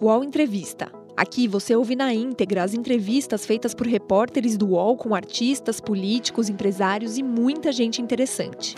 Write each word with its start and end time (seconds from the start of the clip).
UOL 0.00 0.22
Entrevista. 0.22 0.92
Aqui 1.16 1.48
você 1.48 1.74
ouve 1.74 1.96
na 1.96 2.14
íntegra 2.14 2.62
as 2.62 2.72
entrevistas 2.72 3.44
feitas 3.44 3.74
por 3.74 3.84
repórteres 3.84 4.56
do 4.56 4.68
UOL 4.68 4.96
com 4.96 5.12
artistas, 5.12 5.80
políticos, 5.80 6.48
empresários 6.48 7.18
e 7.18 7.22
muita 7.24 7.72
gente 7.72 8.00
interessante. 8.00 8.76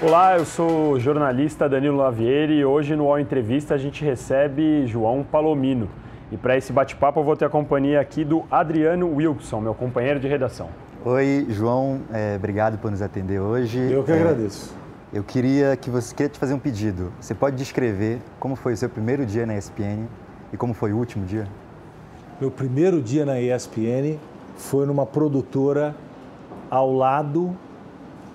Olá, 0.00 0.38
eu 0.38 0.44
sou 0.44 0.92
o 0.92 1.00
jornalista 1.00 1.68
Danilo 1.68 1.96
Lavieri 1.96 2.58
e 2.58 2.64
hoje 2.64 2.94
no 2.94 3.06
UOL 3.06 3.18
Entrevista 3.18 3.74
a 3.74 3.78
gente 3.78 4.04
recebe 4.04 4.86
João 4.86 5.24
Palomino. 5.24 5.88
E 6.30 6.36
para 6.36 6.56
esse 6.56 6.72
bate-papo 6.72 7.18
eu 7.18 7.24
vou 7.24 7.36
ter 7.36 7.46
a 7.46 7.50
companhia 7.50 8.00
aqui 8.00 8.24
do 8.24 8.44
Adriano 8.48 9.12
Wilson, 9.12 9.60
meu 9.60 9.74
companheiro 9.74 10.20
de 10.20 10.28
redação. 10.28 10.68
Oi, 11.04 11.46
João, 11.48 12.02
é, 12.12 12.36
obrigado 12.36 12.78
por 12.78 12.92
nos 12.92 13.02
atender 13.02 13.40
hoje. 13.40 13.90
Eu 13.90 14.04
que 14.04 14.12
é, 14.12 14.14
agradeço. 14.14 14.81
Eu 15.12 15.22
queria 15.22 15.76
que 15.76 15.90
você 15.90 16.14
queria 16.14 16.30
te 16.30 16.38
fazer 16.38 16.54
um 16.54 16.58
pedido. 16.58 17.12
Você 17.20 17.34
pode 17.34 17.54
descrever 17.54 18.18
como 18.40 18.56
foi 18.56 18.72
o 18.72 18.76
seu 18.78 18.88
primeiro 18.88 19.26
dia 19.26 19.44
na 19.44 19.54
ESPN 19.58 20.06
e 20.50 20.56
como 20.56 20.72
foi 20.72 20.90
o 20.94 20.96
último 20.96 21.26
dia? 21.26 21.46
Meu 22.40 22.50
primeiro 22.50 23.02
dia 23.02 23.26
na 23.26 23.38
ESPN 23.38 24.18
foi 24.56 24.86
numa 24.86 25.04
produtora 25.04 25.94
ao 26.70 26.90
lado 26.94 27.54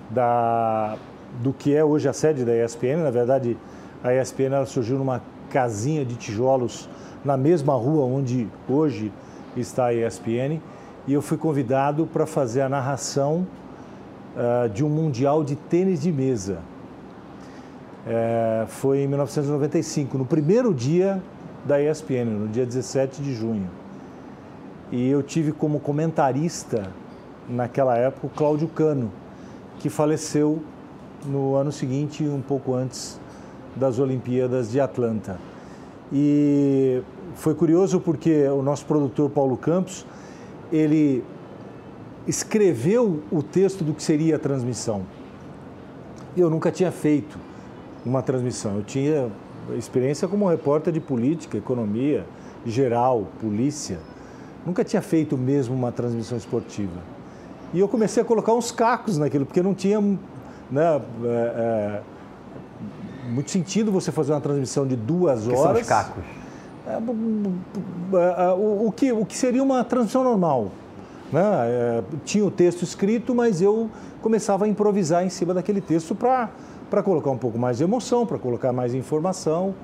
da 0.08 0.96
do 1.42 1.52
que 1.52 1.74
é 1.74 1.84
hoje 1.84 2.08
a 2.08 2.12
sede 2.12 2.44
da 2.44 2.54
ESPN. 2.64 3.02
Na 3.02 3.10
verdade, 3.10 3.58
a 4.04 4.14
ESPN 4.14 4.54
ela 4.54 4.64
surgiu 4.64 4.98
numa 4.98 5.20
casinha 5.50 6.04
de 6.04 6.14
tijolos 6.14 6.88
na 7.24 7.36
mesma 7.36 7.74
rua 7.74 8.04
onde 8.04 8.46
hoje 8.68 9.12
está 9.56 9.86
a 9.86 9.94
ESPN 9.94 10.60
e 11.08 11.12
eu 11.12 11.20
fui 11.22 11.36
convidado 11.36 12.06
para 12.06 12.24
fazer 12.24 12.60
a 12.60 12.68
narração 12.68 13.44
uh, 14.38 14.68
de 14.68 14.84
um 14.84 14.88
mundial 14.88 15.42
de 15.42 15.56
tênis 15.56 16.00
de 16.00 16.12
mesa. 16.12 16.58
É, 18.06 18.64
foi 18.68 19.00
em 19.00 19.06
1995, 19.06 20.16
no 20.16 20.24
primeiro 20.24 20.72
dia 20.72 21.20
da 21.66 21.82
ESPN, 21.82 22.24
no 22.24 22.48
dia 22.48 22.64
17 22.64 23.20
de 23.20 23.34
junho. 23.34 23.68
E 24.90 25.10
eu 25.10 25.22
tive 25.22 25.52
como 25.52 25.78
comentarista, 25.78 26.90
naquela 27.46 27.98
época, 27.98 28.26
o 28.26 28.30
Cláudio 28.30 28.66
Cano, 28.68 29.12
que 29.78 29.90
faleceu 29.90 30.62
no 31.26 31.56
ano 31.56 31.70
seguinte, 31.70 32.24
um 32.24 32.40
pouco 32.40 32.72
antes 32.72 33.20
das 33.76 33.98
Olimpíadas 33.98 34.70
de 34.70 34.80
Atlanta. 34.80 35.38
E 36.10 37.02
foi 37.34 37.54
curioso 37.54 38.00
porque 38.00 38.48
o 38.48 38.62
nosso 38.62 38.86
produtor 38.86 39.28
Paulo 39.28 39.56
Campos, 39.58 40.06
ele 40.72 41.22
escreveu 42.28 43.22
o 43.32 43.42
texto 43.42 43.82
do 43.82 43.94
que 43.94 44.02
seria 44.02 44.36
a 44.36 44.38
transmissão. 44.38 45.02
Eu 46.36 46.50
nunca 46.50 46.70
tinha 46.70 46.92
feito 46.92 47.38
uma 48.04 48.22
transmissão. 48.22 48.76
Eu 48.76 48.82
tinha 48.82 49.30
experiência 49.76 50.28
como 50.28 50.48
repórter 50.48 50.92
de 50.92 51.00
política, 51.00 51.56
economia, 51.56 52.26
geral, 52.66 53.26
polícia. 53.40 53.98
Nunca 54.64 54.84
tinha 54.84 55.00
feito 55.00 55.38
mesmo 55.38 55.74
uma 55.74 55.90
transmissão 55.90 56.36
esportiva. 56.36 57.00
E 57.72 57.80
eu 57.80 57.88
comecei 57.88 58.22
a 58.22 58.26
colocar 58.26 58.52
uns 58.52 58.70
cacos 58.70 59.16
naquilo, 59.16 59.46
porque 59.46 59.62
não 59.62 59.74
tinha 59.74 60.00
né, 60.00 61.00
é, 61.24 61.26
é, 61.26 62.02
muito 63.30 63.50
sentido 63.50 63.90
você 63.90 64.12
fazer 64.12 64.32
uma 64.32 64.40
transmissão 64.40 64.86
de 64.86 64.96
duas 64.96 65.46
que 65.46 65.54
horas. 65.54 65.62
são 65.62 65.72
os 65.80 65.88
cacos? 65.88 66.24
É, 66.86 66.92
é, 66.92 68.52
o, 68.52 68.86
o, 68.86 68.92
que, 68.94 69.12
o 69.12 69.24
que 69.24 69.36
seria 69.36 69.62
uma 69.62 69.82
transmissão 69.82 70.22
normal. 70.22 70.70
Né? 71.32 71.42
É, 71.42 72.02
tinha 72.24 72.44
o 72.44 72.50
texto 72.50 72.82
escrito, 72.82 73.34
mas 73.34 73.60
eu 73.60 73.90
começava 74.22 74.64
a 74.64 74.68
improvisar 74.68 75.24
em 75.24 75.28
cima 75.28 75.52
daquele 75.52 75.80
texto 75.80 76.14
para 76.14 77.02
colocar 77.02 77.30
um 77.30 77.38
pouco 77.38 77.58
mais 77.58 77.78
de 77.78 77.84
emoção, 77.84 78.26
para 78.26 78.38
colocar 78.38 78.72
mais 78.72 78.94
informação, 78.94 79.74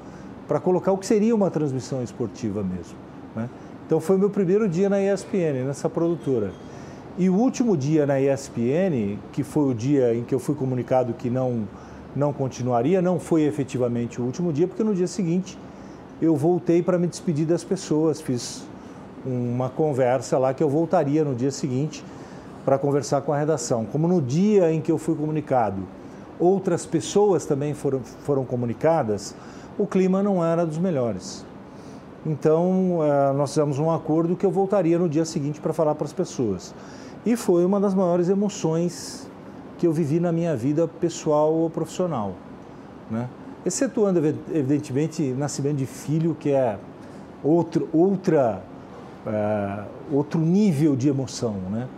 para 0.49 0.59
colocar 0.59 0.93
o 0.93 0.99
que 0.99 1.07
seria 1.07 1.35
uma 1.35 1.51
transmissão 1.51 2.03
esportiva 2.03 2.63
mesmo. 2.63 2.97
Né? 3.37 3.49
Então 3.87 4.01
foi 4.01 4.17
meu 4.17 4.31
primeiro 4.31 4.69
dia 4.69 4.89
na 4.89 5.01
ESPN, 5.01 5.65
nessa 5.67 5.89
produtora. 5.89 6.53
E 7.17 7.29
o 7.29 7.35
último 7.35 7.77
dia 7.77 8.07
na 8.07 8.21
ESPN, 8.21 9.19
que 9.31 9.43
foi 9.45 9.71
o 9.71 9.75
dia 9.75 10.15
em 10.15 10.25
que 10.25 10.35
eu 10.35 10.39
fui 10.39 10.55
comunicado 10.55 11.13
que 11.13 11.31
não, 11.31 11.69
não 12.17 12.33
continuaria, 12.33 13.01
não 13.01 13.21
foi 13.21 13.43
efetivamente 13.43 14.21
o 14.21 14.25
último 14.25 14.53
dia, 14.53 14.67
porque 14.67 14.83
no 14.83 14.95
dia 14.95 15.07
seguinte 15.07 15.59
eu 16.21 16.35
voltei 16.35 16.83
para 16.83 16.99
me 16.99 17.07
despedir 17.07 17.47
das 17.47 17.63
pessoas, 17.63 18.21
fiz 18.21 18.67
uma 19.25 19.69
conversa 19.69 20.39
lá 20.39 20.53
que 20.53 20.63
eu 20.63 20.69
voltaria 20.69 21.25
no 21.25 21.35
dia 21.35 21.51
seguinte 21.51 22.05
para 22.65 22.79
conversar 22.79 23.21
com 23.23 23.33
a 23.33 23.39
redação. 23.39 23.85
Como 23.85 24.09
no 24.09 24.21
dia 24.21 24.73
em 24.73 24.81
que 24.81 24.91
eu 24.91 24.99
fui 24.99 25.15
comunicado, 25.15 25.83
outras 26.39 26.87
pessoas 26.87 27.45
também 27.45 27.75
foram, 27.75 28.01
foram 28.01 28.45
comunicadas, 28.45 29.35
o 29.79 29.87
clima 29.87 30.23
não 30.23 30.45
era 30.45 30.65
dos 30.65 30.79
melhores. 30.79 31.45
Então, 32.25 33.01
eh, 33.03 33.33
nós 33.35 33.51
fizemos 33.51 33.79
um 33.79 33.91
acordo 33.91 34.35
que 34.35 34.47
eu 34.47 34.51
voltaria 34.51 34.99
no 34.99 35.09
dia 35.09 35.25
seguinte 35.25 35.61
para 35.61 35.73
falar 35.73 35.95
para 35.95 36.07
as 36.07 36.13
pessoas. 36.13 36.75
E 37.27 37.37
foi 37.37 37.65
uma 37.65 37.79
das 37.79 37.95
maiores 37.95 38.29
emoções 38.29 39.29
que 39.77 39.87
eu 39.87 39.93
vivi 39.93 40.21
na 40.21 40.33
minha 40.33 40.57
vida 40.57 40.89
pessoal 40.89 41.53
ou 41.53 41.69
profissional. 41.69 42.33
Né? 43.11 43.29
Excetuando, 43.65 44.21
evidentemente, 44.53 45.23
nascimento 45.33 45.77
de 45.77 45.87
filho, 45.87 46.35
que 46.39 46.51
é 46.51 46.79
outro, 47.43 47.89
outra 47.93 48.63
uh, 49.27 49.85
outro 50.13 50.41
nível 50.41 50.97
de 50.97 51.09
emoção, 51.09 51.55
né? 51.71 51.89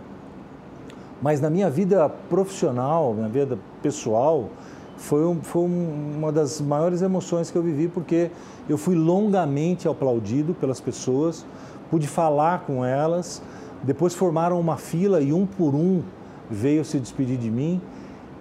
Mas 1.21 1.41
na 1.41 1.49
minha 1.49 1.69
vida 1.69 2.07
profissional, 2.29 3.13
minha 3.13 3.27
vida 3.27 3.57
pessoal, 3.81 4.49
foi, 4.97 5.25
um, 5.25 5.41
foi 5.41 5.63
uma 5.63 6.31
das 6.31 6.61
maiores 6.61 7.01
emoções 7.01 7.49
que 7.49 7.57
eu 7.57 7.63
vivi, 7.63 7.87
porque 7.87 8.29
eu 8.67 8.77
fui 8.77 8.95
longamente 8.95 9.87
aplaudido 9.87 10.53
pelas 10.53 10.79
pessoas, 10.79 11.45
pude 11.89 12.07
falar 12.07 12.65
com 12.65 12.83
elas, 12.83 13.41
depois 13.83 14.13
formaram 14.13 14.59
uma 14.59 14.77
fila 14.77 15.21
e 15.21 15.31
um 15.31 15.45
por 15.45 15.73
um 15.73 16.01
veio 16.49 16.83
se 16.83 16.99
despedir 16.99 17.37
de 17.37 17.49
mim, 17.49 17.81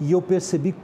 e 0.00 0.12
eu 0.12 0.20
percebi 0.20 0.74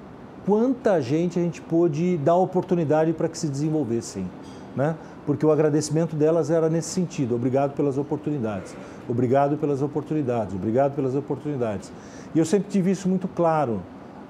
quanta 0.47 1.01
gente 1.01 1.39
a 1.39 1.43
gente 1.43 1.61
pôde 1.61 2.17
dar 2.19 2.37
oportunidade 2.37 3.13
para 3.13 3.29
que 3.29 3.39
se 3.39 3.49
desenvolvessem, 3.49 4.29
né? 4.75 4.97
Porque 5.27 5.47
o 5.47 5.53
agradecimento 5.53 6.17
delas 6.17 6.51
era 6.51 6.69
nesse 6.69 6.89
sentido: 6.89 7.35
obrigado 7.35 7.75
pelas 7.75 7.99
oportunidades, 7.99 8.75
obrigado 9.09 9.57
pelas 9.57 9.83
oportunidades, 9.83 10.55
obrigado 10.55 10.95
pelas 10.95 11.15
oportunidades. 11.15 11.93
E 12.35 12.39
eu 12.39 12.45
sempre 12.45 12.71
tive 12.71 12.91
isso 12.91 13.09
muito 13.09 13.29
claro 13.29 13.83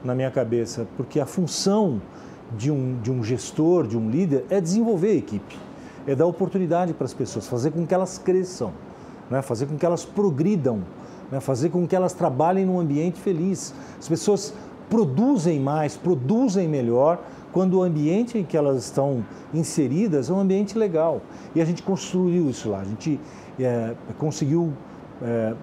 na 0.05 0.15
minha 0.15 0.31
cabeça, 0.31 0.87
porque 0.97 1.21
a 1.21 1.27
função 1.27 2.01
de 2.57 2.71
um, 2.71 2.99
de 3.01 3.11
um 3.11 3.23
gestor, 3.23 3.87
de 3.87 3.97
um 3.97 4.11
líder, 4.11 4.45
é 4.51 4.61
desenvolver 4.61 5.11
a 5.11 5.15
equipe, 5.15 5.57
é 6.07 6.15
dar 6.15 6.27
oportunidade 6.27 6.93
para 6.93 7.05
as 7.05 7.15
pessoas, 7.15 7.47
fazer 7.47 7.71
com 7.71 7.87
que 7.87 7.95
elas 7.95 8.19
cresçam, 8.19 8.73
né? 9.31 9.41
fazer 9.43 9.67
com 9.67 9.77
que 9.77 9.87
elas 9.87 10.05
progridam, 10.05 10.83
né? 11.31 11.41
fazer 11.41 11.71
com 11.71 11.87
que 11.87 11.97
elas 11.97 12.13
trabalhem 12.13 12.67
num 12.67 12.79
ambiente 12.79 13.19
feliz. 13.21 13.73
As 13.99 14.09
pessoas 14.09 14.53
produzem 14.91 15.59
mais, 15.59 15.97
produzem 15.97 16.69
melhor 16.69 17.19
quando 17.53 17.79
o 17.79 17.83
ambiente 17.83 18.39
em 18.39 18.45
que 18.45 18.57
elas 18.57 18.85
estão 18.85 19.25
inseridas 19.53 20.31
é 20.31 20.33
um 20.33 20.41
ambiente 20.41 20.77
legal. 20.79 21.21
E 21.55 21.61
a 21.61 21.65
gente 21.65 21.83
construiu 21.83 22.49
isso 22.49 22.71
lá, 22.71 22.81
a 22.81 22.85
gente 22.85 23.21
é, 23.61 23.95
conseguiu 24.19 24.73
é, 25.23 25.55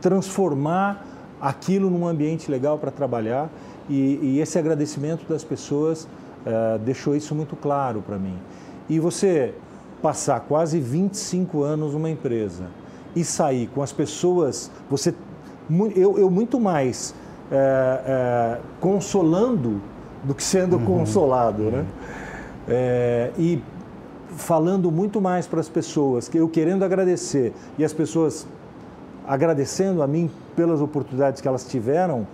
transformar 0.00 1.06
aquilo 1.40 1.90
num 1.90 2.06
ambiente 2.06 2.50
legal 2.50 2.78
para 2.78 2.90
trabalhar 2.90 3.50
e, 3.88 4.18
e, 4.22 4.40
esse 4.40 4.58
agradecimento 4.58 5.26
das 5.28 5.42
pessoas 5.42 6.06
é, 6.44 6.78
deixou 6.78 7.16
isso 7.16 7.34
muito 7.34 7.56
claro 7.56 8.02
para 8.02 8.18
mim. 8.18 8.38
E 8.88 8.98
você 8.98 9.54
passar 10.02 10.40
quase 10.40 10.80
25 10.80 11.62
anos 11.62 11.92
numa 11.94 12.10
empresa 12.10 12.66
e 13.14 13.24
sair 13.24 13.68
com 13.74 13.82
as 13.82 13.92
pessoas, 13.92 14.70
você, 14.88 15.14
eu, 15.96 16.18
eu 16.18 16.30
muito 16.30 16.60
mais 16.60 17.14
é, 17.50 17.56
é, 17.56 18.60
consolando 18.80 19.80
do 20.22 20.34
que 20.34 20.42
sendo 20.42 20.76
uhum. 20.76 20.84
consolado, 20.84 21.62
né? 21.64 21.86
É, 22.68 23.30
e 23.38 23.62
falando 24.36 24.90
muito 24.90 25.20
mais 25.20 25.46
para 25.46 25.60
as 25.60 25.68
pessoas, 25.68 26.28
que 26.28 26.38
eu 26.38 26.48
querendo 26.48 26.84
agradecer 26.84 27.52
e 27.78 27.84
as 27.84 27.92
pessoas 27.92 28.46
agradecendo 29.26 30.02
a 30.02 30.06
mim 30.06 30.30
pelas 30.56 30.80
oportunidades 30.80 31.40
que 31.40 31.48
elas 31.48 31.64
tiveram 31.64 32.26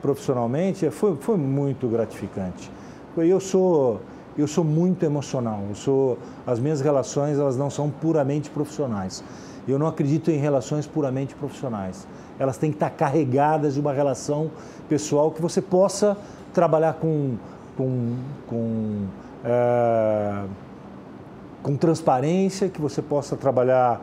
profissionalmente, 0.00 0.90
foi, 0.90 1.16
foi 1.16 1.36
muito 1.36 1.86
gratificante. 1.88 2.70
Eu 3.16 3.40
sou 3.40 4.00
eu 4.36 4.46
sou 4.46 4.64
muito 4.64 5.04
emocional. 5.04 5.62
Eu 5.68 5.74
sou 5.74 6.18
as 6.46 6.58
minhas 6.58 6.80
relações 6.80 7.38
elas 7.38 7.56
não 7.56 7.68
são 7.68 7.90
puramente 7.90 8.48
profissionais. 8.50 9.22
Eu 9.68 9.78
não 9.78 9.86
acredito 9.86 10.30
em 10.30 10.38
relações 10.38 10.86
puramente 10.86 11.34
profissionais. 11.34 12.06
Elas 12.38 12.56
têm 12.56 12.70
que 12.70 12.76
estar 12.76 12.90
carregadas 12.90 13.74
de 13.74 13.80
uma 13.80 13.92
relação 13.92 14.50
pessoal 14.88 15.30
que 15.30 15.40
você 15.40 15.60
possa 15.60 16.16
trabalhar 16.52 16.94
com, 16.94 17.36
com, 17.76 18.16
com, 18.46 19.06
é, 19.44 20.44
com 21.62 21.76
transparência, 21.76 22.68
que 22.68 22.80
você 22.80 23.00
possa 23.02 23.36
trabalhar 23.36 24.00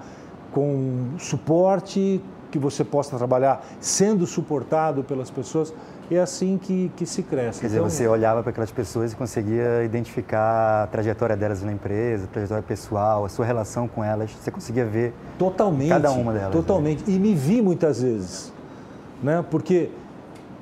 com 0.51 1.10
suporte, 1.18 2.22
que 2.51 2.57
você 2.57 2.84
possa 2.84 3.18
trabalhar 3.18 3.63
sendo 3.80 4.25
suportado 4.25 5.04
pelas 5.04 5.30
pessoas. 5.30 5.74
É 6.12 6.19
assim 6.19 6.57
que, 6.57 6.92
que 6.96 7.06
se 7.06 7.22
cresce. 7.22 7.62
Quer 7.62 7.68
dizer, 7.68 7.78
então, 7.78 7.90
você 7.90 8.07
olhava 8.07 8.42
para 8.42 8.50
aquelas 8.50 8.72
pessoas 8.72 9.13
e 9.13 9.16
conseguia 9.16 9.84
identificar 9.84 10.84
a 10.84 10.88
trajetória 10.88 11.38
delas 11.38 11.62
na 11.62 11.72
empresa, 11.72 12.24
a 12.24 12.28
trajetória 12.28 12.63
pessoal, 12.63 13.25
a 13.25 13.30
sua 13.30 13.46
relação 13.46 13.88
com 13.88 14.04
elas. 14.04 14.31
Você 14.31 14.50
conseguia 14.50 14.86
ver 14.86 15.13
totalmente, 15.38 15.90
cada 15.90 16.12
uma 16.12 16.34
delas. 16.34 16.48
Né? 16.48 16.62
Totalmente. 16.62 17.07
Né? 17.07 17.16
E 17.16 17.19
me 17.19 17.36
vi 17.36 17.62
muitas 17.62 18.01
vezes. 18.01 18.51
Né? 19.22 19.46
Porque 19.51 19.92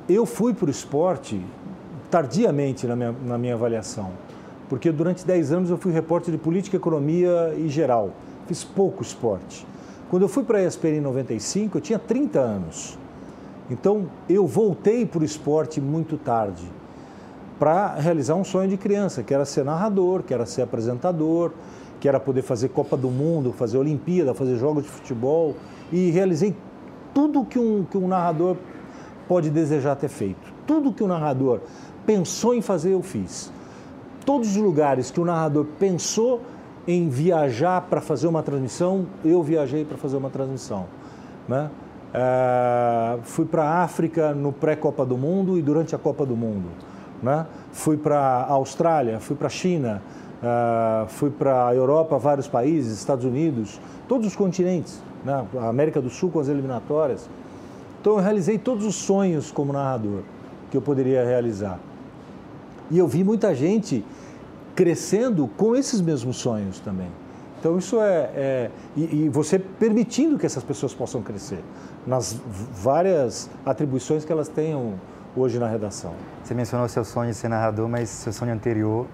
eu 0.10 0.25
fui 0.25 0.54
para 0.54 0.68
o 0.68 0.69
esporte 0.69 1.42
tardiamente 2.09 2.88
na 2.88 2.95
minha, 2.95 3.15
na 3.25 3.38
minha 3.38 3.54
avaliação. 3.54 4.12
Porque 4.69 4.92
durante 4.92 5.25
10 5.25 5.51
anos 5.51 5.69
eu 5.69 5.77
fui 5.77 5.92
repórter 5.92 6.31
de 6.31 6.38
política, 6.38 6.75
economia 6.75 7.54
e 7.57 7.69
geral. 7.69 8.12
Fiz 8.48 8.63
pouco 8.63 9.01
esporte. 9.01 9.65
Quando 10.09 10.24
eu 10.24 10.30
fui 10.30 10.44
para 10.44 10.59
a 10.59 10.63
ESPN 10.63 10.98
em 10.98 11.01
95, 11.01 11.77
eu 11.77 11.81
tinha 11.81 12.00
30 12.00 12.39
anos. 12.39 12.98
Então, 13.69 14.09
eu 14.30 14.48
voltei 14.48 15.06
para 15.06 15.19
o 15.21 15.25
esporte 15.25 15.81
muito 15.81 16.18
tarde 16.18 16.63
para 17.59 17.95
realizar 17.95 18.36
um 18.36 18.44
sonho 18.44 18.69
de 18.69 18.77
criança, 18.77 19.24
que 19.24 19.33
era 19.33 19.44
ser 19.44 19.65
narrador, 19.65 20.24
que 20.24 20.33
era 20.33 20.45
ser 20.45 20.62
apresentador, 20.62 21.51
que 22.00 22.07
era 22.07 22.19
poder 22.19 22.44
fazer 22.44 22.69
Copa 22.69 22.95
do 22.95 23.10
Mundo, 23.10 23.51
fazer 23.51 23.77
Olimpíada, 23.77 24.33
fazer 24.33 24.57
jogos 24.57 24.83
de 24.83 24.89
futebol. 24.89 25.56
E 25.92 26.12
realizei 26.12 26.56
tudo 27.13 27.44
que 27.44 27.57
um, 27.57 27.83
que 27.83 27.98
um 27.98 28.07
narrador 28.07 28.56
pode 29.27 29.50
desejar 29.50 29.95
ter 29.95 30.07
feito. 30.07 30.53
Tudo 30.65 30.94
que 30.94 31.03
o 31.03 31.07
narrador 31.07 31.62
pensou 32.07 32.56
em 32.56 32.62
fazer, 32.62 32.94
eu 32.94 33.04
fiz. 33.04 33.51
Todos 34.25 34.51
os 34.51 34.56
lugares 34.56 35.12
que 35.12 35.19
o 35.19 35.25
narrador 35.25 35.65
pensou 35.77 36.42
em 36.88 37.09
viajar 37.09 37.81
para 37.81 38.00
fazer 38.00 38.27
uma 38.27 38.42
transmissão, 38.42 39.06
eu 39.24 39.44
viajei 39.44 39.83
para 39.83 39.98
fazer 39.98 40.15
uma 40.15 40.30
transmissão. 40.30 40.86
Né? 41.48 41.69
É, 42.13 43.18
fui 43.24 43.45
para 43.45 43.63
a 43.63 43.83
África 43.83 44.33
no 44.33 44.54
pré-Copa 44.54 45.06
do 45.06 45.18
Mundo 45.18 45.57
e 45.57 45.62
durante 45.62 45.94
a 45.94 45.98
Copa 45.98 46.25
do 46.25 46.36
Mundo. 46.36 46.69
Né? 47.21 47.45
Fui 47.74 47.98
para 47.98 48.19
a 48.19 48.53
Austrália, 48.53 49.19
fui 49.19 49.36
para 49.36 49.48
a 49.48 49.50
China, 49.50 50.01
é, 50.42 51.07
fui 51.10 51.30
para 51.30 51.68
a 51.68 51.75
Europa, 51.75 52.18
vários 52.18 52.48
países, 52.48 52.98
Estados 52.98 53.25
Unidos, 53.25 53.81
todos 54.07 54.27
os 54.27 54.36
continentes, 54.36 55.01
né? 55.25 55.45
a 55.60 55.68
América 55.68 56.01
do 56.01 56.10
Sul 56.10 56.31
com 56.31 56.39
as 56.39 56.48
eliminatórias. 56.48 57.30
Então 58.00 58.13
eu 58.13 58.19
realizei 58.19 58.57
todos 58.57 58.86
os 58.86 58.95
sonhos 58.95 59.51
como 59.51 59.74
narrador 59.74 60.21
que 60.71 60.77
eu 60.77 60.81
poderia 60.81 61.25
realizar. 61.25 61.80
E 62.89 62.98
eu 62.98 63.07
vi 63.07 63.24
muita 63.24 63.54
gente 63.54 64.04
crescendo 64.75 65.48
com 65.57 65.75
esses 65.75 66.00
mesmos 66.00 66.38
sonhos 66.38 66.80
também. 66.80 67.07
Então 67.60 67.78
isso 67.78 68.00
é, 68.00 68.30
é 68.36 68.72
e, 68.95 69.25
e, 69.25 69.30
você 69.30 69.57
permitindo 69.57 70.38
que 70.38 70.45
essas 70.45 70.63
pessoas 70.63 70.94
possam 70.94 71.22
crescer 71.22 71.60
nas 72.06 72.39
várias 72.72 73.50
atribuições 73.66 74.24
que 74.24 74.31
elas 74.31 74.48
tenham 74.48 74.94
hoje 75.36 75.57
na 75.60 75.68
redação. 75.68 76.13
Você 76.44 76.54
mencionou 76.54 76.88
seu 76.88 77.04
sonho 77.04 77.31
de 77.31 77.36
ser 77.36 77.50
narrador, 77.50 77.89
mas 77.89 78.10
seu 78.10 78.31
sonho 78.31 78.54
anterior, 78.54 79.07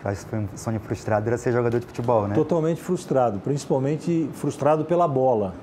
que 0.00 0.08
acho 0.08 0.24
que 0.24 0.30
foi 0.30 0.38
um 0.38 0.48
sonho 0.56 0.80
frustrado, 0.80 1.28
era 1.28 1.36
ser 1.36 1.52
jogador 1.52 1.78
de 1.78 1.86
futebol, 1.86 2.26
né? 2.26 2.34
Totalmente 2.34 2.80
frustrado, 2.80 3.38
principalmente 3.38 4.28
frustrado 4.32 4.84
pela 4.84 5.06
bola. 5.06 5.54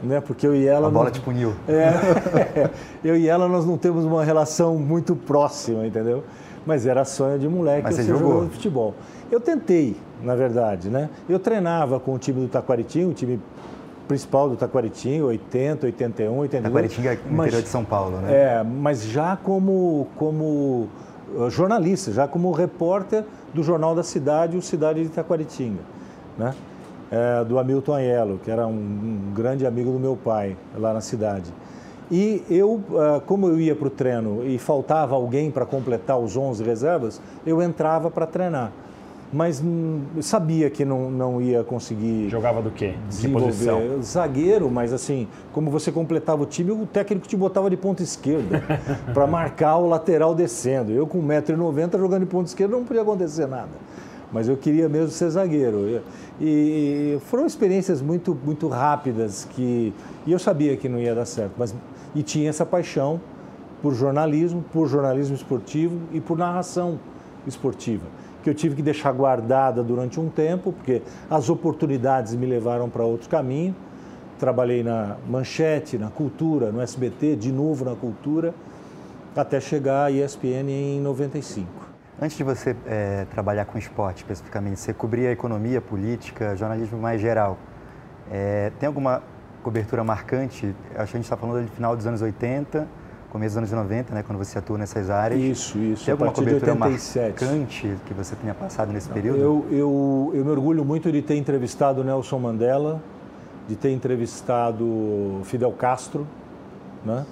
Né? 0.00 0.20
Porque 0.20 0.46
eu 0.46 0.54
e 0.54 0.64
ela. 0.64 0.86
A 0.86 0.90
bola 0.90 1.06
não... 1.06 1.12
te 1.12 1.20
puniu. 1.20 1.54
É, 1.66 2.70
eu 3.02 3.16
e 3.16 3.28
ela 3.28 3.48
nós 3.48 3.66
não 3.66 3.76
temos 3.76 4.04
uma 4.04 4.24
relação 4.24 4.76
muito 4.76 5.16
próxima, 5.16 5.84
entendeu? 5.84 6.22
Mas 6.68 6.84
era 6.84 7.02
sonho 7.02 7.38
de 7.38 7.48
moleque 7.48 7.84
Mas 7.84 7.98
eu 7.98 8.04
ser 8.04 8.10
jogou. 8.10 8.28
jogador 8.28 8.48
de 8.48 8.54
futebol. 8.56 8.94
Eu 9.30 9.40
tentei, 9.40 9.96
na 10.22 10.34
verdade, 10.34 10.90
né? 10.90 11.08
Eu 11.26 11.38
treinava 11.38 11.98
com 11.98 12.12
o 12.12 12.18
time 12.18 12.42
do 12.42 12.46
Taquaritinho, 12.46 13.08
o 13.08 13.14
time 13.14 13.40
principal 14.06 14.50
do 14.50 14.54
Taquaritinho, 14.54 15.24
80, 15.28 15.86
81, 15.86 16.36
82. 16.36 16.62
Taquaritinga 16.62 17.12
é 17.14 17.18
mas, 17.30 17.46
interior 17.46 17.62
de 17.62 17.68
São 17.70 17.86
Paulo, 17.86 18.18
né? 18.18 18.34
É, 18.34 18.62
mas 18.62 19.02
já 19.04 19.34
como, 19.34 20.08
como 20.16 20.88
uh, 21.34 21.48
jornalista, 21.48 22.12
já 22.12 22.28
como 22.28 22.52
repórter 22.52 23.24
do 23.54 23.62
Jornal 23.62 23.94
da 23.94 24.02
Cidade, 24.02 24.54
o 24.54 24.60
Cidade 24.60 25.02
de 25.02 25.08
Taquaritinga, 25.08 25.80
né? 26.36 26.54
É, 27.10 27.44
do 27.46 27.58
Hamilton 27.58 27.94
Aiello, 27.94 28.40
que 28.44 28.50
era 28.50 28.66
um, 28.66 28.72
um, 28.72 29.32
grande 29.34 29.66
amigo 29.66 29.90
do 29.90 29.98
meu 29.98 30.14
pai 30.14 30.54
lá 30.76 30.92
na 30.92 31.00
cidade. 31.00 31.50
E 32.10 32.42
eu, 32.48 32.74
uh, 32.74 33.20
como 33.26 33.48
eu 33.48 33.60
ia 33.60 33.76
para 33.76 33.88
o 33.88 33.90
treino 33.90 34.46
e 34.46 34.58
faltava 34.58 35.14
alguém 35.14 35.50
para 35.50 35.66
completar 35.66 36.18
os 36.18 36.36
11 36.36 36.64
reservas, 36.64 37.20
eu 37.44 37.62
entrava 37.62 38.10
para 38.10 38.26
treinar 38.26 38.72
mas 39.32 39.60
hum, 39.60 40.00
sabia 40.20 40.70
que 40.70 40.84
não, 40.84 41.10
não 41.10 41.40
ia 41.40 41.62
conseguir. 41.62 42.28
Jogava 42.28 42.62
do 42.62 42.70
quê? 42.70 42.94
De 43.10 43.28
posição? 43.28 44.02
Zagueiro, 44.02 44.70
mas 44.70 44.92
assim, 44.92 45.28
como 45.52 45.70
você 45.70 45.92
completava 45.92 46.42
o 46.42 46.46
time, 46.46 46.70
o 46.70 46.86
técnico 46.86 47.28
te 47.28 47.36
botava 47.36 47.68
de 47.68 47.76
ponta 47.76 48.02
esquerda 48.02 48.62
para 49.12 49.26
marcar 49.26 49.76
o 49.76 49.86
lateral 49.86 50.34
descendo. 50.34 50.92
Eu 50.92 51.06
com 51.06 51.22
1,90m 51.22 51.98
jogando 51.98 52.20
de 52.20 52.26
ponta 52.26 52.48
esquerda 52.48 52.76
não 52.76 52.84
podia 52.84 53.02
acontecer 53.02 53.46
nada. 53.46 53.68
Mas 54.32 54.48
eu 54.48 54.56
queria 54.56 54.88
mesmo 54.88 55.10
ser 55.10 55.30
zagueiro. 55.30 56.02
E, 56.40 57.16
e 57.16 57.18
foram 57.26 57.46
experiências 57.46 58.00
muito, 58.00 58.36
muito 58.44 58.68
rápidas 58.68 59.46
que. 59.50 59.92
E 60.26 60.32
eu 60.32 60.38
sabia 60.38 60.76
que 60.76 60.88
não 60.88 60.98
ia 60.98 61.14
dar 61.14 61.24
certo. 61.24 61.52
Mas, 61.56 61.74
e 62.14 62.22
tinha 62.22 62.48
essa 62.48 62.66
paixão 62.66 63.20
por 63.82 63.94
jornalismo, 63.94 64.64
por 64.72 64.88
jornalismo 64.88 65.34
esportivo 65.34 66.00
e 66.12 66.20
por 66.20 66.36
narração 66.36 66.98
esportiva 67.46 68.18
que 68.42 68.50
eu 68.50 68.54
tive 68.54 68.76
que 68.76 68.82
deixar 68.82 69.12
guardada 69.12 69.82
durante 69.82 70.18
um 70.18 70.28
tempo, 70.28 70.72
porque 70.72 71.02
as 71.28 71.50
oportunidades 71.50 72.34
me 72.34 72.46
levaram 72.46 72.88
para 72.88 73.04
outro 73.04 73.28
caminho. 73.28 73.74
Trabalhei 74.38 74.82
na 74.82 75.16
Manchete, 75.28 75.98
na 75.98 76.08
Cultura, 76.08 76.70
no 76.70 76.80
SBT, 76.80 77.36
de 77.36 77.52
novo 77.52 77.84
na 77.84 77.94
Cultura, 77.94 78.54
até 79.36 79.60
chegar 79.60 80.06
à 80.06 80.10
ESPN 80.10 80.70
em 80.70 81.00
95. 81.00 81.68
Antes 82.20 82.36
de 82.36 82.42
você 82.42 82.74
é, 82.86 83.26
trabalhar 83.30 83.64
com 83.64 83.78
esporte 83.78 84.18
especificamente, 84.18 84.80
você 84.80 84.92
cobria 84.92 85.30
economia, 85.30 85.80
política, 85.80 86.56
jornalismo 86.56 86.98
mais 86.98 87.20
geral. 87.20 87.58
É, 88.30 88.72
tem 88.78 88.86
alguma 88.86 89.22
cobertura 89.62 90.04
marcante? 90.04 90.74
Acho 90.90 90.94
que 90.94 90.98
a 90.98 91.04
gente 91.04 91.24
está 91.24 91.36
falando 91.36 91.64
do 91.64 91.70
final 91.70 91.96
dos 91.96 92.06
anos 92.06 92.22
80, 92.22 92.86
começo 93.30 93.60
dos 93.60 93.72
anos 93.72 93.88
90, 93.88 94.14
né, 94.14 94.22
quando 94.26 94.38
você 94.38 94.58
atua 94.58 94.78
nessas 94.78 95.10
áreas. 95.10 95.40
Isso, 95.40 95.78
isso. 95.78 96.04
Tem 96.04 96.12
alguma 96.12 96.32
cobertura 96.32 96.74
marcante 96.74 97.96
que 98.06 98.14
você 98.14 98.34
tenha 98.36 98.54
passado 98.54 98.92
nesse 98.92 99.08
período? 99.08 99.38
Eu, 99.38 99.66
eu, 99.70 100.32
eu 100.34 100.44
me 100.44 100.50
orgulho 100.50 100.84
muito 100.84 101.10
de 101.12 101.22
ter 101.22 101.36
entrevistado 101.36 102.02
Nelson 102.02 102.38
Mandela, 102.38 103.00
de 103.68 103.76
ter 103.76 103.90
entrevistado 103.90 105.40
Fidel 105.44 105.72
Castro, 105.72 106.26
né? 107.04 107.26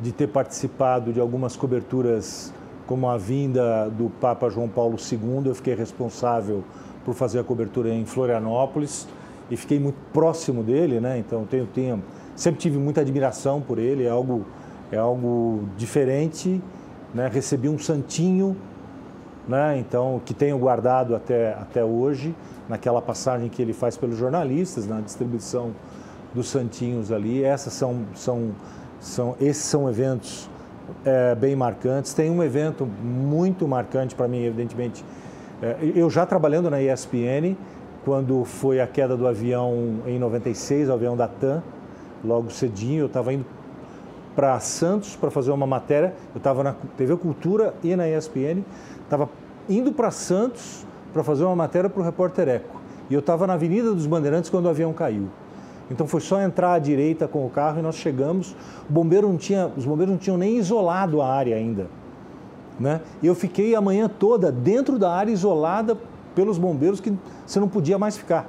de 0.00 0.12
ter 0.12 0.28
participado 0.28 1.12
de 1.12 1.20
algumas 1.20 1.56
coberturas 1.56 2.52
como 2.86 3.08
a 3.08 3.16
vinda 3.16 3.88
do 3.88 4.10
Papa 4.20 4.48
João 4.48 4.68
Paulo 4.68 4.96
II. 4.96 5.46
Eu 5.46 5.54
fiquei 5.54 5.74
responsável 5.74 6.64
por 7.04 7.14
fazer 7.14 7.38
a 7.38 7.44
cobertura 7.44 7.88
em 7.88 8.04
Florianópolis 8.04 9.06
e 9.52 9.56
fiquei 9.56 9.78
muito 9.78 9.98
próximo 10.14 10.62
dele, 10.62 10.98
né? 10.98 11.18
Então 11.18 11.44
tenho, 11.44 11.66
tenho 11.66 12.02
sempre 12.34 12.58
tive 12.58 12.78
muita 12.78 13.02
admiração 13.02 13.60
por 13.60 13.78
ele, 13.78 14.04
é 14.04 14.08
algo 14.08 14.46
é 14.90 14.96
algo 14.96 15.64
diferente, 15.76 16.58
né? 17.12 17.28
Recebi 17.30 17.68
um 17.68 17.78
santinho, 17.78 18.56
né? 19.46 19.78
Então 19.78 20.22
que 20.24 20.32
tenho 20.32 20.56
guardado 20.56 21.14
até 21.14 21.52
até 21.52 21.84
hoje, 21.84 22.34
naquela 22.66 23.02
passagem 23.02 23.50
que 23.50 23.60
ele 23.60 23.74
faz 23.74 23.98
pelos 23.98 24.16
jornalistas, 24.16 24.86
na 24.86 25.02
distribuição 25.02 25.72
dos 26.32 26.48
santinhos 26.48 27.12
ali. 27.12 27.44
Essas 27.44 27.74
são 27.74 28.06
são 28.14 28.52
são 28.98 29.36
esses 29.38 29.64
são 29.64 29.86
eventos 29.86 30.48
é, 31.04 31.34
bem 31.34 31.54
marcantes. 31.54 32.14
Tem 32.14 32.30
um 32.30 32.42
evento 32.42 32.86
muito 32.86 33.68
marcante 33.68 34.14
para 34.14 34.26
mim, 34.26 34.44
evidentemente. 34.44 35.04
É, 35.60 35.76
eu 35.94 36.08
já 36.08 36.24
trabalhando 36.24 36.70
na 36.70 36.80
ESPN, 36.80 37.54
quando 38.04 38.44
foi 38.44 38.80
a 38.80 38.86
queda 38.86 39.16
do 39.16 39.26
avião 39.26 40.00
em 40.06 40.18
96, 40.18 40.88
o 40.88 40.92
avião 40.92 41.16
da 41.16 41.28
TAM, 41.28 41.62
logo 42.24 42.50
cedinho, 42.50 43.02
eu 43.02 43.06
estava 43.06 43.32
indo 43.32 43.44
para 44.34 44.58
Santos 44.60 45.14
para 45.14 45.30
fazer 45.30 45.50
uma 45.50 45.66
matéria. 45.66 46.14
Eu 46.34 46.38
estava 46.38 46.62
na 46.62 46.74
TV 46.96 47.16
Cultura 47.16 47.74
e 47.82 47.94
na 47.94 48.08
ESPN. 48.08 48.64
Estava 49.04 49.28
indo 49.68 49.92
para 49.92 50.10
Santos 50.10 50.86
para 51.12 51.22
fazer 51.22 51.44
uma 51.44 51.56
matéria 51.56 51.88
para 51.90 52.00
o 52.00 52.04
Repórter 52.04 52.48
Eco. 52.48 52.80
E 53.10 53.14
eu 53.14 53.20
estava 53.20 53.46
na 53.46 53.54
Avenida 53.54 53.92
dos 53.92 54.06
Bandeirantes 54.06 54.48
quando 54.48 54.66
o 54.66 54.68
avião 54.68 54.92
caiu. 54.92 55.28
Então 55.90 56.06
foi 56.06 56.20
só 56.20 56.40
entrar 56.40 56.72
à 56.72 56.78
direita 56.78 57.28
com 57.28 57.44
o 57.44 57.50
carro 57.50 57.78
e 57.78 57.82
nós 57.82 57.96
chegamos. 57.96 58.56
O 58.88 58.92
bombeiro 58.92 59.28
não 59.28 59.36
tinha, 59.36 59.70
os 59.76 59.84
bombeiros 59.84 60.12
não 60.12 60.18
tinham 60.18 60.38
nem 60.38 60.56
isolado 60.56 61.20
a 61.20 61.28
área 61.28 61.54
ainda. 61.54 61.88
Né? 62.80 63.00
Eu 63.22 63.34
fiquei 63.34 63.74
a 63.74 63.80
manhã 63.80 64.08
toda 64.08 64.50
dentro 64.50 64.98
da 64.98 65.12
área 65.12 65.30
isolada 65.30 65.96
pelos 66.34 66.58
bombeiros 66.58 67.00
que 67.00 67.12
você 67.46 67.60
não 67.60 67.68
podia 67.68 67.98
mais 67.98 68.16
ficar. 68.16 68.48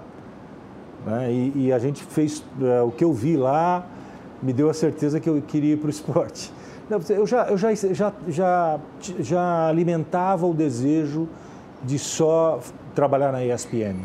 Né? 1.06 1.32
E, 1.32 1.66
e, 1.66 1.74
a 1.74 1.80
gente 1.80 2.04
fez 2.04 2.44
é, 2.62 2.82
o 2.82 2.92
que 2.92 3.04
eu 3.04 3.14
vi 3.14 3.36
lá, 3.36 3.86
me 4.42 4.54
deu 4.54 4.70
a 4.70 4.74
certeza 4.74 5.20
que 5.20 5.30
eu 5.30 5.42
queria 5.42 5.74
ir 5.74 5.78
para 5.78 5.88
o 5.88 5.90
esporte. 5.92 6.52
eu 7.10 7.28
já, 7.28 7.46
eu 7.46 7.58
já, 7.58 7.74
já, 7.74 8.14
já, 8.28 8.80
já 9.20 9.68
alimentava 9.68 10.46
o 10.46 10.54
desejo 10.54 11.28
de 11.84 12.00
só 12.00 12.60
trabalhar 12.96 13.32
na 13.32 13.44
ESPN. 13.44 13.96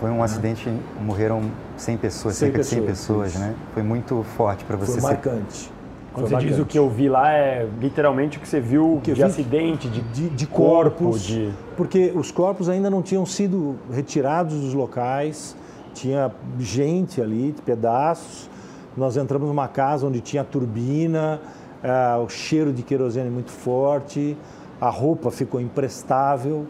Foi 0.00 0.10
um 0.10 0.22
acidente, 0.22 0.72
morreram 1.00 1.42
100 1.76 1.96
pessoas, 1.96 2.36
100 2.36 2.46
cerca 2.46 2.58
pessoas, 2.58 2.68
de 2.68 2.86
100 2.86 2.86
pessoas, 2.86 3.34
né? 3.34 3.54
Foi 3.74 3.82
muito 3.82 4.24
forte 4.36 4.64
para 4.64 4.76
você. 4.76 5.00
Foi 5.00 5.10
marcante. 5.10 5.72
Quando 6.18 6.30
você 6.30 6.46
diz 6.46 6.58
o 6.58 6.64
que 6.64 6.78
eu 6.78 6.88
vi 6.88 7.08
lá, 7.08 7.32
é 7.32 7.68
literalmente 7.80 8.38
o 8.38 8.40
que 8.40 8.48
você 8.48 8.60
viu 8.60 9.00
que 9.02 9.12
de 9.12 9.22
acidente, 9.22 9.88
de, 9.88 10.00
de, 10.00 10.28
de 10.30 10.46
corpos. 10.46 10.98
Corpo, 10.98 11.18
de... 11.18 11.52
Porque 11.76 12.12
os 12.14 12.30
corpos 12.30 12.68
ainda 12.68 12.90
não 12.90 13.02
tinham 13.02 13.24
sido 13.24 13.76
retirados 13.92 14.60
dos 14.60 14.74
locais, 14.74 15.56
tinha 15.94 16.30
gente 16.58 17.20
ali, 17.20 17.54
pedaços. 17.64 18.50
Nós 18.96 19.16
entramos 19.16 19.46
numa 19.46 19.68
casa 19.68 20.06
onde 20.06 20.20
tinha 20.20 20.42
turbina, 20.42 21.40
uh, 21.84 22.22
o 22.24 22.28
cheiro 22.28 22.72
de 22.72 22.82
querosene 22.82 23.30
muito 23.30 23.52
forte, 23.52 24.36
a 24.80 24.90
roupa 24.90 25.30
ficou 25.30 25.60
imprestável. 25.60 26.66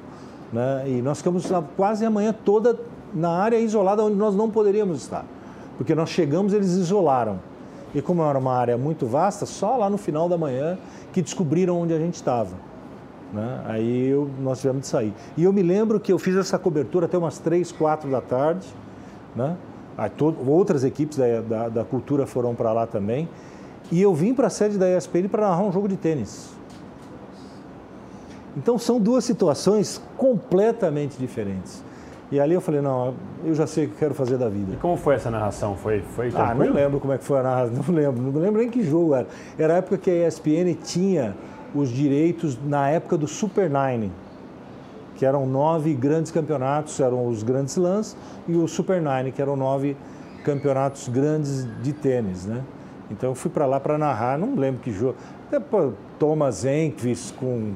Né? 0.53 0.85
E 0.87 1.03
nós 1.03 1.19
ficamos 1.19 1.51
quase 1.77 2.05
a 2.05 2.11
manhã 2.11 2.35
toda 2.45 2.79
na 3.15 3.31
área 3.31 3.59
isolada 3.59 4.03
onde 4.03 4.17
nós 4.17 4.35
não 4.35 4.51
poderíamos 4.51 5.03
estar. 5.03 5.25
Porque 5.77 5.95
nós 5.95 6.11
chegamos, 6.11 6.53
eles 6.53 6.69
isolaram. 6.69 7.39
E 7.95 8.03
como 8.03 8.23
era 8.23 8.39
uma 8.39 8.55
área 8.55 8.77
muito 8.77 9.07
vasta, 9.07 9.47
só 9.47 9.77
lá 9.77 9.89
no 9.89 9.97
final 9.97 10.29
da 10.29 10.37
manhã 10.37 10.79
que 11.13 11.23
descobriram 11.23 11.81
onde 11.81 11.95
a 11.95 11.99
gente 11.99 12.15
estava. 12.15 12.55
Né? 13.33 13.63
Aí 13.67 14.09
eu, 14.09 14.31
nós 14.41 14.61
tivemos 14.61 14.83
de 14.83 14.89
sair. 14.89 15.15
E 15.37 15.45
eu 15.45 15.53
me 15.53 15.63
lembro 15.63 15.99
que 15.99 16.13
eu 16.13 16.19
fiz 16.19 16.37
essa 16.37 16.59
cobertura 16.59 17.07
até 17.07 17.17
umas 17.17 17.39
3, 17.39 17.73
4 17.73 18.11
da 18.11 18.21
tarde. 18.21 18.67
Né? 19.35 19.57
Todo, 20.17 20.49
outras 20.51 20.85
equipes 20.85 21.19
da, 21.19 21.41
da, 21.41 21.69
da 21.69 21.85
cultura 21.85 22.27
foram 22.27 22.55
para 22.55 22.73
lá 22.73 22.87
também. 22.87 23.29
E 23.91 24.01
eu 24.01 24.15
vim 24.15 24.35
para 24.35 24.49
a 24.49 24.51
sede 24.51 24.77
da 24.77 24.97
ESPN 24.97 25.29
para 25.31 25.49
narrar 25.49 25.63
um 25.63 25.73
jogo 25.73 25.89
de 25.89 25.97
tênis. 25.97 26.51
Então 28.57 28.79
são 28.79 29.01
duas 29.01 29.25
situações 29.25 30.01
completamente 30.17 31.17
diferentes. 31.17 31.83
E 32.31 32.39
ali 32.39 32.53
eu 32.55 32.61
falei, 32.61 32.83
não, 32.83 33.15
eu 33.43 33.55
já 33.55 33.67
sei 33.67 33.87
o 33.87 33.89
que 33.89 33.97
quero 33.97 34.13
fazer 34.15 34.37
da 34.37 34.49
vida. 34.49 34.75
E 34.75 34.77
como 34.77 34.97
foi 34.99 35.15
essa 35.15 35.31
narração? 35.31 35.77
Foi, 35.77 36.03
foi 36.15 36.31
Ah, 36.35 36.55
não 36.55 36.73
lembro 36.73 37.01
como 37.01 37.13
é 37.13 37.19
que 37.19 37.25
foi 37.25 37.39
a 37.41 37.43
narração, 37.43 37.83
não 37.89 37.95
lembro, 37.95 38.23
não 38.23 38.41
lembro 38.41 38.61
nem 38.61 38.71
que 38.71 38.83
jogo 38.83 39.15
era. 39.15 39.27
Era 39.59 39.75
a 39.75 39.77
época 39.79 39.97
que 39.97 40.11
a 40.11 40.29
ESPN 40.29 40.75
tinha 40.83 41.35
os 41.75 41.89
direitos, 41.89 42.59
na 42.63 42.91
época 42.91 43.17
do 43.17 43.27
Super 43.27 43.71
Nine, 43.71 44.13
que 45.17 45.25
eram 45.25 45.47
nove 45.47 45.95
grandes 45.95 46.31
campeonatos, 46.31 47.01
eram 47.01 47.27
os 47.27 47.43
grandes 47.43 47.77
lãs, 47.77 48.17
e 48.47 48.55
o 48.55 48.69
Super 48.69 49.01
Nine, 49.01 49.33
que 49.33 49.41
eram 49.41 49.57
nove 49.57 49.97
campeonatos 50.45 51.09
grandes 51.09 51.67
de 51.83 51.93
tênis, 51.93 52.47
né? 52.47 52.63
Então 53.11 53.31
eu 53.31 53.35
fui 53.35 53.51
para 53.51 53.65
lá 53.65 53.81
para 53.81 53.97
narrar, 53.97 54.39
não 54.39 54.55
lembro 54.55 54.81
que 54.83 54.93
jogo. 54.93 55.17
Depois, 55.51 55.95
Thomas 56.19 56.65
Enquist 56.65 57.33
com 57.35 57.73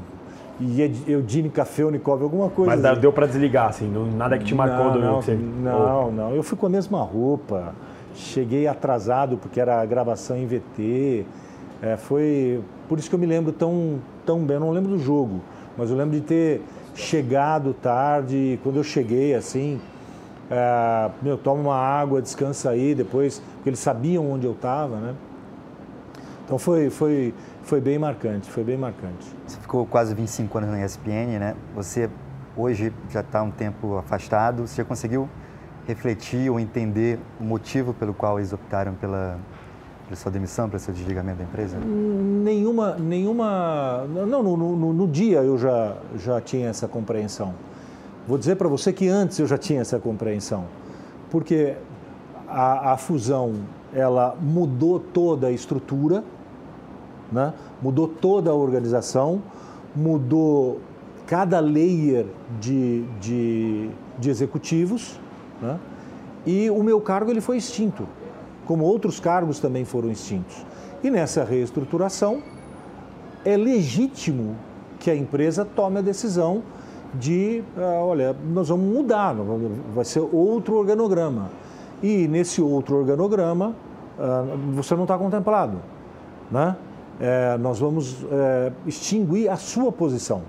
e 0.64 1.10
Eudine 1.10 1.50
Cafeunikov, 1.50 2.22
alguma 2.22 2.48
coisa. 2.48 2.70
Mas 2.70 2.84
assim. 2.84 3.00
deu 3.00 3.12
para 3.12 3.26
desligar, 3.26 3.68
assim, 3.68 3.90
nada 4.16 4.38
que 4.38 4.44
te 4.44 4.54
marcou 4.54 4.86
não, 4.86 4.92
do 4.92 5.00
não, 5.00 5.22
você... 5.22 5.34
Não, 5.34 6.12
não. 6.12 6.34
Eu 6.34 6.42
fui 6.42 6.56
com 6.56 6.66
a 6.66 6.68
mesma 6.68 7.02
roupa, 7.02 7.74
cheguei 8.14 8.66
atrasado 8.66 9.36
porque 9.36 9.60
era 9.60 9.80
a 9.80 9.86
gravação 9.86 10.36
em 10.36 10.46
VT. 10.46 11.26
É, 11.82 11.96
foi 11.96 12.60
por 12.88 12.98
isso 12.98 13.08
que 13.08 13.14
eu 13.14 13.18
me 13.18 13.26
lembro 13.26 13.52
tão, 13.52 13.98
tão 14.24 14.40
bem. 14.40 14.54
Eu 14.54 14.60
não 14.60 14.70
lembro 14.70 14.90
do 14.90 14.98
jogo, 14.98 15.40
mas 15.76 15.90
eu 15.90 15.96
lembro 15.96 16.14
de 16.14 16.22
ter 16.22 16.62
chegado 16.94 17.74
tarde. 17.74 18.60
Quando 18.62 18.76
eu 18.76 18.84
cheguei, 18.84 19.34
assim, 19.34 19.80
é, 20.50 21.10
meu, 21.20 21.36
toma 21.36 21.60
uma 21.60 21.76
água, 21.76 22.22
descansa 22.22 22.70
aí, 22.70 22.94
depois, 22.94 23.42
porque 23.56 23.70
eles 23.70 23.80
sabiam 23.80 24.30
onde 24.30 24.46
eu 24.46 24.52
estava, 24.52 24.96
né? 24.96 25.14
Então 26.44 26.58
foi, 26.58 26.90
foi, 26.90 27.34
foi 27.62 27.80
bem 27.80 27.98
marcante, 27.98 28.50
foi 28.50 28.64
bem 28.64 28.76
marcante. 28.76 29.26
Você 29.46 29.58
ficou 29.58 29.86
quase 29.86 30.14
25 30.14 30.58
anos 30.58 30.70
na 30.70 30.84
ESPN, 30.84 31.38
né? 31.38 31.54
Você 31.74 32.10
hoje 32.56 32.92
já 33.10 33.20
está 33.20 33.42
um 33.42 33.50
tempo 33.50 33.96
afastado. 33.96 34.66
Você 34.66 34.76
já 34.76 34.84
conseguiu 34.84 35.28
refletir 35.86 36.50
ou 36.50 36.60
entender 36.60 37.18
o 37.40 37.44
motivo 37.44 37.92
pelo 37.94 38.14
qual 38.14 38.38
eles 38.38 38.52
optaram 38.52 38.94
pela, 38.94 39.38
pela 40.04 40.16
sua 40.16 40.30
demissão, 40.30 40.68
pelo 40.68 40.80
seu 40.80 40.92
desligamento 40.92 41.38
da 41.38 41.44
empresa? 41.44 41.78
Nenhuma, 41.78 42.96
nenhuma. 42.96 44.04
Não, 44.08 44.42
no, 44.42 44.56
no, 44.56 44.92
no 44.92 45.08
dia 45.08 45.42
eu 45.42 45.58
já, 45.58 45.96
já 46.16 46.40
tinha 46.40 46.68
essa 46.68 46.86
compreensão. 46.86 47.54
Vou 48.26 48.38
dizer 48.38 48.56
para 48.56 48.68
você 48.68 48.92
que 48.92 49.08
antes 49.08 49.38
eu 49.38 49.46
já 49.46 49.58
tinha 49.58 49.80
essa 49.80 49.98
compreensão, 49.98 50.66
porque 51.28 51.74
a, 52.48 52.92
a 52.92 52.96
fusão 52.96 53.54
ela 53.92 54.36
mudou 54.40 54.98
toda 54.98 55.48
a 55.48 55.50
estrutura 55.50 56.24
né? 57.32 57.54
mudou 57.80 58.06
toda 58.06 58.50
a 58.50 58.54
organização, 58.54 59.42
mudou 59.96 60.80
cada 61.26 61.58
layer 61.58 62.26
de, 62.60 63.04
de, 63.20 63.90
de 64.18 64.30
executivos 64.30 65.18
né? 65.60 65.78
e 66.44 66.68
o 66.70 66.82
meu 66.82 67.00
cargo 67.00 67.30
ele 67.30 67.40
foi 67.40 67.56
extinto, 67.56 68.06
como 68.66 68.84
outros 68.84 69.18
cargos 69.18 69.58
também 69.58 69.84
foram 69.84 70.10
extintos. 70.10 70.64
E 71.02 71.10
nessa 71.10 71.42
reestruturação 71.42 72.42
é 73.44 73.56
legítimo 73.56 74.54
que 75.00 75.10
a 75.10 75.16
empresa 75.16 75.64
tome 75.64 75.98
a 75.98 76.02
decisão 76.02 76.62
de, 77.14 77.62
uh, 77.76 78.06
olha, 78.06 78.36
nós 78.52 78.68
vamos 78.68 78.86
mudar, 78.94 79.34
vai 79.94 80.04
ser 80.04 80.20
outro 80.20 80.76
organograma. 80.76 81.50
E 82.02 82.26
nesse 82.28 82.60
outro 82.60 82.96
organograma, 82.96 83.74
uh, 84.18 84.72
você 84.74 84.94
não 84.94 85.04
está 85.04 85.16
contemplado. 85.16 85.78
Né? 86.50 86.76
é, 87.22 87.56
nós 87.58 87.78
vamos 87.78 88.16
é, 88.30 88.72
extinguir 88.84 89.48
a 89.48 89.56
sua 89.56 89.92
posição. 89.92 90.42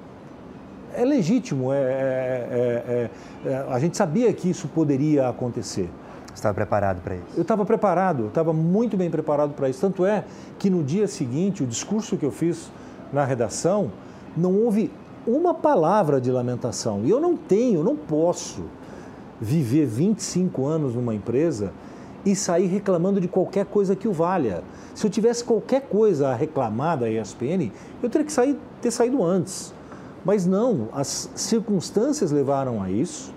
É 0.96 1.06
legítimo, 1.06 1.72
é, 1.72 1.78
é, 1.78 3.10
é, 3.46 3.50
é 3.50 3.66
a 3.70 3.80
gente 3.80 3.96
sabia 3.96 4.32
que 4.34 4.50
isso 4.50 4.68
poderia 4.68 5.30
acontecer. 5.30 5.90
Você 6.28 6.34
estava 6.34 6.56
preparado 6.56 7.02
para 7.02 7.16
isso? 7.16 7.26
Eu 7.36 7.44
estava 7.44 7.64
preparado, 7.64 8.28
estava 8.28 8.54
muito 8.54 8.98
bem 8.98 9.10
preparado 9.10 9.54
para 9.54 9.70
isso. 9.70 9.82
Tanto 9.82 10.06
é 10.06 10.24
que 10.58 10.70
no 10.70 10.84
dia 10.84 11.08
seguinte, 11.08 11.64
o 11.64 11.68
discurso 11.68 12.18
que 12.18 12.26
eu 12.26 12.32
fiz 12.32 12.72
na 13.12 13.24
redação, 13.24 13.92
não 14.36 14.56
houve 14.56 14.92
uma 15.28 15.54
palavra 15.54 16.20
de 16.20 16.32
lamentação. 16.32 17.02
E 17.04 17.10
eu 17.10 17.20
não 17.20 17.38
tenho, 17.38 17.84
não 17.84 17.96
posso 17.96 18.64
viver 19.44 19.86
25 19.86 20.66
anos 20.66 20.96
numa 20.96 21.14
empresa 21.14 21.74
e 22.26 22.34
sair 22.36 22.68
reclamando 22.68 23.20
de 23.20 23.28
qualquer 23.28 23.66
coisa 23.66 23.96
que 23.96 24.08
o 24.08 24.14
valha. 24.14 24.64
Se 24.96 25.06
eu 25.06 25.12
tivesse 25.12 25.44
qualquer 25.44 25.82
coisa 25.82 26.30
a 26.30 26.36
reclamar 26.36 26.98
da 26.98 27.10
ESPN, 27.10 27.70
eu 28.02 28.10
teria 28.10 28.26
que 28.26 28.32
sair, 28.32 28.58
ter 28.82 28.92
saído 28.92 29.22
antes. 29.22 29.74
Mas 30.24 30.46
não, 30.46 30.88
as 30.94 31.30
circunstâncias 31.36 32.32
levaram 32.32 32.82
a 32.82 32.90
isso. 32.90 33.34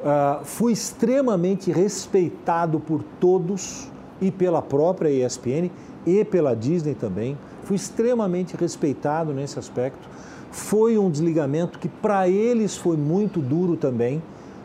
Uh, 0.00 0.44
fui 0.44 0.72
extremamente 0.72 1.70
respeitado 1.70 2.80
por 2.80 3.02
todos 3.20 3.88
e 4.20 4.30
pela 4.32 4.60
própria 4.60 5.08
ESPN 5.08 5.70
e 6.04 6.24
pela 6.24 6.56
Disney 6.56 6.94
também. 6.94 7.38
Fui 7.62 7.76
extremamente 7.76 8.56
respeitado 8.56 9.32
nesse 9.32 9.58
aspecto. 9.58 10.08
Foi 10.50 10.98
um 10.98 11.10
desligamento 11.10 11.78
que 11.78 11.88
para 11.88 12.28
eles 12.28 12.76
foi 12.76 12.96
muito 12.96 13.40
duro 13.40 13.76
também. 13.76 14.20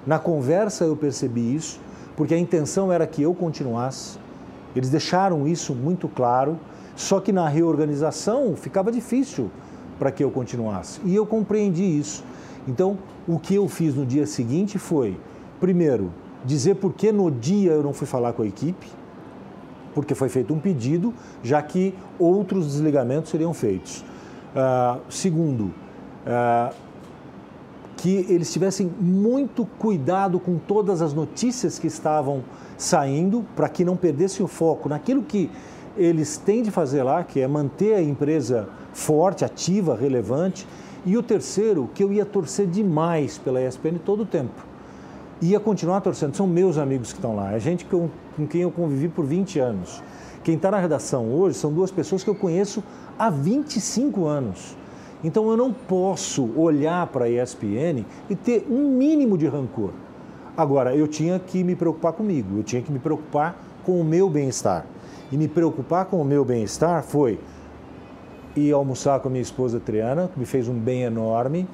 Na 0.06 0.20
conversa 0.20 0.84
eu 0.84 0.96
percebi 0.96 1.56
isso, 1.56 1.80
porque 2.16 2.34
a 2.34 2.38
intenção 2.38 2.92
era 2.92 3.08
que 3.08 3.22
eu 3.22 3.34
continuasse, 3.34 4.18
eles 4.76 4.90
deixaram 4.90 5.48
isso 5.48 5.74
muito 5.74 6.08
claro, 6.08 6.58
só 6.96 7.20
que 7.20 7.32
na 7.32 7.48
reorganização 7.48 8.56
ficava 8.56 8.92
difícil 8.92 9.50
para 9.98 10.12
que 10.12 10.24
eu 10.24 10.30
continuasse. 10.30 11.00
E 11.06 11.16
eu 11.16 11.26
compreendi 11.26 11.84
isso. 11.84 12.24
Então, 12.68 12.98
o 13.28 13.40
que 13.40 13.56
eu 13.56 13.68
fiz 13.68 13.96
no 13.96 14.06
dia 14.06 14.26
seguinte 14.26 14.78
foi, 14.78 15.18
primeiro, 15.60 16.12
dizer 16.44 16.76
por 16.76 16.94
que 16.94 17.12
no 17.12 17.32
dia 17.32 17.72
eu 17.72 17.84
não 17.84 17.94
fui 17.94 18.08
falar 18.08 18.34
com 18.34 18.42
a 18.42 18.46
equipe, 18.46 18.88
porque 19.94 20.16
foi 20.16 20.30
feito 20.30 20.54
um 20.54 20.60
pedido, 20.60 21.14
já 21.44 21.62
que 21.62 21.94
outros 22.20 22.66
desligamentos 22.68 23.30
seriam 23.30 23.54
feitos. 23.54 24.04
Uh, 24.56 25.00
segundo, 25.10 25.66
uh, 26.26 26.74
que 27.98 28.26
eles 28.30 28.52
tivessem 28.52 28.92
muito 29.00 29.66
cuidado 29.78 30.40
com 30.40 30.58
todas 30.58 31.02
as 31.02 31.14
notícias 31.14 31.78
que 31.80 31.88
estavam 31.88 32.44
saindo, 32.78 33.46
para 33.56 33.70
que 33.70 33.86
não 33.86 33.96
perdessem 33.96 34.44
o 34.46 34.48
foco 34.48 34.90
naquilo 34.90 35.24
que 35.24 35.50
eles 35.96 36.38
têm 36.38 36.64
de 36.64 36.72
fazer 36.72 37.04
lá, 37.04 37.24
que 37.24 37.40
é 37.40 37.48
manter 37.48 37.94
a 37.94 38.02
empresa 38.02 38.68
forte, 38.94 39.46
ativa, 39.46 39.96
relevante. 39.96 40.68
E 41.06 41.18
o 41.18 41.24
terceiro, 41.24 41.90
que 41.94 42.04
eu 42.04 42.12
ia 42.12 42.26
torcer 42.26 42.66
demais 42.66 43.38
pela 43.38 43.62
ESPN 43.62 44.00
todo 44.04 44.24
o 44.24 44.26
tempo. 44.26 44.66
Ia 45.42 45.60
continuar 45.60 46.02
torcendo. 46.02 46.36
São 46.36 46.48
meus 46.48 46.78
amigos 46.78 47.12
que 47.12 47.20
estão 47.20 47.36
lá. 47.36 47.54
É 47.54 47.60
gente 47.60 47.86
com, 47.86 48.10
com 48.36 48.48
quem 48.48 48.62
eu 48.62 48.72
convivi 48.72 49.10
por 49.10 49.26
20 49.26 49.60
anos. 49.60 50.02
Quem 50.44 50.56
está 50.56 50.72
na 50.72 50.80
redação 50.80 51.32
hoje 51.32 51.58
são 51.58 51.72
duas 51.72 51.92
pessoas 51.92 52.24
que 52.24 52.30
eu 52.30 52.36
conheço 52.36 52.84
há 53.20 53.30
25 53.30 54.26
anos. 54.26 54.76
Então 55.24 55.50
eu 55.50 55.58
não 55.58 55.72
posso 55.72 56.50
olhar 56.56 57.08
para 57.08 57.26
a 57.26 57.30
ESPN 57.30 58.06
e 58.30 58.36
ter 58.36 58.66
um 58.70 58.90
mínimo 58.90 59.38
de 59.38 59.48
rancor. 59.48 59.92
Agora, 60.56 60.96
eu 60.96 61.08
tinha 61.08 61.40
que 61.40 61.64
me 61.64 61.76
preocupar 61.76 62.14
comigo, 62.14 62.58
eu 62.58 62.64
tinha 62.64 62.82
que 62.82 62.92
me 62.92 63.00
preocupar 63.00 63.58
com 63.84 64.00
o 64.00 64.04
meu 64.04 64.30
bem-estar. 64.30 64.86
E 65.32 65.38
me 65.38 65.48
preocupar 65.48 66.06
com 66.06 66.22
o 66.22 66.26
meu 66.26 66.46
bem-estar 66.46 67.02
foi 67.04 67.40
ir 68.56 68.72
almoçar 68.72 69.20
com 69.20 69.30
a 69.30 69.32
minha 69.32 69.42
esposa 69.42 69.80
Triana, 69.80 70.30
que 70.32 70.40
me 70.40 70.46
fez 70.46 70.68
um 70.68 70.78
bem 70.78 71.04
enorme, 71.04 71.68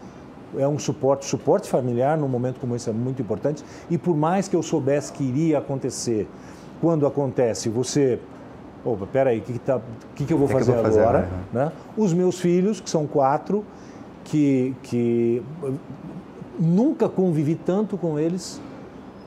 é 0.57 0.67
um 0.67 0.79
suporte, 0.79 1.25
suporte 1.25 1.69
familiar 1.69 2.17
num 2.17 2.27
momento 2.27 2.59
como 2.59 2.75
esse 2.75 2.89
é 2.89 2.93
muito 2.93 3.21
importante. 3.21 3.63
E 3.89 3.97
por 3.97 4.15
mais 4.15 4.47
que 4.47 4.55
eu 4.55 4.63
soubesse 4.63 5.11
que 5.11 5.23
iria 5.23 5.57
acontecer, 5.59 6.27
quando 6.81 7.05
acontece, 7.05 7.69
você, 7.69 8.19
opa, 8.83 9.05
peraí, 9.05 9.39
o 9.39 9.41
que, 9.41 9.53
que, 9.53 9.59
tá, 9.59 9.79
que, 10.15 10.25
que 10.25 10.33
eu 10.33 10.37
vou 10.37 10.47
que 10.47 10.53
fazer 10.53 10.73
que 10.73 10.77
eu 10.77 10.83
vou 10.83 11.01
agora? 11.01 11.23
Fazer, 11.23 11.33
né? 11.53 11.71
Os 11.97 12.13
meus 12.13 12.39
filhos, 12.39 12.79
que 12.79 12.89
são 12.89 13.05
quatro, 13.05 13.63
que, 14.23 14.75
que 14.83 15.43
nunca 16.59 17.07
convivi 17.09 17.55
tanto 17.55 17.97
com 17.97 18.19
eles, 18.19 18.61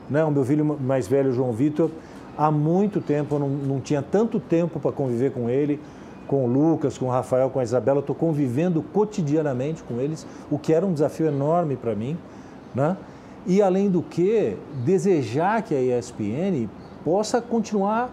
né? 0.09 0.23
O 0.23 0.31
meu 0.31 0.43
filho 0.45 0.65
mais 0.79 1.07
velho, 1.07 1.31
João 1.31 1.51
Vitor, 1.51 1.89
há 2.37 2.51
muito 2.51 3.01
tempo 3.01 3.35
eu 3.35 3.39
não, 3.39 3.49
não 3.49 3.79
tinha 3.79 4.01
tanto 4.01 4.39
tempo 4.39 4.79
para 4.79 4.91
conviver 4.91 5.31
com 5.31 5.49
ele 5.49 5.79
com 6.27 6.45
o 6.45 6.47
Lucas, 6.47 6.97
com 6.97 7.05
o 7.05 7.09
Rafael, 7.09 7.49
com 7.49 7.59
a 7.59 7.63
Isabela, 7.63 7.99
estou 7.99 8.15
convivendo 8.15 8.81
cotidianamente 8.81 9.83
com 9.83 9.99
eles, 9.99 10.25
o 10.49 10.57
que 10.57 10.73
era 10.73 10.85
um 10.85 10.93
desafio 10.93 11.27
enorme 11.27 11.75
para 11.75 11.95
mim. 11.95 12.17
Né? 12.73 12.97
E, 13.45 13.61
além 13.61 13.89
do 13.89 14.01
que, 14.01 14.57
desejar 14.85 15.61
que 15.61 15.75
a 15.75 15.99
ESPN 15.99 16.69
possa 17.03 17.41
continuar 17.41 18.09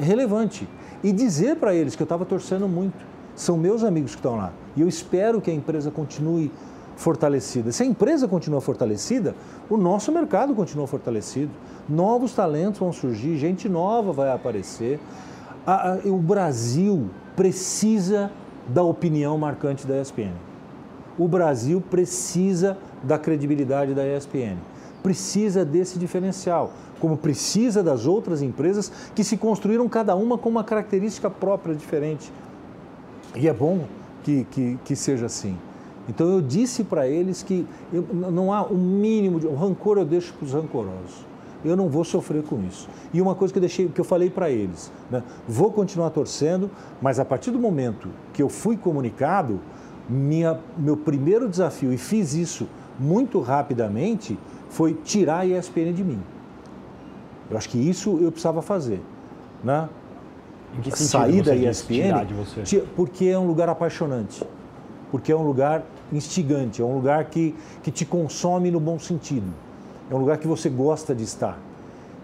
relevante 0.00 0.68
e 1.02 1.12
dizer 1.12 1.56
para 1.56 1.74
eles 1.74 1.96
que 1.96 2.02
eu 2.02 2.06
estava 2.06 2.24
torcendo 2.24 2.68
muito. 2.68 3.04
São 3.34 3.56
meus 3.56 3.82
amigos 3.82 4.12
que 4.12 4.18
estão 4.18 4.36
lá. 4.36 4.52
E 4.76 4.80
eu 4.80 4.88
espero 4.88 5.40
que 5.40 5.50
a 5.50 5.54
empresa 5.54 5.90
continue 5.90 6.50
fortalecida. 6.96 7.72
Se 7.72 7.82
a 7.82 7.86
empresa 7.86 8.28
continua 8.28 8.60
fortalecida, 8.60 9.34
o 9.70 9.76
nosso 9.76 10.12
mercado 10.12 10.54
continua 10.54 10.86
fortalecido. 10.86 11.50
Novos 11.88 12.34
talentos 12.34 12.78
vão 12.78 12.92
surgir, 12.92 13.36
gente 13.38 13.68
nova 13.68 14.12
vai 14.12 14.30
aparecer 14.30 15.00
a, 15.66 15.92
a, 15.92 15.96
o 16.06 16.18
Brasil 16.18 17.08
precisa 17.36 18.30
da 18.68 18.82
opinião 18.82 19.38
marcante 19.38 19.86
da 19.86 20.00
ESPN. 20.00 20.32
O 21.18 21.28
Brasil 21.28 21.80
precisa 21.80 22.76
da 23.02 23.18
credibilidade 23.18 23.94
da 23.94 24.06
ESPN. 24.06 24.56
Precisa 25.02 25.64
desse 25.64 25.98
diferencial, 25.98 26.72
como 27.02 27.16
precisa 27.16 27.82
das 27.82 28.06
outras 28.06 28.42
empresas 28.42 28.92
que 29.12 29.24
se 29.24 29.36
construíram 29.36 29.88
cada 29.88 30.14
uma 30.14 30.38
com 30.38 30.48
uma 30.48 30.62
característica 30.62 31.28
própria 31.28 31.74
diferente. 31.74 32.32
E 33.34 33.48
é 33.48 33.52
bom 33.52 33.86
que, 34.22 34.46
que, 34.52 34.78
que 34.84 34.94
seja 34.94 35.26
assim. 35.26 35.58
Então 36.08 36.28
eu 36.28 36.40
disse 36.40 36.84
para 36.84 37.08
eles 37.08 37.42
que 37.42 37.66
eu, 37.92 38.06
não 38.12 38.52
há 38.52 38.62
o 38.62 38.74
um 38.74 38.78
mínimo 38.78 39.40
de. 39.40 39.48
O 39.48 39.54
rancor 39.56 39.98
eu 39.98 40.04
deixo 40.04 40.32
para 40.34 40.46
os 40.46 40.52
rancorosos 40.52 41.32
eu 41.64 41.76
não 41.76 41.88
vou 41.88 42.02
sofrer 42.02 42.42
com 42.42 42.60
isso. 42.64 42.88
E 43.14 43.22
uma 43.22 43.36
coisa 43.36 43.54
que 43.54 43.58
eu 43.58 43.60
deixei, 43.60 43.88
que 43.88 44.00
eu 44.00 44.04
falei 44.04 44.28
para 44.28 44.50
eles, 44.50 44.90
né? 45.08 45.22
vou 45.46 45.70
continuar 45.70 46.10
torcendo, 46.10 46.68
mas 47.00 47.20
a 47.20 47.24
partir 47.24 47.52
do 47.52 47.58
momento 47.58 48.08
que 48.32 48.42
eu 48.42 48.48
fui 48.48 48.76
comunicado, 48.76 49.60
minha, 50.08 50.58
meu 50.76 50.96
primeiro 50.96 51.48
desafio, 51.48 51.92
e 51.92 51.96
fiz 51.96 52.34
isso 52.34 52.66
muito 52.98 53.38
rapidamente, 53.38 54.36
foi 54.70 54.94
tirar 55.04 55.38
a 55.38 55.46
ESPN 55.46 55.92
de 55.92 56.02
mim. 56.02 56.18
Eu 57.52 57.58
acho 57.58 57.68
que 57.68 57.78
isso 57.78 58.18
eu 58.20 58.30
precisava 58.30 58.62
fazer. 58.62 59.00
Né? 59.62 59.88
Sair 60.94 61.42
da 61.42 61.54
ESPN, 61.54 62.26
porque 62.96 63.26
é 63.26 63.38
um 63.38 63.46
lugar 63.46 63.68
apaixonante, 63.68 64.42
porque 65.10 65.30
é 65.30 65.36
um 65.36 65.42
lugar 65.42 65.84
instigante, 66.10 66.80
é 66.80 66.84
um 66.84 66.94
lugar 66.94 67.26
que, 67.26 67.54
que 67.82 67.90
te 67.90 68.04
consome 68.04 68.70
no 68.70 68.80
bom 68.80 68.98
sentido 68.98 69.52
é 70.12 70.14
um 70.14 70.18
lugar 70.18 70.36
que 70.36 70.46
você 70.46 70.68
gosta 70.68 71.14
de 71.14 71.24
estar. 71.24 71.58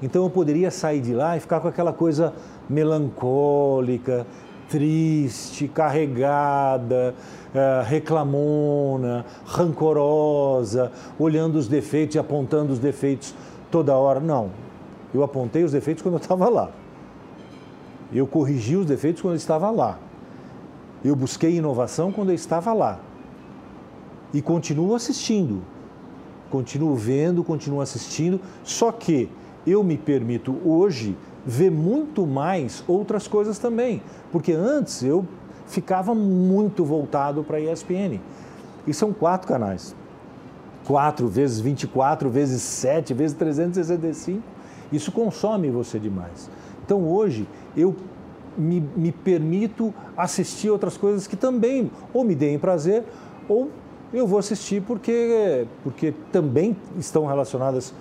Então 0.02 0.22
eu 0.22 0.30
poderia 0.30 0.70
sair 0.70 1.00
de 1.00 1.14
lá 1.14 1.36
e 1.36 1.40
ficar 1.40 1.58
com 1.60 1.68
aquela 1.68 1.92
coisa 1.92 2.34
melancólica, 2.68 4.26
triste, 4.68 5.66
carregada, 5.66 7.14
uh, 7.54 7.84
reclamona, 7.84 9.24
rancorosa, 9.46 10.92
olhando 11.18 11.56
os 11.56 11.66
defeitos 11.66 12.16
e 12.16 12.18
apontando 12.18 12.74
os 12.74 12.78
defeitos 12.78 13.34
toda 13.70 13.96
hora. 13.96 14.20
Não. 14.20 14.50
Eu 15.12 15.22
apontei 15.22 15.64
os 15.64 15.72
defeitos 15.72 16.02
quando 16.02 16.14
eu 16.14 16.20
estava 16.20 16.48
lá. 16.48 16.70
Eu 18.12 18.26
corrigi 18.26 18.76
os 18.76 18.86
defeitos 18.86 19.22
quando 19.22 19.34
eu 19.34 19.38
estava 19.38 19.70
lá. 19.70 19.98
Eu 21.04 21.14
busquei 21.14 21.56
inovação 21.56 22.10
quando 22.12 22.30
eu 22.30 22.34
estava 22.34 22.72
lá. 22.72 23.00
E 24.32 24.42
continuo 24.42 24.94
assistindo 24.94 25.62
continuo 26.50 26.94
vendo, 26.94 27.44
continuo 27.44 27.80
assistindo, 27.80 28.40
só 28.64 28.90
que 28.90 29.28
eu 29.66 29.82
me 29.84 29.96
permito 29.96 30.56
hoje 30.64 31.16
ver 31.44 31.70
muito 31.70 32.26
mais 32.26 32.82
outras 32.86 33.28
coisas 33.28 33.58
também, 33.58 34.02
porque 34.32 34.52
antes 34.52 35.02
eu 35.02 35.26
ficava 35.66 36.14
muito 36.14 36.84
voltado 36.84 37.44
para 37.44 37.58
a 37.58 37.60
ESPN. 37.60 38.20
E 38.86 38.94
são 38.94 39.12
quatro 39.12 39.46
canais. 39.46 39.94
quatro 40.86 41.28
vezes 41.28 41.60
24, 41.60 42.30
vezes 42.30 42.62
7, 42.62 43.12
vezes 43.12 43.36
365. 43.36 44.42
Isso 44.92 45.12
consome 45.12 45.70
você 45.70 45.98
demais. 45.98 46.50
Então 46.84 47.06
hoje 47.06 47.46
eu 47.76 47.94
me, 48.56 48.80
me 48.96 49.12
permito 49.12 49.94
assistir 50.16 50.70
outras 50.70 50.96
coisas 50.96 51.26
que 51.26 51.36
também 51.36 51.90
ou 52.12 52.24
me 52.24 52.34
deem 52.34 52.58
prazer 52.58 53.04
ou 53.48 53.70
eu 54.12 54.26
vou 54.26 54.38
assistir 54.38 54.82
porque, 54.82 55.66
porque 55.82 56.14
também 56.32 56.76
estão 56.98 57.26
relacionadas 57.26 57.94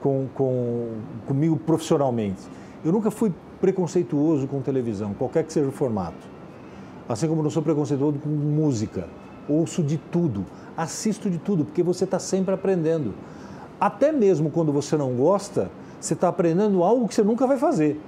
com, 0.00 0.26
com, 0.34 0.88
comigo 1.26 1.56
profissionalmente. 1.56 2.42
Eu 2.84 2.92
nunca 2.92 3.10
fui 3.10 3.32
preconceituoso 3.60 4.46
com 4.46 4.60
televisão, 4.60 5.14
qualquer 5.14 5.42
que 5.44 5.52
seja 5.52 5.68
o 5.68 5.72
formato. 5.72 6.34
Assim 7.08 7.26
como 7.26 7.42
não 7.42 7.50
sou 7.50 7.62
preconceituoso 7.62 8.18
com 8.18 8.28
música. 8.28 9.08
Ouço 9.48 9.82
de 9.82 9.96
tudo, 9.96 10.44
assisto 10.76 11.30
de 11.30 11.38
tudo, 11.38 11.64
porque 11.64 11.82
você 11.82 12.04
está 12.04 12.18
sempre 12.18 12.54
aprendendo. 12.54 13.14
Até 13.80 14.12
mesmo 14.12 14.50
quando 14.50 14.72
você 14.72 14.96
não 14.96 15.12
gosta, 15.14 15.70
você 16.06 16.14
está 16.14 16.28
aprendendo 16.28 16.82
algo 16.82 17.08
que 17.08 17.14
você 17.14 17.22
nunca 17.22 17.46
vai 17.46 17.56
fazer. 17.56 18.00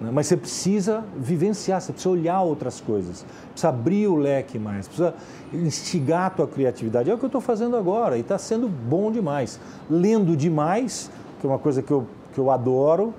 Né? 0.00 0.10
Mas 0.12 0.26
você 0.26 0.36
precisa 0.36 1.04
vivenciar, 1.16 1.80
você 1.80 1.92
precisa 1.92 2.12
olhar 2.12 2.42
outras 2.42 2.80
coisas, 2.80 3.24
precisa 3.50 3.68
abrir 3.68 4.06
o 4.06 4.16
leque 4.16 4.58
mais, 4.58 4.86
precisa 4.86 5.14
instigar 5.52 6.26
a 6.26 6.30
tua 6.30 6.46
criatividade. 6.46 7.10
É 7.10 7.14
o 7.14 7.18
que 7.18 7.24
eu 7.24 7.28
estou 7.28 7.40
fazendo 7.40 7.76
agora 7.76 8.16
e 8.16 8.20
está 8.20 8.38
sendo 8.38 8.68
bom 8.68 9.10
demais. 9.10 9.60
Lendo 9.88 10.36
demais, 10.36 11.10
que 11.40 11.46
é 11.46 11.50
uma 11.50 11.58
coisa 11.58 11.82
que 11.82 11.90
eu, 11.90 12.06
que 12.32 12.38
eu 12.38 12.50
adoro, 12.50 13.14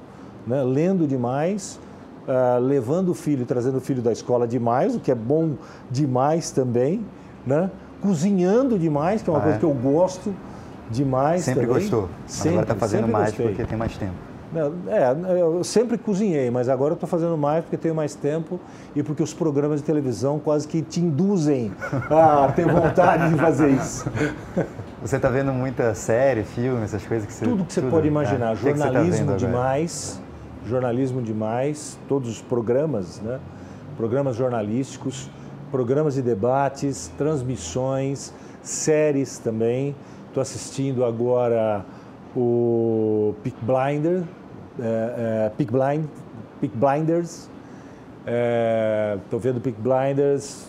né? 0.45 0.63
lendo 0.63 1.07
demais, 1.07 1.79
uh, 2.27 2.59
levando 2.59 3.09
o 3.09 3.13
filho, 3.13 3.45
trazendo 3.45 3.77
o 3.77 3.81
filho 3.81 4.01
da 4.01 4.11
escola 4.11 4.47
demais, 4.47 4.95
o 4.95 4.99
que 4.99 5.11
é 5.11 5.15
bom 5.15 5.53
demais 5.89 6.51
também, 6.51 7.05
né? 7.45 7.71
cozinhando 8.01 8.77
demais, 8.77 9.21
que 9.21 9.29
é 9.29 9.33
uma 9.33 9.39
ah, 9.39 9.43
coisa 9.43 9.57
é? 9.57 9.59
que 9.59 9.65
eu 9.65 9.73
gosto 9.73 10.33
demais 10.89 11.43
Sempre 11.43 11.65
também. 11.65 11.81
gostou, 11.81 12.09
sempre, 12.25 12.49
agora 12.49 12.63
está 12.63 12.75
fazendo 12.75 13.07
mais 13.07 13.29
gostei. 13.29 13.47
porque 13.47 13.63
tem 13.65 13.77
mais 13.77 13.97
tempo. 13.97 14.13
É, 14.87 15.41
eu 15.41 15.63
sempre 15.65 15.97
cozinhei, 15.97 16.49
mas 16.49 16.69
agora 16.69 16.93
estou 16.93 17.09
fazendo 17.09 17.37
mais 17.37 17.63
porque 17.63 17.75
tenho 17.75 17.93
mais 17.93 18.15
tempo 18.15 18.59
e 18.95 19.03
porque 19.03 19.21
os 19.21 19.33
programas 19.33 19.81
de 19.81 19.85
televisão 19.85 20.39
quase 20.39 20.65
que 20.65 20.81
te 20.81 21.01
induzem 21.01 21.73
a 22.09 22.49
ter 22.55 22.65
vontade 22.65 23.33
de 23.33 23.39
fazer 23.39 23.69
isso. 23.71 24.09
Você 25.01 25.17
está 25.17 25.29
vendo 25.29 25.51
muita 25.53 25.93
série, 25.93 26.43
filme, 26.43 26.83
essas 26.83 27.05
coisas 27.05 27.27
que 27.27 27.33
você... 27.33 27.45
Tudo 27.45 27.63
que 27.63 27.73
você 27.73 27.81
tudo, 27.81 27.91
pode 27.91 28.07
imaginar. 28.07 28.53
É. 28.53 28.55
Jornalismo 28.55 29.31
tá 29.31 29.37
demais, 29.37 30.19
jornalismo 30.65 31.21
demais, 31.21 31.99
todos 32.07 32.27
os 32.27 32.41
programas, 32.41 33.21
né? 33.21 33.39
Programas 33.97 34.35
jornalísticos, 34.35 35.29
programas 35.69 36.15
de 36.15 36.23
debates, 36.23 37.11
transmissões, 37.19 38.33
séries 38.63 39.37
também. 39.37 39.95
Estou 40.35 40.41
assistindo 40.41 41.05
agora 41.05 41.85
o 42.35 43.33
Peak 43.41 43.55
Blinder, 43.61 44.21
é, 44.77 45.45
é, 45.45 45.51
Peak, 45.55 45.71
Blind, 45.71 46.07
Peak 46.59 46.75
Blinders. 46.75 47.49
Estou 49.23 49.39
é, 49.39 49.41
vendo 49.41 49.61
Peak 49.61 49.79
Blinders, 49.79 50.65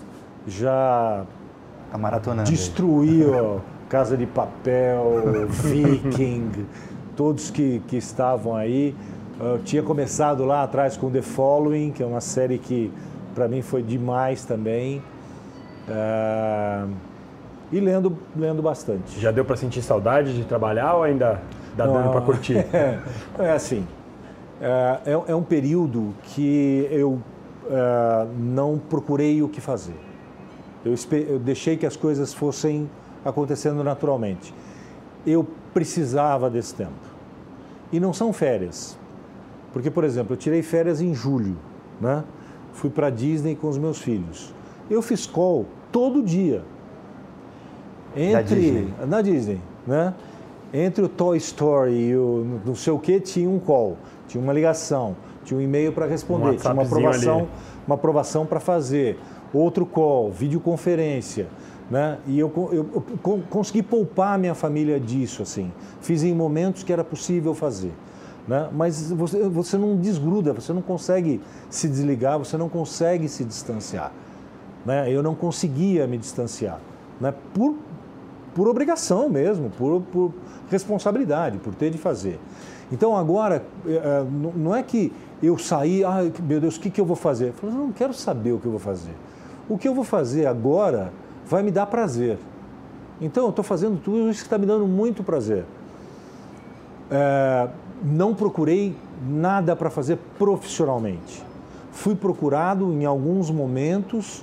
já 0.46 1.24
tá 1.90 1.98
maratonando 1.98 2.48
destruiu 2.48 3.60
Casa 3.90 4.16
de 4.16 4.24
Papel, 4.24 5.48
Viking, 5.50 6.48
todos 7.16 7.50
que, 7.50 7.82
que 7.88 7.96
estavam 7.96 8.54
aí. 8.54 8.94
Eu 9.40 9.58
tinha 9.64 9.82
começado 9.82 10.44
lá 10.44 10.62
atrás 10.62 10.96
com 10.96 11.10
The 11.10 11.22
Following, 11.22 11.90
que 11.90 12.04
é 12.04 12.06
uma 12.06 12.20
série 12.20 12.58
que 12.58 12.92
para 13.34 13.48
mim 13.48 13.62
foi 13.62 13.82
demais 13.82 14.44
também. 14.44 15.02
É, 15.88 16.84
e 17.72 17.80
lendo, 17.80 18.16
lendo 18.36 18.62
bastante. 18.62 19.18
Já 19.20 19.30
deu 19.30 19.44
para 19.44 19.56
sentir 19.56 19.82
saudade 19.82 20.34
de 20.34 20.44
trabalhar 20.44 20.94
ou 20.94 21.02
ainda 21.02 21.40
dá 21.76 21.86
dando 21.86 22.10
para 22.10 22.20
curtir? 22.20 22.64
É, 22.72 22.98
é 23.38 23.52
assim, 23.52 23.86
é, 24.60 25.00
é, 25.06 25.12
é, 25.32 25.34
um 25.34 25.42
período 25.42 26.14
que 26.22 26.86
eu 26.90 27.20
é, 27.68 28.26
não 28.38 28.78
procurei 28.78 29.42
o 29.42 29.48
que 29.48 29.60
fazer. 29.60 29.96
Eu, 30.84 30.94
eu 31.28 31.38
deixei 31.38 31.76
que 31.76 31.84
as 31.84 31.96
coisas 31.96 32.32
fossem 32.32 32.88
acontecendo 33.24 33.82
naturalmente. 33.82 34.54
Eu 35.26 35.46
precisava 35.74 36.48
desse 36.48 36.74
tempo. 36.74 36.92
E 37.92 37.98
não 37.98 38.12
são 38.12 38.32
férias. 38.32 38.96
Porque, 39.72 39.90
por 39.90 40.04
exemplo, 40.04 40.34
eu 40.34 40.36
tirei 40.36 40.62
férias 40.62 41.00
em 41.00 41.12
julho, 41.12 41.56
né? 42.00 42.24
Fui 42.72 42.88
para 42.88 43.10
Disney 43.10 43.56
com 43.56 43.68
os 43.68 43.76
meus 43.76 43.98
filhos. 43.98 44.54
Eu 44.88 45.02
fiz 45.02 45.26
call 45.26 45.66
todo 45.90 46.22
dia 46.22 46.62
Entre, 48.16 48.32
da 48.32 48.42
Disney. 48.42 48.94
Na 49.06 49.22
Disney, 49.22 49.60
né? 49.86 50.14
Entre 50.72 51.04
o 51.04 51.08
Toy 51.08 51.36
Story 51.38 51.92
e 52.08 52.16
o 52.16 52.60
não 52.64 52.74
sei 52.74 52.92
o 52.92 52.98
que, 52.98 53.20
tinha 53.20 53.48
um 53.48 53.58
call, 53.58 53.96
tinha 54.26 54.42
uma 54.42 54.52
ligação, 54.52 55.14
tinha 55.44 55.58
um 55.58 55.62
e-mail 55.62 55.92
para 55.92 56.06
responder, 56.06 56.48
Um 56.50 56.56
tinha 56.56 56.72
uma 56.72 56.82
aprovação, 56.82 57.38
ali. 57.38 57.48
uma 57.86 57.94
aprovação 57.94 58.46
para 58.46 58.58
fazer, 58.58 59.18
outro 59.54 59.86
call, 59.86 60.30
videoconferência, 60.32 61.46
né? 61.90 62.18
E 62.26 62.38
eu, 62.38 62.52
eu, 62.72 62.86
eu 62.94 63.02
co- 63.22 63.38
consegui 63.48 63.82
poupar 63.82 64.34
a 64.34 64.38
minha 64.38 64.54
família 64.54 64.98
disso, 64.98 65.42
assim. 65.42 65.70
Fiz 66.00 66.24
em 66.24 66.34
momentos 66.34 66.82
que 66.82 66.92
era 66.92 67.04
possível 67.04 67.54
fazer, 67.54 67.92
né? 68.48 68.68
Mas 68.72 69.12
você, 69.12 69.48
você 69.48 69.78
não 69.78 69.96
desgruda, 69.96 70.52
você 70.52 70.72
não 70.72 70.82
consegue 70.82 71.40
se 71.70 71.88
desligar, 71.88 72.38
você 72.40 72.56
não 72.56 72.68
consegue 72.68 73.28
se 73.28 73.44
distanciar, 73.44 74.10
né? 74.84 75.10
Eu 75.10 75.22
não 75.22 75.34
conseguia 75.34 76.06
me 76.08 76.18
distanciar, 76.18 76.80
né? 77.20 77.32
Por 77.54 77.76
por 78.56 78.66
obrigação 78.66 79.28
mesmo, 79.28 79.68
por, 79.68 80.00
por 80.00 80.32
responsabilidade, 80.70 81.58
por 81.58 81.74
ter 81.74 81.90
de 81.90 81.98
fazer. 81.98 82.40
Então 82.90 83.14
agora, 83.14 83.62
eh, 83.86 84.00
eh, 84.02 84.24
não- 84.56 84.74
é 84.74 84.82
que 84.82 85.12
eu 85.42 85.58
saí, 85.58 86.02
ai 86.02 86.32
meu 86.42 86.58
Deus, 86.58 86.76
o 86.76 86.80
que, 86.80 86.88
que 86.88 86.98
eu 86.98 87.04
vou 87.04 87.16
fazer? 87.16 87.48
Eu 87.48 87.52
falei, 87.52 87.76
não 87.76 87.92
quero 87.92 88.14
saber 88.14 88.52
o 88.52 88.58
que 88.58 88.64
eu 88.64 88.70
vou 88.70 88.80
fazer. 88.80 89.12
O 89.68 89.76
que 89.76 89.86
eu 89.86 89.94
vou 89.94 90.04
fazer 90.04 90.46
agora 90.46 91.12
vai 91.46 91.62
me 91.62 91.70
dar 91.70 91.84
prazer. 91.86 92.38
Então 93.20 93.44
eu 93.44 93.50
estou 93.50 93.62
fazendo 93.62 94.00
tudo 94.00 94.30
isso 94.30 94.40
que 94.40 94.46
está 94.46 94.56
me 94.56 94.64
dando 94.64 94.86
muito 94.86 95.22
prazer. 95.22 95.64
É, 97.10 97.68
não 98.02 98.34
procurei 98.34 98.96
nada 99.28 99.76
para 99.76 99.90
fazer 99.90 100.18
profissionalmente. 100.38 101.44
Fui 101.92 102.14
procurado 102.14 102.90
em 102.92 103.04
alguns 103.04 103.50
momentos, 103.50 104.42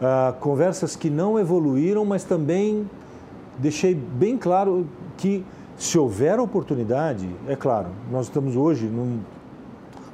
ah, 0.00 0.34
conversas 0.40 0.96
que 0.96 1.08
não 1.08 1.38
evoluíram, 1.38 2.04
mas 2.04 2.24
também 2.24 2.88
deixei 3.62 3.94
bem 3.94 4.36
claro 4.36 4.86
que 5.16 5.44
se 5.76 5.96
houver 5.96 6.38
oportunidade, 6.40 7.28
é 7.46 7.54
claro, 7.54 7.88
nós 8.10 8.26
estamos 8.26 8.56
hoje 8.56 8.86
num 8.86 9.20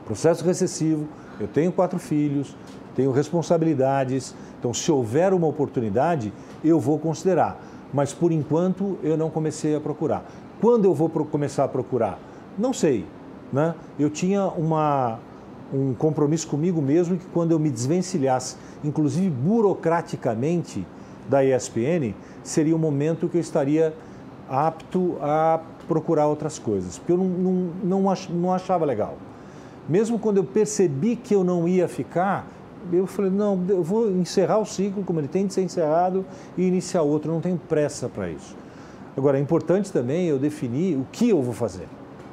processo 0.05 0.45
recessivo, 0.45 1.09
eu 1.41 1.49
tenho 1.49 1.73
quatro 1.73 1.99
filhos, 1.99 2.55
tenho 2.95 3.11
responsabilidades, 3.11 4.35
então 4.59 4.75
se 4.75 4.93
houver 4.93 5.33
uma 5.33 5.47
oportunidade, 5.47 6.33
eu 6.63 6.79
vou 6.79 6.99
considerar. 6.99 7.59
Mas 7.93 8.13
por 8.13 8.33
enquanto 8.33 8.99
eu 9.03 9.17
não 9.17 9.31
comecei 9.31 9.75
a 9.75 9.81
procurar. 9.81 10.25
Quando 10.61 10.85
eu 10.85 10.95
vou 10.95 11.09
começar 11.09 11.65
a 11.65 11.69
procurar? 11.69 12.19
Não 12.59 12.73
sei. 12.73 13.07
Né? 13.53 13.75
Eu 13.99 14.11
tinha 14.11 14.47
uma, 14.47 15.19
um 15.73 15.95
compromisso 15.95 16.49
comigo 16.49 16.83
mesmo 16.83 17.17
que 17.17 17.27
quando 17.27 17.53
eu 17.53 17.59
me 17.59 17.71
desvencilhasse, 17.71 18.57
inclusive 18.85 19.31
burocraticamente, 19.31 20.85
da 21.29 21.45
ESPN, 21.45 22.15
seria 22.43 22.75
o 22.75 22.79
momento 22.79 23.29
que 23.29 23.37
eu 23.37 23.41
estaria 23.41 23.95
apto 24.49 25.17
a 25.21 25.61
procurar 25.87 26.27
outras 26.27 26.59
coisas, 26.59 26.99
porque 26.99 27.13
eu 27.13 27.17
não, 27.17 27.27
não, 27.27 27.53
não, 27.83 28.11
ach, 28.11 28.29
não 28.29 28.53
achava 28.53 28.85
legal. 28.85 29.17
Mesmo 29.89 30.19
quando 30.19 30.37
eu 30.37 30.45
percebi 30.45 31.17
que 31.17 31.35
eu 31.35 31.43
não 31.43 31.67
ia 31.67 31.89
ficar, 31.89 32.47
eu 32.93 33.07
falei, 33.07 33.31
não, 33.31 33.63
eu 33.69 33.83
vou 33.83 34.11
encerrar 34.11 34.59
o 34.59 34.65
ciclo 34.65 35.03
como 35.03 35.21
ele 35.21 35.29
tem 35.29 35.47
de 35.47 35.55
ser 35.55 35.63
encerrado 35.63 36.25
e 36.57 36.63
iniciar 36.63 37.03
outro, 37.03 37.31
eu 37.31 37.35
não 37.35 37.41
tenho 37.41 37.59
pressa 37.69 38.09
para 38.09 38.31
isso. 38.31 38.57
Agora, 39.17 39.39
é 39.39 39.41
importante 39.41 39.91
também 39.91 40.27
eu 40.27 40.39
definir 40.39 40.97
o 40.97 41.07
que 41.11 41.29
eu 41.31 41.43
vou 41.43 41.55
fazer. 41.55 41.89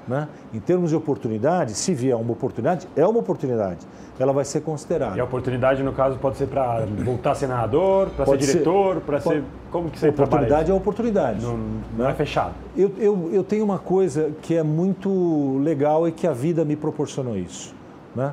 Né? 0.08 0.28
Em 0.54 0.60
termos 0.60 0.92
de 0.92 0.96
oportunidade, 0.96 1.74
se 1.74 1.94
vier 1.94 2.16
uma 2.16 2.32
oportunidade, 2.32 2.88
é 2.96 3.06
uma 3.08 3.20
oportunidade, 3.20 3.80
ela 4.20 4.32
vai 4.32 4.46
ser 4.46 4.62
considerada. 4.62 5.18
E 5.18 5.20
a 5.20 5.24
oportunidade, 5.24 5.82
no 5.82 5.92
caso, 5.94 6.18
pode 6.20 6.38
ser 6.38 6.48
para 6.48 6.86
voltar 7.04 7.32
a 7.32 7.36
ser 7.36 7.48
narrador, 7.48 8.10
para 8.10 8.26
ser 8.26 8.38
diretor, 8.38 9.02
para 9.02 9.20
ser. 9.20 9.44
Como 9.72 9.90
que 9.90 10.00
você 10.00 10.10
oportunidade 10.10 10.72
é 10.72 10.74
oportunidade. 10.74 11.44
Não, 11.44 11.58
não 11.98 12.08
é 12.08 12.14
fechado. 12.14 12.54
Eu, 12.78 12.92
eu, 12.98 13.30
eu 13.34 13.44
tenho 13.44 13.66
uma 13.66 13.80
coisa 13.80 14.32
que 14.42 14.56
é 14.56 14.64
muito 14.64 15.60
legal 15.60 16.08
e 16.08 16.12
que 16.12 16.28
a 16.28 16.34
vida 16.34 16.64
me 16.64 16.76
proporcionou 16.76 17.36
isso. 17.36 17.74
Né? 18.16 18.32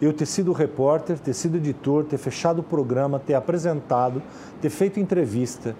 Eu 0.00 0.12
ter 0.12 0.26
sido 0.26 0.52
repórter, 0.52 1.18
ter 1.18 1.32
sido 1.32 1.56
editor, 1.56 2.04
ter 2.04 2.18
fechado 2.18 2.58
o 2.58 2.62
programa, 2.62 3.18
ter 3.18 3.34
apresentado, 3.34 4.22
ter 4.60 4.70
feito 4.70 5.00
entrevista, 5.00 5.74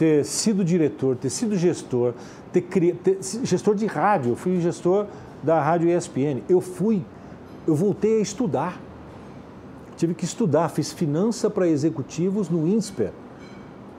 ter 0.00 0.24
sido 0.24 0.64
diretor, 0.64 1.14
ter 1.14 1.28
sido 1.28 1.54
gestor, 1.58 2.14
ter, 2.50 2.62
cri... 2.62 2.94
ter 2.94 3.18
gestor 3.44 3.74
de 3.74 3.84
rádio. 3.84 4.32
Eu 4.32 4.36
fui 4.36 4.58
gestor 4.58 5.04
da 5.42 5.60
rádio 5.62 5.94
ESPN. 5.94 6.40
Eu 6.48 6.62
fui, 6.62 7.04
eu 7.66 7.74
voltei 7.74 8.18
a 8.18 8.22
estudar. 8.22 8.80
Tive 9.98 10.14
que 10.14 10.24
estudar, 10.24 10.70
fiz 10.70 10.90
finança 10.90 11.50
para 11.50 11.68
executivos 11.68 12.48
no 12.48 12.66
INSPER. 12.66 13.12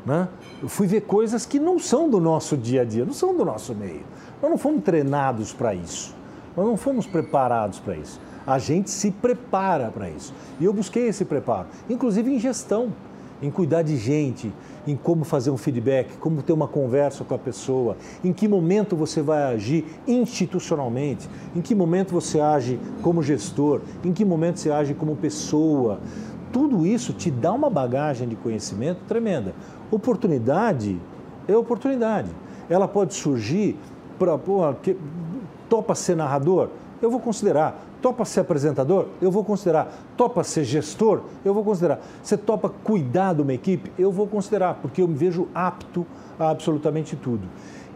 Né? 0.03 0.27
Eu 0.59 0.67
fui 0.67 0.87
ver 0.87 1.01
coisas 1.01 1.45
que 1.45 1.59
não 1.59 1.77
são 1.77 2.09
do 2.09 2.19
nosso 2.19 2.57
dia 2.57 2.81
a 2.81 2.83
dia, 2.83 3.05
não 3.05 3.13
são 3.13 3.37
do 3.37 3.45
nosso 3.45 3.75
meio. 3.75 4.01
Nós 4.41 4.49
não 4.49 4.57
fomos 4.57 4.83
treinados 4.83 5.53
para 5.53 5.75
isso. 5.75 6.15
Nós 6.57 6.65
não 6.65 6.77
fomos 6.77 7.05
preparados 7.05 7.77
para 7.77 7.95
isso. 7.95 8.19
A 8.47 8.57
gente 8.57 8.89
se 8.89 9.11
prepara 9.11 9.91
para 9.91 10.09
isso. 10.09 10.33
E 10.59 10.65
eu 10.65 10.73
busquei 10.73 11.09
esse 11.09 11.23
preparo, 11.25 11.67
inclusive 11.87 12.33
em 12.33 12.39
gestão, 12.39 12.91
em 13.39 13.51
cuidar 13.51 13.83
de 13.83 13.97
gente, 13.97 14.51
em 14.87 14.95
como 14.95 15.23
fazer 15.23 15.51
um 15.51 15.57
feedback, 15.57 16.17
como 16.17 16.41
ter 16.41 16.53
uma 16.53 16.67
conversa 16.67 17.23
com 17.23 17.33
a 17.33 17.37
pessoa, 17.37 17.97
em 18.23 18.33
que 18.33 18.47
momento 18.47 18.95
você 18.95 19.21
vai 19.21 19.43
agir 19.43 19.85
institucionalmente, 20.07 21.29
em 21.55 21.61
que 21.61 21.75
momento 21.75 22.11
você 22.11 22.39
age 22.39 22.79
como 23.01 23.21
gestor, 23.21 23.81
em 24.03 24.11
que 24.11 24.25
momento 24.25 24.59
você 24.59 24.71
age 24.71 24.93
como 24.93 25.15
pessoa. 25.15 25.99
Tudo 26.51 26.85
isso 26.85 27.13
te 27.13 27.31
dá 27.31 27.53
uma 27.53 27.69
bagagem 27.69 28.27
de 28.27 28.35
conhecimento 28.35 28.99
tremenda. 29.07 29.53
Oportunidade 29.89 30.99
é 31.47 31.55
oportunidade. 31.55 32.29
Ela 32.69 32.87
pode 32.87 33.13
surgir 33.13 33.77
para. 34.19 34.37
Topa 35.69 35.95
ser 35.95 36.15
narrador? 36.15 36.67
Eu 37.01 37.09
vou 37.09 37.19
considerar. 37.19 37.90
Topa 38.01 38.25
ser 38.25 38.39
apresentador? 38.39 39.07
Eu 39.21 39.29
vou 39.29 39.43
considerar. 39.43 39.93
Topa 40.17 40.43
ser 40.43 40.63
gestor? 40.63 41.21
Eu 41.45 41.53
vou 41.53 41.63
considerar. 41.63 42.01
Você 42.23 42.35
topa 42.35 42.69
cuidar 42.69 43.33
de 43.33 43.41
uma 43.41 43.53
equipe? 43.53 43.91
Eu 43.97 44.11
vou 44.11 44.27
considerar, 44.27 44.79
porque 44.81 45.01
eu 45.01 45.07
me 45.07 45.15
vejo 45.15 45.47
apto 45.53 46.05
a 46.39 46.49
absolutamente 46.49 47.15
tudo. 47.15 47.47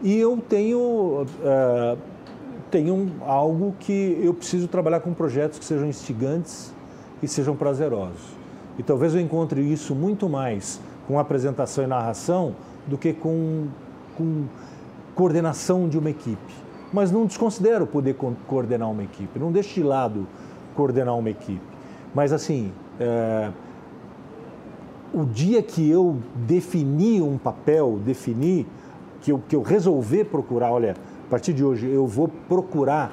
E 0.02 0.16
eu 0.16 0.40
tenho, 0.48 1.26
eh, 1.42 1.96
tenho 2.70 3.12
algo 3.26 3.74
que 3.80 4.20
eu 4.22 4.32
preciso 4.32 4.68
trabalhar 4.68 5.00
com 5.00 5.12
projetos 5.12 5.58
que 5.58 5.64
sejam 5.64 5.88
instigantes 5.88 6.72
e 7.22 7.26
sejam 7.26 7.56
prazerosos. 7.56 8.36
E 8.78 8.82
talvez 8.82 9.14
eu 9.14 9.20
encontre 9.20 9.60
isso 9.60 9.94
muito 9.94 10.28
mais 10.28 10.80
com 11.08 11.18
apresentação 11.18 11.82
e 11.82 11.86
narração 11.86 12.54
do 12.86 12.96
que 12.96 13.12
com, 13.12 13.66
com 14.16 14.44
coordenação 15.14 15.88
de 15.88 15.98
uma 15.98 16.10
equipe. 16.10 16.65
Mas 16.96 17.12
não 17.12 17.26
desconsidero 17.26 17.86
poder 17.86 18.14
co 18.14 18.32
coordenar 18.46 18.90
uma 18.90 19.02
equipe, 19.02 19.38
não 19.38 19.52
deixe 19.52 19.74
de 19.74 19.82
lado 19.82 20.26
coordenar 20.74 21.14
uma 21.14 21.28
equipe. 21.28 21.60
Mas 22.14 22.32
assim, 22.32 22.72
é, 22.98 23.50
o 25.12 25.22
dia 25.22 25.62
que 25.62 25.86
eu 25.90 26.16
defini 26.34 27.20
um 27.20 27.36
papel, 27.36 28.00
defini 28.02 28.66
que 29.20 29.30
eu, 29.30 29.42
que 29.46 29.54
eu 29.54 29.60
resolver 29.60 30.24
procurar, 30.24 30.72
olha, 30.72 30.96
a 31.26 31.30
partir 31.30 31.52
de 31.52 31.62
hoje 31.62 31.86
eu 31.86 32.06
vou 32.06 32.28
procurar, 32.48 33.12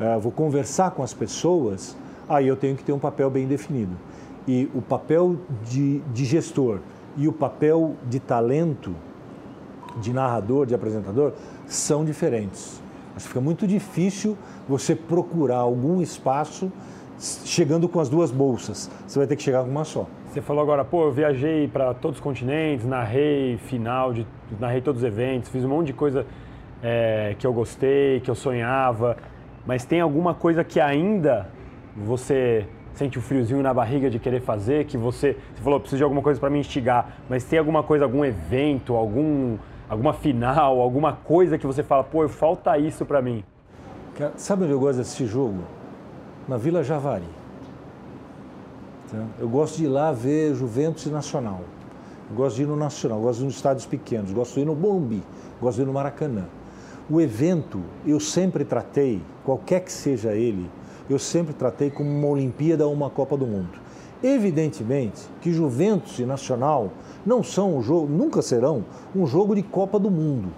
é, 0.00 0.18
vou 0.18 0.32
conversar 0.32 0.92
com 0.92 1.02
as 1.02 1.12
pessoas, 1.12 1.94
aí 2.26 2.48
eu 2.48 2.56
tenho 2.56 2.74
que 2.74 2.82
ter 2.82 2.94
um 2.94 2.98
papel 2.98 3.28
bem 3.28 3.46
definido. 3.46 3.92
E 4.48 4.70
o 4.74 4.80
papel 4.80 5.36
de, 5.62 5.98
de 6.14 6.24
gestor 6.24 6.78
e 7.18 7.28
o 7.28 7.34
papel 7.34 7.96
de 8.08 8.18
talento, 8.18 8.94
de 10.00 10.10
narrador, 10.10 10.64
de 10.64 10.74
apresentador, 10.74 11.34
são 11.66 12.02
diferentes. 12.02 12.82
Mas 13.14 13.26
fica 13.26 13.40
muito 13.40 13.66
difícil 13.66 14.36
você 14.68 14.94
procurar 14.94 15.58
algum 15.58 16.02
espaço 16.02 16.70
chegando 17.18 17.88
com 17.88 18.00
as 18.00 18.08
duas 18.08 18.30
bolsas. 18.30 18.90
Você 19.06 19.18
vai 19.18 19.26
ter 19.26 19.36
que 19.36 19.42
chegar 19.42 19.62
com 19.62 19.70
uma 19.70 19.84
só. 19.84 20.06
Você 20.28 20.42
falou 20.42 20.62
agora, 20.62 20.84
pô, 20.84 21.04
eu 21.04 21.12
viajei 21.12 21.68
para 21.68 21.94
todos 21.94 22.18
os 22.18 22.22
continentes, 22.22 22.84
narrei 22.84 23.56
final, 23.56 24.12
de, 24.12 24.26
narrei 24.58 24.80
todos 24.80 25.02
os 25.02 25.06
eventos, 25.06 25.48
fiz 25.48 25.64
um 25.64 25.68
monte 25.68 25.88
de 25.88 25.92
coisa 25.92 26.26
é, 26.82 27.36
que 27.38 27.46
eu 27.46 27.52
gostei, 27.52 28.18
que 28.20 28.28
eu 28.28 28.34
sonhava. 28.34 29.16
Mas 29.64 29.84
tem 29.84 30.00
alguma 30.00 30.34
coisa 30.34 30.64
que 30.64 30.80
ainda 30.80 31.48
você 31.96 32.66
sente 32.94 33.18
o 33.18 33.20
um 33.20 33.22
friozinho 33.22 33.62
na 33.62 33.72
barriga 33.72 34.10
de 34.10 34.18
querer 34.18 34.40
fazer, 34.40 34.86
que 34.86 34.96
você, 34.96 35.36
você 35.54 35.62
falou, 35.62 35.80
preciso 35.80 35.98
de 35.98 36.02
alguma 36.04 36.22
coisa 36.22 36.38
para 36.38 36.50
me 36.50 36.58
instigar, 36.58 37.18
mas 37.28 37.44
tem 37.44 37.58
alguma 37.58 37.82
coisa, 37.82 38.04
algum 38.04 38.24
evento, 38.24 38.94
algum, 38.94 39.56
alguma 39.88 40.12
final, 40.12 40.80
alguma 40.80 41.12
coisa 41.12 41.58
que 41.58 41.66
você 41.66 41.82
fala, 41.82 42.04
pô, 42.04 42.28
falta 42.28 42.76
isso 42.78 43.04
para 43.04 43.20
mim? 43.20 43.44
Sabe 44.36 44.64
onde 44.64 44.72
eu 44.72 44.80
gosto 44.80 44.98
desse 44.98 45.26
jogo? 45.26 45.64
Na 46.48 46.56
Vila 46.56 46.82
Javari. 46.84 47.28
Eu 49.38 49.48
gosto 49.48 49.76
de 49.76 49.84
ir 49.84 49.88
lá 49.88 50.12
ver 50.12 50.54
Juventus 50.54 51.06
e 51.06 51.08
Nacional. 51.08 51.60
Eu 52.30 52.36
gosto 52.36 52.56
de 52.56 52.62
ir 52.62 52.66
no 52.66 52.76
Nacional, 52.76 53.20
gosto 53.20 53.38
de 53.38 53.44
ir 53.44 53.46
nos 53.46 53.56
estádios 53.56 53.86
pequenos, 53.86 54.32
gosto 54.32 54.54
de 54.54 54.60
ir 54.60 54.64
no 54.64 54.74
Morumbi, 54.74 55.22
gosto 55.60 55.76
de 55.76 55.82
ir 55.82 55.86
no 55.86 55.92
Maracanã. 55.92 56.44
O 57.08 57.20
evento, 57.20 57.80
eu 58.06 58.18
sempre 58.18 58.64
tratei, 58.64 59.20
qualquer 59.44 59.80
que 59.80 59.92
seja 59.92 60.32
ele, 60.32 60.68
eu 61.08 61.18
sempre 61.18 61.52
tratei 61.52 61.90
como 61.90 62.10
uma 62.10 62.28
Olimpíada 62.28 62.86
ou 62.86 62.92
uma 62.92 63.10
Copa 63.10 63.36
do 63.36 63.46
Mundo. 63.46 63.78
Evidentemente 64.22 65.20
que 65.42 65.52
Juventus 65.52 66.18
e 66.18 66.24
Nacional 66.24 66.90
não 67.24 67.42
são 67.42 67.76
um 67.76 67.82
jogo, 67.82 68.06
nunca 68.06 68.42
serão 68.42 68.84
um 69.14 69.26
jogo 69.26 69.54
de 69.54 69.62
Copa 69.62 69.98
do 69.98 70.10
Mundo, 70.10 70.48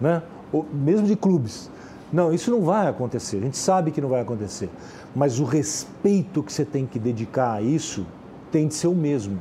né? 0.00 0.22
Ou 0.52 0.66
mesmo 0.72 1.06
de 1.06 1.16
clubes. 1.16 1.70
Não, 2.12 2.32
isso 2.32 2.50
não 2.50 2.62
vai 2.62 2.88
acontecer. 2.88 3.36
A 3.36 3.40
gente 3.40 3.56
sabe 3.56 3.92
que 3.92 4.00
não 4.00 4.08
vai 4.08 4.20
acontecer. 4.20 4.68
Mas 5.14 5.38
o 5.38 5.44
respeito 5.44 6.42
que 6.42 6.52
você 6.52 6.64
tem 6.64 6.84
que 6.84 6.98
dedicar 6.98 7.52
a 7.54 7.62
isso 7.62 8.04
tem 8.50 8.66
de 8.66 8.74
ser 8.74 8.88
o 8.88 8.94
mesmo. 8.94 9.38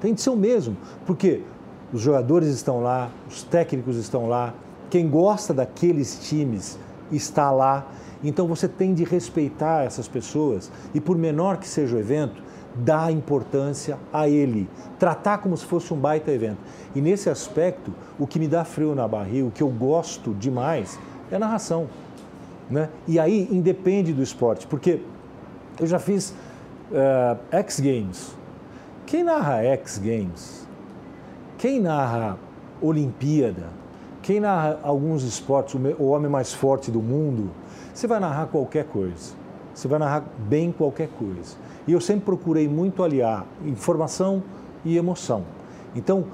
Tem 0.00 0.12
de 0.12 0.20
ser 0.20 0.30
o 0.30 0.36
mesmo, 0.36 0.76
porque 1.06 1.42
os 1.92 2.02
jogadores 2.02 2.48
estão 2.48 2.82
lá, 2.82 3.10
os 3.28 3.42
técnicos 3.42 3.96
estão 3.96 4.28
lá, 4.28 4.52
quem 4.90 5.08
gosta 5.08 5.54
daqueles 5.54 6.28
times 6.28 6.78
está 7.10 7.50
lá. 7.50 7.86
Então 8.22 8.46
você 8.46 8.68
tem 8.68 8.92
de 8.92 9.04
respeitar 9.04 9.84
essas 9.84 10.06
pessoas 10.06 10.70
e, 10.92 11.00
por 11.00 11.16
menor 11.16 11.56
que 11.56 11.66
seja 11.66 11.96
o 11.96 11.98
evento, 11.98 12.42
dar 12.78 13.12
importância 13.12 13.98
a 14.12 14.28
ele, 14.28 14.68
tratar 14.98 15.38
como 15.38 15.56
se 15.56 15.64
fosse 15.64 15.92
um 15.92 15.96
baita 15.96 16.30
evento. 16.30 16.58
E 16.94 17.00
nesse 17.00 17.30
aspecto, 17.30 17.92
o 18.18 18.26
que 18.26 18.38
me 18.38 18.48
dá 18.48 18.64
frio 18.64 18.94
na 18.94 19.06
barriga, 19.08 19.46
o 19.46 19.50
que 19.50 19.62
eu 19.62 19.68
gosto 19.68 20.34
demais, 20.34 20.98
é 21.30 21.36
a 21.36 21.38
narração. 21.38 21.88
Né? 22.70 22.88
E 23.06 23.18
aí 23.18 23.48
independe 23.50 24.12
do 24.12 24.22
esporte, 24.22 24.66
porque 24.66 25.00
eu 25.78 25.86
já 25.86 25.98
fiz 25.98 26.34
uh, 26.90 27.38
X 27.50 27.80
Games. 27.80 28.36
Quem 29.06 29.22
narra 29.22 29.62
X 29.62 29.98
Games? 29.98 30.66
Quem 31.58 31.80
narra 31.80 32.38
Olimpíada? 32.82 33.68
Quem 34.22 34.40
narra 34.40 34.80
alguns 34.82 35.22
esportes, 35.22 35.74
o 35.98 36.06
homem 36.06 36.28
mais 36.28 36.52
forte 36.52 36.90
do 36.90 37.00
mundo? 37.00 37.50
Você 37.94 38.06
vai 38.06 38.18
narrar 38.18 38.46
qualquer 38.46 38.84
coisa. 38.84 39.34
Você 39.72 39.86
vai 39.86 39.98
narrar 39.98 40.24
bem 40.48 40.72
qualquer 40.72 41.08
coisa. 41.16 41.56
E 41.86 41.92
eu 41.92 42.00
sempre 42.00 42.24
procurei 42.24 42.68
muito 42.68 43.02
aliar 43.02 43.46
informação 43.64 44.42
e 44.84 44.96
emoção. 44.96 45.44
Então, 45.94 46.24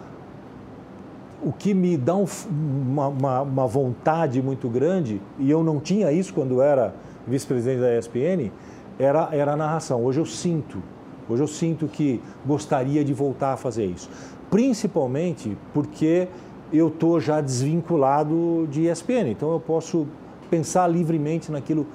o 1.43 1.53
que 1.53 1.75
me 1.75 1.97
dá 1.97 2.15
um, 2.17 2.27
uma, 2.51 3.09
uma, 3.09 3.41
uma, 3.43 3.67
vontade 3.67 4.41
muito 4.41 4.69
grande, 4.69 5.21
e 5.39 5.51
eu 5.51 5.63
não 5.63 5.81
tinha 5.81 6.13
isso 6.13 6.33
quando 6.33 6.63
era 6.63 6.95
vice-presidente 7.27 7.81
da 7.81 7.99
ESPN, 7.99 8.51
era, 8.99 9.29
era 9.33 9.53
a 9.53 9.57
narração. 9.57 10.05
Hoje 10.05 10.21
eu 10.21 10.27
sinto, 10.27 10.83
hoje 11.29 11.43
eu 11.43 11.49
sinto 11.49 11.89
que 11.89 12.21
gostaria 12.47 13.05
de 13.05 13.13
voltar 13.13 13.53
a 13.53 13.57
fazer 13.57 13.87
isso. 13.87 14.09
Principalmente 14.51 15.57
porque 15.75 16.29
eu 16.73 16.89
estou 16.89 17.21
já 17.21 17.41
desvinculado 17.41 18.67
de 18.71 18.89
ESPN, 18.89 19.31
então 19.31 19.53
eu 19.53 19.61
posso 19.61 20.07
pensar 20.49 20.87
livremente 20.87 21.51
naquilo 21.51 21.87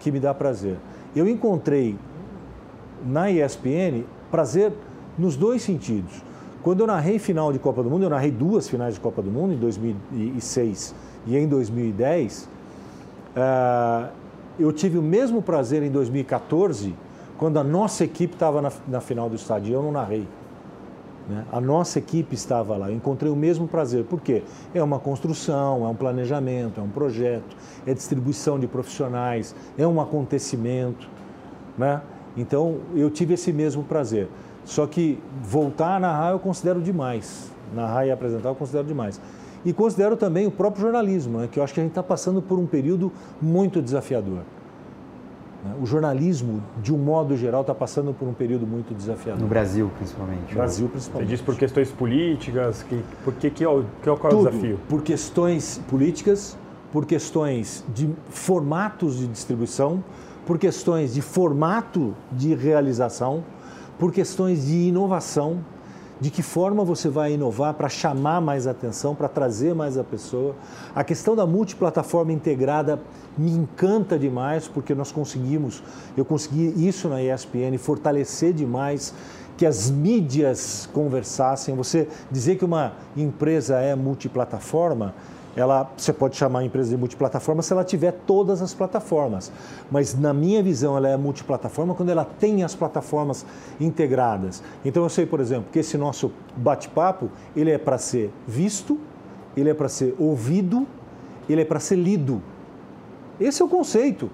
que 0.00 0.10
me 0.10 0.18
dá 0.18 0.34
prazer. 0.34 0.76
Eu 1.14 1.28
encontrei 1.28 1.96
na 3.06 3.30
ESPN 3.30 4.04
prazer 4.30 4.72
nos 5.18 5.36
dois 5.36 5.62
sentidos. 5.62 6.22
Quando 6.62 6.80
eu 6.80 6.86
narrei 6.86 7.18
final 7.18 7.52
de 7.52 7.58
Copa 7.58 7.82
do 7.82 7.88
Mundo, 7.88 8.02
eu 8.02 8.10
narrei 8.10 8.30
duas 8.30 8.68
finais 8.68 8.94
de 8.94 9.00
Copa 9.00 9.22
do 9.22 9.30
Mundo, 9.30 9.54
em 9.54 9.56
2006 9.56 10.94
e 11.26 11.36
em 11.36 11.46
2010, 11.46 12.42
uh, 12.42 12.48
eh, 13.36 14.08
eu 14.58 14.72
tive 14.72 14.98
o 14.98 15.02
mesmo 15.02 15.42
prazer 15.42 15.82
em 15.82 15.90
2014, 15.90 16.94
quando 17.38 17.58
a 17.58 17.64
nossa 17.64 18.04
equipe 18.04 18.34
estava 18.34 18.62
na, 18.62 18.72
na, 18.88 19.00
final 19.00 19.28
do 19.28 19.36
estádio 19.36 19.74
eu 19.74 19.82
não 19.82 19.92
narrei. 19.92 20.26
Né? 21.28 21.44
A 21.52 21.60
nossa 21.60 21.98
equipe 21.98 22.34
estava 22.34 22.76
lá, 22.76 22.90
eu 22.90 22.96
encontrei 22.96 23.30
o 23.30 23.36
mesmo 23.36 23.66
prazer. 23.66 24.04
Por 24.04 24.20
quê? 24.20 24.42
É 24.74 24.82
uma 24.82 24.98
construção, 24.98 25.84
é 25.84 25.88
um 25.88 25.94
planejamento, 25.94 26.80
é 26.80 26.82
um 26.82 26.88
projeto, 26.88 27.56
é 27.86 27.92
distribuição 27.92 28.58
de 28.58 28.66
profissionais, 28.66 29.54
é 29.76 29.86
um 29.86 30.00
acontecimento. 30.00 31.08
Né? 31.76 32.00
Então, 32.36 32.78
eu 32.94 33.10
tive 33.10 33.34
esse 33.34 33.52
mesmo 33.52 33.82
prazer. 33.82 34.28
Só 34.64 34.86
que 34.86 35.18
voltar 35.42 35.96
a 35.96 36.00
narrar 36.00 36.32
eu 36.32 36.38
considero 36.38 36.80
demais. 36.80 37.50
Narrar 37.74 38.06
e 38.06 38.10
apresentar 38.10 38.48
eu 38.48 38.54
considero 38.54 38.86
demais. 38.86 39.20
E 39.64 39.72
considero 39.72 40.16
também 40.16 40.46
o 40.46 40.50
próprio 40.50 40.82
jornalismo, 40.82 41.38
né, 41.38 41.48
que 41.50 41.58
eu 41.58 41.64
acho 41.64 41.74
que 41.74 41.80
a 41.80 41.82
gente 41.82 41.92
está 41.92 42.02
passando 42.02 42.42
por 42.42 42.58
um 42.58 42.66
período 42.66 43.12
muito 43.40 43.80
desafiador. 43.80 44.42
Né. 45.64 45.74
O 45.80 45.86
jornalismo, 45.86 46.62
de 46.82 46.94
um 46.94 46.98
modo 46.98 47.36
geral, 47.36 47.62
está 47.62 47.74
passando 47.74 48.12
por 48.12 48.28
um 48.28 48.32
período 48.32 48.66
muito 48.66 48.94
desafiador. 48.94 49.42
No 49.42 49.48
Brasil, 49.48 49.90
principalmente. 49.96 50.48
No 50.50 50.54
Brasil, 50.54 50.88
principalmente. 50.88 51.28
Você 51.28 51.36
diz 51.36 51.44
por 51.44 51.56
questões 51.56 51.90
políticas? 51.90 52.82
Que, 52.82 53.02
por 53.24 53.34
que, 53.34 53.50
que, 53.50 53.64
é 53.64 53.68
o, 53.68 53.84
que 54.02 54.08
é 54.08 54.12
o, 54.12 54.16
qual 54.16 54.32
é 54.32 54.36
o 54.36 54.38
desafio? 54.38 54.78
Por 54.88 55.02
questões 55.02 55.80
políticas, 55.88 56.56
por 56.92 57.04
questões 57.04 57.84
de 57.92 58.08
formatos 58.28 59.18
de 59.18 59.26
distribuição, 59.26 60.02
por 60.46 60.58
questões 60.58 61.12
de 61.12 61.20
formato 61.20 62.14
de 62.30 62.54
realização, 62.54 63.44
por 63.98 64.12
questões 64.12 64.66
de 64.66 64.74
inovação, 64.74 65.58
de 66.18 66.30
que 66.30 66.42
forma 66.42 66.82
você 66.82 67.08
vai 67.08 67.34
inovar 67.34 67.74
para 67.74 67.88
chamar 67.88 68.40
mais 68.40 68.66
atenção, 68.66 69.14
para 69.14 69.28
trazer 69.28 69.74
mais 69.74 69.98
a 69.98 70.04
pessoa. 70.04 70.54
A 70.94 71.04
questão 71.04 71.36
da 71.36 71.44
multiplataforma 71.44 72.32
integrada 72.32 72.98
me 73.36 73.50
encanta 73.50 74.18
demais, 74.18 74.66
porque 74.66 74.94
nós 74.94 75.12
conseguimos, 75.12 75.82
eu 76.16 76.24
consegui 76.24 76.72
isso 76.76 77.08
na 77.08 77.22
ESPN, 77.22 77.76
fortalecer 77.78 78.54
demais 78.54 79.12
que 79.58 79.66
as 79.66 79.90
mídias 79.90 80.88
conversassem. 80.92 81.74
Você 81.74 82.08
dizer 82.30 82.56
que 82.56 82.64
uma 82.64 82.94
empresa 83.16 83.76
é 83.76 83.94
multiplataforma, 83.94 85.14
ela, 85.56 85.90
você 85.96 86.12
pode 86.12 86.36
chamar 86.36 86.58
a 86.58 86.64
empresa 86.64 86.90
de 86.90 86.96
multiplataforma 86.98 87.62
se 87.62 87.72
ela 87.72 87.82
tiver 87.82 88.12
todas 88.12 88.60
as 88.60 88.74
plataformas. 88.74 89.50
Mas 89.90 90.14
na 90.14 90.34
minha 90.34 90.62
visão, 90.62 90.96
ela 90.98 91.08
é 91.08 91.16
multiplataforma 91.16 91.94
quando 91.94 92.10
ela 92.10 92.26
tem 92.26 92.62
as 92.62 92.74
plataformas 92.74 93.46
integradas. 93.80 94.62
Então 94.84 95.02
eu 95.02 95.08
sei, 95.08 95.24
por 95.24 95.40
exemplo, 95.40 95.68
que 95.72 95.78
esse 95.78 95.96
nosso 95.96 96.30
bate-papo, 96.54 97.30
ele 97.56 97.70
é 97.70 97.78
para 97.78 97.96
ser 97.96 98.30
visto, 98.46 99.00
ele 99.56 99.70
é 99.70 99.74
para 99.74 99.88
ser 99.88 100.14
ouvido, 100.18 100.86
ele 101.48 101.62
é 101.62 101.64
para 101.64 101.80
ser 101.80 101.96
lido. 101.96 102.42
Esse 103.40 103.62
é 103.62 103.64
o 103.64 103.68
conceito. 103.68 104.30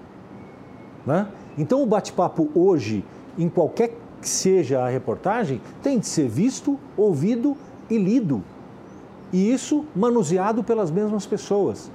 Né? 1.05 1.25
Então 1.57 1.81
o 1.81 1.85
bate-papo 1.85 2.49
hoje, 2.53 3.05
em 3.37 3.47
qualquer 3.47 3.97
que 4.21 4.27
seja 4.27 4.81
a 4.81 4.89
reportagem, 4.89 5.61
tem 5.81 5.99
de 5.99 6.05
ser 6.05 6.27
visto, 6.27 6.77
ouvido 6.97 7.55
e 7.89 7.97
lido 7.97 8.43
e 9.33 9.51
isso 9.51 9.83
manuseado 9.95 10.63
pelas 10.63 10.91
mesmas 10.91 11.25
pessoas. 11.25 11.91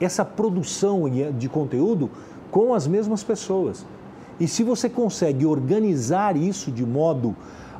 Essa 0.00 0.24
produção 0.24 1.04
de 1.08 1.48
conteúdo 1.48 2.10
com 2.50 2.74
as 2.74 2.86
mesmas 2.86 3.22
pessoas. 3.22 3.86
E 4.40 4.48
se 4.48 4.64
você 4.64 4.88
consegue 4.88 5.46
organizar 5.46 6.36
isso 6.36 6.72
de 6.72 6.84
modo 6.84 7.36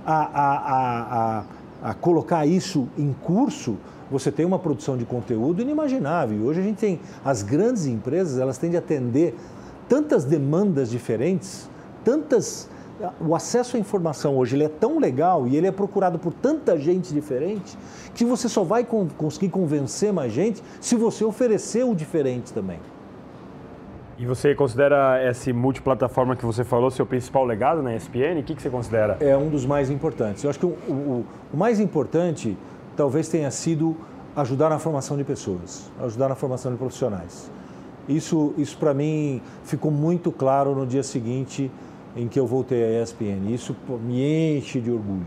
a, 0.07 0.15
a, 0.15 1.39
a, 1.41 1.45
a, 1.91 1.95
colocar 1.95 2.47
isso 2.47 2.87
em 2.97 3.13
curso, 3.25 3.77
você 4.11 4.31
tem 4.31 4.45
uma 4.45 4.59
produção 4.59 4.97
de 4.97 5.05
conteúdo 5.05 5.61
inimaginável. 5.61 6.45
Hoje 6.45 6.61
a 6.61 6.63
gente 6.63 6.77
tem 6.77 7.01
as 7.25 7.43
grandes 7.43 7.87
empresas, 7.87 8.39
elas 8.39 8.59
têm 8.59 8.71
de 8.71 8.77
atender 8.77 9.35
tantas 9.89 10.25
demandas 10.25 10.91
diferentes, 10.91 11.69
tantas 12.05 12.69
o 13.21 13.35
acesso 13.35 13.77
à 13.77 13.81
informação 13.81 14.37
hoje 14.37 14.57
ele 14.57 14.65
é 14.65 14.69
tão 14.69 14.99
legal 14.99 15.47
e 15.47 15.57
ele 15.57 15.67
é 15.67 15.73
procurado 15.73 16.19
por 16.19 16.33
tanta 16.33 16.79
gente 16.79 17.13
diferente 17.15 17.77
que 18.15 18.25
você 18.25 18.49
só 18.49 18.63
vai 18.63 18.85
conseguir 18.85 19.49
convencer 19.49 20.13
mais 20.13 20.33
gente 20.33 20.63
se 20.81 20.97
você 20.97 21.25
oferecer 21.25 21.85
o 21.85 21.95
diferente 21.95 22.53
também. 22.53 22.79
E 24.19 24.27
você 24.27 24.55
considera 24.55 25.19
esse 25.27 25.51
multiplataforma 25.51 26.37
que 26.37 26.45
você 26.45 26.63
falou 26.63 26.91
seu 26.91 27.07
principal 27.07 27.43
legado 27.43 27.83
na 27.83 27.97
ESPN? 27.97 28.41
O 28.41 28.43
que, 28.43 28.55
que 28.55 28.61
você 28.61 28.69
considera? 28.69 29.17
É 29.19 29.35
um 29.35 29.49
dos 29.49 29.65
mais 29.65 29.89
importantes. 29.89 30.45
Eu 30.45 30.51
acho 30.51 30.59
que 30.59 30.67
o, 30.67 30.77
o, 30.87 31.25
o 31.55 31.57
mais 31.57 31.81
importante 31.81 32.55
talvez 32.95 33.29
tenha 33.29 33.51
sido 33.51 33.97
ajudar 34.37 34.69
na 34.69 34.79
formação 34.79 35.17
de 35.17 35.25
pessoas, 35.25 35.91
ajudar 36.03 36.29
na 36.29 36.35
formação 36.35 36.71
de 36.71 36.77
profissionais. 36.77 37.51
Isso, 38.07 38.53
isso 38.59 38.77
para 38.77 38.93
mim 38.93 39.41
ficou 39.65 39.91
muito 39.91 40.31
claro 40.31 40.75
no 40.75 40.87
dia 40.87 41.03
seguinte 41.03 41.71
em 42.17 42.29
que 42.29 42.39
eu 42.39 42.47
voltei 42.47 42.83
à 42.85 43.03
ESPN. 43.03 43.53
Isso 43.53 43.75
me 44.03 44.57
enche 44.57 44.81
de 44.81 44.91
orgulho. 44.91 45.27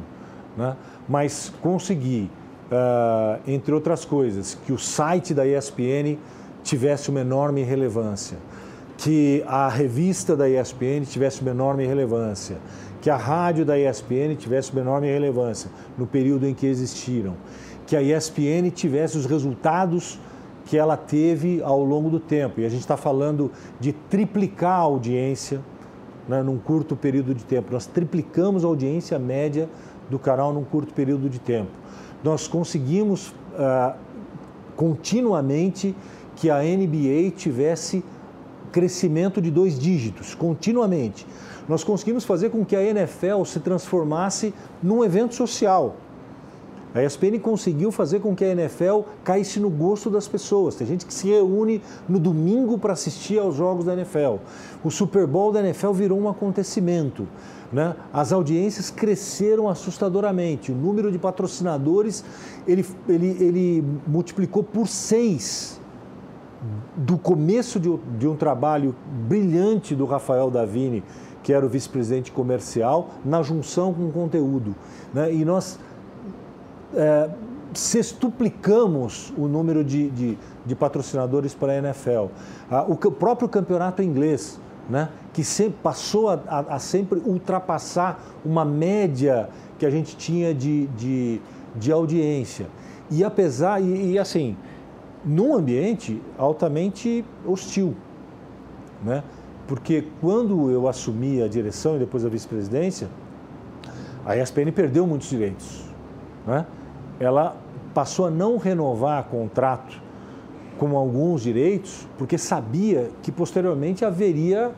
Né? 0.58 0.76
Mas 1.08 1.52
consegui, 1.62 2.30
uh, 2.72 3.40
entre 3.48 3.74
outras 3.74 4.06
coisas, 4.06 4.58
que 4.66 4.72
o 4.72 4.78
site 4.78 5.34
da 5.34 5.46
ESPN 5.48 6.18
tivesse 6.64 7.10
uma 7.10 7.22
enorme 7.22 7.64
relevância, 7.64 8.38
que 8.98 9.44
a 9.48 9.68
revista 9.68 10.36
da 10.36 10.50
ESPN 10.50 11.04
tivesse 11.06 11.42
uma 11.42 11.52
enorme 11.52 11.86
relevância, 11.86 12.58
que 13.02 13.10
a 13.10 13.18
rádio 13.18 13.66
da 13.66 13.78
ESPN 13.78 14.36
tivesse 14.38 14.72
uma 14.72 14.82
enorme 14.82 15.08
relevância 15.08 15.70
no 15.98 16.08
período 16.08 16.48
em 16.48 16.54
que 16.54 16.66
existiram, 16.66 17.36
que 17.86 17.98
a 17.98 18.02
ESPN 18.02 18.70
tivesse 18.74 19.18
os 19.18 19.26
resultados 19.26 20.20
que 20.66 20.78
ela 20.78 20.96
teve 20.96 21.62
ao 21.62 21.84
longo 21.84 22.10
do 22.10 22.20
tempo. 22.20 22.62
E 22.62 22.66
a 22.66 22.70
gente 22.70 22.80
está 22.80 22.96
falando 22.96 23.52
de 23.80 23.92
triplicar 23.92 24.80
a 24.80 24.84
audiência 24.84 25.60
né, 26.28 26.42
num 26.42 26.58
curto 26.58 26.96
período 26.96 27.34
de 27.34 27.44
tempo. 27.44 27.72
Nós 27.72 27.86
triplicamos 27.86 28.64
a 28.64 28.68
audiência 28.68 29.18
média 29.20 29.70
do 30.10 30.20
canal 30.20 30.54
num 30.54 30.64
curto 30.64 30.94
período 30.94 31.30
de 31.30 31.40
tempo. 31.40 31.72
Nós 32.24 32.48
conseguimos 32.48 33.34
ah, 33.58 33.96
continuamente 34.76 35.96
que 36.36 36.50
a 36.50 36.60
NBA 36.62 37.32
tivesse 37.36 38.04
crescimento 38.72 39.42
de 39.42 39.52
dois 39.52 39.78
dígitos, 39.78 40.34
continuamente. 40.34 41.28
nós 41.70 41.84
conseguimos 41.84 42.26
fazer 42.26 42.50
com 42.50 42.66
que 42.66 42.76
a 42.76 42.84
NFL 42.84 43.44
se 43.46 43.60
transformasse 43.60 44.54
num 44.82 45.04
evento 45.04 45.36
social. 45.36 45.96
A 46.94 47.04
ESPN 47.04 47.40
conseguiu 47.40 47.92
fazer 47.92 48.20
com 48.20 48.36
que 48.36 48.46
a 48.46 48.50
NFL 48.50 49.02
caísse 49.24 49.60
no 49.60 49.70
gosto 49.70 50.10
das 50.10 50.28
pessoas. 50.28 50.76
Tem 50.76 50.86
gente 50.86 51.06
que 51.06 51.14
se 51.14 51.28
reúne 51.28 51.82
no 52.08 52.20
domingo 52.20 52.78
para 52.78 52.94
assistir 52.94 53.40
aos 53.40 53.56
jogos 53.56 53.86
da 53.86 53.94
NFL. 53.94 54.36
O 54.84 54.92
Super 54.92 55.26
Bowl 55.26 55.52
da 55.52 55.60
NFL 55.60 55.92
virou 55.92 56.20
um 56.20 56.30
acontecimento. 56.30 57.28
Né? 57.72 57.96
As 58.14 58.32
audiências 58.32 58.92
cresceram 58.92 59.68
assustadoramente. 59.68 60.72
O 60.72 60.76
número 60.76 61.12
de 61.12 61.18
patrocinadores 61.18 62.24
ele, 62.68 62.86
ele, 63.10 63.38
ele 63.40 63.84
multiplicou 64.06 64.64
por 64.64 64.88
seis 64.88 65.82
do 66.96 67.18
começo 67.18 67.80
de, 67.80 67.90
de 68.20 68.28
um 68.28 68.36
trabalho 68.36 68.96
brilhante 69.28 69.96
do 69.96 70.06
Rafael 70.06 70.52
Davini, 70.52 71.04
que 71.42 71.52
era 71.52 71.66
o 71.66 71.70
vice-presidente 71.70 72.32
comercial, 72.32 73.10
na 73.26 73.42
junção 73.42 73.94
com 73.94 74.08
o 74.08 74.12
conteúdo. 74.12 74.76
Né? 75.14 75.34
E 75.34 75.44
nós 75.44 75.78
é, 76.96 77.30
sextuplicamos 77.74 79.34
o 79.38 79.48
número 79.48 79.84
de, 79.84 80.10
de, 80.10 80.38
de 80.66 80.76
patrocinadores 80.76 81.54
para 81.54 81.74
a 81.74 81.78
NFL. 81.78 82.28
Ah, 82.70 82.84
o, 82.84 82.94
o, 82.94 83.12
próprio 83.12 83.50
campeonato 83.50 84.02
inglês, 84.02 84.60
né, 84.90 85.10
que 85.34 85.44
sempre 85.44 85.78
passou 85.82 86.30
a, 86.30 86.40
a, 86.48 86.60
a, 86.76 86.80
sempre 86.80 87.20
ultrapassar 87.26 88.20
uma 88.46 88.64
média 88.64 89.50
que 89.80 89.86
a 89.86 89.90
gente 89.90 90.16
tinha 90.16 90.54
de, 90.54 90.88
de, 90.88 91.42
de 91.76 91.92
audiência. 91.92 92.68
E 93.10 93.24
apesar, 93.24 93.82
e, 93.82 94.14
e 94.14 94.20
assim, 94.20 94.56
num 95.26 95.56
ambiente 95.56 96.22
altamente 96.38 97.26
hostil, 97.46 97.96
né? 99.04 99.24
Porque 99.68 100.06
quando 100.20 100.70
eu 100.70 100.88
assumi 100.88 101.42
a 101.42 101.48
direção 101.48 101.96
e 101.96 102.00
depois 102.00 102.26
a 102.26 102.30
vice-presidência, 102.30 103.08
a 104.26 104.38
ESPN 104.38 104.72
perdeu 104.74 105.08
muitos 105.08 105.30
direitos, 105.30 105.86
né? 106.46 106.66
Ela 107.20 107.56
passou 107.94 108.26
a 108.26 108.32
não 108.32 108.58
renovar 108.58 109.24
contrato 109.26 110.02
com 110.78 110.98
alguns 110.98 111.44
direitos, 111.44 112.08
porque 112.18 112.38
sabia 112.38 113.12
que 113.22 113.32
posteriormente 113.32 114.04
haveria 114.04 114.72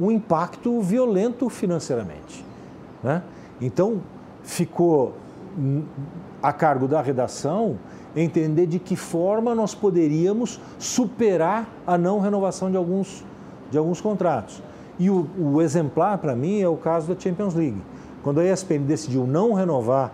um 0.00 0.10
impacto 0.10 0.80
violento 0.80 1.48
financeiramente. 1.48 2.44
Né? 3.02 3.22
Então, 3.60 4.00
ficou 4.42 5.14
a 6.42 6.52
cargo 6.52 6.88
da 6.88 7.00
redação 7.00 7.78
entender 8.16 8.66
de 8.66 8.78
que 8.78 8.96
forma 8.96 9.54
nós 9.54 9.74
poderíamos 9.74 10.60
superar 10.78 11.68
a 11.86 11.96
não 11.96 12.20
renovação 12.20 12.70
de 12.70 12.76
alguns, 12.76 13.24
de 13.70 13.78
alguns 13.78 14.00
contratos. 14.00 14.62
E 14.98 15.08
o, 15.08 15.26
o 15.38 15.62
exemplar, 15.62 16.18
para 16.18 16.34
mim, 16.34 16.60
é 16.60 16.68
o 16.68 16.76
caso 16.76 17.12
da 17.12 17.18
Champions 17.18 17.54
League. 17.54 17.80
Quando 18.22 18.40
a 18.40 18.44
ESPN 18.44 18.80
decidiu 18.80 19.26
não 19.26 19.52
renovar 19.52 20.12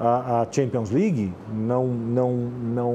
a, 0.00 0.46
Champions 0.50 0.90
League, 0.90 1.32
não, 1.52 1.86
não, 1.86 2.32
não, 2.32 2.94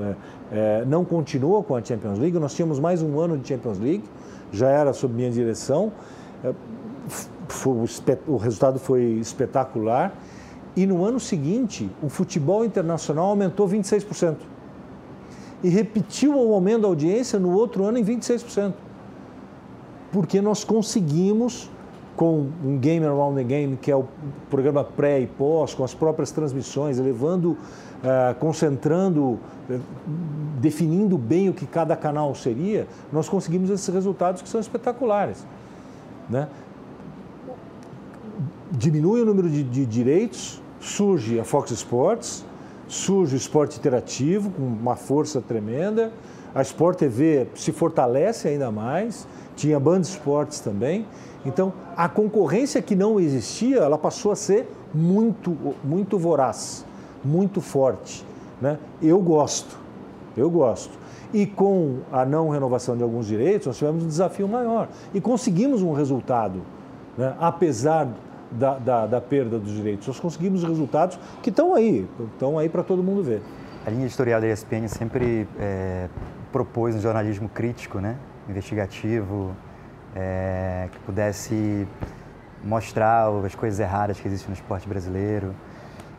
é, 0.00 0.14
é, 0.52 0.84
não 0.84 1.04
continuou 1.04 1.62
com 1.64 1.74
a 1.74 1.82
Champions 1.82 2.18
League. 2.18 2.38
Nós 2.38 2.54
tínhamos 2.54 2.78
mais 2.78 3.02
um 3.02 3.18
ano 3.18 3.36
de 3.36 3.48
Champions 3.48 3.78
League, 3.78 4.04
já 4.52 4.68
era 4.68 4.92
sob 4.92 5.14
minha 5.14 5.30
direção. 5.30 5.92
É, 6.44 6.52
foi, 7.48 7.86
o 8.26 8.36
resultado 8.36 8.78
foi 8.78 9.02
espetacular. 9.02 10.14
E 10.76 10.86
no 10.86 11.04
ano 11.04 11.20
seguinte, 11.20 11.90
o 12.02 12.08
futebol 12.08 12.64
internacional 12.64 13.26
aumentou 13.26 13.68
26%. 13.68 14.36
E 15.62 15.68
repetiu 15.68 16.34
o 16.34 16.54
aumento 16.54 16.82
da 16.82 16.88
audiência 16.88 17.38
no 17.38 17.52
outro 17.52 17.84
ano 17.84 17.98
em 17.98 18.04
26%. 18.04 18.72
Porque 20.10 20.40
nós 20.40 20.64
conseguimos 20.64 21.70
com 22.16 22.48
um 22.64 22.78
Game 22.78 23.04
Around 23.04 23.36
the 23.36 23.44
Game, 23.44 23.76
que 23.76 23.90
é 23.90 23.96
o 23.96 24.04
programa 24.50 24.84
pré 24.84 25.20
e 25.20 25.26
pós, 25.26 25.74
com 25.74 25.84
as 25.84 25.94
próprias 25.94 26.30
transmissões, 26.30 26.98
levando, 26.98 27.52
uh, 27.52 28.34
concentrando, 28.38 29.22
uh, 29.22 29.80
definindo 30.60 31.16
bem 31.16 31.48
o 31.48 31.54
que 31.54 31.66
cada 31.66 31.96
canal 31.96 32.34
seria, 32.34 32.86
nós 33.12 33.28
conseguimos 33.28 33.70
esses 33.70 33.92
resultados 33.92 34.42
que 34.42 34.48
são 34.48 34.60
espetaculares. 34.60 35.46
Né? 36.28 36.48
Diminui 38.70 39.22
o 39.22 39.24
número 39.24 39.48
de, 39.48 39.62
de 39.62 39.86
direitos, 39.86 40.60
surge 40.80 41.40
a 41.40 41.44
Fox 41.44 41.70
Sports, 41.70 42.44
surge 42.88 43.34
o 43.34 43.38
esporte 43.38 43.78
interativo 43.78 44.50
com 44.50 44.62
uma 44.62 44.96
força 44.96 45.40
tremenda, 45.40 46.12
a 46.54 46.60
Sport 46.60 46.98
TV 46.98 47.46
se 47.54 47.72
fortalece 47.72 48.48
ainda 48.48 48.70
mais, 48.70 49.26
tinha 49.56 49.80
Band 49.80 50.00
Esportes 50.00 50.60
também. 50.60 51.06
Então, 51.44 51.72
a 51.96 52.08
concorrência 52.08 52.80
que 52.80 52.94
não 52.94 53.18
existia, 53.18 53.78
ela 53.78 53.98
passou 53.98 54.32
a 54.32 54.36
ser 54.36 54.68
muito, 54.94 55.56
muito 55.82 56.18
voraz, 56.18 56.84
muito 57.24 57.60
forte. 57.60 58.24
Né? 58.60 58.78
Eu 59.02 59.20
gosto, 59.20 59.76
eu 60.36 60.48
gosto. 60.48 61.02
E 61.32 61.46
com 61.46 61.98
a 62.12 62.24
não 62.24 62.50
renovação 62.50 62.96
de 62.96 63.02
alguns 63.02 63.26
direitos, 63.26 63.66
nós 63.66 63.78
tivemos 63.78 64.04
um 64.04 64.08
desafio 64.08 64.46
maior. 64.46 64.88
E 65.12 65.20
conseguimos 65.20 65.82
um 65.82 65.92
resultado, 65.92 66.60
né? 67.16 67.34
apesar 67.40 68.08
da, 68.50 68.78
da, 68.78 69.06
da, 69.06 69.20
perda 69.20 69.58
dos 69.58 69.72
direitos. 69.72 70.06
Nós 70.06 70.20
conseguimos 70.20 70.62
resultados 70.62 71.18
que 71.42 71.50
estão 71.50 71.74
aí, 71.74 72.06
estão 72.34 72.58
aí 72.58 72.68
para 72.68 72.82
todo 72.82 73.02
mundo 73.02 73.22
ver. 73.22 73.40
A 73.84 73.90
linha 73.90 74.04
editorial 74.04 74.40
da 74.40 74.46
ESPN 74.46 74.86
sempre 74.86 75.48
é, 75.58 76.08
propôs 76.52 76.94
um 76.94 77.00
jornalismo 77.00 77.48
crítico, 77.48 77.98
né? 77.98 78.16
investigativo, 78.48 79.56
é, 80.14 80.88
que 80.90 80.98
pudesse 81.00 81.86
mostrar 82.64 83.28
as 83.44 83.54
coisas 83.54 83.80
erradas 83.80 84.20
que 84.20 84.26
existem 84.28 84.48
no 84.48 84.54
esporte 84.54 84.88
brasileiro. 84.88 85.54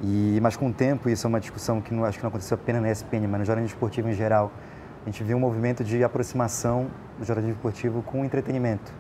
E, 0.02 0.40
mas 0.42 0.58
com 0.58 0.68
o 0.68 0.74
tempo, 0.74 1.10
isso 1.10 1.26
é 1.26 1.30
uma 1.30 1.40
discussão 1.40 1.80
que 1.80 1.94
não, 1.94 2.04
acho 2.04 2.18
que 2.18 2.24
não 2.24 2.30
aconteceu 2.30 2.56
apenas 2.56 2.82
na 2.82 2.92
ESPN, 2.92 3.28
mas 3.30 3.40
no 3.40 3.46
jornalismo 3.46 3.76
esportivo 3.76 4.10
em 4.10 4.14
geral, 4.14 4.52
a 5.04 5.10
gente 5.10 5.24
viu 5.24 5.38
um 5.38 5.40
movimento 5.40 5.84
de 5.84 6.04
aproximação 6.04 6.88
do 7.18 7.26
jornalismo 7.26 7.56
esportivo 7.56 8.02
com 8.02 8.26
entretenimento, 8.26 8.92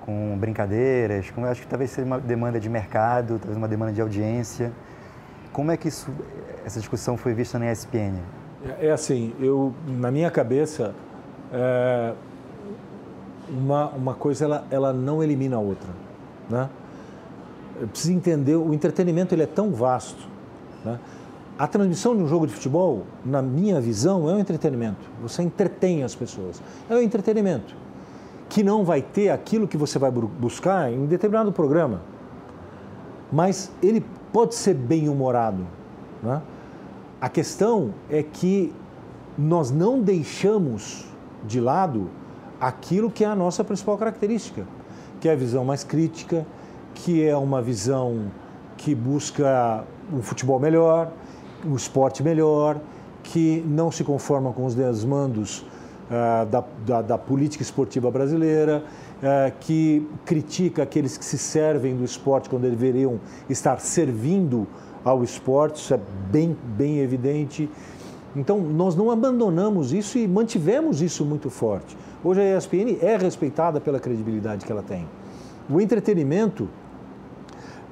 com 0.00 0.36
brincadeiras, 0.38 1.30
com, 1.30 1.44
acho 1.44 1.62
que 1.62 1.68
talvez 1.68 1.90
seja 1.90 2.06
uma 2.06 2.18
demanda 2.18 2.58
de 2.58 2.68
mercado, 2.68 3.38
talvez 3.38 3.56
uma 3.56 3.68
demanda 3.68 3.92
de 3.92 4.00
audiência. 4.00 4.72
Como 5.52 5.70
é 5.70 5.76
que 5.76 5.86
isso, 5.86 6.12
essa 6.66 6.80
discussão 6.80 7.16
foi 7.16 7.32
vista 7.32 7.58
na 7.58 7.70
ESPN? 7.70 8.18
É, 8.80 8.86
é 8.88 8.90
assim, 8.90 9.34
eu, 9.38 9.72
na 9.86 10.10
minha 10.10 10.30
cabeça, 10.30 10.94
é, 11.52 12.12
uma, 13.48 13.88
uma 13.90 14.14
coisa 14.14 14.44
ela, 14.44 14.66
ela 14.70 14.92
não 14.92 15.22
elimina 15.22 15.56
a 15.56 15.60
outra. 15.60 15.88
Né? 16.48 16.68
Precisa 17.90 18.12
entender, 18.12 18.54
o 18.56 18.72
entretenimento 18.72 19.34
ele 19.34 19.42
é 19.42 19.46
tão 19.46 19.72
vasto. 19.72 20.28
Né? 20.84 20.98
A 21.58 21.66
transmissão 21.66 22.16
de 22.16 22.22
um 22.22 22.28
jogo 22.28 22.46
de 22.46 22.52
futebol, 22.52 23.04
na 23.24 23.40
minha 23.40 23.80
visão, 23.80 24.28
é 24.28 24.34
um 24.34 24.38
entretenimento. 24.38 25.08
Você 25.22 25.42
entretém 25.42 26.02
as 26.02 26.14
pessoas. 26.14 26.60
É 26.88 26.94
um 26.94 27.00
entretenimento. 27.00 27.74
Que 28.48 28.62
não 28.62 28.84
vai 28.84 29.00
ter 29.00 29.30
aquilo 29.30 29.68
que 29.68 29.76
você 29.76 29.98
vai 29.98 30.10
buscar 30.10 30.92
em 30.92 31.06
determinado 31.06 31.52
programa. 31.52 32.02
Mas 33.32 33.70
ele 33.82 34.04
pode 34.32 34.54
ser 34.54 34.74
bem 34.74 35.08
humorado. 35.08 35.64
Né? 36.22 36.42
A 37.20 37.28
questão 37.28 37.94
é 38.10 38.22
que 38.22 38.72
nós 39.38 39.70
não 39.70 40.00
deixamos 40.00 41.06
de 41.44 41.60
lado 41.60 42.08
aquilo 42.66 43.10
que 43.10 43.24
é 43.24 43.26
a 43.26 43.34
nossa 43.34 43.62
principal 43.62 43.98
característica, 43.98 44.66
que 45.20 45.28
é 45.28 45.32
a 45.32 45.36
visão 45.36 45.64
mais 45.64 45.84
crítica, 45.84 46.46
que 46.94 47.22
é 47.22 47.36
uma 47.36 47.60
visão 47.60 48.30
que 48.78 48.94
busca 48.94 49.84
um 50.12 50.22
futebol 50.22 50.58
melhor, 50.58 51.12
um 51.64 51.76
esporte 51.76 52.22
melhor, 52.22 52.80
que 53.22 53.62
não 53.66 53.90
se 53.90 54.02
conforma 54.02 54.52
com 54.52 54.64
os 54.64 54.74
desmandos 54.74 55.58
uh, 55.58 56.46
da, 56.46 56.64
da, 56.86 57.02
da, 57.02 57.18
política 57.18 57.62
esportiva 57.62 58.10
brasileira, 58.10 58.82
uh, 59.18 59.52
que 59.60 60.06
critica 60.24 60.82
aqueles 60.82 61.18
que 61.18 61.24
se 61.24 61.36
servem 61.36 61.94
do 61.94 62.04
esporte 62.04 62.48
quando 62.48 62.62
deveriam 62.62 63.20
estar 63.48 63.78
servindo 63.80 64.66
ao 65.04 65.22
esporte, 65.22 65.76
isso 65.76 65.92
é 65.92 66.00
bem, 66.30 66.56
bem 66.76 67.00
evidente. 67.00 67.68
Então, 68.34 68.58
nós 68.58 68.96
não 68.96 69.10
abandonamos 69.10 69.92
isso 69.92 70.18
e 70.18 70.26
mantivemos 70.26 71.02
isso 71.02 71.24
muito 71.24 71.50
forte. 71.50 71.96
Hoje 72.24 72.40
a 72.40 72.56
ESPN 72.56 72.98
é 73.02 73.16
respeitada 73.18 73.80
pela 73.80 74.00
credibilidade 74.00 74.64
que 74.64 74.72
ela 74.72 74.82
tem. 74.82 75.06
O 75.68 75.80
entretenimento, 75.80 76.68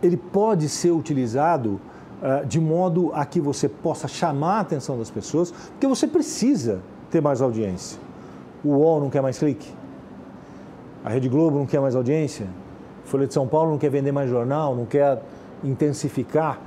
ele 0.02 0.16
pode 0.16 0.68
ser 0.68 0.90
utilizado 0.90 1.78
uh, 2.22 2.46
de 2.46 2.58
modo 2.58 3.10
a 3.14 3.26
que 3.26 3.40
você 3.40 3.68
possa 3.68 4.08
chamar 4.08 4.56
a 4.56 4.60
atenção 4.60 4.98
das 4.98 5.10
pessoas, 5.10 5.50
porque 5.50 5.86
você 5.86 6.06
precisa 6.06 6.80
ter 7.10 7.20
mais 7.20 7.42
audiência. 7.42 7.98
O 8.64 8.70
UOL 8.70 9.00
não 9.00 9.10
quer 9.10 9.20
mais 9.20 9.38
clique. 9.38 9.70
A 11.04 11.10
Rede 11.10 11.28
Globo 11.28 11.58
não 11.58 11.66
quer 11.66 11.80
mais 11.80 11.94
audiência. 11.94 12.46
Folha 13.04 13.26
de 13.26 13.34
São 13.34 13.46
Paulo 13.46 13.70
não 13.70 13.78
quer 13.78 13.90
vender 13.90 14.12
mais 14.12 14.30
jornal, 14.30 14.74
não 14.74 14.86
quer 14.86 15.22
intensificar 15.62 16.58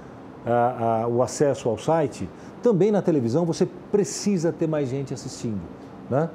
uh, 0.45 1.07
uh, 1.09 1.15
o 1.15 1.23
acesso 1.23 1.67
ao 1.67 1.77
site 1.77 2.29
também 2.65 2.91
na 2.91 2.99
televisão 2.99 3.45
você 3.45 3.67
precisa 3.91 4.51
ter 4.51 4.67
mais 4.67 4.89
gente 4.89 5.13
assistindo. 5.13 5.61
Né? 6.09 6.27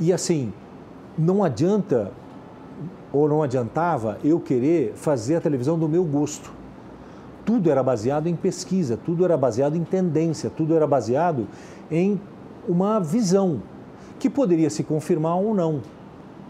E 0.00 0.12
assim, 0.12 0.52
não 1.16 1.44
adianta 1.44 2.10
ou 3.12 3.28
não 3.28 3.42
adiantava 3.42 4.18
eu 4.24 4.40
querer 4.40 4.92
fazer 4.96 5.36
a 5.36 5.40
televisão 5.40 5.78
do 5.78 5.88
meu 5.88 6.04
gosto. 6.04 6.52
Tudo 7.44 7.70
era 7.70 7.82
baseado 7.82 8.26
em 8.26 8.34
pesquisa, 8.34 8.96
tudo 8.96 9.24
era 9.24 9.36
baseado 9.36 9.76
em 9.76 9.84
tendência, 9.84 10.50
tudo 10.50 10.74
era 10.74 10.86
baseado 10.86 11.46
em 11.90 12.20
uma 12.68 12.98
visão 12.98 13.62
que 14.18 14.28
poderia 14.28 14.70
se 14.70 14.82
confirmar 14.82 15.36
ou 15.36 15.54
não. 15.54 15.80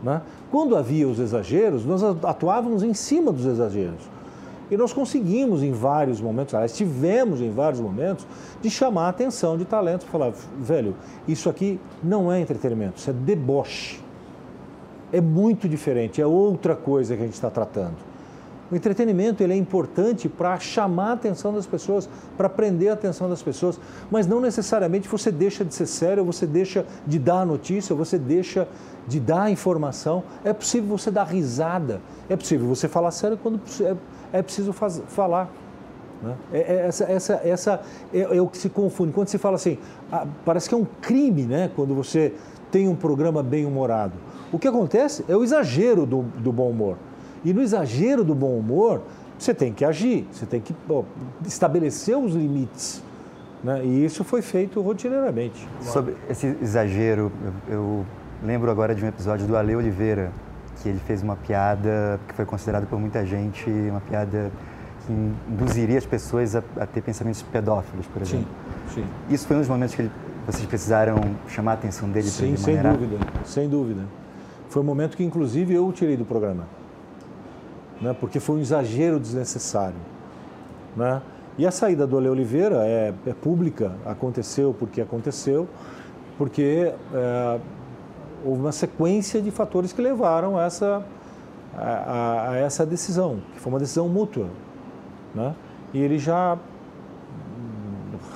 Né? 0.02 0.22
Quando 0.50 0.76
havia 0.76 1.08
os 1.08 1.18
exageros, 1.18 1.84
nós 1.84 2.02
atuávamos 2.02 2.82
em 2.82 2.94
cima 2.94 3.32
dos 3.32 3.44
exageros. 3.44 4.13
E 4.70 4.76
nós 4.76 4.92
conseguimos 4.92 5.62
em 5.62 5.72
vários 5.72 6.20
momentos, 6.20 6.54
aliás, 6.54 6.74
tivemos 6.76 7.40
em 7.40 7.50
vários 7.50 7.80
momentos, 7.80 8.26
de 8.62 8.70
chamar 8.70 9.06
a 9.06 9.08
atenção 9.10 9.58
de 9.58 9.64
talentos, 9.64 10.06
falar, 10.06 10.32
velho, 10.58 10.94
isso 11.28 11.48
aqui 11.48 11.78
não 12.02 12.32
é 12.32 12.40
entretenimento, 12.40 12.98
isso 12.98 13.10
é 13.10 13.12
deboche. 13.12 14.00
É 15.12 15.20
muito 15.20 15.68
diferente, 15.68 16.20
é 16.20 16.26
outra 16.26 16.74
coisa 16.74 17.14
que 17.14 17.22
a 17.22 17.24
gente 17.24 17.34
está 17.34 17.50
tratando. 17.50 18.14
O 18.70 18.74
entretenimento 18.74 19.42
ele 19.42 19.52
é 19.52 19.56
importante 19.56 20.28
para 20.28 20.58
chamar 20.58 21.10
a 21.10 21.12
atenção 21.12 21.52
das 21.52 21.66
pessoas, 21.66 22.08
para 22.36 22.48
prender 22.48 22.90
a 22.90 22.94
atenção 22.94 23.28
das 23.28 23.42
pessoas, 23.42 23.78
mas 24.10 24.26
não 24.26 24.40
necessariamente 24.40 25.06
você 25.06 25.30
deixa 25.30 25.64
de 25.64 25.74
ser 25.74 25.86
sério, 25.86 26.24
você 26.24 26.46
deixa 26.46 26.86
de 27.06 27.18
dar 27.18 27.44
notícia, 27.44 27.94
você 27.94 28.18
deixa 28.18 28.66
de 29.06 29.20
dar 29.20 29.50
informação. 29.50 30.24
É 30.42 30.52
possível 30.52 30.96
você 30.96 31.10
dar 31.10 31.24
risada, 31.24 32.00
é 32.28 32.34
possível 32.34 32.66
você 32.66 32.88
falar 32.88 33.10
sério 33.10 33.38
quando 33.40 33.60
é, 33.82 33.94
é 34.34 34.42
preciso 34.42 34.72
faz, 34.72 35.00
falar. 35.08 35.48
Né? 36.20 36.34
É, 36.52 36.58
é, 36.58 36.86
essa, 36.88 37.04
essa, 37.04 37.34
essa 37.44 37.82
é, 38.12 38.20
é, 38.36 38.42
o 38.42 38.48
que 38.48 38.58
se 38.58 38.68
confunde. 38.68 39.12
Quando 39.12 39.28
se 39.28 39.38
fala 39.38 39.54
assim, 39.54 39.78
ah, 40.10 40.26
parece 40.44 40.68
que 40.68 40.74
é 40.74 40.78
um 40.78 40.86
crime 41.00 41.44
né? 41.44 41.70
quando 41.76 41.94
você 41.94 42.32
tem 42.70 42.88
um 42.88 42.96
programa 42.96 43.42
bem 43.44 43.64
humorado. 43.64 44.14
O 44.52 44.58
que 44.58 44.66
acontece 44.66 45.24
é 45.28 45.36
o 45.36 45.44
exagero 45.44 46.04
do, 46.04 46.22
do 46.22 46.52
bom 46.52 46.68
humor. 46.68 46.96
E 47.44 47.54
no 47.54 47.62
exagero 47.62 48.24
do 48.24 48.34
bom 48.34 48.58
humor, 48.58 49.02
você 49.38 49.54
tem 49.54 49.72
que 49.72 49.84
agir, 49.84 50.26
você 50.32 50.46
tem 50.46 50.60
que 50.60 50.72
pô, 50.72 51.04
estabelecer 51.46 52.16
os 52.18 52.34
limites. 52.34 53.02
Né? 53.62 53.84
E 53.84 54.04
isso 54.04 54.24
foi 54.24 54.42
feito 54.42 54.80
rotineiramente. 54.80 55.68
Sobre 55.80 56.16
esse 56.28 56.56
exagero, 56.60 57.30
eu, 57.68 57.74
eu 57.74 58.06
lembro 58.42 58.68
agora 58.70 58.94
de 58.94 59.04
um 59.04 59.08
episódio 59.08 59.46
do 59.46 59.56
Ale 59.56 59.76
Oliveira, 59.76 60.32
que 60.82 60.88
ele 60.88 61.00
fez 61.06 61.22
uma 61.22 61.36
piada 61.36 62.20
que 62.28 62.34
foi 62.34 62.44
considerada 62.44 62.86
por 62.86 62.98
muita 62.98 63.24
gente 63.24 63.70
uma 63.70 64.00
piada 64.00 64.50
que 65.06 65.12
induziria 65.12 65.98
as 65.98 66.06
pessoas 66.06 66.56
a, 66.56 66.62
a 66.78 66.86
ter 66.86 67.02
pensamentos 67.02 67.42
pedófilos, 67.42 68.06
por 68.06 68.22
exemplo. 68.22 68.48
Sim, 68.88 69.02
sim. 69.02 69.34
Isso 69.34 69.46
foi 69.46 69.56
um 69.56 69.60
dos 69.60 69.68
momentos 69.68 69.94
que 69.94 70.02
ele, 70.02 70.10
vocês 70.46 70.64
precisaram 70.66 71.16
chamar 71.48 71.72
a 71.72 71.74
atenção 71.74 72.08
dele 72.08 72.30
para 72.30 72.46
ele 72.46 72.56
sem 72.56 72.76
dúvida, 72.80 73.16
sem 73.44 73.68
dúvida. 73.68 74.02
Foi 74.68 74.82
um 74.82 74.84
momento 74.84 75.16
que, 75.16 75.24
inclusive, 75.24 75.74
eu 75.74 75.86
o 75.86 75.92
tirei 75.92 76.16
do 76.16 76.24
programa 76.24 76.64
né? 78.00 78.14
porque 78.18 78.40
foi 78.40 78.56
um 78.56 78.60
exagero 78.60 79.18
desnecessário. 79.18 79.96
Né? 80.96 81.20
E 81.56 81.66
a 81.66 81.70
saída 81.70 82.06
do 82.06 82.18
Ale 82.18 82.28
Oliveira 82.28 82.86
é, 82.86 83.12
é 83.26 83.32
pública, 83.32 83.92
aconteceu 84.04 84.74
porque 84.78 85.00
aconteceu, 85.00 85.68
porque 86.36 86.92
é, 87.12 87.60
houve 88.44 88.60
uma 88.60 88.72
sequência 88.72 89.40
de 89.40 89.50
fatores 89.50 89.92
que 89.92 90.02
levaram 90.02 90.58
a 90.58 90.64
essa, 90.64 91.04
a, 91.76 92.50
a, 92.50 92.56
essa 92.56 92.84
decisão, 92.84 93.40
que 93.52 93.60
foi 93.60 93.72
uma 93.72 93.78
decisão 93.78 94.08
mútua. 94.08 94.48
Né? 95.34 95.54
E 95.92 95.98
ele 95.98 96.18
já 96.18 96.58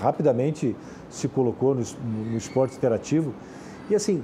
rapidamente 0.00 0.74
se 1.11 1.28
colocou 1.28 1.74
no, 1.74 1.82
no 2.30 2.36
esporte 2.36 2.76
interativo. 2.76 3.34
E 3.90 3.94
assim, 3.94 4.22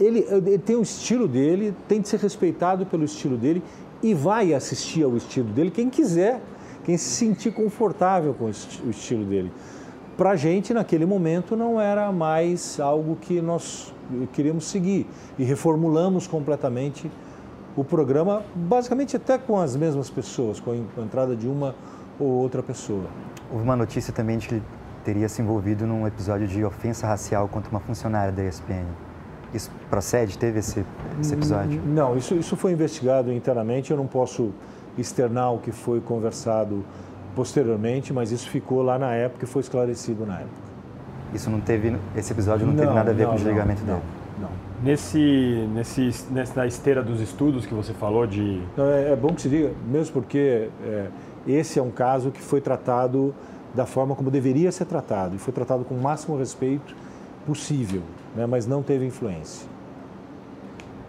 ele, 0.00 0.26
ele, 0.28 0.58
tem 0.58 0.76
o 0.76 0.82
estilo 0.82 1.26
dele, 1.26 1.74
tem 1.86 2.00
de 2.00 2.08
ser 2.08 2.20
respeitado 2.20 2.86
pelo 2.86 3.04
estilo 3.04 3.36
dele 3.36 3.62
e 4.02 4.14
vai 4.14 4.54
assistir 4.54 5.02
ao 5.02 5.16
estilo 5.16 5.48
dele 5.50 5.70
quem 5.70 5.90
quiser, 5.90 6.40
quem 6.84 6.96
se 6.96 7.10
sentir 7.10 7.52
confortável 7.52 8.34
com 8.34 8.46
o 8.46 8.90
estilo 8.90 9.24
dele. 9.24 9.52
Para 10.16 10.30
a 10.30 10.36
gente, 10.36 10.74
naquele 10.74 11.06
momento, 11.06 11.56
não 11.56 11.80
era 11.80 12.10
mais 12.10 12.80
algo 12.80 13.16
que 13.16 13.40
nós 13.40 13.92
queríamos 14.32 14.66
seguir 14.66 15.06
e 15.38 15.44
reformulamos 15.44 16.26
completamente 16.26 17.10
o 17.76 17.84
programa, 17.84 18.42
basicamente 18.54 19.16
até 19.16 19.38
com 19.38 19.58
as 19.58 19.76
mesmas 19.76 20.10
pessoas, 20.10 20.58
com 20.58 20.72
a 20.72 21.02
entrada 21.02 21.36
de 21.36 21.46
uma 21.46 21.74
ou 22.18 22.26
outra 22.28 22.62
pessoa. 22.62 23.04
Houve 23.50 23.62
uma 23.62 23.76
notícia 23.76 24.12
também 24.12 24.38
de 24.38 24.48
que 24.48 24.54
ele 24.54 24.62
teria 25.04 25.28
se 25.28 25.40
envolvido 25.40 25.86
num 25.86 26.06
episódio 26.06 26.46
de 26.46 26.64
ofensa 26.64 27.06
racial 27.06 27.48
contra 27.48 27.70
uma 27.70 27.80
funcionária 27.80 28.32
da 28.32 28.44
ESPN. 28.44 28.86
Isso 29.54 29.70
procede? 29.88 30.36
Teve 30.36 30.58
esse, 30.58 30.84
esse 31.20 31.32
episódio? 31.32 31.80
Não, 31.86 32.16
isso, 32.16 32.34
isso 32.34 32.56
foi 32.56 32.72
investigado 32.72 33.32
internamente. 33.32 33.90
Eu 33.90 33.96
não 33.96 34.06
posso 34.06 34.52
externar 34.98 35.54
o 35.54 35.58
que 35.58 35.72
foi 35.72 36.00
conversado 36.00 36.84
posteriormente, 37.34 38.12
mas 38.12 38.32
isso 38.32 38.50
ficou 38.50 38.82
lá 38.82 38.98
na 38.98 39.14
época 39.14 39.44
e 39.44 39.48
foi 39.48 39.62
esclarecido 39.62 40.26
na 40.26 40.40
época. 40.40 40.67
Isso 41.34 41.50
não 41.50 41.60
teve, 41.60 41.96
esse 42.16 42.32
episódio 42.32 42.66
não, 42.66 42.72
não 42.72 42.80
teve 42.80 42.94
nada 42.94 43.10
a 43.10 43.14
ver 43.14 43.22
não, 43.22 43.30
com 43.30 43.36
o 43.36 43.38
desligamento 43.38 43.80
não, 43.84 43.94
dele? 43.94 44.06
Não, 44.40 44.48
Nesse, 44.82 45.68
nesse, 45.74 46.24
nessa 46.30 46.66
esteira 46.66 47.02
dos 47.02 47.20
estudos 47.20 47.66
que 47.66 47.74
você 47.74 47.92
falou 47.92 48.26
de... 48.26 48.62
É, 48.78 49.12
é, 49.12 49.16
bom 49.16 49.34
que 49.34 49.42
se 49.42 49.48
diga, 49.48 49.72
mesmo 49.86 50.12
porque 50.12 50.70
é, 50.84 51.06
esse 51.46 51.78
é 51.78 51.82
um 51.82 51.90
caso 51.90 52.30
que 52.30 52.40
foi 52.40 52.60
tratado 52.60 53.34
da 53.74 53.84
forma 53.84 54.14
como 54.14 54.30
deveria 54.30 54.70
ser 54.70 54.84
tratado 54.84 55.34
e 55.34 55.38
foi 55.38 55.52
tratado 55.52 55.84
com 55.84 55.94
o 55.94 56.00
máximo 56.00 56.38
respeito 56.38 56.94
possível 57.44 58.02
né, 58.34 58.46
mas 58.46 58.66
não 58.66 58.82
teve 58.82 59.04
influência. 59.04 59.68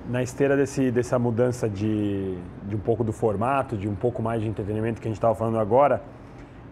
Na 0.10 0.24
esteira 0.24 0.58
desse, 0.58 0.90
dessa 0.90 1.20
mudança 1.20 1.70
de, 1.70 2.36
de 2.68 2.76
um 2.76 2.80
pouco 2.80 3.04
do 3.04 3.14
formato, 3.14 3.78
de 3.78 3.88
um 3.88 3.94
pouco 3.94 4.24
mais 4.24 4.42
de 4.42 4.48
entretenimento 4.48 5.00
que 5.00 5.08
a 5.08 5.10
gente 5.10 5.18
estava 5.18 5.36
falando 5.36 5.60
agora, 5.60 6.02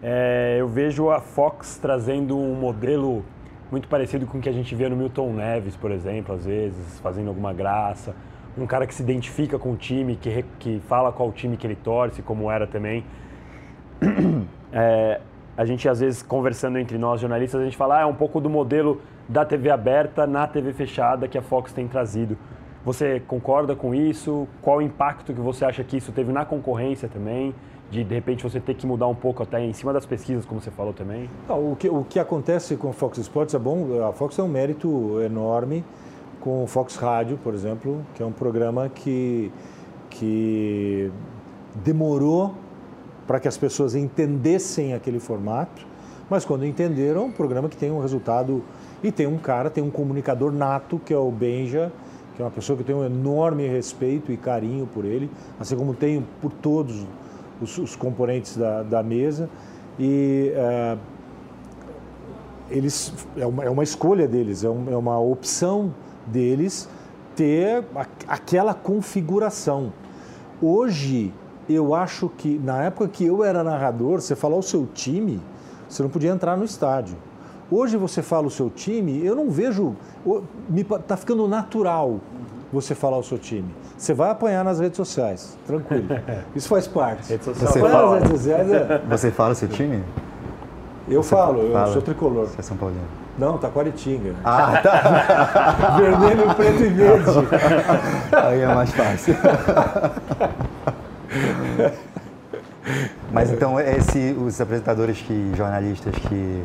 é, 0.02 0.56
eu 0.58 0.66
vejo 0.66 1.10
a 1.10 1.20
Fox 1.20 1.78
trazendo 1.80 2.36
um 2.36 2.54
modelo 2.54 3.24
muito 3.70 3.88
parecido 3.88 4.26
com 4.26 4.38
o 4.38 4.40
que 4.40 4.48
a 4.48 4.52
gente 4.52 4.74
vê 4.74 4.88
no 4.88 4.96
Milton 4.96 5.32
Neves, 5.32 5.76
por 5.76 5.90
exemplo, 5.90 6.34
às 6.34 6.44
vezes, 6.44 6.98
fazendo 7.00 7.28
alguma 7.28 7.52
graça. 7.52 8.14
Um 8.56 8.66
cara 8.66 8.86
que 8.86 8.94
se 8.94 9.02
identifica 9.02 9.58
com 9.58 9.72
o 9.72 9.76
time, 9.76 10.16
que, 10.16 10.44
que 10.58 10.80
fala 10.88 11.12
qual 11.12 11.30
time 11.32 11.56
que 11.56 11.66
ele 11.66 11.76
torce, 11.76 12.22
como 12.22 12.50
era 12.50 12.66
também. 12.66 13.04
É, 14.70 15.22
a 15.56 15.64
gente, 15.64 15.88
às 15.88 16.00
vezes, 16.00 16.22
conversando 16.22 16.78
entre 16.78 16.98
nós 16.98 17.22
jornalistas, 17.22 17.58
a 17.58 17.64
gente 17.64 17.74
fala, 17.74 17.96
ah, 17.96 18.00
é 18.02 18.04
um 18.04 18.14
pouco 18.14 18.38
do 18.38 18.50
modelo 18.50 19.00
da 19.26 19.42
TV 19.42 19.70
aberta 19.70 20.26
na 20.26 20.46
TV 20.46 20.74
fechada 20.74 21.26
que 21.26 21.38
a 21.38 21.42
Fox 21.42 21.72
tem 21.72 21.88
trazido. 21.88 22.36
Você 22.84 23.20
concorda 23.26 23.74
com 23.74 23.94
isso? 23.94 24.46
Qual 24.62 24.76
o 24.76 24.82
impacto 24.82 25.32
que 25.32 25.40
você 25.40 25.64
acha 25.64 25.82
que 25.82 25.96
isso 25.96 26.12
teve 26.12 26.32
na 26.32 26.44
concorrência 26.44 27.08
também? 27.08 27.54
De, 27.90 28.04
de 28.04 28.14
repente, 28.14 28.42
você 28.42 28.60
ter 28.60 28.74
que 28.74 28.86
mudar 28.86 29.06
um 29.06 29.14
pouco 29.14 29.42
até 29.42 29.64
em 29.64 29.72
cima 29.72 29.92
das 29.92 30.04
pesquisas, 30.04 30.44
como 30.44 30.60
você 30.60 30.70
falou 30.70 30.92
também? 30.92 31.28
Não, 31.48 31.72
o, 31.72 31.76
que, 31.76 31.88
o 31.88 32.04
que 32.04 32.18
acontece 32.18 32.76
com 32.76 32.90
a 32.90 32.92
Fox 32.92 33.16
Sports 33.18 33.54
é 33.54 33.58
bom. 33.58 34.02
A 34.06 34.12
Fox 34.12 34.36
tem 34.36 34.44
um 34.44 34.48
mérito 34.48 35.20
enorme 35.22 35.82
com 36.40 36.64
o 36.64 36.66
Fox 36.66 36.96
Rádio, 36.96 37.38
por 37.42 37.54
exemplo, 37.54 38.04
que 38.14 38.22
é 38.22 38.26
um 38.26 38.32
programa 38.32 38.90
que, 38.90 39.50
que 40.10 41.10
demorou 41.74 42.54
para 43.26 43.40
que 43.40 43.48
as 43.48 43.56
pessoas 43.56 43.94
entendessem 43.94 44.94
aquele 44.94 45.18
formato, 45.18 45.86
mas 46.30 46.44
quando 46.44 46.64
entenderam, 46.64 47.22
é 47.22 47.24
um 47.24 47.30
programa 47.30 47.68
que 47.68 47.76
tem 47.76 47.90
um 47.90 48.00
resultado 48.00 48.62
e 49.02 49.12
tem 49.12 49.26
um 49.26 49.38
cara, 49.38 49.70
tem 49.70 49.82
um 49.82 49.90
comunicador 49.90 50.52
nato, 50.52 50.98
que 50.98 51.12
é 51.12 51.18
o 51.18 51.30
Benja, 51.30 51.92
que 52.34 52.42
é 52.42 52.44
uma 52.44 52.50
pessoa 52.50 52.76
que 52.76 52.84
tem 52.84 52.94
um 52.94 53.04
enorme 53.04 53.66
respeito 53.66 54.32
e 54.32 54.36
carinho 54.36 54.86
por 54.86 55.04
ele, 55.04 55.30
assim 55.58 55.76
como 55.76 55.94
tenho 55.94 56.24
por 56.40 56.52
todos 56.52 57.06
os, 57.60 57.78
os 57.78 57.96
componentes 57.96 58.56
da, 58.56 58.82
da, 58.82 59.02
mesa. 59.02 59.48
E 59.98 60.52
é, 60.54 60.98
eles 62.70 63.12
é 63.36 63.46
uma, 63.46 63.64
é 63.64 63.70
uma, 63.70 63.82
escolha 63.82 64.28
deles, 64.28 64.64
é, 64.64 64.68
um, 64.68 64.90
é 64.90 64.96
uma 64.96 65.18
opção 65.18 65.94
deles 66.26 66.88
ter 67.34 67.84
a, 67.94 68.06
aquela 68.26 68.74
configuração. 68.74 69.92
Hoje, 70.60 71.32
eu 71.68 71.94
acho 71.94 72.28
que, 72.28 72.58
na 72.58 72.82
época 72.84 73.08
que 73.08 73.24
eu 73.24 73.44
era 73.44 73.62
narrador, 73.62 74.20
você 74.20 74.34
falar 74.34 74.56
o 74.56 74.62
seu 74.62 74.86
time, 74.86 75.40
você 75.88 76.02
não 76.02 76.10
podia 76.10 76.30
entrar 76.30 76.56
no 76.56 76.64
estádio. 76.64 77.16
Hoje 77.70 77.96
você 77.96 78.22
fala 78.22 78.46
o 78.46 78.50
seu 78.50 78.70
time, 78.70 79.24
eu 79.24 79.36
não 79.36 79.50
vejo. 79.50 79.94
Está 80.98 81.16
ficando 81.16 81.46
natural 81.46 82.20
você 82.72 82.94
falar 82.94 83.18
o 83.18 83.22
seu 83.22 83.38
time. 83.38 83.74
Você 83.96 84.12
vai 84.12 84.30
apanhar 84.30 84.64
nas 84.64 84.78
redes 84.80 84.96
sociais, 84.96 85.56
tranquilo. 85.66 86.08
Isso 86.54 86.68
faz 86.68 86.86
parte. 86.86 87.28
Rede 87.30 87.44
social 87.44 87.72
você, 87.72 87.80
fala, 87.80 88.10
nas 88.10 88.22
redes 88.22 88.30
sociais, 88.38 88.72
é... 88.72 89.02
você 89.08 89.30
fala 89.30 89.52
o 89.52 89.54
seu 89.54 89.68
time? 89.68 90.04
Eu 91.08 91.22
você 91.22 91.30
falo, 91.30 91.72
fala. 91.72 91.88
eu 91.88 91.92
sou 91.92 92.02
tricolor. 92.02 92.46
Você 92.46 92.60
é 92.60 92.62
São 92.62 92.76
Paulino. 92.76 93.06
Não, 93.38 93.56
Taquaritinga. 93.56 94.34
Ah, 94.44 94.80
tá. 94.82 95.96
Vermelho, 95.96 96.54
preto 96.54 96.82
e 96.82 96.88
verde. 96.88 97.30
Aí 98.36 98.60
é 98.60 98.66
mais 98.66 98.90
fácil. 98.90 99.36
Mas 103.32 103.52
então, 103.52 103.78
esse, 103.78 104.36
os 104.38 104.60
apresentadores 104.60 105.20
que, 105.20 105.52
jornalistas 105.54 106.14
que 106.16 106.64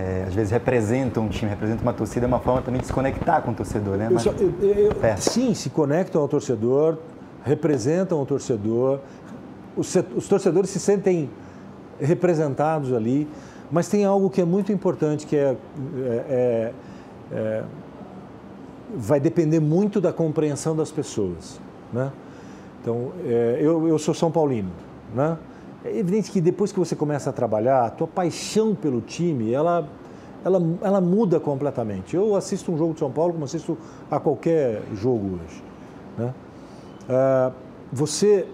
é, 0.00 0.24
às 0.26 0.34
vezes 0.34 0.50
representam 0.50 1.24
um 1.24 1.28
time, 1.28 1.50
representam 1.50 1.82
uma 1.82 1.92
torcida, 1.92 2.24
é 2.24 2.28
uma 2.28 2.40
forma 2.40 2.62
também 2.62 2.80
de 2.80 2.86
se 2.86 2.92
conectar 2.92 3.42
com 3.42 3.50
o 3.50 3.54
torcedor, 3.54 3.96
né? 3.98 4.08
Eu 4.10 4.18
só, 4.18 4.30
eu, 4.30 4.52
eu, 4.62 5.16
sim, 5.18 5.52
se 5.52 5.68
conectam 5.68 6.22
ao 6.22 6.28
torcedor, 6.28 6.96
representam 7.44 8.20
o 8.20 8.24
torcedor, 8.24 9.00
os, 9.76 9.94
os 10.16 10.26
torcedores 10.26 10.70
se 10.70 10.80
sentem 10.80 11.28
representados 12.00 12.92
ali, 12.92 13.28
mas 13.70 13.88
tem 13.88 14.04
algo 14.04 14.30
que 14.30 14.40
é 14.40 14.44
muito 14.44 14.72
importante, 14.72 15.26
que 15.26 15.36
é, 15.36 15.56
é, 15.96 16.24
é, 16.28 16.72
é 17.32 17.64
vai 18.96 19.20
depender 19.20 19.60
muito 19.60 20.00
da 20.00 20.12
compreensão 20.12 20.74
das 20.74 20.90
pessoas, 20.90 21.60
né? 21.92 22.10
Então, 22.80 23.12
é, 23.24 23.58
eu, 23.60 23.86
eu 23.86 23.98
sou 23.98 24.14
São 24.14 24.30
Paulino, 24.32 24.70
né? 25.14 25.36
É 25.84 25.96
evidente 25.96 26.30
que 26.30 26.40
depois 26.40 26.72
que 26.72 26.78
você 26.78 26.94
começa 26.94 27.30
a 27.30 27.32
trabalhar, 27.32 27.86
a 27.86 27.90
tua 27.90 28.06
paixão 28.06 28.74
pelo 28.74 29.00
time, 29.00 29.52
ela, 29.52 29.88
ela, 30.44 30.62
ela 30.82 31.00
muda 31.00 31.40
completamente. 31.40 32.14
Eu 32.14 32.36
assisto 32.36 32.70
um 32.70 32.76
jogo 32.76 32.92
de 32.92 32.98
São 32.98 33.10
Paulo 33.10 33.32
como 33.32 33.44
assisto 33.44 33.78
a 34.10 34.20
qualquer 34.20 34.82
jogo 34.94 35.38
hoje. 35.42 35.64
Né? 36.18 36.34
Ah, 37.08 37.52
você, 37.90 38.46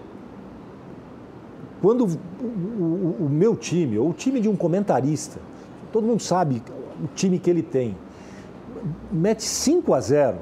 quando 1.83 2.07
o, 2.07 2.45
o, 2.45 3.27
o 3.27 3.29
meu 3.29 3.57
time, 3.57 3.99
ou 3.99 4.11
o 4.11 4.13
time 4.13 4.41
de 4.41 4.49
um 4.49 4.55
comentarista, 4.55 5.41
todo 5.93 6.07
mundo 6.07 6.23
sabe 6.23 6.63
o 7.03 7.09
time 7.09 7.41
que 7.41 7.51
ele 7.51 7.63
tem, 7.63 7.97
mete 9.11 9.43
5 9.43 9.93
a 9.95 10.01
0, 10.01 10.37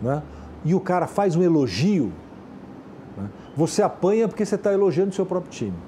né? 0.00 0.22
e 0.64 0.74
o 0.76 0.80
cara 0.80 1.08
faz 1.08 1.34
um 1.34 1.42
elogio, 1.42 2.12
né? 3.16 3.28
você 3.56 3.82
apanha 3.82 4.28
porque 4.28 4.46
você 4.46 4.54
está 4.54 4.72
elogiando 4.72 5.10
o 5.10 5.14
seu 5.14 5.26
próprio 5.26 5.50
time. 5.50 5.87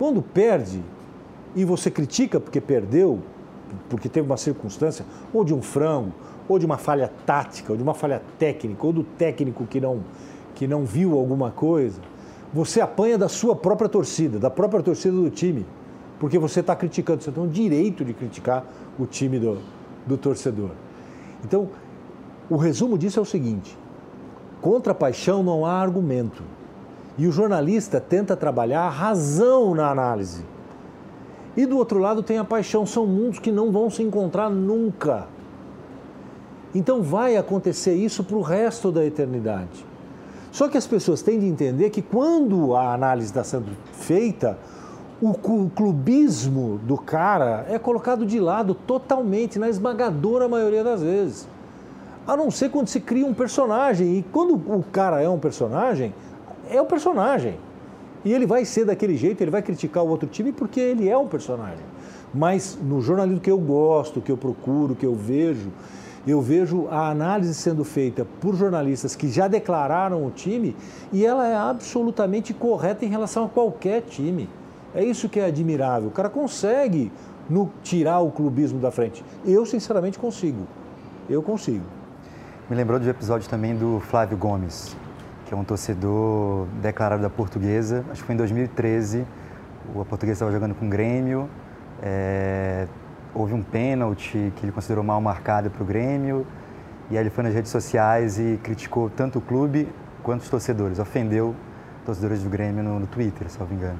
Quando 0.00 0.22
perde 0.22 0.82
e 1.54 1.62
você 1.62 1.90
critica 1.90 2.40
porque 2.40 2.58
perdeu, 2.58 3.18
porque 3.90 4.08
teve 4.08 4.26
uma 4.26 4.38
circunstância, 4.38 5.04
ou 5.30 5.44
de 5.44 5.52
um 5.52 5.60
frango, 5.60 6.14
ou 6.48 6.58
de 6.58 6.64
uma 6.64 6.78
falha 6.78 7.12
tática, 7.26 7.70
ou 7.70 7.76
de 7.76 7.82
uma 7.82 7.92
falha 7.92 8.22
técnica, 8.38 8.86
ou 8.86 8.94
do 8.94 9.04
técnico 9.04 9.66
que 9.66 9.78
não, 9.78 10.02
que 10.54 10.66
não 10.66 10.86
viu 10.86 11.18
alguma 11.18 11.50
coisa, 11.50 12.00
você 12.50 12.80
apanha 12.80 13.18
da 13.18 13.28
sua 13.28 13.54
própria 13.54 13.90
torcida, 13.90 14.38
da 14.38 14.48
própria 14.48 14.82
torcida 14.82 15.14
do 15.14 15.28
time, 15.28 15.66
porque 16.18 16.38
você 16.38 16.60
está 16.60 16.74
criticando, 16.74 17.22
você 17.22 17.30
tem 17.30 17.44
o 17.44 17.46
direito 17.46 18.02
de 18.02 18.14
criticar 18.14 18.64
o 18.98 19.04
time 19.04 19.38
do, 19.38 19.58
do 20.06 20.16
torcedor. 20.16 20.70
Então, 21.44 21.68
o 22.48 22.56
resumo 22.56 22.96
disso 22.96 23.18
é 23.18 23.22
o 23.22 23.26
seguinte: 23.26 23.76
contra 24.62 24.92
a 24.92 24.94
paixão 24.94 25.42
não 25.42 25.66
há 25.66 25.74
argumento. 25.74 26.42
E 27.20 27.26
o 27.26 27.30
jornalista 27.30 28.00
tenta 28.00 28.34
trabalhar 28.34 28.80
a 28.80 28.88
razão 28.88 29.74
na 29.74 29.90
análise. 29.90 30.42
E 31.54 31.66
do 31.66 31.76
outro 31.76 31.98
lado 31.98 32.22
tem 32.22 32.38
a 32.38 32.44
paixão, 32.44 32.86
são 32.86 33.06
mundos 33.06 33.38
que 33.38 33.52
não 33.52 33.70
vão 33.70 33.90
se 33.90 34.02
encontrar 34.02 34.48
nunca. 34.48 35.26
Então 36.74 37.02
vai 37.02 37.36
acontecer 37.36 37.92
isso 37.92 38.24
para 38.24 38.38
o 38.38 38.40
resto 38.40 38.90
da 38.90 39.04
eternidade. 39.04 39.84
Só 40.50 40.66
que 40.66 40.78
as 40.78 40.86
pessoas 40.86 41.20
têm 41.20 41.38
de 41.38 41.44
entender 41.44 41.90
que 41.90 42.00
quando 42.00 42.74
a 42.74 42.94
análise 42.94 43.28
está 43.28 43.44
sendo 43.44 43.70
feita, 43.92 44.56
o 45.20 45.34
clubismo 45.68 46.80
do 46.84 46.96
cara 46.96 47.66
é 47.68 47.78
colocado 47.78 48.24
de 48.24 48.40
lado 48.40 48.74
totalmente, 48.74 49.58
na 49.58 49.68
esmagadora 49.68 50.48
maioria 50.48 50.82
das 50.82 51.02
vezes. 51.02 51.46
A 52.26 52.34
não 52.34 52.50
ser 52.50 52.70
quando 52.70 52.88
se 52.88 52.98
cria 52.98 53.26
um 53.26 53.34
personagem. 53.34 54.16
E 54.16 54.22
quando 54.22 54.54
o 54.54 54.82
cara 54.90 55.20
é 55.20 55.28
um 55.28 55.38
personagem, 55.38 56.14
é 56.70 56.80
o 56.80 56.86
personagem. 56.86 57.58
E 58.24 58.32
ele 58.32 58.46
vai 58.46 58.64
ser 58.64 58.84
daquele 58.84 59.16
jeito, 59.16 59.40
ele 59.42 59.50
vai 59.50 59.62
criticar 59.62 60.04
o 60.04 60.08
outro 60.08 60.28
time 60.28 60.52
porque 60.52 60.78
ele 60.80 61.08
é 61.08 61.16
um 61.16 61.26
personagem. 61.26 61.84
Mas 62.32 62.78
no 62.80 63.00
jornalismo 63.00 63.40
que 63.40 63.50
eu 63.50 63.58
gosto, 63.58 64.20
que 64.20 64.30
eu 64.30 64.36
procuro, 64.36 64.94
que 64.94 65.06
eu 65.06 65.14
vejo, 65.14 65.70
eu 66.26 66.40
vejo 66.40 66.86
a 66.90 67.08
análise 67.10 67.54
sendo 67.54 67.82
feita 67.82 68.26
por 68.40 68.54
jornalistas 68.54 69.16
que 69.16 69.28
já 69.28 69.48
declararam 69.48 70.24
o 70.26 70.30
time 70.30 70.76
e 71.12 71.24
ela 71.24 71.48
é 71.48 71.56
absolutamente 71.56 72.52
correta 72.52 73.04
em 73.04 73.08
relação 73.08 73.46
a 73.46 73.48
qualquer 73.48 74.02
time. 74.02 74.48
É 74.94 75.02
isso 75.02 75.28
que 75.28 75.40
é 75.40 75.46
admirável. 75.46 76.08
O 76.08 76.12
cara 76.12 76.28
consegue 76.28 77.10
no, 77.48 77.70
tirar 77.82 78.20
o 78.20 78.30
clubismo 78.30 78.78
da 78.78 78.90
frente. 78.90 79.24
Eu, 79.44 79.64
sinceramente, 79.64 80.18
consigo. 80.18 80.66
Eu 81.28 81.42
consigo. 81.42 81.84
Me 82.68 82.76
lembrou 82.76 83.00
do 83.00 83.08
episódio 83.08 83.48
também 83.48 83.74
do 83.74 84.00
Flávio 84.00 84.36
Gomes, 84.36 84.96
que 85.50 85.54
é 85.54 85.56
um 85.56 85.64
torcedor 85.64 86.68
declarado 86.80 87.20
da 87.20 87.28
Portuguesa. 87.28 88.04
Acho 88.12 88.20
que 88.20 88.26
foi 88.26 88.36
em 88.36 88.38
2013. 88.38 89.26
A 90.00 90.04
Portuguesa 90.04 90.34
estava 90.34 90.52
jogando 90.52 90.76
com 90.76 90.86
o 90.86 90.88
Grêmio. 90.88 91.50
É, 92.00 92.86
houve 93.34 93.52
um 93.52 93.60
pênalti 93.60 94.52
que 94.54 94.64
ele 94.64 94.70
considerou 94.70 95.02
mal 95.02 95.20
marcado 95.20 95.68
para 95.68 95.82
o 95.82 95.84
Grêmio. 95.84 96.46
E 97.10 97.18
aí 97.18 97.22
ele 97.24 97.30
foi 97.30 97.42
nas 97.42 97.52
redes 97.52 97.72
sociais 97.72 98.38
e 98.38 98.60
criticou 98.62 99.10
tanto 99.10 99.40
o 99.40 99.42
clube 99.42 99.88
quanto 100.22 100.42
os 100.42 100.48
torcedores. 100.48 101.00
Ofendeu 101.00 101.52
torcedores 102.06 102.44
do 102.44 102.48
Grêmio 102.48 102.84
no, 102.84 103.00
no 103.00 103.08
Twitter, 103.08 103.50
se 103.50 103.58
não 103.58 103.66
me 103.66 103.74
engano. 103.74 103.98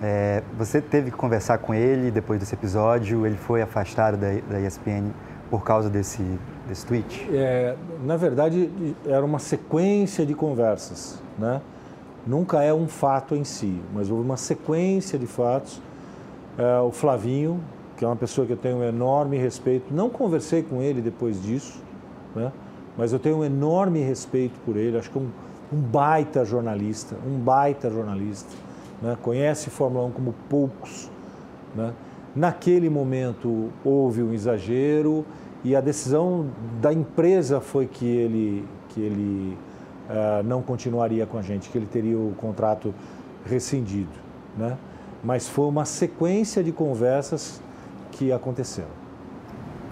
É, 0.00 0.40
você 0.56 0.80
teve 0.80 1.10
que 1.10 1.16
conversar 1.16 1.58
com 1.58 1.74
ele 1.74 2.12
depois 2.12 2.38
desse 2.38 2.54
episódio? 2.54 3.26
Ele 3.26 3.36
foi 3.36 3.60
afastado 3.60 4.16
da, 4.16 4.28
da 4.48 4.60
ESPN 4.60 5.10
por 5.50 5.64
causa 5.64 5.90
desse, 5.90 6.22
desse 6.66 6.86
tweet? 6.86 7.28
É, 7.32 7.76
na 8.04 8.16
verdade, 8.16 8.70
era 9.06 9.24
uma 9.24 9.38
sequência 9.38 10.24
de 10.24 10.34
conversas, 10.34 11.20
né? 11.38 11.60
Nunca 12.26 12.62
é 12.62 12.72
um 12.72 12.88
fato 12.88 13.34
em 13.34 13.44
si, 13.44 13.80
mas 13.92 14.10
houve 14.10 14.24
uma 14.24 14.38
sequência 14.38 15.18
de 15.18 15.26
fatos. 15.26 15.80
É, 16.56 16.78
o 16.78 16.90
Flavinho, 16.90 17.60
que 17.96 18.04
é 18.04 18.08
uma 18.08 18.16
pessoa 18.16 18.46
que 18.46 18.52
eu 18.52 18.56
tenho 18.56 18.78
um 18.78 18.84
enorme 18.84 19.36
respeito, 19.36 19.92
não 19.92 20.08
conversei 20.08 20.62
com 20.62 20.80
ele 20.80 21.00
depois 21.02 21.42
disso, 21.42 21.82
né? 22.34 22.50
mas 22.96 23.12
eu 23.12 23.18
tenho 23.18 23.38
um 23.38 23.44
enorme 23.44 24.00
respeito 24.00 24.58
por 24.64 24.76
ele, 24.76 24.96
acho 24.96 25.10
que 25.10 25.18
é 25.18 25.20
um, 25.20 25.28
um 25.72 25.80
baita 25.80 26.44
jornalista, 26.44 27.16
um 27.26 27.38
baita 27.38 27.90
jornalista, 27.90 28.54
né? 29.02 29.18
conhece 29.20 29.68
Fórmula 29.68 30.06
1 30.06 30.10
como 30.12 30.34
poucos. 30.48 31.10
Né? 31.74 31.92
Naquele 32.34 32.88
momento 32.88 33.70
houve 33.84 34.22
um 34.22 34.32
exagero, 34.32 35.24
e 35.64 35.74
a 35.74 35.80
decisão 35.80 36.46
da 36.80 36.92
empresa 36.92 37.58
foi 37.58 37.86
que 37.86 38.04
ele, 38.04 38.68
que 38.90 39.00
ele 39.00 39.58
uh, 40.10 40.42
não 40.44 40.60
continuaria 40.60 41.24
com 41.24 41.38
a 41.38 41.42
gente, 41.42 41.70
que 41.70 41.78
ele 41.78 41.86
teria 41.86 42.18
o 42.18 42.34
contrato 42.36 42.94
rescindido. 43.46 44.12
Né? 44.58 44.76
Mas 45.22 45.48
foi 45.48 45.66
uma 45.66 45.86
sequência 45.86 46.62
de 46.62 46.70
conversas 46.70 47.62
que 48.12 48.30
aconteceram. 48.30 49.04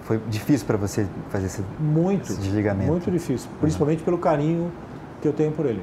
Foi 0.03 0.19
difícil 0.29 0.67
para 0.67 0.77
você 0.77 1.07
fazer 1.29 1.47
esse, 1.47 1.63
muito, 1.79 2.31
esse 2.31 2.39
desligamento? 2.39 2.91
Muito 2.91 3.09
difícil, 3.09 3.49
principalmente 3.59 3.99
uhum. 3.99 4.05
pelo 4.05 4.17
carinho 4.19 4.71
que 5.21 5.27
eu 5.27 5.33
tenho 5.33 5.51
por 5.51 5.65
ele. 5.65 5.81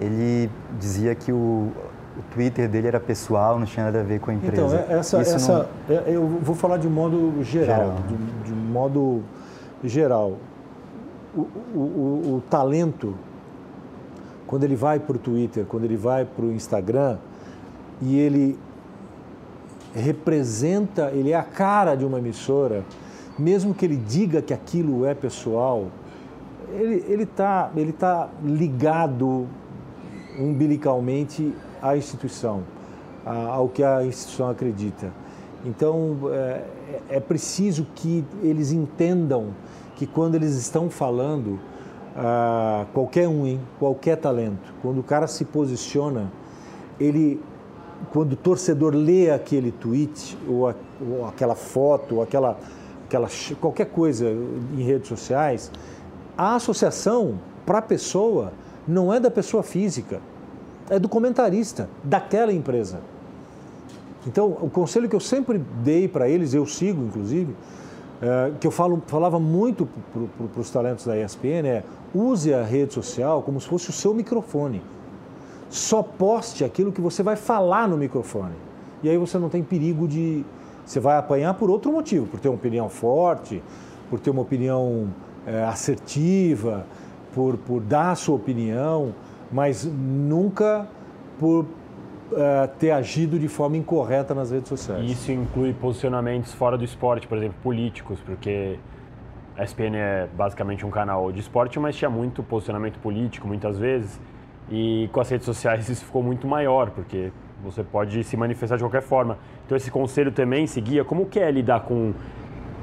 Ele 0.00 0.48
dizia 0.78 1.14
que 1.14 1.32
o, 1.32 1.72
o 2.16 2.22
Twitter 2.32 2.68
dele 2.68 2.86
era 2.86 3.00
pessoal, 3.00 3.58
não 3.58 3.66
tinha 3.66 3.84
nada 3.86 4.00
a 4.00 4.02
ver 4.02 4.20
com 4.20 4.30
a 4.30 4.34
empresa. 4.34 4.84
Então, 4.84 4.98
essa, 4.98 5.18
essa 5.18 5.68
não... 5.88 5.94
É, 5.94 6.04
eu 6.06 6.26
vou 6.26 6.54
falar 6.54 6.78
de 6.78 6.88
modo 6.88 7.42
geral, 7.42 7.76
geral. 7.76 7.96
De, 8.06 8.16
de, 8.16 8.55
modo 8.76 9.22
geral. 9.82 10.36
O, 11.34 11.40
o, 11.74 12.34
o, 12.36 12.42
talento, 12.48 13.14
quando 14.46 14.64
ele 14.64 14.76
vai 14.76 14.98
para 14.98 15.16
o 15.16 15.18
Twitter, 15.18 15.64
quando 15.66 15.84
ele 15.84 15.96
vai 15.96 16.24
para 16.24 16.44
o 16.44 16.52
Instagram, 16.52 17.18
e 18.00 18.18
ele 18.18 18.58
representa, 19.94 21.10
ele 21.12 21.30
é 21.30 21.36
a 21.36 21.42
cara 21.42 21.94
de 21.94 22.04
uma 22.04 22.18
emissora, 22.18 22.84
mesmo 23.38 23.74
que 23.74 23.84
ele 23.84 23.96
diga 23.96 24.40
que 24.42 24.52
aquilo 24.52 25.04
é 25.04 25.14
pessoal, 25.14 25.86
ele 26.70 27.22
está 27.22 27.70
ele 27.76 27.92
tá 27.92 28.28
ligado 28.42 29.46
umbilicalmente 30.38 31.54
à 31.80 31.96
instituição, 31.96 32.62
ao 33.24 33.68
que 33.68 33.82
a 33.82 34.04
instituição 34.04 34.50
acredita. 34.50 35.10
Então, 35.66 36.16
é, 36.30 36.62
é 37.10 37.20
preciso 37.20 37.84
que 37.92 38.24
eles 38.40 38.70
entendam 38.70 39.48
que 39.96 40.06
quando 40.06 40.36
eles 40.36 40.54
estão 40.54 40.88
falando, 40.88 41.58
ah, 42.14 42.86
qualquer 42.94 43.26
um, 43.26 43.44
hein, 43.44 43.60
qualquer 43.76 44.16
talento, 44.16 44.72
quando 44.80 45.00
o 45.00 45.02
cara 45.02 45.26
se 45.26 45.44
posiciona, 45.44 46.30
ele, 47.00 47.42
quando 48.12 48.34
o 48.34 48.36
torcedor 48.36 48.94
lê 48.94 49.28
aquele 49.28 49.72
tweet, 49.72 50.38
ou, 50.48 50.68
a, 50.68 50.74
ou 51.00 51.26
aquela 51.26 51.56
foto, 51.56 52.16
ou 52.16 52.22
aquela, 52.22 52.56
aquela, 53.04 53.28
qualquer 53.60 53.86
coisa 53.86 54.24
em 54.72 54.84
redes 54.84 55.08
sociais, 55.08 55.72
a 56.38 56.54
associação 56.54 57.40
para 57.66 57.78
a 57.78 57.82
pessoa 57.82 58.52
não 58.86 59.12
é 59.12 59.18
da 59.18 59.32
pessoa 59.32 59.64
física, 59.64 60.20
é 60.88 60.96
do 60.96 61.08
comentarista 61.08 61.90
daquela 62.04 62.52
empresa. 62.52 63.00
Então, 64.26 64.56
o 64.60 64.68
conselho 64.68 65.08
que 65.08 65.14
eu 65.14 65.20
sempre 65.20 65.62
dei 65.82 66.08
para 66.08 66.28
eles, 66.28 66.52
eu 66.52 66.66
sigo 66.66 67.02
inclusive, 67.02 67.54
é, 68.20 68.52
que 68.58 68.66
eu 68.66 68.70
falo, 68.70 69.02
falava 69.06 69.38
muito 69.38 69.88
para 70.52 70.60
os 70.60 70.70
talentos 70.70 71.04
da 71.04 71.16
ESPN 71.18 71.66
é 71.66 71.84
use 72.14 72.52
a 72.52 72.62
rede 72.62 72.94
social 72.94 73.42
como 73.42 73.60
se 73.60 73.68
fosse 73.68 73.90
o 73.90 73.92
seu 73.92 74.14
microfone. 74.14 74.82
Só 75.68 76.02
poste 76.02 76.64
aquilo 76.64 76.92
que 76.92 77.00
você 77.00 77.22
vai 77.22 77.36
falar 77.36 77.88
no 77.88 77.96
microfone. 77.96 78.54
E 79.02 79.08
aí 79.08 79.18
você 79.18 79.38
não 79.38 79.48
tem 79.48 79.62
perigo 79.62 80.08
de. 80.08 80.44
Você 80.84 81.00
vai 81.00 81.18
apanhar 81.18 81.54
por 81.54 81.68
outro 81.68 81.92
motivo, 81.92 82.26
por 82.26 82.40
ter 82.40 82.48
uma 82.48 82.54
opinião 82.54 82.88
forte, 82.88 83.62
por 84.08 84.20
ter 84.20 84.30
uma 84.30 84.42
opinião 84.42 85.08
é, 85.44 85.64
assertiva, 85.64 86.86
por, 87.34 87.56
por 87.58 87.80
dar 87.80 88.12
a 88.12 88.14
sua 88.14 88.36
opinião 88.36 89.12
mas 89.50 89.84
nunca 89.84 90.86
por 91.38 91.66
uh, 92.32 92.68
ter 92.78 92.90
agido 92.90 93.38
de 93.38 93.48
forma 93.48 93.76
incorreta 93.76 94.34
nas 94.34 94.50
redes 94.50 94.68
sociais. 94.68 95.10
Isso 95.10 95.32
inclui 95.32 95.72
posicionamentos 95.72 96.52
fora 96.52 96.76
do 96.76 96.84
esporte, 96.84 97.26
por 97.26 97.38
exemplo, 97.38 97.56
políticos, 97.62 98.18
porque 98.24 98.78
a 99.56 99.64
ESPN 99.64 99.96
é 99.96 100.28
basicamente 100.36 100.84
um 100.84 100.90
canal 100.90 101.32
de 101.32 101.40
esporte, 101.40 101.78
mas 101.78 101.96
tinha 101.96 102.10
muito 102.10 102.42
posicionamento 102.42 102.98
político 102.98 103.46
muitas 103.48 103.78
vezes. 103.78 104.20
E 104.70 105.08
com 105.12 105.20
as 105.20 105.30
redes 105.30 105.46
sociais 105.46 105.88
isso 105.90 106.04
ficou 106.04 106.22
muito 106.22 106.46
maior, 106.46 106.90
porque 106.90 107.32
você 107.62 107.82
pode 107.82 108.22
se 108.22 108.36
manifestar 108.36 108.76
de 108.76 108.82
qualquer 108.82 109.02
forma. 109.02 109.38
Então 109.64 109.76
esse 109.76 109.90
conselho 109.90 110.30
também 110.30 110.66
seguia 110.66 111.04
como 111.04 111.26
que 111.26 111.40
é 111.40 111.50
lidar 111.50 111.80
com 111.80 112.12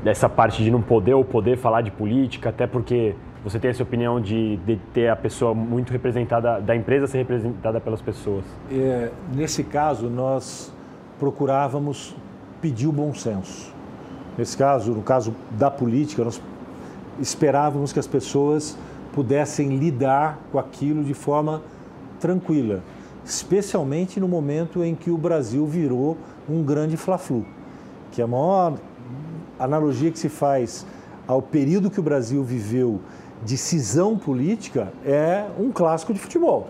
essa 0.03 0.27
parte 0.27 0.63
de 0.63 0.71
não 0.71 0.81
poder 0.81 1.13
ou 1.13 1.23
poder 1.23 1.57
falar 1.57 1.81
de 1.81 1.91
política, 1.91 2.49
até 2.49 2.67
porque 2.67 3.15
você 3.43 3.59
tem 3.59 3.69
essa 3.69 3.83
opinião 3.83 4.21
de, 4.21 4.57
de 4.57 4.77
ter 4.93 5.09
a 5.09 5.15
pessoa 5.15 5.53
muito 5.53 5.91
representada, 5.91 6.61
da 6.61 6.75
empresa 6.75 7.07
ser 7.07 7.17
representada 7.17 7.79
pelas 7.81 8.01
pessoas? 8.01 8.45
É, 8.71 9.11
nesse 9.35 9.63
caso, 9.63 10.09
nós 10.09 10.71
procurávamos 11.19 12.15
pedir 12.61 12.87
o 12.87 12.91
bom 12.91 13.13
senso. 13.13 13.73
Nesse 14.37 14.55
caso, 14.55 14.93
no 14.93 15.01
caso 15.01 15.35
da 15.51 15.69
política, 15.69 16.23
nós 16.23 16.41
esperávamos 17.19 17.91
que 17.91 17.99
as 17.99 18.07
pessoas 18.07 18.77
pudessem 19.11 19.77
lidar 19.77 20.39
com 20.51 20.57
aquilo 20.57 21.03
de 21.03 21.13
forma 21.13 21.61
tranquila, 22.19 22.81
especialmente 23.25 24.19
no 24.19 24.27
momento 24.27 24.83
em 24.83 24.95
que 24.95 25.11
o 25.11 25.17
Brasil 25.17 25.67
virou 25.67 26.17
um 26.49 26.63
grande 26.63 26.95
fla-flu, 26.95 27.45
que 28.11 28.21
é 28.21 28.23
a 28.23 28.27
maior 28.27 28.75
analogia 29.59 30.09
que 30.09 30.17
se 30.17 30.29
faz 30.29 30.85
ao 31.27 31.41
período 31.41 31.91
que 31.91 31.99
o 31.99 32.03
Brasil 32.03 32.43
viveu 32.43 33.01
de 33.45 33.57
cisão 33.57 34.17
política 34.17 34.91
é 35.05 35.45
um 35.59 35.71
clássico 35.71 36.13
de 36.13 36.19
futebol, 36.19 36.67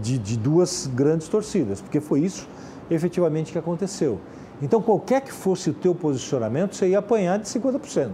de, 0.00 0.18
de 0.18 0.36
duas 0.36 0.86
grandes 0.86 1.28
torcidas, 1.28 1.80
porque 1.80 2.00
foi 2.00 2.20
isso 2.20 2.48
efetivamente 2.90 3.52
que 3.52 3.58
aconteceu. 3.58 4.18
Então, 4.60 4.80
qualquer 4.80 5.22
que 5.22 5.32
fosse 5.32 5.70
o 5.70 5.72
teu 5.74 5.94
posicionamento, 5.94 6.76
você 6.76 6.88
ia 6.88 6.98
apanhar 6.98 7.38
de 7.38 7.46
50%, 7.46 8.10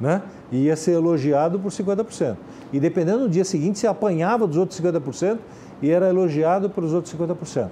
né? 0.00 0.22
E 0.50 0.64
ia 0.64 0.76
ser 0.76 0.92
elogiado 0.92 1.58
por 1.58 1.70
50%. 1.70 2.36
E 2.72 2.80
dependendo 2.80 3.20
do 3.20 3.28
dia 3.28 3.44
seguinte, 3.44 3.78
você 3.78 3.86
apanhava 3.86 4.46
dos 4.46 4.56
outros 4.56 4.80
50% 4.80 5.38
e 5.82 5.90
era 5.90 6.08
elogiado 6.08 6.70
pelos 6.70 6.92
outros 6.94 7.14
50%. 7.14 7.68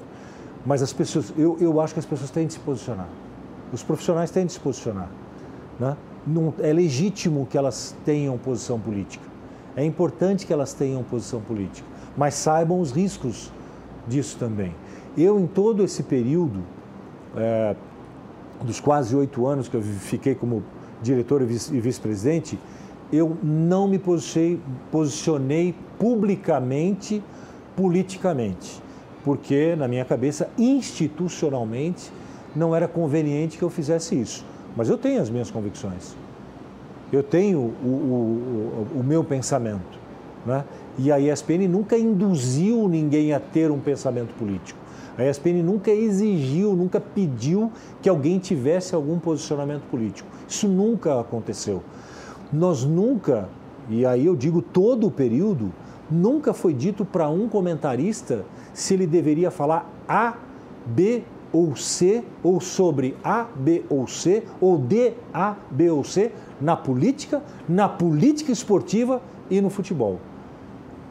Mas 0.67 0.83
as 0.83 0.93
pessoas, 0.93 1.33
eu, 1.37 1.57
eu 1.61 1.81
acho 1.81 1.95
que 1.95 2.01
as 2.01 2.07
pessoas 2.07 2.31
têm 2.31 2.47
de 2.47 2.55
se 2.55 2.59
posicionar. 2.59 3.09
Os 3.73 3.83
profissionais 3.83 4.31
têm 4.31 4.45
de 4.47 4.53
se 4.53 4.61
posicionar. 4.61 5.09
Né? 5.79 5.97
Não, 6.27 6.53
é 6.59 6.73
legítimo 6.73 7.47
que 7.47 7.57
elas 7.57 7.95
tenham 8.05 8.37
posição 8.39 8.79
política. 8.79 9.34
É 9.77 9.85
importante 9.85 10.47
que 10.47 10.53
elas 10.53 10.73
tenham 10.73 11.03
posição 11.03 11.41
política, 11.41 11.87
mas 12.17 12.35
saibam 12.35 12.81
os 12.81 12.93
riscos 12.93 13.51
disso 14.07 14.37
também. 14.39 14.75
Eu, 15.17 15.39
em 15.39 15.47
todo 15.47 15.83
esse 15.83 16.03
período, 16.03 16.61
é, 17.37 17.75
dos 18.63 18.79
quase 18.81 19.17
oito 19.17 19.47
anos 19.47 19.69
que 19.69 19.77
eu 19.77 19.83
fiquei 19.83 20.35
como 20.35 20.63
diretor 21.03 21.43
e 21.43 21.47
vice-presidente, 21.47 22.59
eu 23.13 23.37
não 23.43 23.89
me 23.89 23.99
posicionei, 23.99 24.61
posicionei 24.91 25.75
publicamente, 25.99 27.23
politicamente, 27.77 28.81
porque, 29.25 29.75
na 29.77 29.89
minha 29.89 30.05
cabeça, 30.05 30.49
institucionalmente, 30.57 32.13
não 32.55 32.75
era 32.75 32.87
conveniente 32.87 33.59
que 33.59 33.65
eu 33.65 33.71
fizesse 33.71 34.21
isso. 34.21 34.45
Mas 34.77 34.89
eu 34.89 34.97
tenho 34.97 35.21
as 35.21 35.31
minhas 35.31 35.51
convicções 35.51 36.17
eu 37.13 37.23
tenho 37.23 37.59
o, 37.59 37.87
o, 37.87 39.01
o, 39.01 39.05
meu 39.05 39.23
pensamento. 39.23 39.99
Né? 40.45 40.65
E 40.99 41.11
a 41.11 41.19
ESPN 41.19 41.69
nunca 41.69 41.97
induziu 41.97 42.89
ninguém 42.89 43.33
a 43.33 43.41
ter 43.41 43.71
um 43.71 43.79
pensamento 43.79 44.35
político. 44.35 44.79
A 45.17 45.25
ESPN 45.25 45.63
nunca 45.63 45.91
exigiu, 45.91 46.75
nunca 46.75 47.01
pediu 47.01 47.71
que 48.03 48.09
alguém 48.09 48.39
tivesse 48.39 48.95
algum 48.95 49.19
posicionamento 49.19 49.83
político. 49.91 50.29
Isso 50.49 50.67
nunca 50.67 51.21
aconteceu. 51.21 51.83
Nós 52.53 52.85
nunca, 52.85 53.49
e 53.89 54.05
aí 54.05 54.27
eu 54.27 54.35
digo 54.35 54.61
todo 54.61 55.07
o 55.07 55.11
período, 55.11 55.73
nunca 56.11 56.53
foi 56.53 56.75
dito 56.75 57.05
para 57.05 57.29
um 57.29 57.49
comentarista 57.49 58.45
se 58.73 58.95
ele 58.95 59.07
deveria 59.07 59.51
falar 59.51 59.89
A, 60.09 60.35
B 60.87 61.23
ou 61.53 61.77
C, 61.77 62.25
ou 62.43 62.61
sobre 62.61 63.17
A, 63.23 63.47
B 63.55 63.85
ou 63.89 64.09
C, 64.09 64.43
ou 64.61 64.77
D, 64.77 65.13
A, 65.33 65.55
B 65.71 65.89
ou 65.89 66.03
C, 66.03 66.33
na 66.65 66.75
política, 66.75 67.43
na 67.69 67.87
política 67.87 68.51
esportiva 68.51 69.21
e 69.51 69.61
no 69.61 69.69
futebol. 69.69 70.19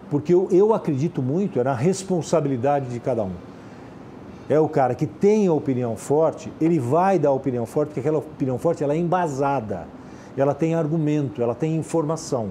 Porque 0.10 0.34
eu, 0.34 0.48
eu 0.52 0.74
acredito 0.74 1.22
muito 1.22 1.60
é 1.60 1.64
na 1.64 1.76
responsabilidade 1.76 2.90
de 2.90 3.00
cada 3.00 3.24
um. 3.24 3.34
É 4.50 4.60
o 4.60 4.68
cara 4.68 4.96
que 4.96 5.06
tem 5.06 5.46
a 5.48 5.54
opinião 5.54 5.96
forte, 5.96 6.52
ele 6.60 6.80
vai 6.80 7.20
dar 7.20 7.30
a 7.30 7.34
opinião 7.34 7.68
forte, 7.68 7.90
porque 7.90 8.00
aquela 8.00 8.18
opinião 8.18 8.58
forte 8.58 8.84
ela 8.84 8.96
é 8.96 8.98
embasada, 8.98 9.88
ela 10.36 10.56
tem 10.56 10.74
argumento, 10.74 11.42
ela 11.42 11.54
tem 11.54 11.76
informação. 11.76 12.50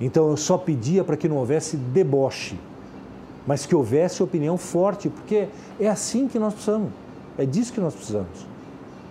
Então 0.00 0.28
eu 0.28 0.36
só 0.36 0.58
pedia 0.58 1.04
para 1.04 1.16
que 1.16 1.28
não 1.28 1.36
houvesse 1.36 1.76
deboche, 1.76 2.58
mas 3.46 3.64
que 3.64 3.74
houvesse 3.74 4.20
opinião 4.20 4.58
forte, 4.58 5.08
porque 5.08 5.46
é 5.78 5.88
assim 5.88 6.26
que 6.26 6.40
nós 6.40 6.54
precisamos, 6.54 6.90
é 7.38 7.46
disso 7.46 7.72
que 7.72 7.80
nós 7.80 7.94
precisamos, 7.94 8.46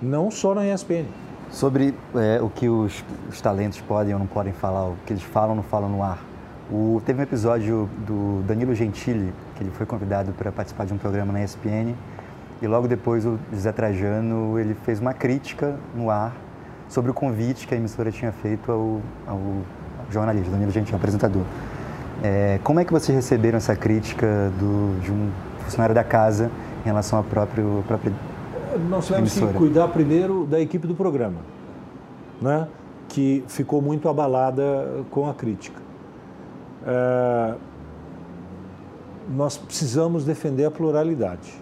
não 0.02 0.30
só 0.30 0.54
na 0.54 0.68
ESPN. 0.68 1.23
Sobre 1.54 1.94
é, 2.16 2.42
o 2.42 2.50
que 2.50 2.68
os, 2.68 3.06
os, 3.30 3.40
talentos 3.40 3.80
podem 3.80 4.12
ou 4.12 4.20
não 4.20 4.26
podem 4.26 4.52
falar, 4.52 4.88
o 4.88 4.96
que 5.06 5.14
eles 5.14 5.22
falam 5.22 5.52
ou 5.52 5.56
não 5.58 5.64
falam 5.64 5.88
no 5.88 6.02
ar. 6.02 6.18
O, 6.72 7.00
teve 7.06 7.20
um 7.20 7.24
episódio 7.24 7.88
do 8.08 8.42
Danilo 8.48 8.74
Gentili, 8.74 9.32
que 9.56 9.64
ele 9.64 9.70
foi 9.70 9.86
convidado 9.86 10.32
para 10.32 10.52
participar 10.52 10.88
de 10.88 10.94
um 10.94 10.98
programa 10.98 11.32
na 11.32 11.44
ESPN, 11.44 11.94
e 12.60 12.66
logo 12.66 12.88
depois 12.88 13.24
o 13.24 13.38
José 13.52 13.72
Trajano 13.72 14.58
ele 14.58 14.74
fez 14.84 15.00
uma 15.00 15.14
crítica 15.14 15.76
no 15.96 16.10
ar 16.10 16.34
sobre 16.90 17.12
o 17.12 17.14
convite 17.14 17.68
que 17.68 17.76
a 17.76 17.78
emissora 17.78 18.12
tinha 18.12 18.32
feito 18.32 18.72
ao, 18.72 19.00
ao 19.28 19.40
jornalista, 20.10 20.50
Danilo 20.50 20.72
Gentili, 20.72 20.96
apresentador. 20.96 21.44
É, 22.24 22.60
como 22.64 22.80
é 22.80 22.86
que 22.86 22.92
vocês 22.92 23.16
receberam 23.16 23.58
essa 23.58 23.76
crítica 23.76 24.52
do, 24.58 25.00
de 25.02 25.12
um 25.12 25.30
funcionário 25.66 25.94
da 25.94 26.04
casa 26.04 26.50
em 26.84 26.88
relação 26.88 27.20
à 27.20 27.24
própria, 27.24 27.64
à 27.64 27.84
própria 27.84 28.12
nós 28.78 29.08
tivemos 29.08 29.34
que 29.34 29.54
cuidar 29.54 29.88
primeiro 29.90 30.46
da 30.46 30.60
equipe 30.60 30.88
do 30.88 30.96
programa, 30.96 31.40
né? 32.42 32.68
que 33.08 33.44
ficou 33.48 33.82
muito 33.82 34.10
abalada 34.10 35.04
com 35.12 35.30
a 35.30 35.34
crítica. 35.34 35.80
É, 36.86 37.56
nós 39.36 39.58
precisamos 39.58 40.26
defender 40.26 40.66
a 40.66 40.72
pluralidade. 40.72 41.54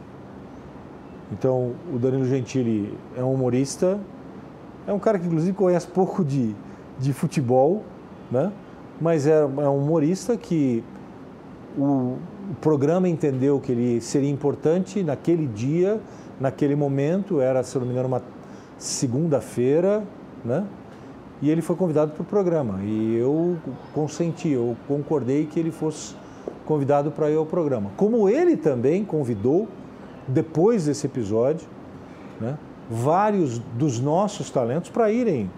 Então, 1.31 1.73
o 1.93 1.97
Danilo 1.97 2.25
Gentili 2.25 2.97
é 3.15 3.23
um 3.23 3.33
humorista, 3.33 3.99
é 4.87 4.93
um 4.93 4.99
cara 4.99 5.19
que 5.19 5.25
inclusive 5.25 5.53
conhece 5.53 5.87
pouco 5.87 6.23
de, 6.23 6.55
de 6.99 7.13
futebol, 7.13 7.83
né? 8.29 8.51
mas 8.99 9.27
é, 9.27 9.39
é 9.39 9.45
um 9.45 9.77
humorista 9.77 10.37
que 10.37 10.83
o, 11.77 12.17
o 12.49 12.55
programa 12.59 13.07
entendeu 13.07 13.59
que 13.59 13.71
ele 13.71 14.01
seria 14.01 14.29
importante 14.29 15.03
naquele 15.03 15.47
dia 15.47 15.99
naquele 16.41 16.75
momento, 16.75 17.39
era, 17.39 17.61
se 17.61 17.77
não 17.77 17.85
me 17.85 17.91
engano, 17.91 18.07
uma 18.07 18.23
segunda-feira, 18.77 20.03
né? 20.43 20.65
E 21.39 21.49
ele 21.49 21.61
foi 21.61 21.75
convidado 21.75 22.11
para 22.11 22.21
o 22.21 22.25
programa. 22.25 22.79
E 22.83 23.15
eu 23.15 23.57
consenti, 23.93 24.49
eu 24.49 24.75
concordei 24.87 25.45
que 25.45 25.59
ele 25.59 25.71
fosse 25.71 26.15
convidado 26.65 27.11
para 27.11 27.29
ir 27.29 27.35
ao 27.35 27.45
programa. 27.45 27.91
Como 27.95 28.27
ele 28.27 28.57
também 28.57 29.05
convidou, 29.05 29.67
depois 30.27 30.85
desse 30.85 31.05
episódio, 31.05 31.67
né, 32.39 32.57
vários 32.89 33.59
dos 33.59 33.99
nossos 33.99 34.49
talentos 34.49 34.89
para 34.89 35.11
irem 35.11 35.49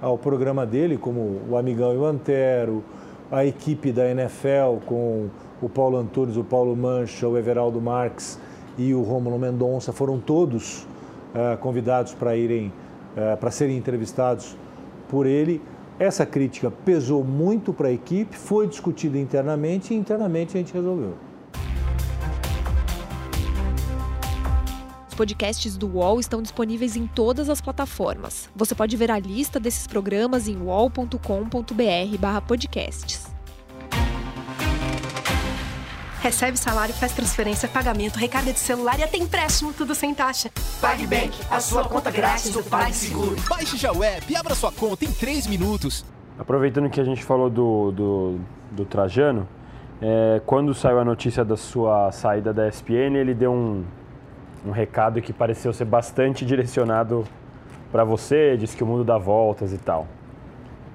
ao 0.00 0.16
programa 0.16 0.64
dele, 0.64 0.96
como 0.96 1.40
o 1.48 1.56
Amigão 1.56 1.92
e 1.92 1.96
o 1.96 2.04
Antero, 2.04 2.82
a 3.30 3.44
equipe 3.44 3.92
da 3.92 4.08
NFL 4.10 4.84
com 4.86 5.28
o 5.62 5.68
Paulo 5.68 5.96
Antunes, 5.96 6.36
o 6.36 6.44
Paulo 6.44 6.74
Mancha, 6.76 7.28
o 7.28 7.36
Everaldo 7.36 7.80
Marques 7.80 8.38
e 8.78 8.94
o 8.94 9.02
Rômulo 9.02 9.38
Mendonça 9.38 9.92
foram 9.92 10.18
todos 10.18 10.86
uh, 11.34 11.58
convidados 11.60 12.14
para 12.14 12.34
irem, 12.36 12.72
uh, 13.16 13.36
para 13.36 13.50
serem 13.50 13.76
entrevistados 13.76 14.56
por 15.08 15.26
ele. 15.26 15.60
Essa 15.98 16.24
crítica 16.24 16.70
pesou 16.70 17.22
muito 17.22 17.74
para 17.74 17.88
a 17.88 17.92
equipe, 17.92 18.34
foi 18.36 18.66
discutida 18.66 19.18
internamente 19.18 19.92
e 19.92 19.96
internamente 19.96 20.56
a 20.56 20.60
gente 20.60 20.72
resolveu. 20.72 21.14
Os 25.08 25.14
podcasts 25.14 25.76
do 25.76 25.86
UOL 25.86 26.18
estão 26.18 26.40
disponíveis 26.40 26.96
em 26.96 27.06
todas 27.06 27.50
as 27.50 27.60
plataformas. 27.60 28.48
Você 28.56 28.74
pode 28.74 28.96
ver 28.96 29.10
a 29.10 29.18
lista 29.18 29.60
desses 29.60 29.86
programas 29.86 30.48
em 30.48 30.56
uol.com.br/podcasts. 30.56 33.29
Recebe 36.20 36.58
salário, 36.58 36.92
faz 36.92 37.14
transferência, 37.14 37.66
pagamento, 37.66 38.16
recarga 38.16 38.52
de 38.52 38.58
celular 38.58 38.98
e 38.98 39.02
até 39.02 39.16
empréstimo, 39.16 39.72
tudo 39.72 39.94
sem 39.94 40.14
taxa. 40.14 40.50
PagBank, 40.78 41.30
a 41.50 41.60
sua 41.60 41.82
conta 41.82 42.10
grátis 42.10 42.50
do 42.50 42.62
PagSeguro. 42.62 43.36
Baixe 43.48 43.78
já 43.78 43.90
o 43.90 44.04
app 44.04 44.30
e 44.30 44.36
abra 44.36 44.54
sua 44.54 44.70
conta 44.70 45.06
em 45.06 45.10
3 45.10 45.46
minutos. 45.46 46.04
Aproveitando 46.38 46.90
que 46.90 47.00
a 47.00 47.04
gente 47.04 47.24
falou 47.24 47.48
do, 47.48 47.90
do, 47.92 48.40
do 48.70 48.84
Trajano, 48.84 49.48
é, 50.02 50.42
quando 50.44 50.74
saiu 50.74 50.98
a 50.98 51.04
notícia 51.06 51.42
da 51.42 51.56
sua 51.56 52.12
saída 52.12 52.52
da 52.52 52.68
ESPN, 52.68 53.16
ele 53.16 53.32
deu 53.32 53.50
um, 53.50 53.82
um 54.66 54.72
recado 54.72 55.22
que 55.22 55.32
pareceu 55.32 55.72
ser 55.72 55.86
bastante 55.86 56.44
direcionado 56.44 57.24
para 57.90 58.04
você, 58.04 58.58
disse 58.58 58.76
que 58.76 58.84
o 58.84 58.86
mundo 58.86 59.04
dá 59.04 59.16
voltas 59.16 59.72
e 59.72 59.78
tal. 59.78 60.02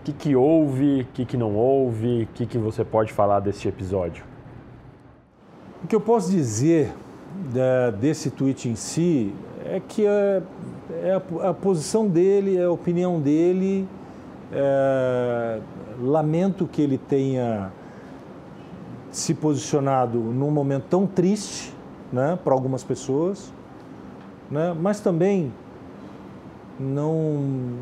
O 0.01 0.03
que, 0.05 0.13
que 0.13 0.35
houve, 0.35 1.01
o 1.01 1.05
que, 1.15 1.25
que 1.25 1.35
não 1.35 1.55
houve, 1.55 2.25
o 2.25 2.27
que, 2.35 2.45
que 2.45 2.59
você 2.59 2.85
pode 2.85 3.11
falar 3.11 3.39
desse 3.39 3.67
episódio? 3.67 4.34
O 5.85 5.87
que 5.87 5.95
eu 5.95 6.01
posso 6.01 6.31
dizer 6.31 6.95
da, 7.53 7.91
desse 7.91 8.31
tweet 8.31 8.67
em 8.67 8.75
si 8.75 9.31
é 9.63 9.79
que 9.79 10.03
é, 10.03 10.41
é 11.03 11.11
a, 11.11 11.49
a, 11.49 11.53
posição 11.53 12.07
dele, 12.07 12.57
é 12.57 12.63
a 12.63 12.71
opinião 12.71 13.21
dele. 13.21 13.87
É, 14.51 15.59
lamento 16.01 16.65
que 16.65 16.81
ele 16.81 16.97
tenha 16.97 17.71
se 19.11 19.35
posicionado 19.35 20.17
num 20.17 20.49
momento 20.49 20.85
tão 20.89 21.05
triste 21.05 21.71
né, 22.11 22.35
para 22.43 22.51
algumas 22.51 22.83
pessoas, 22.83 23.53
né, 24.49 24.75
mas 24.75 24.99
também 24.99 25.53
não. 26.79 27.75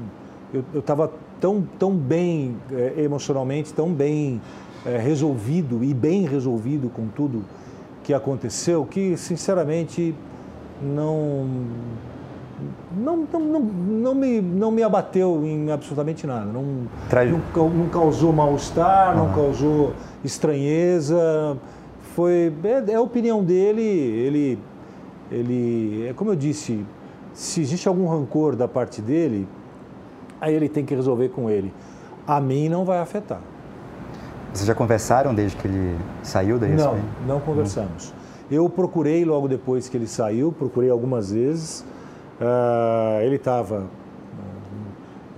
Eu 0.54 0.80
estava 0.80 1.10
tão, 1.40 1.66
tão 1.80 1.96
bem 1.96 2.58
é, 2.70 3.02
emocionalmente, 3.02 3.72
tão 3.72 3.94
bem 3.94 4.42
é, 4.86 4.98
resolvido 4.98 5.82
e 5.86 5.94
bem 5.94 6.26
resolvido 6.26 6.90
com 6.90 7.08
tudo 7.08 7.46
que 8.04 8.14
aconteceu, 8.14 8.86
que 8.86 9.16
sinceramente 9.18 10.14
não 10.82 11.48
não, 12.96 13.28
não, 13.32 13.40
não, 13.40 13.60
não, 13.60 14.16
me, 14.16 14.42
não 14.42 14.72
me 14.72 14.84
abateu 14.84 15.44
em 15.44 15.72
absolutamente 15.72 16.28
nada. 16.28 16.46
Não, 16.46 16.64
não, 17.32 17.70
não 17.70 17.90
causou 17.90 18.32
mal-estar, 18.32 19.16
não 19.16 19.34
causou 19.34 19.94
estranheza. 20.24 21.58
Foi, 22.16 22.54
é, 22.64 22.92
é, 22.92 22.96
a 22.96 23.02
opinião 23.02 23.44
dele, 23.44 23.82
ele, 23.82 24.60
ele, 25.32 26.08
é 26.08 26.14
como 26.14 26.32
eu 26.32 26.36
disse, 26.36 26.86
se 27.34 27.62
existe 27.62 27.88
algum 27.88 28.08
rancor 28.08 28.56
da 28.56 28.68
parte 28.68 29.02
dele, 29.02 29.48
aí 30.40 30.54
ele 30.54 30.70
tem 30.70 30.86
que 30.86 30.94
resolver 30.94 31.30
com 31.30 31.50
ele. 31.50 31.74
A 32.28 32.40
mim 32.40 32.70
não 32.70 32.86
vai 32.86 33.00
afetar. 33.00 33.42
Vocês 34.54 34.68
já 34.68 34.76
conversaram 34.76 35.34
desde 35.34 35.58
que 35.58 35.68
ele 35.68 35.98
saiu 36.22 36.60
da 36.60 36.68
ESPN? 36.68 36.84
Não, 36.86 37.00
não 37.28 37.40
conversamos. 37.40 38.14
Eu 38.52 38.70
procurei 38.70 39.26
logo 39.26 39.48
depois 39.48 39.90
que 39.90 39.98
ele 39.98 40.06
saiu, 40.06 40.52
procurei 40.52 40.92
algumas 40.92 41.32
vezes. 41.32 41.84
Uh, 42.40 43.22
ele 43.24 43.38
estava 43.38 43.80
uh, 43.80 43.86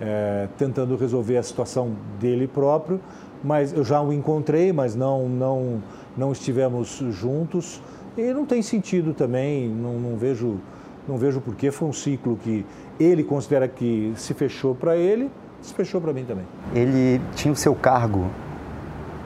é, 0.02 0.50
tentando 0.58 0.98
resolver 0.98 1.38
a 1.38 1.44
situação 1.44 1.92
dele 2.20 2.46
próprio, 2.46 3.00
mas 3.42 3.72
eu 3.72 3.86
já 3.86 4.02
o 4.02 4.12
encontrei, 4.12 4.74
mas 4.74 4.96
não, 4.96 5.30
não, 5.30 5.82
não 6.18 6.34
estivemos 6.34 7.02
juntos. 7.12 7.82
E 8.18 8.34
não 8.34 8.46
tem 8.46 8.62
sentido 8.62 9.14
também, 9.14 9.70
não, 9.70 9.94
não 9.94 10.18
vejo 10.18 10.60
não 11.08 11.18
vejo 11.18 11.40
porquê. 11.40 11.72
Foi 11.72 11.88
um 11.88 11.94
ciclo 11.94 12.36
que 12.36 12.66
ele 13.00 13.24
considera 13.24 13.68
que 13.68 14.12
se 14.18 14.34
fechou 14.34 14.76
para 14.76 14.98
ele, 14.98 15.32
se 15.62 15.74
fechou 15.74 16.02
para 16.02 16.12
mim 16.12 16.26
também. 16.26 16.46
Ele 16.74 17.22
tinha 17.34 17.54
o 17.54 17.56
seu 17.56 17.74
cargo 17.76 18.26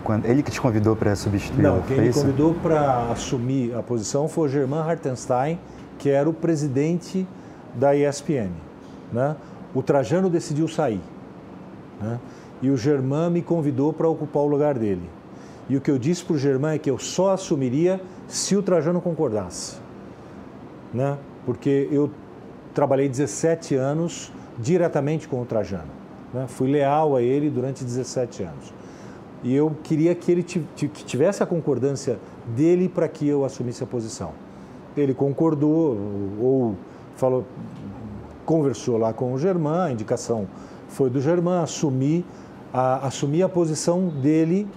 quando, 0.03 0.25
ele 0.25 0.41
que 0.41 0.51
te 0.51 0.59
convidou 0.59 0.95
para 0.95 1.15
substituir? 1.15 1.61
Não, 1.61 1.81
quem 1.81 2.01
me 2.01 2.13
convidou 2.13 2.53
para 2.55 3.11
assumir 3.11 3.75
a 3.75 3.83
posição 3.83 4.27
foi 4.27 4.47
o 4.47 4.51
Germán 4.51 4.81
Hartenstein, 4.81 5.59
que 5.97 6.09
era 6.09 6.29
o 6.29 6.33
presidente 6.33 7.27
da 7.75 7.95
ESPN. 7.95 8.51
Né? 9.11 9.35
O 9.73 9.81
Trajano 9.81 10.29
decidiu 10.29 10.67
sair. 10.67 11.01
Né? 12.01 12.19
E 12.61 12.69
o 12.69 12.77
Germán 12.77 13.29
me 13.29 13.41
convidou 13.41 13.93
para 13.93 14.07
ocupar 14.07 14.43
o 14.43 14.47
lugar 14.47 14.77
dele. 14.77 15.09
E 15.69 15.77
o 15.77 15.81
que 15.81 15.91
eu 15.91 15.99
disse 15.99 16.23
para 16.23 16.35
o 16.35 16.37
Germán 16.37 16.73
é 16.73 16.77
que 16.79 16.89
eu 16.89 16.97
só 16.97 17.31
assumiria 17.31 18.01
se 18.27 18.55
o 18.55 18.63
Trajano 18.63 18.99
concordasse. 18.99 19.77
Né? 20.93 21.17
Porque 21.45 21.87
eu 21.91 22.09
trabalhei 22.73 23.07
17 23.07 23.75
anos 23.75 24.31
diretamente 24.57 25.27
com 25.27 25.41
o 25.41 25.45
Trajano. 25.45 25.91
Né? 26.33 26.45
Fui 26.47 26.69
leal 26.69 27.15
a 27.15 27.21
ele 27.21 27.49
durante 27.49 27.83
17 27.83 28.43
anos. 28.43 28.73
E 29.43 29.55
eu 29.55 29.75
queria 29.83 30.13
que 30.13 30.31
ele 30.31 30.43
tivesse 30.43 31.41
a 31.41 31.45
concordância 31.45 32.19
dele 32.55 32.89
para 32.89 33.07
que 33.07 33.27
eu 33.27 33.45
assumisse 33.45 33.83
a 33.83 33.87
posição. 33.87 34.31
Ele 34.97 35.13
concordou 35.13 35.97
ou 36.41 36.75
falou, 37.15 37.45
conversou 38.45 38.97
lá 38.97 39.13
com 39.13 39.33
o 39.33 39.37
Germán, 39.37 39.85
a 39.85 39.91
indicação 39.91 40.47
foi 40.87 41.09
do 41.09 41.21
Germán, 41.21 41.61
assumir 41.61 42.25
a, 42.73 43.07
assumir 43.07 43.43
a 43.43 43.49
posição 43.49 44.09
dele 44.09 44.67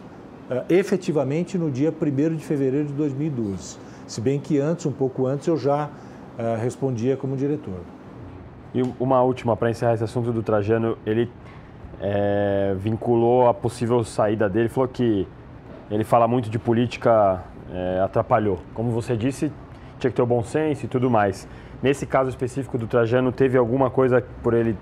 uh, 0.50 0.64
efetivamente 0.68 1.58
no 1.58 1.70
dia 1.70 1.92
1 1.92 2.36
de 2.36 2.44
fevereiro 2.44 2.86
de 2.86 2.92
2012. 2.92 3.78
Se 4.06 4.20
bem 4.20 4.38
que 4.38 4.58
antes, 4.58 4.86
um 4.86 4.92
pouco 4.92 5.26
antes, 5.26 5.46
eu 5.46 5.56
já 5.56 5.86
uh, 5.86 6.60
respondia 6.60 7.16
como 7.16 7.36
diretor. 7.36 7.80
E 8.74 8.82
uma 8.98 9.22
última 9.22 9.56
para 9.56 9.70
encerrar 9.70 9.94
esse 9.94 10.04
assunto 10.04 10.32
do 10.32 10.42
Trajano, 10.42 10.96
ele 11.04 11.30
é, 12.02 12.74
vinculou 12.76 13.48
a 13.48 13.54
possível 13.54 14.02
saída 14.02 14.48
dele, 14.48 14.68
falou 14.68 14.88
que 14.88 15.26
ele 15.90 16.02
fala 16.02 16.26
muito 16.26 16.50
de 16.50 16.58
política, 16.58 17.42
é, 17.72 18.00
atrapalhou. 18.00 18.58
Como 18.74 18.90
você 18.90 19.16
disse, 19.16 19.52
tinha 19.98 20.10
que 20.10 20.16
ter 20.16 20.22
o 20.22 20.26
bom 20.26 20.42
senso 20.42 20.84
e 20.84 20.88
tudo 20.88 21.08
mais. 21.08 21.46
Nesse 21.80 22.04
caso 22.04 22.28
específico 22.28 22.76
do 22.76 22.86
Trajano, 22.86 23.30
teve 23.30 23.56
alguma 23.56 23.88
coisa 23.88 24.22
por 24.42 24.52
ele 24.52 24.76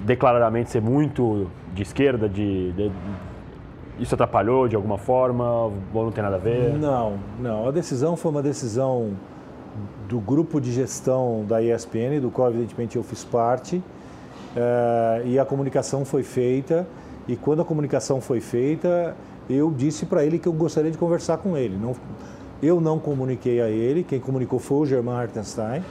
declaradamente 0.00 0.70
ser 0.70 0.80
muito 0.80 1.50
de 1.74 1.82
esquerda, 1.82 2.28
de, 2.28 2.72
de 2.72 2.92
isso 3.98 4.14
atrapalhou 4.14 4.68
de 4.68 4.76
alguma 4.76 4.96
forma 4.96 5.44
ou 5.44 6.04
não 6.04 6.12
tem 6.12 6.22
nada 6.22 6.36
a 6.36 6.38
ver? 6.38 6.72
Não, 6.74 7.18
não. 7.38 7.68
A 7.68 7.70
decisão 7.70 8.16
foi 8.16 8.30
uma 8.30 8.42
decisão 8.42 9.12
do 10.08 10.20
grupo 10.20 10.60
de 10.60 10.72
gestão 10.72 11.44
da 11.46 11.60
ESPN, 11.60 12.20
do 12.20 12.30
qual 12.30 12.48
evidentemente 12.48 12.96
eu 12.96 13.02
fiz 13.02 13.24
parte. 13.24 13.82
Eh, 14.58 15.22
e 15.26 15.38
a 15.38 15.44
comunicação 15.44 16.04
foi 16.04 16.24
feita. 16.24 16.86
E 17.28 17.36
quando 17.36 17.62
a 17.62 17.64
comunicação 17.64 18.20
foi 18.20 18.40
feita, 18.40 19.14
eu 19.48 19.70
disse 19.70 20.04
para 20.04 20.24
ele 20.24 20.38
que 20.38 20.48
eu 20.48 20.52
gostaria 20.52 20.90
de 20.90 20.98
conversar 20.98 21.38
com 21.38 21.56
ele. 21.56 21.76
Não, 21.76 21.94
eu 22.60 22.80
não 22.80 22.98
comuniquei 22.98 23.60
a 23.60 23.68
ele, 23.68 24.02
quem 24.02 24.18
comunicou 24.18 24.58
foi 24.58 24.78
o 24.78 24.86
Germán 24.86 25.16
Hartenstein. 25.16 25.82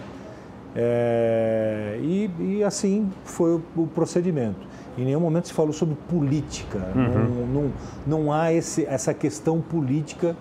É, 0.75 1.97
e, 2.01 2.29
e, 2.39 2.63
assim 2.63 3.09
foi 3.23 3.55
o, 3.55 3.63
o, 3.75 3.87
procedimento. 3.87 4.67
Em 4.97 5.05
nenhum 5.05 5.19
momento 5.19 5.47
se 5.47 5.53
falou 5.53 5.71
sobre 5.71 5.95
política. 6.09 6.79
Uhum. 6.95 7.03
Não, 7.03 7.47
não, 7.47 7.71
não 8.05 8.33
há 8.33 8.51
esse, 8.51 8.85
essa 8.85 9.13
questão 9.13 9.61
política 9.61 10.35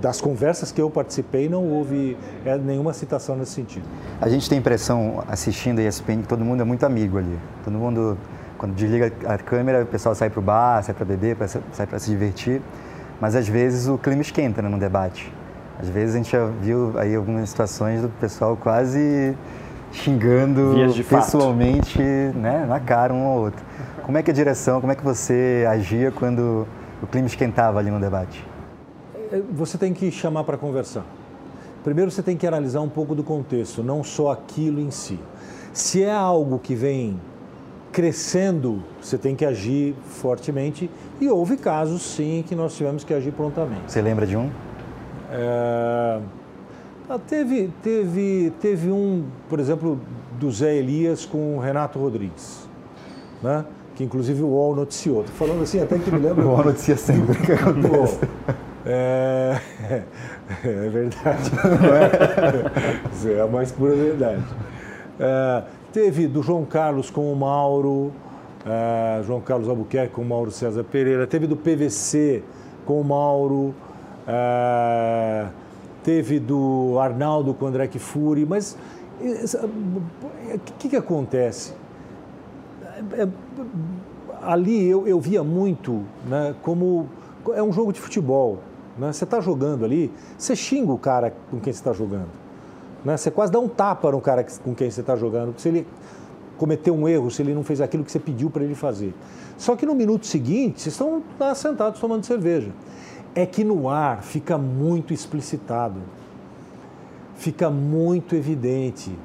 das 0.00 0.20
conversas 0.20 0.72
que 0.72 0.80
eu 0.80 0.90
participei, 0.90 1.48
não 1.48 1.64
houve 1.64 2.16
é, 2.44 2.56
nenhuma 2.56 2.92
citação 2.92 3.36
nesse 3.36 3.52
sentido. 3.52 3.84
A 4.20 4.28
gente 4.28 4.48
tem 4.48 4.58
a 4.58 4.60
impressão, 4.60 5.22
assistindo 5.28 5.78
a 5.78 5.82
ESPN, 5.82 6.22
que 6.22 6.28
todo 6.28 6.44
mundo 6.44 6.60
é 6.60 6.64
muito 6.64 6.84
amigo 6.84 7.18
ali. 7.18 7.38
Todo 7.64 7.76
mundo, 7.76 8.18
quando 8.56 8.74
desliga 8.74 9.12
a 9.26 9.38
câmera, 9.38 9.82
o 9.82 9.86
pessoal 9.86 10.14
sai 10.14 10.30
para 10.30 10.40
o 10.40 10.42
bar, 10.42 10.82
sai 10.82 10.94
para 10.94 11.04
beber, 11.04 11.36
sai 11.72 11.86
para 11.86 11.98
se 11.98 12.10
divertir. 12.10 12.62
Mas 13.20 13.34
às 13.34 13.48
vezes 13.48 13.88
o 13.88 13.98
clima 13.98 14.22
esquenta 14.22 14.62
né, 14.62 14.68
no 14.68 14.78
debate. 14.78 15.32
Às 15.80 15.88
vezes 15.88 16.14
a 16.14 16.18
gente 16.18 16.32
já 16.32 16.44
viu 16.46 16.98
aí 16.98 17.14
algumas 17.14 17.48
situações 17.50 18.02
do 18.02 18.08
pessoal 18.08 18.56
quase 18.56 19.36
xingando 19.92 20.74
pessoalmente 21.08 22.02
né, 22.34 22.66
na 22.68 22.80
cara 22.80 23.12
um 23.12 23.24
ao 23.24 23.38
outro. 23.38 23.64
Como 24.02 24.16
é 24.16 24.22
que 24.22 24.30
a 24.30 24.34
direção, 24.34 24.80
como 24.80 24.92
é 24.92 24.96
que 24.96 25.04
você 25.04 25.66
agia 25.68 26.10
quando 26.10 26.66
o 27.02 27.06
clima 27.06 27.26
esquentava 27.26 27.78
ali 27.78 27.90
no 27.90 28.00
debate? 28.00 28.47
Você 29.52 29.78
tem 29.78 29.92
que 29.92 30.10
chamar 30.10 30.44
para 30.44 30.56
conversar. 30.56 31.04
Primeiro 31.84 32.10
você 32.10 32.22
tem 32.22 32.36
que 32.36 32.46
analisar 32.46 32.80
um 32.80 32.88
pouco 32.88 33.14
do 33.14 33.22
contexto, 33.22 33.82
não 33.82 34.02
só 34.02 34.32
aquilo 34.32 34.80
em 34.80 34.90
si. 34.90 35.18
Se 35.72 36.02
é 36.02 36.12
algo 36.12 36.58
que 36.58 36.74
vem 36.74 37.20
crescendo, 37.92 38.82
você 39.00 39.16
tem 39.16 39.34
que 39.34 39.44
agir 39.44 39.94
fortemente. 40.04 40.90
E 41.20 41.28
houve 41.28 41.56
casos, 41.56 42.02
sim, 42.02 42.44
que 42.46 42.54
nós 42.54 42.76
tivemos 42.76 43.04
que 43.04 43.14
agir 43.14 43.32
prontamente. 43.32 43.90
Você 43.90 44.02
lembra 44.02 44.26
de 44.26 44.36
um? 44.36 44.50
É... 45.30 46.20
Ah, 47.08 47.18
teve, 47.18 47.72
teve, 47.82 48.52
teve 48.60 48.90
um, 48.90 49.24
por 49.48 49.58
exemplo, 49.58 49.98
do 50.38 50.50
Zé 50.50 50.76
Elias 50.76 51.24
com 51.24 51.56
o 51.56 51.58
Renato 51.58 51.98
Rodrigues, 51.98 52.68
né? 53.42 53.64
que 53.94 54.04
inclusive 54.04 54.42
o 54.42 54.48
UOL 54.48 54.76
noticiou. 54.76 55.22
Estou 55.22 55.34
falando 55.48 55.62
assim 55.62 55.80
até 55.80 55.98
que 55.98 56.10
me 56.10 56.18
lembro. 56.18 56.44
o 56.46 56.50
UOL 56.50 56.64
noticia 56.64 56.96
sempre 56.96 57.32
o 57.32 57.40
que 57.40 57.52
acontece. 57.52 58.20
É, 58.88 59.60
é 60.64 60.88
verdade. 60.88 61.50
Isso 63.12 63.28
é 63.28 63.40
a 63.42 63.46
mais 63.46 63.70
pura 63.70 63.94
verdade. 63.94 64.42
É, 65.20 65.62
teve 65.92 66.26
do 66.26 66.42
João 66.42 66.64
Carlos 66.64 67.10
com 67.10 67.30
o 67.30 67.36
Mauro, 67.36 68.10
é, 68.64 69.22
João 69.24 69.42
Carlos 69.42 69.68
Albuquerque 69.68 70.14
com 70.14 70.22
o 70.22 70.24
Mauro 70.24 70.50
César 70.50 70.84
Pereira. 70.84 71.26
Teve 71.26 71.46
do 71.46 71.54
PVC 71.54 72.42
com 72.86 72.98
o 72.98 73.04
Mauro. 73.04 73.74
É, 74.26 75.46
teve 76.02 76.40
do 76.40 76.96
Arnaldo 76.98 77.52
com 77.52 77.66
o 77.66 77.68
André 77.68 77.88
Kifuri. 77.88 78.46
Mas 78.46 78.78
o 79.20 80.58
que, 80.78 80.88
que 80.88 80.96
acontece? 80.96 81.74
É, 83.12 83.28
ali 84.42 84.88
eu, 84.88 85.06
eu 85.06 85.20
via 85.20 85.44
muito 85.44 86.04
né, 86.26 86.54
como 86.62 87.06
é 87.54 87.62
um 87.62 87.72
jogo 87.72 87.92
de 87.92 88.00
futebol. 88.00 88.60
Né? 88.98 89.12
Você 89.12 89.24
está 89.24 89.40
jogando 89.40 89.84
ali, 89.84 90.12
você 90.36 90.56
xinga 90.56 90.92
o 90.92 90.98
cara 90.98 91.32
com 91.50 91.60
quem 91.60 91.72
você 91.72 91.78
está 91.78 91.92
jogando. 91.92 92.28
Né? 93.04 93.16
Você 93.16 93.30
quase 93.30 93.52
dá 93.52 93.58
um 93.58 93.68
tapa 93.68 94.10
no 94.10 94.20
cara 94.20 94.44
com 94.62 94.74
quem 94.74 94.90
você 94.90 95.00
está 95.00 95.16
jogando, 95.16 95.58
se 95.58 95.68
ele 95.68 95.86
cometeu 96.56 96.94
um 96.94 97.08
erro, 97.08 97.30
se 97.30 97.40
ele 97.40 97.54
não 97.54 97.62
fez 97.62 97.80
aquilo 97.80 98.04
que 98.04 98.10
você 98.10 98.18
pediu 98.18 98.50
para 98.50 98.64
ele 98.64 98.74
fazer. 98.74 99.14
Só 99.56 99.76
que 99.76 99.86
no 99.86 99.94
minuto 99.94 100.26
seguinte, 100.26 100.80
vocês 100.80 100.94
estão 100.94 101.22
lá 101.38 101.54
sentados 101.54 102.00
tomando 102.00 102.26
cerveja. 102.26 102.72
É 103.34 103.46
que 103.46 103.62
no 103.62 103.88
ar 103.88 104.22
fica 104.22 104.58
muito 104.58 105.14
explicitado, 105.14 106.00
fica 107.36 107.70
muito 107.70 108.34
evidente. 108.34 109.16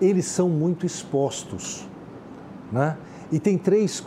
Eles 0.00 0.26
são 0.26 0.48
muito 0.48 0.86
expostos. 0.86 1.88
Né? 2.70 2.96
E 3.32 3.40
tem 3.40 3.58
três. 3.58 4.04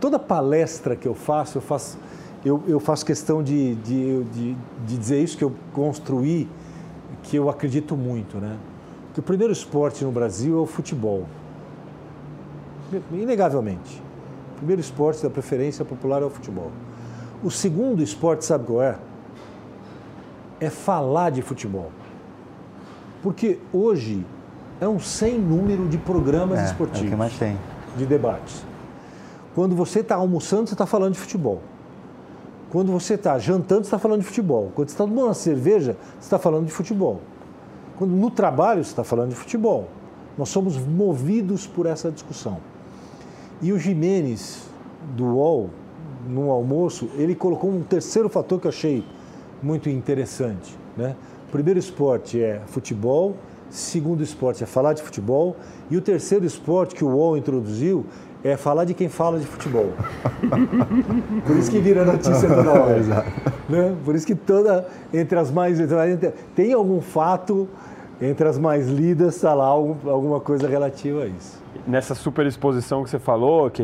Toda 0.00 0.18
palestra 0.18 0.94
que 0.94 1.08
eu 1.08 1.14
faço, 1.14 1.58
eu 1.58 1.62
faço, 1.62 1.98
eu, 2.44 2.62
eu 2.66 2.78
faço 2.78 3.04
questão 3.06 3.42
de, 3.42 3.74
de, 3.76 4.24
de, 4.24 4.56
de 4.86 4.96
dizer 4.98 5.22
isso 5.22 5.36
que 5.36 5.44
eu 5.44 5.52
construí, 5.72 6.48
que 7.22 7.36
eu 7.36 7.48
acredito 7.48 7.96
muito. 7.96 8.36
Né? 8.38 8.56
Que 9.14 9.20
o 9.20 9.22
primeiro 9.22 9.52
esporte 9.52 10.04
no 10.04 10.12
Brasil 10.12 10.58
é 10.58 10.60
o 10.60 10.66
futebol. 10.66 11.24
Inegavelmente. 13.12 14.02
O 14.52 14.56
primeiro 14.58 14.80
esporte 14.80 15.22
da 15.22 15.30
preferência 15.30 15.84
popular 15.84 16.22
é 16.22 16.24
o 16.24 16.30
futebol. 16.30 16.70
O 17.42 17.50
segundo 17.50 18.02
esporte, 18.02 18.44
sabe 18.44 18.66
qual 18.66 18.82
é? 18.82 18.96
É 20.60 20.70
falar 20.70 21.30
de 21.30 21.42
futebol. 21.42 21.90
Porque 23.22 23.58
hoje 23.72 24.24
é 24.80 24.88
um 24.88 24.98
sem 25.00 25.38
número 25.38 25.88
de 25.88 25.98
programas 25.98 26.58
É, 26.60 26.64
esportivos. 26.66 27.02
é 27.02 27.06
o 27.06 27.10
que 27.10 27.16
mais 27.16 27.36
tem. 27.38 27.56
de 27.96 28.06
debates. 28.06 28.64
Quando 29.54 29.74
você 29.74 30.00
está 30.00 30.14
almoçando, 30.16 30.68
você 30.68 30.74
está 30.74 30.86
falando 30.86 31.12
de 31.14 31.18
futebol. 31.18 31.60
Quando 32.74 32.90
você 32.90 33.14
está 33.14 33.38
jantando, 33.38 33.82
você 33.82 33.86
está 33.86 34.00
falando 34.00 34.22
de 34.22 34.26
futebol. 34.26 34.72
Quando 34.74 34.88
você 34.88 34.94
está 34.94 35.04
tomando 35.04 35.26
uma 35.26 35.34
cerveja, 35.34 35.96
você 36.18 36.26
está 36.26 36.40
falando 36.40 36.66
de 36.66 36.72
futebol. 36.72 37.20
Quando 37.96 38.10
no 38.10 38.32
trabalho, 38.32 38.82
você 38.82 38.90
está 38.90 39.04
falando 39.04 39.28
de 39.28 39.36
futebol. 39.36 39.86
Nós 40.36 40.48
somos 40.48 40.76
movidos 40.76 41.68
por 41.68 41.86
essa 41.86 42.10
discussão. 42.10 42.58
E 43.62 43.72
o 43.72 43.78
Jimenez, 43.78 44.64
do 45.16 45.24
UOL, 45.24 45.70
no 46.28 46.50
almoço, 46.50 47.08
ele 47.14 47.36
colocou 47.36 47.70
um 47.70 47.80
terceiro 47.80 48.28
fator 48.28 48.60
que 48.60 48.66
eu 48.66 48.70
achei 48.70 49.04
muito 49.62 49.88
interessante. 49.88 50.76
Né? 50.96 51.14
O 51.46 51.52
primeiro 51.52 51.78
esporte 51.78 52.42
é 52.42 52.60
futebol, 52.66 53.36
segundo 53.70 54.20
esporte 54.20 54.64
é 54.64 54.66
falar 54.66 54.94
de 54.94 55.02
futebol, 55.02 55.54
e 55.88 55.96
o 55.96 56.00
terceiro 56.00 56.44
esporte 56.44 56.96
que 56.96 57.04
o 57.04 57.08
UOL 57.10 57.36
introduziu 57.36 58.04
é 58.44 58.56
falar 58.56 58.84
de 58.84 58.92
quem 58.92 59.08
fala 59.08 59.38
de 59.38 59.46
futebol. 59.46 59.92
Por 61.46 61.56
isso 61.56 61.70
que 61.70 61.78
vira 61.78 62.04
notícia 62.04 62.46
toda 62.48 62.70
hora. 62.70 63.00
né? 63.68 63.96
Por 64.04 64.14
isso 64.14 64.26
que 64.26 64.34
toda, 64.34 64.86
entre 65.12 65.38
as 65.38 65.50
mais. 65.50 65.78
Tem 66.54 66.72
algum 66.74 67.00
fato 67.00 67.68
entre 68.20 68.46
as 68.46 68.58
mais 68.58 68.88
lidas, 68.88 69.36
está 69.36 69.54
lá 69.54 69.66
alguma 69.66 70.40
coisa 70.40 70.68
relativa 70.68 71.24
a 71.24 71.26
isso. 71.26 71.62
Nessa 71.86 72.14
super 72.14 72.46
exposição 72.46 73.02
que 73.02 73.10
você 73.10 73.18
falou, 73.18 73.70
que 73.70 73.82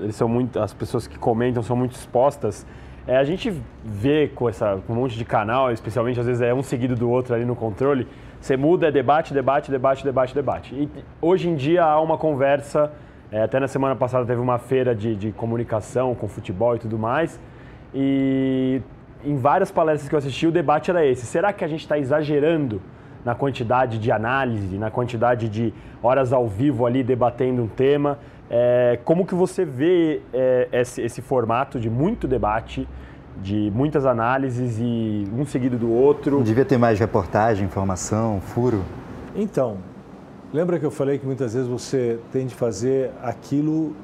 eles 0.00 0.14
são 0.14 0.28
muito, 0.28 0.58
as 0.60 0.72
pessoas 0.72 1.06
que 1.06 1.18
comentam 1.18 1.62
são 1.62 1.74
muito 1.74 1.92
expostas, 1.92 2.66
é, 3.06 3.16
a 3.16 3.24
gente 3.24 3.52
vê 3.84 4.28
com, 4.28 4.48
essa, 4.48 4.78
com 4.86 4.92
um 4.92 4.96
monte 4.96 5.16
de 5.16 5.24
canal, 5.24 5.72
especialmente 5.72 6.20
às 6.20 6.26
vezes 6.26 6.40
é 6.40 6.54
um 6.54 6.62
seguido 6.62 6.94
do 6.94 7.10
outro 7.10 7.34
ali 7.34 7.44
no 7.44 7.56
controle, 7.56 8.06
você 8.40 8.56
muda, 8.56 8.88
é 8.88 8.92
debate, 8.92 9.32
debate, 9.34 9.70
debate, 9.70 10.04
debate, 10.04 10.34
debate. 10.34 10.74
E 10.74 10.88
hoje 11.20 11.48
em 11.48 11.56
dia 11.56 11.84
há 11.84 12.00
uma 12.00 12.18
conversa, 12.18 12.92
é, 13.32 13.42
até 13.42 13.58
na 13.58 13.66
semana 13.66 13.96
passada 13.96 14.26
teve 14.26 14.40
uma 14.40 14.58
feira 14.58 14.94
de, 14.94 15.16
de 15.16 15.32
comunicação 15.32 16.14
com 16.14 16.28
futebol 16.28 16.76
e 16.76 16.78
tudo 16.78 16.98
mais, 16.98 17.40
e 17.94 18.82
em 19.24 19.36
várias 19.36 19.70
palestras 19.70 20.08
que 20.08 20.14
eu 20.14 20.18
assisti 20.18 20.46
o 20.46 20.52
debate 20.52 20.90
era 20.90 21.04
esse. 21.06 21.24
Será 21.24 21.52
que 21.52 21.64
a 21.64 21.68
gente 21.68 21.80
está 21.80 21.98
exagerando 21.98 22.82
na 23.24 23.34
quantidade 23.34 23.98
de 23.98 24.12
análise, 24.12 24.76
na 24.76 24.90
quantidade 24.90 25.48
de 25.48 25.72
horas 26.02 26.32
ao 26.32 26.46
vivo 26.46 26.84
ali 26.84 27.02
debatendo 27.02 27.62
um 27.62 27.68
tema? 27.68 28.18
É, 28.50 28.98
como 29.04 29.24
que 29.24 29.34
você 29.34 29.64
vê 29.64 30.20
é, 30.34 30.68
esse, 30.72 31.00
esse 31.00 31.22
formato 31.22 31.80
de 31.80 31.88
muito 31.88 32.28
debate, 32.28 32.86
de 33.40 33.72
muitas 33.74 34.04
análises 34.04 34.78
e 34.78 35.24
um 35.34 35.46
seguido 35.46 35.78
do 35.78 35.90
outro? 35.90 36.42
Devia 36.42 36.64
ter 36.64 36.76
mais 36.76 36.98
reportagem, 36.98 37.64
informação, 37.64 38.40
furo? 38.40 38.82
Então, 39.34 39.78
lembra 40.52 40.78
que 40.78 40.84
eu 40.84 40.90
falei 40.90 41.18
que 41.18 41.26
muitas 41.26 41.54
vezes 41.54 41.68
você 41.68 42.18
tem 42.30 42.46
de 42.46 42.54
fazer 42.54 43.10
aquilo, 43.22 43.94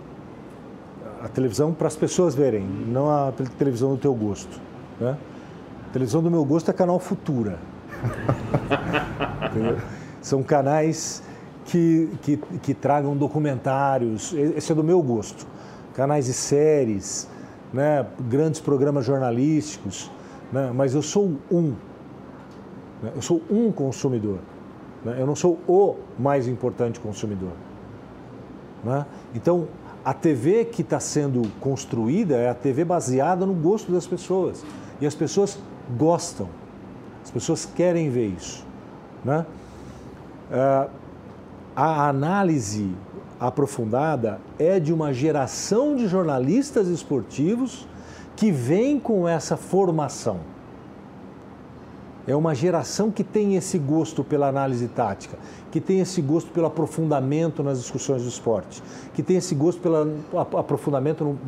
a 1.22 1.28
televisão, 1.28 1.72
para 1.72 1.88
as 1.88 1.96
pessoas 1.96 2.34
verem, 2.34 2.64
não 2.64 3.10
a 3.10 3.32
televisão 3.58 3.90
do 3.90 3.98
teu 3.98 4.14
gosto. 4.14 4.60
Né? 4.98 5.16
A 5.88 5.92
televisão 5.92 6.22
do 6.22 6.30
meu 6.30 6.44
gosto 6.44 6.70
é 6.70 6.74
canal 6.74 6.98
Futura. 6.98 7.58
São 10.22 10.42
canais 10.42 11.22
que, 11.64 12.08
que, 12.22 12.36
que, 12.36 12.74
tragam 12.74 13.16
documentários, 13.16 14.32
esse 14.32 14.72
é 14.72 14.74
do 14.74 14.84
meu 14.84 15.02
gosto. 15.02 15.46
Canais 15.94 16.26
de 16.26 16.32
séries, 16.32 17.28
né? 17.72 18.06
grandes 18.28 18.60
programas 18.60 19.04
jornalísticos, 19.04 20.10
né? 20.52 20.70
mas 20.74 20.94
eu 20.94 21.02
sou 21.02 21.36
um. 21.50 21.74
Né? 23.02 23.12
Eu 23.14 23.22
sou 23.22 23.42
um 23.50 23.70
consumidor. 23.70 24.38
Né? 25.04 25.16
Eu 25.18 25.26
não 25.26 25.36
sou 25.36 25.58
o 25.66 25.96
mais 26.18 26.48
importante 26.48 27.00
consumidor. 27.00 27.52
Né? 28.84 29.06
Então, 29.34 29.68
a 30.04 30.14
TV 30.14 30.64
que 30.64 30.82
está 30.82 31.00
sendo 31.00 31.42
construída 31.60 32.36
é 32.36 32.48
a 32.48 32.54
TV 32.54 32.84
baseada 32.84 33.44
no 33.44 33.54
gosto 33.54 33.92
das 33.92 34.06
pessoas. 34.06 34.64
E 35.00 35.06
as 35.06 35.14
pessoas 35.14 35.58
gostam. 35.96 36.48
As 37.22 37.30
pessoas 37.30 37.66
querem 37.66 38.10
ver 38.10 38.28
isso. 38.28 38.64
Né? 39.24 39.44
Uh, 40.50 40.90
a 41.76 42.08
análise 42.08 42.94
aprofundada 43.38 44.40
é 44.58 44.80
de 44.80 44.92
uma 44.92 45.12
geração 45.12 45.94
de 45.94 46.08
jornalistas 46.08 46.88
esportivos 46.88 47.86
que 48.34 48.50
vem 48.50 48.98
com 48.98 49.28
essa 49.28 49.56
formação. 49.56 50.40
É 52.28 52.36
uma 52.36 52.54
geração 52.54 53.10
que 53.10 53.24
tem 53.24 53.56
esse 53.56 53.78
gosto 53.78 54.22
pela 54.22 54.48
análise 54.48 54.86
tática, 54.86 55.38
que 55.70 55.80
tem 55.80 56.00
esse 56.00 56.20
gosto 56.20 56.50
pelo 56.50 56.66
aprofundamento 56.66 57.62
nas 57.62 57.80
discussões 57.80 58.22
do 58.22 58.28
esporte, 58.28 58.82
que 59.14 59.22
tem 59.22 59.38
esse 59.38 59.54
gosto 59.54 59.80
pelo 59.80 60.14
aprofundamento 60.36 61.24
no, 61.24 61.38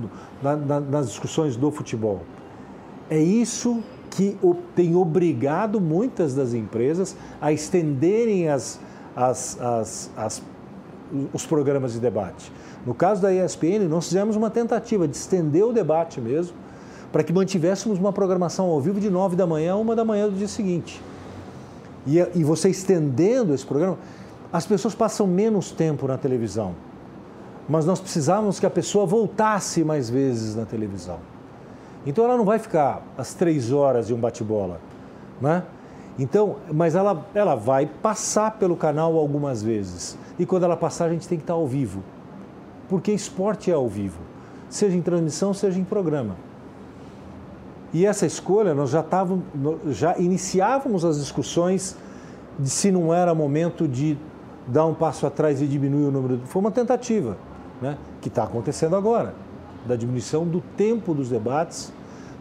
na, 0.42 0.56
na, 0.56 0.80
nas 0.80 1.08
discussões 1.08 1.54
do 1.54 1.70
futebol. 1.70 2.22
É 3.10 3.18
isso 3.18 3.82
que 4.08 4.38
tem 4.74 4.96
obrigado 4.96 5.82
muitas 5.82 6.34
das 6.34 6.54
empresas 6.54 7.14
a 7.42 7.52
estenderem 7.52 8.48
as, 8.48 8.80
as, 9.14 9.60
as, 9.60 10.10
as, 10.16 10.42
os 11.30 11.44
programas 11.44 11.92
de 11.92 11.98
debate. 11.98 12.50
No 12.86 12.94
caso 12.94 13.20
da 13.20 13.30
ESPN, 13.30 13.86
nós 13.86 14.06
fizemos 14.08 14.34
uma 14.34 14.48
tentativa 14.48 15.06
de 15.06 15.14
estender 15.14 15.62
o 15.62 15.74
debate 15.74 16.22
mesmo, 16.22 16.56
para 17.12 17.22
que 17.24 17.32
mantivéssemos 17.32 17.98
uma 17.98 18.12
programação 18.12 18.66
ao 18.66 18.80
vivo 18.80 19.00
de 19.00 19.10
9 19.10 19.36
da 19.36 19.46
manhã 19.46 19.74
a 19.74 19.76
1 19.76 19.94
da 19.94 20.04
manhã 20.04 20.28
do 20.28 20.36
dia 20.36 20.48
seguinte. 20.48 21.02
E, 22.06 22.18
e 22.34 22.44
você 22.44 22.68
estendendo 22.70 23.52
esse 23.52 23.66
programa, 23.66 23.98
as 24.52 24.66
pessoas 24.66 24.94
passam 24.94 25.26
menos 25.26 25.70
tempo 25.70 26.06
na 26.06 26.16
televisão. 26.16 26.74
Mas 27.68 27.84
nós 27.84 28.00
precisávamos 28.00 28.58
que 28.58 28.66
a 28.66 28.70
pessoa 28.70 29.06
voltasse 29.06 29.84
mais 29.84 30.08
vezes 30.10 30.56
na 30.56 30.64
televisão. 30.64 31.18
Então 32.06 32.24
ela 32.24 32.36
não 32.36 32.44
vai 32.44 32.58
ficar 32.58 33.02
as 33.16 33.34
três 33.34 33.70
horas 33.70 34.06
de 34.06 34.14
um 34.14 34.18
bate-bola, 34.18 34.80
né? 35.40 35.62
Então, 36.18 36.56
mas 36.72 36.94
ela, 36.94 37.26
ela 37.34 37.54
vai 37.54 37.86
passar 37.86 38.52
pelo 38.52 38.76
canal 38.76 39.16
algumas 39.16 39.62
vezes. 39.62 40.18
E 40.38 40.44
quando 40.44 40.64
ela 40.64 40.76
passar, 40.76 41.06
a 41.06 41.10
gente 41.10 41.28
tem 41.28 41.38
que 41.38 41.44
estar 41.44 41.54
ao 41.54 41.66
vivo. 41.66 42.02
Porque 42.88 43.12
esporte 43.12 43.70
é 43.70 43.74
ao 43.74 43.88
vivo, 43.88 44.18
seja 44.68 44.96
em 44.96 45.02
transmissão, 45.02 45.54
seja 45.54 45.78
em 45.78 45.84
programa. 45.84 46.34
E 47.92 48.06
essa 48.06 48.24
escolha, 48.24 48.74
nós 48.74 48.90
já, 48.90 49.02
távamos, 49.02 49.44
já 49.88 50.16
iniciávamos 50.16 51.04
as 51.04 51.18
discussões 51.18 51.96
de 52.58 52.70
se 52.70 52.90
não 52.90 53.12
era 53.12 53.34
momento 53.34 53.88
de 53.88 54.16
dar 54.66 54.86
um 54.86 54.94
passo 54.94 55.26
atrás 55.26 55.60
e 55.60 55.66
diminuir 55.66 56.04
o 56.04 56.10
número. 56.10 56.40
Foi 56.44 56.60
uma 56.60 56.70
tentativa, 56.70 57.36
né? 57.82 57.96
que 58.20 58.28
está 58.28 58.44
acontecendo 58.44 58.94
agora, 58.94 59.34
da 59.86 59.96
diminuição 59.96 60.46
do 60.46 60.60
tempo 60.60 61.14
dos 61.14 61.28
debates 61.28 61.92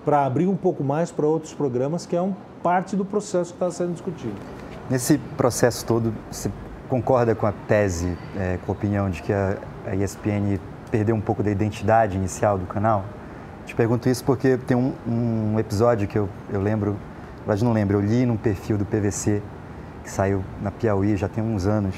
para 0.06 0.26
abrir 0.26 0.48
um 0.48 0.56
pouco 0.56 0.84
mais 0.84 1.12
para 1.12 1.26
outros 1.26 1.54
programas, 1.54 2.06
que 2.06 2.16
é 2.16 2.22
um 2.22 2.34
parte 2.62 2.96
do 2.96 3.06
processo 3.06 3.54
que 3.54 3.64
está 3.64 3.72
sendo 3.72 3.94
discutido. 3.94 4.36
Nesse 4.90 5.18
processo 5.38 5.86
todo, 5.86 6.14
você 6.32 6.52
concorda 6.88 7.34
com 7.34 7.46
a 7.46 7.52
tese, 7.52 8.18
é, 8.38 8.58
com 8.66 8.72
a 8.72 8.76
opinião 8.76 9.10
de 9.10 9.22
que 9.22 9.32
a, 9.32 9.58
a 9.86 9.96
ESPN 9.96 10.60
perdeu 10.92 11.16
um 11.16 11.22
pouco 11.22 11.42
da 11.42 11.52
identidade 11.52 12.18
inicial 12.18 12.58
do 12.58 12.66
canal? 12.66 13.06
Te 13.70 13.76
pergunto 13.76 14.10
isso 14.10 14.24
porque 14.24 14.58
tem 14.58 14.76
um, 14.76 14.94
um 15.08 15.60
episódio 15.60 16.08
que 16.08 16.18
eu, 16.18 16.28
eu 16.52 16.60
lembro, 16.60 16.98
mas 17.46 17.62
não 17.62 17.72
lembro, 17.72 17.98
eu 17.98 18.02
li 18.02 18.26
num 18.26 18.36
perfil 18.36 18.80
do 18.80 18.84
PVC, 18.84 19.44
que 20.04 20.10
saiu 20.10 20.44
na 20.60 20.72
Piauí 20.72 21.16
já 21.16 21.28
tem 21.28 21.44
uns 21.44 21.68
anos, 21.68 21.94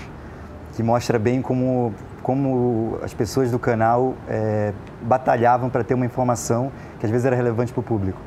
que 0.73 0.83
mostra 0.83 1.17
bem 1.17 1.41
como, 1.41 1.93
como 2.21 2.99
as 3.01 3.13
pessoas 3.13 3.49
do 3.49 3.57
canal 3.57 4.15
é, 4.27 4.73
batalhavam 5.01 5.69
para 5.69 5.81
ter 5.81 5.93
uma 5.93 6.05
informação 6.05 6.73
que 6.99 7.05
às 7.05 7.09
vezes 7.09 7.25
era 7.25 7.37
relevante 7.37 7.71
para 7.71 7.79
o 7.79 7.83
público. 7.83 8.19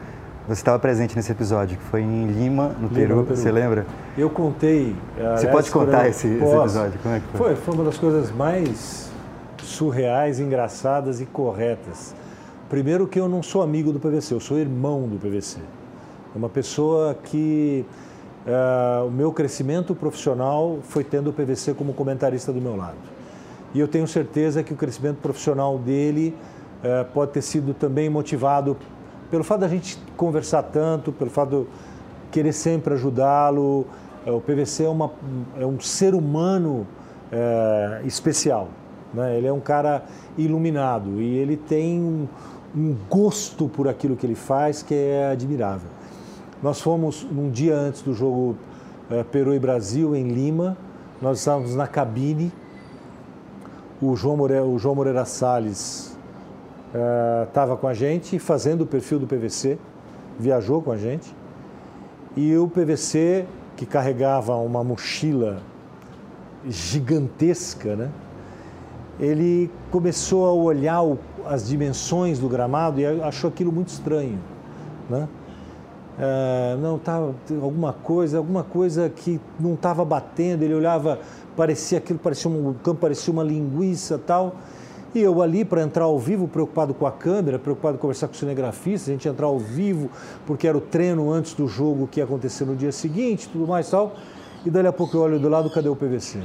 Você 0.49 0.62
estava 0.62 0.78
presente 0.78 1.14
nesse 1.14 1.30
episódio, 1.30 1.76
que 1.76 1.84
foi 1.84 2.01
em 2.01 2.26
Lima, 2.28 2.68
no, 2.68 2.88
Lima, 2.88 2.95
Peru, 2.95 3.16
no 3.16 3.24
Peru, 3.24 3.36
você 3.36 3.53
lembra? 3.53 3.84
Eu 4.16 4.30
contei. 4.30 4.97
Você 5.36 5.49
pode 5.49 5.70
contar 5.70 6.09
esse, 6.09 6.28
esse, 6.28 6.57
episódio? 6.57 6.99
Como 7.03 7.14
é 7.14 7.20
que 7.20 7.26
foi? 7.36 7.49
foi? 7.49 7.57
Foi 7.57 7.74
uma 7.74 7.84
das 7.84 7.99
coisas 7.99 8.30
mais 8.30 9.11
surreais, 9.59 10.40
engraçadas 10.40 11.20
e 11.20 11.26
corretas. 11.26 12.14
Primeiro 12.68 13.06
que 13.06 13.20
eu 13.20 13.28
não 13.28 13.42
sou 13.42 13.60
amigo 13.60 13.92
do 13.92 14.00
PVC, 14.00 14.32
eu 14.32 14.40
sou 14.40 14.58
irmão 14.58 15.06
do 15.06 15.18
PVC. 15.18 15.58
É 16.34 16.38
uma 16.38 16.48
pessoa 16.48 17.14
que 17.14 17.84
uh, 18.46 19.06
o 19.06 19.10
meu 19.10 19.30
crescimento 19.32 19.94
profissional 19.94 20.78
foi 20.82 21.04
tendo 21.04 21.28
o 21.28 21.32
PVC 21.32 21.74
como 21.74 21.92
comentarista 21.92 22.52
do 22.54 22.62
meu 22.62 22.74
lado. 22.74 22.96
E 23.74 23.80
eu 23.80 23.86
tenho 23.86 24.08
certeza 24.08 24.62
que 24.62 24.72
o 24.72 24.76
crescimento 24.76 25.18
profissional 25.18 25.78
dele 25.78 26.34
uh, 26.78 27.04
pode 27.12 27.32
ter 27.32 27.42
sido 27.42 27.74
também 27.74 28.08
motivado 28.08 28.78
pelo 29.30 29.44
fato 29.44 29.60
da 29.60 29.68
gente 29.68 29.98
conversar 30.16 30.62
tanto, 30.62 31.12
pelo 31.12 31.30
fato 31.30 31.66
de 31.66 32.30
querer 32.30 32.52
sempre 32.52 32.94
ajudá-lo. 32.94 33.86
É, 34.24 34.30
o 34.30 34.40
PVC 34.40 34.84
é, 34.84 34.88
uma, 34.88 35.12
é 35.60 35.66
um 35.66 35.78
ser 35.78 36.14
humano 36.14 36.86
especial. 38.04 38.68
Né? 39.12 39.38
Ele 39.38 39.46
é 39.46 39.52
um 39.52 39.60
cara 39.60 40.04
iluminado 40.36 41.20
e 41.20 41.36
ele 41.36 41.56
tem 41.56 42.28
um 42.76 42.96
gosto 43.08 43.68
por 43.68 43.86
aquilo 43.88 44.16
que 44.16 44.26
ele 44.26 44.34
faz 44.34 44.82
que 44.82 44.94
é 44.94 45.30
admirável. 45.30 45.88
Nós 46.62 46.80
fomos 46.80 47.24
um 47.24 47.50
dia 47.50 47.76
antes 47.76 48.02
do 48.02 48.14
jogo 48.14 48.56
é, 49.10 49.22
Peru 49.22 49.54
e 49.54 49.58
Brasil 49.58 50.16
em 50.16 50.28
Lima, 50.28 50.76
nós 51.20 51.38
estávamos 51.38 51.74
na 51.74 51.86
cabine, 51.86 52.52
o 54.02 54.16
João 54.16 54.36
Moreira, 54.36 54.64
o 54.64 54.78
João 54.78 54.94
Moreira 54.94 55.24
Salles 55.24 56.16
estava 57.46 57.74
uh, 57.74 57.76
com 57.76 57.88
a 57.88 57.94
gente 57.94 58.38
fazendo 58.38 58.82
o 58.82 58.86
perfil 58.86 59.18
do 59.18 59.26
PVC, 59.26 59.78
viajou 60.38 60.82
com 60.82 60.92
a 60.92 60.96
gente. 60.96 61.34
E 62.36 62.56
o 62.56 62.68
PVC, 62.68 63.46
que 63.76 63.86
carregava 63.86 64.56
uma 64.56 64.84
mochila 64.84 65.62
gigantesca, 66.68 67.96
né? 67.96 68.10
ele 69.18 69.70
começou 69.90 70.46
a 70.46 70.52
olhar 70.52 71.02
o, 71.02 71.18
as 71.49 71.66
dimensões 71.66 72.38
do 72.38 72.49
gramado 72.49 73.01
e 73.01 73.07
achou 73.22 73.49
aquilo 73.49 73.72
muito 73.72 73.88
estranho. 73.88 74.38
Né? 75.09 75.28
Uh, 76.16 76.78
não 76.80 76.97
estava 76.97 77.34
alguma 77.61 77.92
coisa, 77.92 78.38
alguma 78.38 78.62
coisa 78.62 79.09
que 79.09 79.40
não 79.59 79.74
estava 79.74 80.05
batendo. 80.05 80.62
Ele 80.62 80.74
olhava, 80.74 81.18
parecia 81.57 81.99
aquilo, 81.99 82.18
parecia 82.18 82.51
um, 82.51 82.72
campo 82.74 83.01
parecia 83.01 83.32
uma 83.32 83.42
linguiça 83.42 84.18
tal. 84.18 84.57
E 85.14 85.20
eu 85.20 85.40
ali 85.42 85.64
para 85.64 85.82
entrar 85.82 86.05
ao 86.05 86.18
vivo, 86.18 86.49
preocupado 86.49 86.92
com 86.92 87.07
a 87.07 87.12
câmera, 87.12 87.57
preocupado 87.59 87.97
em 87.97 88.01
conversar 88.01 88.26
com 88.26 88.34
o 88.34 88.36
cinegrafista, 88.36 89.11
a 89.11 89.14
gente 89.14 89.28
entrar 89.28 89.47
ao 89.47 89.61
vivo, 89.61 90.11
porque 90.45 90.66
era 90.66 90.76
o 90.76 90.80
treino 90.80 91.30
antes 91.30 91.55
do 91.55 91.68
jogo 91.68 92.09
que 92.09 92.18
ia 92.18 92.24
acontecer 92.24 92.64
no 92.64 92.74
dia 92.74 92.90
seguinte, 92.90 93.49
tudo 93.49 93.66
mais 93.66 93.88
tal. 93.88 94.14
E 94.66 94.70
dali 94.70 94.88
a 94.88 94.92
pouco 94.92 95.16
eu 95.16 95.20
olho 95.20 95.38
do 95.38 95.49
lado, 95.49 95.70
cadê 95.70 95.88
o 95.88 95.95
PVC? 95.95 96.40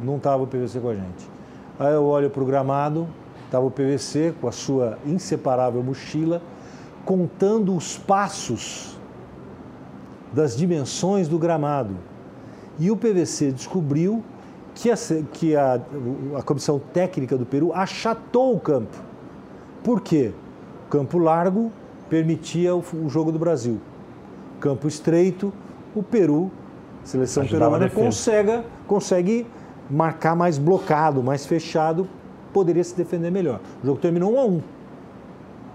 Não 0.00 0.16
estava 0.16 0.42
o 0.42 0.46
PVC 0.46 0.80
com 0.80 0.88
a 0.88 0.94
gente. 0.94 1.30
Aí 1.78 1.94
eu 1.94 2.04
olho 2.04 2.28
para 2.28 2.42
o 2.42 2.46
gramado, 2.46 3.06
estava 3.52 3.66
o 3.66 3.70
PVC 3.70 4.34
com 4.40 4.48
a 4.48 4.52
sua 4.52 4.98
inseparável 5.04 5.82
mochila, 5.82 6.40
contando 7.04 7.76
os 7.76 7.98
passos 7.98 8.98
das 10.32 10.56
dimensões 10.56 11.28
do 11.28 11.38
gramado. 11.38 11.94
E 12.78 12.90
o 12.90 12.96
PVC 12.96 13.52
descobriu 13.52 14.24
que 14.74 14.90
a, 14.90 14.94
que 15.34 15.54
a, 15.54 15.78
a 16.38 16.42
comissão 16.42 16.78
técnica 16.78 17.36
do 17.36 17.44
Peru 17.44 17.74
achatou 17.74 18.56
o 18.56 18.60
campo. 18.60 18.96
Por 19.84 20.00
quê? 20.00 20.32
Campo 20.88 21.18
largo 21.18 21.70
permitia 22.08 22.74
o, 22.74 22.82
o 23.04 23.10
jogo 23.10 23.30
do 23.30 23.38
Brasil. 23.38 23.78
Campo 24.60 24.88
estreito, 24.88 25.52
o 25.94 26.02
Peru, 26.02 26.50
seleção 27.04 27.42
Ajudava 27.42 27.78
peruana, 27.78 27.90
consegue, 27.90 28.62
consegue 28.86 29.46
marcar 29.90 30.34
mais 30.34 30.56
blocado, 30.56 31.22
mais 31.22 31.44
fechado, 31.44 32.08
poderia 32.52 32.84
se 32.84 32.94
defender 32.94 33.30
melhor. 33.30 33.60
O 33.82 33.86
jogo 33.86 34.00
terminou 34.00 34.34
1 34.34 34.38
a 34.38 34.44
1. 34.44 34.62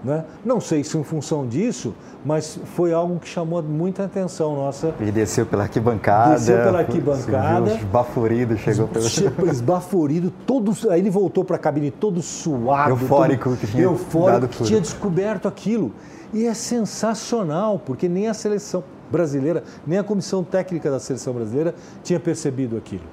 Né? 0.03 0.25
Não 0.45 0.61
sei 0.61 0.83
se 0.83 0.97
em 0.97 1.03
função 1.03 1.47
disso, 1.47 1.93
mas 2.23 2.59
foi 2.75 2.93
algo 2.93 3.19
que 3.19 3.27
chamou 3.27 3.61
muita 3.63 4.03
atenção 4.03 4.55
nossa. 4.55 4.93
Ele 4.99 5.11
desceu 5.11 5.45
pela 5.45 5.63
arquibancada. 5.63 6.35
Desceu 6.35 6.57
pela 6.57 6.79
arquibancada. 6.79 7.73
Esbaforido, 7.73 8.57
chegou 8.57 8.87
pelo... 8.87 9.05
Esbaforido, 9.49 10.31
todo, 10.45 10.71
aí 10.89 10.99
ele 10.99 11.09
voltou 11.09 11.43
para 11.43 11.55
a 11.55 11.59
cabine 11.59 11.89
todo 11.89 12.21
suado. 12.21 12.91
Eufórico. 12.91 13.49
Todo, 13.49 13.57
que 13.57 13.67
tinha 13.67 13.83
eufórico, 13.83 14.47
que 14.47 14.63
tinha 14.63 14.79
descoberto 14.79 15.47
aquilo. 15.47 15.91
E 16.33 16.45
é 16.45 16.53
sensacional, 16.53 17.79
porque 17.79 18.07
nem 18.07 18.27
a 18.27 18.33
seleção 18.33 18.83
brasileira, 19.11 19.63
nem 19.85 19.97
a 19.97 20.03
comissão 20.03 20.43
técnica 20.43 20.91
da 20.91 20.99
seleção 20.99 21.33
brasileira 21.33 21.73
tinha 22.03 22.19
percebido 22.19 22.77
aquilo. 22.77 23.03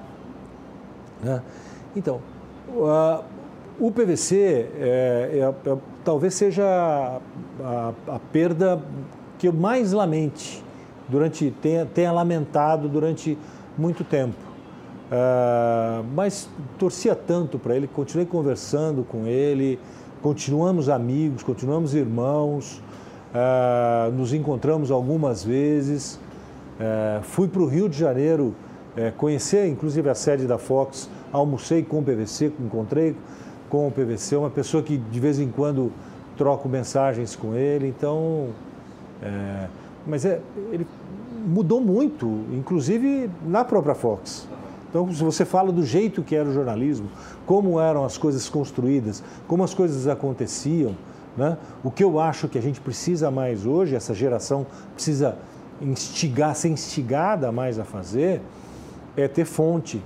Né? 1.23 1.41
Então, 1.95 2.19
uh, 2.69 3.23
o 3.79 3.91
PVC 3.91 4.37
é, 4.79 5.29
é, 5.33 5.69
é, 5.69 5.77
talvez 6.03 6.33
seja 6.33 6.63
a, 6.63 7.19
a, 7.63 8.15
a, 8.15 8.19
perda 8.31 8.81
que 9.37 9.47
eu 9.47 9.53
mais 9.53 9.91
lamente 9.91 10.63
durante 11.09 11.51
tenha, 11.61 11.85
tenha 11.85 12.11
lamentado 12.11 12.87
durante 12.87 13.37
muito 13.77 14.03
tempo. 14.03 14.45
Uh, 15.05 16.03
mas 16.15 16.49
torcia 16.79 17.15
tanto 17.15 17.59
para 17.59 17.75
ele, 17.75 17.85
continuei 17.85 18.25
conversando 18.25 19.03
com 19.03 19.27
ele, 19.27 19.79
continuamos 20.19 20.89
amigos, 20.89 21.43
continuamos 21.43 21.93
irmãos, 21.93 22.81
uh, 23.29 24.11
nos 24.11 24.33
encontramos 24.33 24.89
algumas 24.89 25.43
vezes. 25.43 26.15
Uh, 26.79 27.21
fui 27.21 27.47
para 27.47 27.61
o 27.61 27.67
Rio 27.67 27.87
de 27.87 27.97
Janeiro 27.97 28.55
conhecer, 29.17 29.67
inclusive, 29.67 30.09
a 30.09 30.15
sede 30.15 30.47
da 30.47 30.57
Fox, 30.57 31.09
almocei 31.29 31.83
com 31.83 31.99
o 31.99 32.01
PVC, 32.01 32.53
encontrei 32.61 33.13
com 33.69 33.87
o 33.87 33.91
PVC, 33.91 34.35
uma 34.35 34.49
pessoa 34.49 34.81
que 34.83 34.97
de 34.97 35.19
vez 35.19 35.39
em 35.39 35.49
quando 35.49 35.91
troco 36.37 36.67
mensagens 36.67 37.35
com 37.35 37.55
ele, 37.55 37.87
então. 37.87 38.49
É, 39.21 39.67
mas 40.05 40.25
é, 40.25 40.39
ele 40.71 40.85
mudou 41.45 41.79
muito, 41.79 42.25
inclusive 42.53 43.29
na 43.45 43.63
própria 43.63 43.95
Fox. 43.95 44.47
Então, 44.89 45.11
se 45.13 45.23
você 45.23 45.43
fala 45.43 45.71
do 45.71 45.83
jeito 45.83 46.23
que 46.23 46.35
era 46.35 46.47
o 46.47 46.53
jornalismo, 46.53 47.09
como 47.45 47.79
eram 47.79 48.05
as 48.05 48.17
coisas 48.17 48.47
construídas, 48.47 49.23
como 49.47 49.63
as 49.63 49.73
coisas 49.73 50.07
aconteciam, 50.07 50.95
né? 51.35 51.57
o 51.83 51.91
que 51.91 52.03
eu 52.03 52.19
acho 52.19 52.47
que 52.47 52.57
a 52.57 52.61
gente 52.61 52.79
precisa 52.79 53.29
mais 53.29 53.65
hoje, 53.65 53.95
essa 53.95 54.13
geração 54.13 54.65
precisa 54.93 55.37
instigar, 55.81 56.55
ser 56.55 56.69
instigada 56.69 57.51
mais 57.51 57.77
a 57.77 57.83
fazer, 57.83 58.41
é 59.17 59.27
ter 59.27 59.45
fonte, 59.45 60.01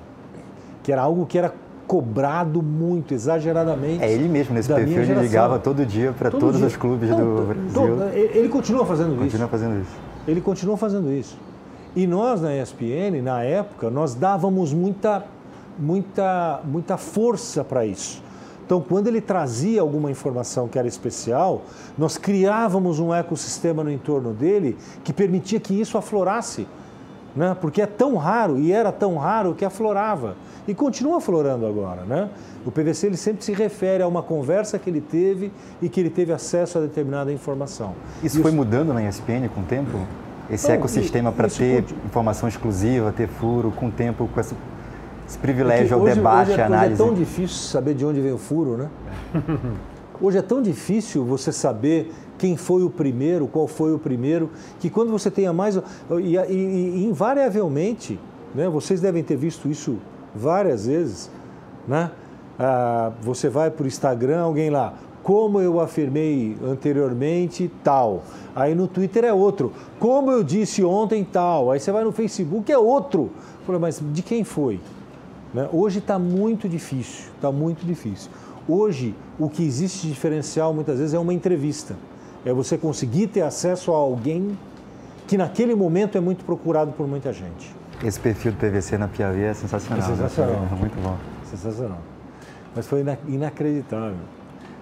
que 0.82 0.92
era 0.92 1.02
algo 1.02 1.26
que 1.26 1.38
era 1.38 1.54
cobrado 1.90 2.62
muito, 2.62 3.16
exageradamente. 3.16 4.04
É 4.04 4.14
ele 4.14 4.30
mesmo, 4.30 4.54
nesse 4.54 4.72
perfil, 4.72 5.02
ele 5.02 5.16
ligava 5.16 5.58
todo 5.58 5.84
dia 5.84 6.14
para 6.14 6.30
todos 6.30 6.58
dia. 6.58 6.68
os 6.68 6.78
clubes 6.78 7.10
Não, 7.10 7.18
do 7.18 7.48
Brasil. 7.48 7.72
Todo, 7.74 8.04
ele 8.14 8.48
continua 8.48 8.86
fazendo 8.86 9.08
continua 9.08 9.26
isso. 9.26 9.32
Continua 9.32 9.48
fazendo 9.48 9.82
isso. 9.82 9.98
Ele 10.28 10.42
continua 10.42 10.78
fazendo 10.78 11.12
isso. 11.12 11.38
E 11.96 12.06
nós, 12.06 12.42
na 12.42 12.56
ESPN, 12.56 13.24
na 13.24 13.42
época, 13.42 13.90
nós 13.90 14.14
dávamos 14.14 14.72
muita, 14.72 15.26
muita, 15.80 16.60
muita 16.64 16.96
força 16.96 17.64
para 17.64 17.84
isso. 17.88 18.22
Então, 18.64 18.80
quando 18.88 19.08
ele 19.08 19.20
trazia 19.20 19.82
alguma 19.82 20.12
informação 20.12 20.68
que 20.68 20.78
era 20.78 20.88
especial, 20.88 21.64
nós 21.98 22.20
criávamos 22.20 23.00
um 23.00 23.12
ecossistema 23.12 23.84
no 23.84 23.92
entorno 23.92 24.32
dele 24.32 24.78
que 25.04 25.12
permitia 25.12 25.60
que 25.60 25.74
isso 25.74 25.98
aflorasse. 25.98 26.68
Né? 27.36 27.58
Porque 27.60 27.82
é 27.82 27.88
tão 27.88 28.16
raro, 28.16 28.60
e 28.60 28.72
era 28.72 28.92
tão 28.92 29.18
raro 29.18 29.56
que 29.56 29.66
aflorava 29.66 30.36
e 30.70 30.76
continua 30.76 31.20
florando 31.20 31.66
agora, 31.66 32.04
né? 32.04 32.30
O 32.64 32.70
PVC 32.70 33.08
ele 33.08 33.18
sempre 33.18 33.44
se 33.44 33.52
refere 33.54 34.04
a 34.04 34.08
uma 34.08 34.22
conversa 34.22 34.78
que 34.78 34.88
ele 34.88 35.02
teve 35.02 35.52
e 35.82 35.90
que 35.90 36.00
ele 36.00 36.12
teve 36.12 36.32
acesso 36.32 36.78
a 36.78 36.82
determinada 36.82 37.34
informação. 37.34 37.96
Isso 38.24 38.40
e 38.40 38.42
foi 38.44 38.52
mudando 38.52 38.94
na 38.94 39.04
ESPN 39.04 39.50
com 39.54 39.62
o 39.62 39.64
tempo? 39.64 39.98
Esse 40.48 40.68
Não, 40.68 40.76
ecossistema 40.76 41.32
para 41.32 41.48
ter 41.48 41.84
informação 42.06 42.48
exclusiva, 42.48 43.12
ter 43.12 43.28
furo, 43.28 43.72
com 43.72 43.88
o 43.88 43.92
tempo, 43.92 44.30
com 44.32 44.40
esse, 44.40 44.54
esse 45.28 45.40
privilégio 45.40 45.98
ao 45.98 46.04
debate, 46.04 46.52
hoje 46.52 46.62
é, 46.62 46.64
análise. 46.64 46.94
Hoje 46.94 47.02
é 47.02 47.06
tão 47.06 47.14
difícil 47.16 47.58
saber 47.70 47.94
de 47.96 48.06
onde 48.06 48.22
vem 48.22 48.32
o 48.32 48.38
furo, 48.38 48.78
né? 48.78 48.90
Hoje 50.22 50.38
é 50.38 50.42
tão 50.42 50.62
difícil 50.62 51.26
você 51.26 51.52
saber 51.52 52.14
quem 52.38 52.58
foi 52.58 52.84
o 52.84 52.90
primeiro, 52.90 53.48
qual 53.48 53.68
foi 53.68 53.94
o 53.94 53.98
primeiro, 53.98 54.52
que 54.80 54.90
quando 54.90 55.12
você 55.12 55.32
tenha 55.32 55.52
mais. 55.52 55.78
E, 55.78 56.36
e, 56.36 56.40
e 56.50 57.06
invariavelmente, 57.06 58.20
né, 58.54 58.68
vocês 58.70 59.02
devem 59.02 59.24
ter 59.24 59.36
visto 59.36 59.68
isso 59.68 59.98
várias 60.36 60.86
vezes, 60.86 61.30
né? 61.88 62.12
Ah, 62.58 63.12
você 63.22 63.50
vai 63.50 63.72
para 63.72 63.86
o 63.86 63.88
Instagram, 63.88 64.42
alguém 64.42 64.70
lá, 64.70 64.94
como 65.24 65.62
eu 65.62 65.80
afirmei 65.80 66.58
anteriormente, 66.64 67.72
tal. 67.84 68.24
Aí 68.56 68.76
no 68.76 68.88
Twitter 68.88 69.24
é 69.24 69.34
outro, 69.34 69.72
como 70.00 70.32
eu 70.32 70.44
disse 70.44 70.84
ontem, 70.84 71.24
tal. 71.24 71.72
Aí 71.72 71.80
você 71.80 71.92
vai 71.92 72.04
no 72.04 72.12
Facebook, 72.12 72.72
é 72.72 72.78
outro. 72.78 73.30
Falei, 73.66 73.80
mas 73.80 74.02
de 74.12 74.22
quem 74.22 74.44
foi? 74.44 74.80
Né? 75.54 75.70
Hoje 75.72 76.00
está 76.00 76.20
muito 76.20 76.68
difícil, 76.68 77.26
está 77.36 77.52
muito 77.52 77.86
difícil. 77.86 78.30
Hoje, 78.68 79.16
o 79.40 79.50
que 79.50 79.64
existe 79.64 80.02
de 80.02 80.14
diferencial 80.14 80.74
muitas 80.74 81.00
vezes 81.00 81.14
é 81.14 81.20
uma 81.20 81.34
entrevista. 81.34 81.96
É 82.46 82.54
você 82.54 82.78
conseguir 82.78 83.28
ter 83.28 83.42
acesso 83.42 83.92
a 83.92 83.98
alguém 83.98 84.58
que 85.28 85.38
naquele 85.38 85.76
momento 85.76 86.18
é 86.18 86.22
muito 86.22 86.44
procurado 86.46 86.92
por 86.92 87.08
muita 87.08 87.32
gente. 87.34 87.79
Esse 88.02 88.18
perfil 88.18 88.54
do 88.54 88.58
PVC 88.58 88.98
na 88.98 89.10
Piauí 89.10 89.44
é 89.44 89.54
sensacional. 89.54 90.04
É 90.04 90.16
sensacional. 90.16 90.62
Né? 90.62 90.78
Muito 90.80 91.02
bom. 91.02 91.18
Sensacional. 91.44 92.00
Mas 92.74 92.88
foi 92.88 93.04
inacreditável. 93.28 94.16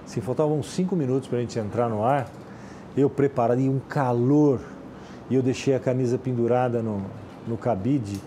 Se 0.05 0.21
faltavam 0.21 0.61
cinco 0.61 0.95
minutos 0.95 1.27
para 1.27 1.39
a 1.39 1.41
gente 1.41 1.57
entrar 1.57 1.89
no 1.89 2.03
ar, 2.03 2.27
eu 2.95 3.09
preparei 3.09 3.67
um 3.69 3.79
calor 3.79 4.59
e 5.29 5.35
eu 5.35 5.41
deixei 5.41 5.73
a 5.73 5.79
camisa 5.79 6.17
pendurada 6.17 6.81
no, 6.81 7.01
no 7.47 7.57
cabide 7.57 8.21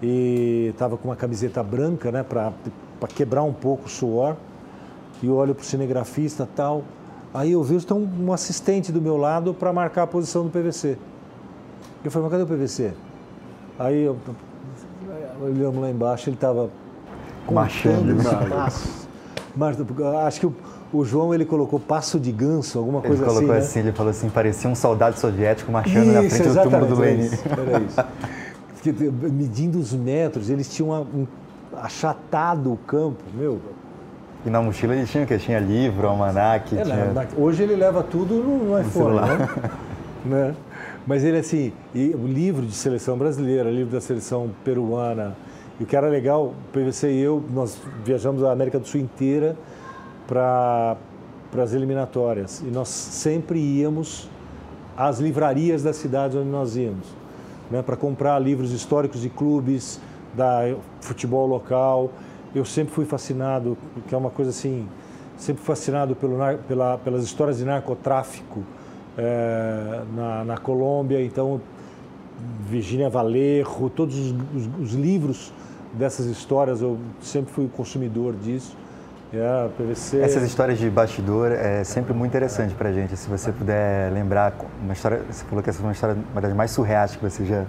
e 0.00 0.68
estava 0.70 0.96
com 0.96 1.08
uma 1.08 1.16
camiseta 1.16 1.62
branca, 1.62 2.12
né, 2.12 2.22
para 2.22 2.52
quebrar 3.08 3.42
um 3.42 3.52
pouco 3.52 3.86
o 3.86 3.88
suor. 3.88 4.36
E 5.22 5.26
eu 5.26 5.34
olho 5.34 5.56
para 5.56 5.62
o 5.62 5.66
cinegrafista 5.66 6.48
tal. 6.54 6.84
Aí 7.32 7.50
eu 7.50 7.62
vejo 7.64 7.84
tem 7.84 7.96
um, 7.96 8.26
um 8.26 8.32
assistente 8.32 8.92
do 8.92 9.02
meu 9.02 9.16
lado 9.16 9.52
para 9.52 9.72
marcar 9.72 10.04
a 10.04 10.06
posição 10.06 10.44
do 10.44 10.50
PVC. 10.50 10.96
Eu 12.04 12.10
falei, 12.12 12.28
mas 12.28 12.38
cadê 12.38 12.54
o 12.54 12.56
PVC? 12.56 12.92
Aí 13.78 14.04
eu, 14.04 14.16
olhamos 15.42 15.80
lá 15.80 15.90
embaixo, 15.90 16.28
ele 16.28 16.36
estava 16.36 16.70
marchando. 17.50 18.16
Mas 19.56 19.76
acho 20.26 20.40
que 20.40 20.46
o, 20.46 20.54
o, 20.92 21.04
João 21.04 21.32
ele 21.32 21.44
colocou 21.44 21.78
passo 21.78 22.18
de 22.18 22.32
ganso, 22.32 22.78
alguma 22.78 23.00
coisa 23.00 23.24
assim. 23.24 23.24
Ele 23.24 23.40
colocou 23.40 23.56
assim, 23.56 23.78
né? 23.78 23.84
ele 23.86 23.96
falou 23.96 24.10
assim, 24.10 24.28
parecia 24.28 24.70
um 24.70 24.74
soldado 24.74 25.18
soviético 25.18 25.70
marchando 25.70 26.04
isso, 26.04 26.12
na 26.12 26.30
frente 26.30 26.48
do 26.48 26.62
túmulo 26.62 26.86
do 26.86 27.00
Lenin. 27.00 27.30
Era 27.44 27.80
isso. 27.80 29.32
Medindo 29.32 29.78
os 29.78 29.92
metros, 29.92 30.50
eles 30.50 30.68
tinham 30.72 30.90
um, 30.90 31.26
achatado 31.76 32.72
o 32.72 32.76
campo, 32.76 33.22
meu. 33.34 33.60
E 34.44 34.50
na 34.50 34.60
mochila 34.60 34.94
ele 34.94 35.06
tinha 35.06 35.24
o 35.24 35.26
quê? 35.26 35.38
Tinha 35.38 35.58
livro, 35.58 36.06
almanac. 36.06 36.76
É, 36.76 36.82
tinha... 36.82 37.28
Hoje 37.36 37.62
ele 37.62 37.76
leva 37.76 38.02
tudo 38.02 38.34
no, 38.34 38.64
no 38.64 38.80
iPhone, 38.80 39.16
né? 39.20 39.48
né? 40.26 40.54
Mas 41.06 41.22
ele 41.22 41.38
assim, 41.38 41.72
o 41.94 42.26
livro 42.26 42.64
de 42.64 42.72
seleção 42.72 43.18
brasileira, 43.18 43.70
livro 43.70 43.92
da 43.92 44.00
seleção 44.00 44.50
peruana, 44.64 45.36
e 45.78 45.82
o 45.82 45.86
que 45.86 45.94
era 45.94 46.08
legal, 46.08 46.46
o 46.46 46.54
PVC 46.72 47.12
e 47.12 47.20
eu, 47.20 47.44
nós 47.52 47.78
viajamos 48.04 48.42
a 48.42 48.52
América 48.52 48.78
do 48.78 48.86
Sul 48.86 49.00
inteira 49.00 49.56
para 50.26 50.96
as 51.58 51.74
eliminatórias. 51.74 52.60
E 52.60 52.70
nós 52.70 52.88
sempre 52.88 53.58
íamos 53.58 54.30
às 54.96 55.18
livrarias 55.18 55.82
das 55.82 55.96
cidades 55.96 56.36
onde 56.36 56.48
nós 56.48 56.76
íamos, 56.76 57.06
né, 57.70 57.82
para 57.82 57.96
comprar 57.96 58.38
livros 58.38 58.72
históricos 58.72 59.20
de 59.20 59.28
clubes, 59.28 60.00
da 60.32 60.74
futebol 61.00 61.46
local. 61.46 62.10
Eu 62.54 62.64
sempre 62.64 62.94
fui 62.94 63.04
fascinado, 63.04 63.76
que 64.08 64.14
é 64.14 64.18
uma 64.18 64.30
coisa 64.30 64.52
assim, 64.52 64.88
sempre 65.36 65.62
fascinado 65.64 66.16
pelo, 66.16 66.38
pela, 66.66 66.96
pelas 66.98 67.24
histórias 67.24 67.58
de 67.58 67.64
narcotráfico 67.64 68.62
é, 69.16 70.02
na, 70.14 70.44
na 70.44 70.56
Colômbia. 70.58 71.22
Então, 71.22 71.60
Virginia 72.68 73.08
Valerro, 73.08 73.90
todos 73.90 74.18
os, 74.18 74.34
os, 74.54 74.68
os 74.80 74.92
livros 74.92 75.52
dessas 75.92 76.26
histórias, 76.26 76.80
eu 76.80 76.98
sempre 77.20 77.52
fui 77.52 77.68
consumidor 77.68 78.34
disso. 78.34 78.76
É, 79.32 79.68
PVC... 79.76 80.20
Essas 80.20 80.44
histórias 80.44 80.78
de 80.78 80.88
bastidor 80.88 81.50
é 81.50 81.82
sempre 81.82 82.12
muito 82.12 82.30
interessante 82.30 82.74
para 82.74 82.92
gente. 82.92 83.16
Se 83.16 83.28
você 83.28 83.50
puder 83.50 84.12
lembrar 84.12 84.54
uma 84.80 84.92
história, 84.92 85.22
você 85.28 85.44
falou 85.44 85.62
que 85.62 85.70
essa 85.70 85.78
foi 85.78 85.88
uma 85.88 85.92
história 85.92 86.16
uma 86.32 86.40
das 86.40 86.52
mais 86.52 86.70
surreais 86.70 87.16
que 87.16 87.22
você 87.22 87.44
já 87.44 87.64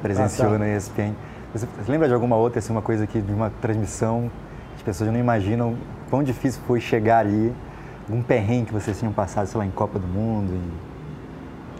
presenciou 0.00 0.48
ah, 0.48 0.52
tá. 0.52 0.58
no 0.58 0.66
ESPN. 0.66 1.14
Você, 1.52 1.66
você, 1.66 1.92
lembra 1.92 2.08
de 2.08 2.14
alguma 2.14 2.36
outra, 2.36 2.58
assim, 2.58 2.72
uma 2.72 2.80
coisa 2.80 3.06
que 3.06 3.20
de 3.20 3.32
uma 3.32 3.50
transmissão 3.60 4.30
as 4.74 4.82
pessoas 4.82 5.10
não 5.10 5.18
imaginam 5.18 5.76
quão 6.08 6.22
difícil 6.22 6.62
foi 6.66 6.80
chegar 6.80 7.18
ali, 7.18 7.52
algum 8.08 8.22
perrengue 8.22 8.66
que 8.66 8.72
vocês 8.72 8.98
tinham 8.98 9.12
passado, 9.12 9.46
sei 9.46 9.58
lá, 9.58 9.66
em 9.66 9.70
Copa 9.70 9.98
do 9.98 10.06
Mundo? 10.06 10.58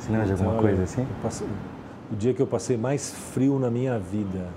Você 0.01 0.11
lembra 0.11 0.27
de 0.27 0.33
alguma 0.33 0.53
então, 0.53 0.63
coisa 0.63 0.83
assim? 0.83 1.07
Passei, 1.23 1.47
o 2.11 2.17
dia 2.17 2.35
que 2.35 2.41
eu 2.41 2.47
passei 2.47 2.77
mais 2.77 3.13
frio 3.13 3.59
na 3.59 3.71
minha 3.71 3.99
vida 3.99 4.49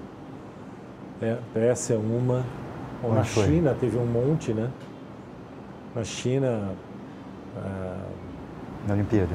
é, 1.21 1.37
essa 1.55 1.93
é 1.93 1.97
uma. 1.97 2.43
Bom, 3.01 3.13
na 3.13 3.23
foi? 3.23 3.45
China 3.45 3.75
teve 3.79 3.97
um 3.97 4.05
monte, 4.05 4.53
né? 4.53 4.69
Na 5.95 6.03
China. 6.03 6.71
Ah, 7.55 7.97
na 8.87 8.93
Olimpíada. 8.93 9.31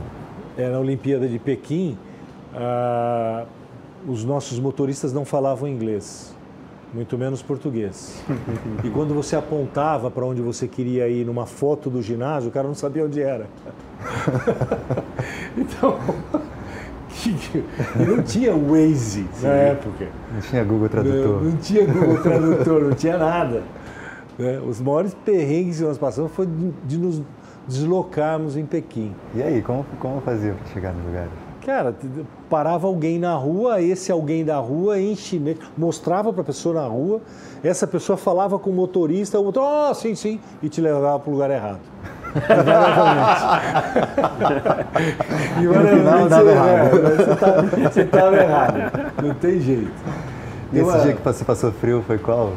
É, 0.56 0.68
na 0.68 0.78
Olimpíada 0.78 1.26
de 1.26 1.38
Pequim, 1.38 1.96
ah, 2.54 3.46
os 4.06 4.24
nossos 4.24 4.58
motoristas 4.58 5.12
não 5.12 5.24
falavam 5.24 5.66
inglês, 5.66 6.36
muito 6.92 7.16
menos 7.16 7.40
português. 7.40 8.22
e 8.84 8.90
quando 8.90 9.14
você 9.14 9.36
apontava 9.36 10.10
para 10.10 10.26
onde 10.26 10.42
você 10.42 10.68
queria 10.68 11.08
ir 11.08 11.24
numa 11.24 11.46
foto 11.46 11.88
do 11.88 12.02
ginásio, 12.02 12.50
o 12.50 12.52
cara 12.52 12.68
não 12.68 12.74
sabia 12.74 13.04
onde 13.04 13.22
era. 13.22 13.46
então. 15.56 15.98
Não 17.96 18.22
tinha 18.22 18.54
Waze 18.54 19.26
Sim. 19.32 19.46
na 19.46 19.52
época. 19.52 20.06
Não 20.32 20.40
tinha 20.40 20.64
Google 20.64 20.88
Tradutor. 20.88 21.42
Não, 21.42 21.50
não 21.50 21.56
tinha 21.56 21.86
Google 21.86 22.18
Tradutor, 22.22 22.82
não 22.84 22.92
tinha 22.92 23.18
nada. 23.18 23.62
Né? 24.38 24.60
Os 24.60 24.80
maiores 24.80 25.14
perrengues 25.14 25.78
que 25.78 25.84
nós 25.84 25.98
passamos 25.98 26.30
foi 26.32 26.46
de, 26.46 26.70
de 26.86 26.98
nos 26.98 27.22
deslocarmos 27.66 28.56
em 28.56 28.64
Pequim. 28.64 29.14
E 29.34 29.42
aí, 29.42 29.60
como, 29.62 29.84
como 29.98 30.20
fazia 30.20 30.54
para 30.54 30.66
chegar 30.72 30.92
no 30.92 31.04
lugar? 31.06 31.28
Cara, 31.66 31.94
parava 32.48 32.86
alguém 32.86 33.18
na 33.18 33.34
rua, 33.34 33.82
esse 33.82 34.10
alguém 34.10 34.42
da 34.42 34.56
rua 34.56 34.98
em 34.98 35.14
chinês, 35.14 35.58
mostrava 35.76 36.32
para 36.32 36.40
a 36.40 36.44
pessoa 36.44 36.74
na 36.74 36.86
rua, 36.86 37.20
essa 37.62 37.86
pessoa 37.86 38.16
falava 38.16 38.58
com 38.58 38.70
o 38.70 38.72
motorista, 38.72 39.38
o 39.38 39.44
motorista, 39.44 39.90
oh, 39.90 39.94
sim, 39.94 40.14
sim, 40.14 40.40
e 40.62 40.68
te 40.70 40.80
levava 40.80 41.18
para 41.20 41.28
o 41.28 41.32
lugar 41.34 41.50
errado. 41.50 41.80
e 45.60 45.62
no 45.62 45.74
final 45.74 46.28
dava 46.28 46.50
errado. 46.50 46.90
você 47.82 48.02
estava 48.02 48.36
errado. 48.36 49.12
Não 49.22 49.34
tem 49.34 49.60
jeito. 49.60 49.90
E 50.72 50.78
esse 50.78 51.02
dia 51.02 51.14
que 51.14 51.22
você 51.22 51.44
passou 51.44 51.72
frio 51.72 52.02
foi 52.06 52.18
qual? 52.18 52.52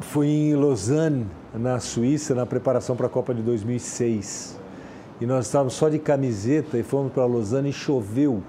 Foi 0.00 0.26
em 0.26 0.54
Lausanne, 0.54 1.26
na 1.54 1.78
Suíça, 1.80 2.34
na 2.34 2.46
preparação 2.46 2.96
para 2.96 3.06
a 3.06 3.10
Copa 3.10 3.34
de 3.34 3.42
2006. 3.42 4.58
E 5.20 5.26
nós 5.26 5.46
estávamos 5.46 5.74
só 5.74 5.88
de 5.88 5.98
camiseta 5.98 6.78
e 6.78 6.82
fomos 6.82 7.12
para 7.12 7.26
Lausanne 7.26 7.70
e 7.70 7.72
choveu. 7.72 8.42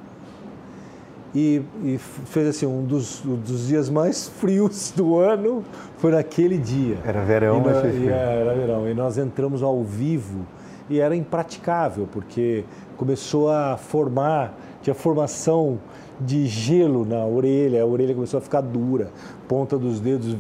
E, 1.36 1.64
e, 1.84 1.98
fez 1.98 2.48
assim, 2.48 2.68
um 2.68 2.84
dos, 2.84 3.26
um 3.26 3.36
dos, 3.36 3.68
dias 3.68 3.90
mais 3.90 4.28
frios 4.28 4.94
do 4.96 5.18
ano 5.18 5.64
foi 5.98 6.12
naquele 6.12 6.60
dia. 6.60 7.00
Era 7.04 7.24
verão, 7.24 7.58
e 7.58 7.62
mas 7.62 7.82
foi 7.82 7.92
frio. 7.92 8.10
Era 8.12 8.54
verão. 8.54 8.88
E 8.88 8.94
nós 8.94 9.18
entramos 9.18 9.64
ao 9.64 9.84
vivo 9.84 10.46
e 10.90 11.00
era 11.00 11.16
impraticável, 11.16 12.08
porque 12.12 12.64
começou 12.98 13.50
a 13.50 13.78
formar, 13.78 14.54
tinha 14.82 14.94
formação 14.94 15.80
de 16.20 16.46
gelo 16.46 17.06
na 17.06 17.26
orelha, 17.26 17.82
a 17.82 17.86
orelha 17.86 18.14
começou 18.14 18.38
a 18.38 18.42
ficar 18.42 18.62
dura, 18.62 19.10
ponta 19.48 19.78
dos 19.78 20.00
dedos 20.00 20.36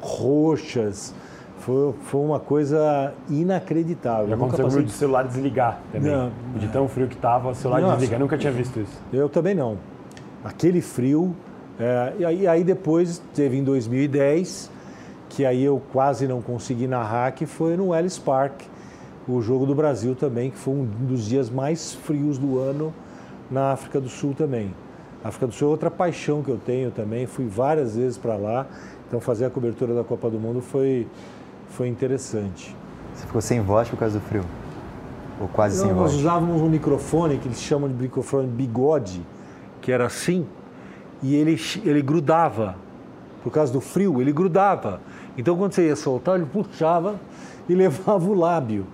roxas. 0.00 1.14
Foi, 1.58 1.92
foi 2.04 2.20
uma 2.20 2.40
coisa 2.40 3.12
inacreditável. 3.28 4.28
Já 4.28 4.34
aconteceu 4.36 4.64
passei... 4.64 4.82
de 4.84 4.92
celular 4.92 5.24
desligar 5.24 5.80
também. 5.92 6.10
Não, 6.10 6.30
de 6.56 6.68
tão 6.68 6.88
frio 6.88 7.08
que 7.08 7.16
estava, 7.16 7.50
o 7.50 7.54
celular 7.54 7.80
Nossa, 7.80 7.96
desligar. 7.96 8.20
Eu 8.20 8.24
nunca 8.24 8.38
tinha 8.38 8.52
visto 8.52 8.80
isso. 8.80 9.02
Eu 9.12 9.28
também 9.28 9.54
não. 9.54 9.76
Aquele 10.44 10.80
frio. 10.80 11.34
É, 11.78 12.12
e 12.18 12.24
aí, 12.24 12.46
aí 12.46 12.64
depois 12.64 13.22
teve 13.34 13.56
em 13.56 13.64
2010, 13.64 14.70
que 15.28 15.44
aí 15.44 15.62
eu 15.62 15.82
quase 15.92 16.26
não 16.26 16.40
consegui 16.40 16.86
narrar, 16.86 17.32
que 17.32 17.44
foi 17.44 17.76
no 17.76 17.94
Ellis 17.94 18.18
Park, 18.18 18.62
o 19.28 19.42
Jogo 19.42 19.66
do 19.66 19.74
Brasil 19.74 20.14
também, 20.14 20.50
que 20.50 20.56
foi 20.56 20.74
um 20.74 20.84
dos 20.84 21.26
dias 21.26 21.50
mais 21.50 21.94
frios 21.94 22.38
do 22.38 22.58
ano 22.58 22.92
na 23.50 23.72
África 23.72 24.00
do 24.00 24.08
Sul 24.08 24.34
também. 24.34 24.74
A 25.22 25.28
África 25.28 25.46
do 25.46 25.52
Sul 25.52 25.68
é 25.68 25.70
outra 25.70 25.90
paixão 25.90 26.42
que 26.42 26.50
eu 26.50 26.58
tenho 26.58 26.90
também, 26.90 27.26
fui 27.26 27.46
várias 27.46 27.96
vezes 27.96 28.16
para 28.16 28.36
lá, 28.36 28.66
então 29.06 29.20
fazer 29.20 29.44
a 29.44 29.50
cobertura 29.50 29.94
da 29.94 30.02
Copa 30.02 30.30
do 30.30 30.38
Mundo 30.38 30.60
foi, 30.60 31.06
foi 31.68 31.88
interessante. 31.88 32.74
Você 33.14 33.26
ficou 33.26 33.40
sem 33.40 33.60
voz 33.60 33.88
por 33.88 33.98
causa 33.98 34.18
do 34.18 34.24
frio? 34.24 34.44
Ou 35.40 35.48
quase 35.48 35.76
Não, 35.78 35.86
sem 35.86 35.92
nós 35.92 35.98
voz? 35.98 36.12
Nós 36.12 36.20
usávamos 36.20 36.62
um 36.62 36.68
microfone 36.68 37.38
que 37.38 37.48
eles 37.48 37.60
chamam 37.60 37.88
de 37.88 37.94
microfone 37.94 38.46
bigode, 38.46 39.22
que 39.82 39.92
era 39.92 40.06
assim, 40.06 40.46
e 41.22 41.34
ele, 41.34 41.60
ele 41.84 42.00
grudava. 42.00 42.76
Por 43.42 43.52
causa 43.52 43.72
do 43.72 43.80
frio, 43.80 44.20
ele 44.20 44.32
grudava. 44.32 45.00
Então 45.36 45.56
quando 45.56 45.72
você 45.72 45.86
ia 45.86 45.96
soltar, 45.96 46.36
ele 46.36 46.46
puxava 46.46 47.16
e 47.68 47.74
levava 47.76 48.24
o 48.24 48.34
lábio. 48.34 48.86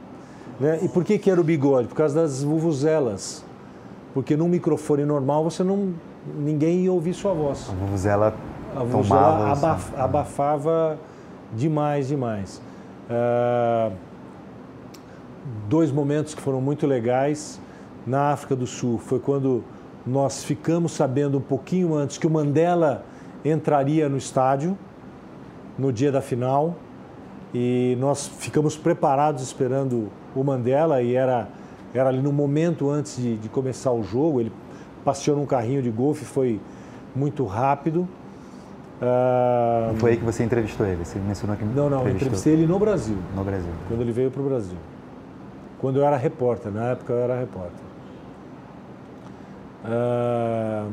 Né? 0.59 0.81
E 0.83 0.89
por 0.89 1.05
que, 1.05 1.19
que 1.19 1.31
era 1.31 1.41
o 1.41 1.45
bigode? 1.45 1.89
Por 1.89 1.97
causa 1.97 2.23
das 2.23 2.43
vuvuzelas. 2.43 3.45
Porque 4.13 4.37
num 4.37 4.49
microfone 4.49 5.05
normal 5.05 5.45
você 5.45 5.65
não. 5.65 5.93
ninguém 6.37 6.85
ia 6.85 6.93
ouvir 6.93 7.15
sua 7.15 7.35
voz. 7.35 7.69
A 7.71 7.75
vuvuzela, 7.75 8.35
a 8.75 8.85
vuvuzela 8.85 9.51
abaf, 9.51 9.93
abafava 9.97 10.99
demais, 11.53 12.09
demais. 12.09 12.63
Uh, 13.11 13.93
dois 15.69 15.91
momentos 15.91 16.35
que 16.35 16.41
foram 16.41 16.61
muito 16.61 16.87
legais 16.87 17.61
na 18.07 18.31
África 18.31 18.55
do 18.55 18.67
Sul 18.67 18.99
foi 18.99 19.19
quando 19.19 19.65
nós 20.07 20.45
ficamos 20.45 20.93
sabendo 20.93 21.39
um 21.39 21.41
pouquinho 21.41 21.95
antes 21.95 22.19
que 22.19 22.27
o 22.27 22.31
Mandela 22.31 23.05
entraria 23.45 24.09
no 24.09 24.17
estádio 24.17 24.77
no 25.79 25.93
dia 25.93 26.13
da 26.13 26.21
final 26.21 26.77
e 27.53 27.97
nós 27.99 28.27
ficamos 28.27 28.77
preparados 28.77 29.43
esperando 29.43 30.11
o 30.41 30.45
Mandela 30.45 31.03
e 31.03 31.15
era 31.15 31.49
Era 31.95 32.09
ali 32.09 32.21
no 32.21 32.33
momento 32.33 32.91
antes 32.91 33.17
de, 33.17 33.37
de 33.37 33.49
começar 33.49 33.93
o 33.93 34.03
jogo, 34.03 34.41
ele 34.41 34.53
passeou 35.05 35.37
num 35.37 35.47
carrinho 35.47 35.81
de 35.81 35.91
golfe, 35.91 36.25
foi 36.25 36.61
muito 37.15 37.45
rápido. 37.45 38.09
Ah, 39.01 39.93
foi 39.97 40.13
aí 40.13 40.17
que 40.17 40.25
você 40.25 40.43
entrevistou 40.43 40.87
ele? 40.87 41.05
Você 41.05 41.19
mencionou 41.19 41.57
que 41.57 41.65
Não, 41.65 41.89
não, 41.89 42.07
eu 42.07 42.15
entrevistei 42.15 42.55
ele 42.55 42.67
no 42.67 42.79
Brasil. 42.79 43.17
No 43.37 43.45
Brasil. 43.45 43.71
Quando 43.87 44.01
ele 44.01 44.13
veio 44.13 44.31
para 44.31 44.41
o 44.41 44.45
Brasil. 44.45 44.79
Quando 45.79 45.99
eu 45.99 46.05
era 46.05 46.17
repórter, 46.17 46.73
na 46.73 46.91
época 46.91 47.13
eu 47.13 47.19
era 47.19 47.39
repórter. 47.39 47.85
Ah, 49.85 50.89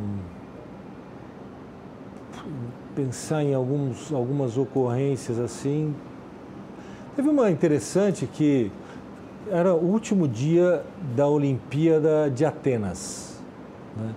pensar 2.96 3.44
em 3.44 3.54
alguns, 3.54 4.12
algumas 4.12 4.58
ocorrências 4.58 5.40
assim. 5.40 5.96
Teve 7.16 7.30
uma 7.30 7.50
interessante 7.50 8.26
que 8.26 8.72
era 9.50 9.74
o 9.74 9.84
último 9.84 10.28
dia 10.28 10.84
da 11.16 11.28
Olimpíada 11.28 12.30
de 12.30 12.46
Atenas. 12.46 13.40
Né? 13.96 14.14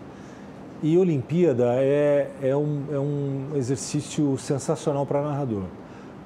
E 0.83 0.99
Olimpíada 0.99 1.75
é, 1.77 2.31
é, 2.43 2.57
um, 2.57 2.85
é 2.93 2.99
um 2.99 3.57
exercício 3.57 4.37
sensacional 4.39 5.07
para 5.07 5.23
narrador. 5.23 5.65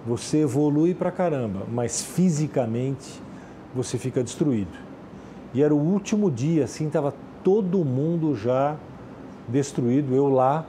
Você 0.06 0.38
evolui 0.38 0.94
para 0.94 1.10
caramba, 1.10 1.60
mas 1.70 2.02
fisicamente 2.02 3.20
você 3.74 3.98
fica 3.98 4.22
destruído. 4.22 4.76
E 5.54 5.62
era 5.62 5.74
o 5.74 5.78
último 5.78 6.30
dia, 6.30 6.64
assim, 6.64 6.86
estava 6.86 7.14
todo 7.44 7.84
mundo 7.84 8.34
já 8.34 8.76
destruído, 9.46 10.14
eu 10.14 10.28
lá, 10.28 10.66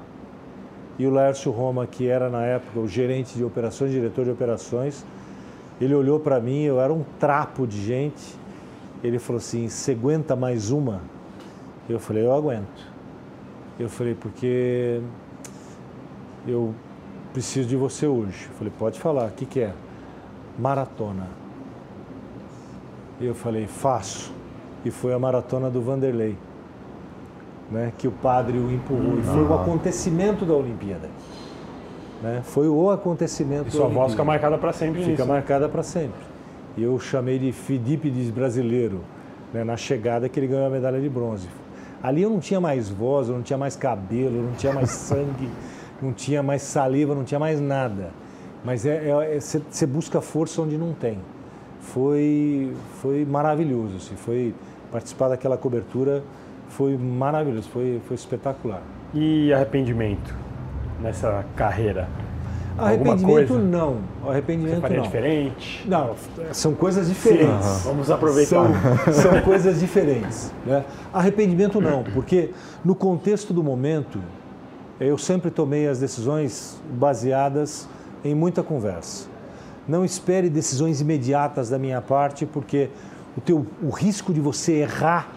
e 0.97 1.07
o 1.07 1.11
Lércio 1.11 1.51
Roma, 1.51 1.88
que 1.88 2.07
era 2.07 2.30
na 2.30 2.43
época 2.43 2.80
o 2.80 2.88
gerente 2.88 3.35
de 3.35 3.43
operações, 3.43 3.91
diretor 3.91 4.26
de 4.26 4.31
operações, 4.31 5.06
ele 5.80 5.95
olhou 5.95 6.19
para 6.19 6.39
mim, 6.39 6.64
eu 6.64 6.80
era 6.80 6.93
um 6.93 7.03
trapo 7.19 7.65
de 7.65 7.81
gente, 7.84 8.35
ele 9.03 9.18
falou 9.18 9.38
assim, 9.38 9.69
você 9.69 9.91
aguenta 9.91 10.35
mais 10.35 10.72
uma? 10.72 11.01
Eu 11.88 11.99
falei, 11.99 12.26
eu 12.26 12.34
aguento. 12.34 12.88
Eu 13.80 13.89
falei, 13.89 14.14
porque 14.14 15.01
eu 16.45 16.76
preciso 17.31 17.68
de 17.68 17.76
você 17.76 18.06
hoje. 18.06 18.47
Eu 18.49 18.56
falei, 18.57 18.73
pode 18.77 18.99
falar, 18.99 19.27
o 19.27 19.31
que, 19.31 19.45
que 19.45 19.61
é? 19.61 19.73
Maratona. 20.57 21.27
Eu 23.22 23.34
falei, 23.34 23.68
faço. 23.68 24.34
E 24.84 24.91
foi 24.91 25.14
a 25.14 25.19
maratona 25.19 25.69
do 25.69 25.81
Vanderlei, 25.81 26.38
né, 27.69 27.91
que 27.97 28.07
o 28.07 28.11
padre 28.11 28.57
o 28.57 28.72
empurrou. 28.72 29.19
E 29.19 29.23
foi 29.23 29.43
o 29.43 29.53
acontecimento 29.53 30.45
da 30.45 30.53
Olimpíada. 30.53 31.10
Né? 32.21 32.41
Foi 32.43 32.67
o 32.67 32.89
acontecimento. 32.89 33.69
E 33.69 33.71
sua 33.71 33.87
voz 33.87 34.11
fica 34.11 34.23
marcada 34.23 34.57
para 34.57 34.73
sempre 34.73 34.99
Fica 34.99 35.11
nisso. 35.11 35.27
marcada 35.27 35.69
para 35.69 35.83
sempre. 35.83 36.19
E 36.77 36.83
eu 36.83 36.99
chamei 36.99 37.39
de 37.39 37.51
Fidípides 37.51 38.29
brasileiro, 38.29 39.01
né, 39.53 39.63
na 39.63 39.75
chegada 39.75 40.29
que 40.29 40.39
ele 40.39 40.47
ganhou 40.47 40.65
a 40.67 40.69
medalha 40.69 40.99
de 40.99 41.09
bronze. 41.09 41.47
Ali 42.01 42.21
eu 42.21 42.29
não 42.29 42.39
tinha 42.39 42.61
mais 42.61 42.89
voz, 42.89 43.27
eu 43.27 43.35
não 43.35 43.41
tinha 43.41 43.57
mais 43.57 43.75
cabelo, 43.75 44.41
não 44.41 44.53
tinha 44.53 44.71
mais 44.71 44.89
sangue, 44.91 45.49
não 46.01 46.13
tinha 46.13 46.41
mais 46.41 46.61
saliva, 46.61 47.13
não 47.15 47.23
tinha 47.23 47.39
mais 47.39 47.59
nada. 47.59 48.11
Mas 48.63 48.85
é, 48.85 49.39
você 49.39 49.57
é, 49.57 49.83
é, 49.83 49.85
busca 49.85 50.21
força 50.21 50.61
onde 50.61 50.77
não 50.77 50.93
tem. 50.93 51.17
Foi, 51.81 52.73
foi 53.01 53.25
maravilhoso, 53.25 53.97
assim, 53.97 54.15
foi 54.15 54.53
participar 54.91 55.29
daquela 55.29 55.57
cobertura 55.57 56.23
foi 56.69 56.97
maravilhoso, 56.97 57.67
foi, 57.69 57.99
foi 58.07 58.15
espetacular. 58.15 58.81
E 59.13 59.51
arrependimento 59.51 60.48
nessa 61.01 61.45
carreira? 61.55 62.07
Arrependimento 62.77 63.55
não. 63.55 63.97
Arrependimento 64.26 64.76
Você 64.76 64.81
faria 64.81 64.97
não. 64.97 65.03
diferente? 65.03 65.85
Não, 65.88 66.15
são 66.53 66.73
coisas 66.73 67.07
diferentes. 67.09 67.65
Sim, 67.65 67.89
vamos 67.89 68.09
aproveitar. 68.09 68.65
São, 69.11 69.13
são 69.13 69.41
coisas 69.41 69.80
diferentes. 69.80 70.53
Né? 70.65 70.85
Arrependimento 71.13 71.81
não, 71.81 72.03
porque 72.03 72.51
no 72.84 72.95
contexto 72.95 73.53
do 73.53 73.61
momento, 73.61 74.19
eu 74.99 75.17
sempre 75.17 75.51
tomei 75.51 75.88
as 75.88 75.99
decisões 75.99 76.81
baseadas 76.91 77.88
em 78.23 78.34
muita 78.34 78.63
conversa. 78.63 79.27
Não 79.88 80.05
espere 80.05 80.49
decisões 80.49 81.01
imediatas 81.01 81.69
da 81.69 81.80
minha 81.80 82.01
parte, 82.01 82.45
porque 82.45 82.89
o, 83.35 83.41
teu, 83.41 83.65
o 83.81 83.89
risco 83.89 84.34
de 84.34 84.39
você 84.39 84.73
errar 84.73 85.30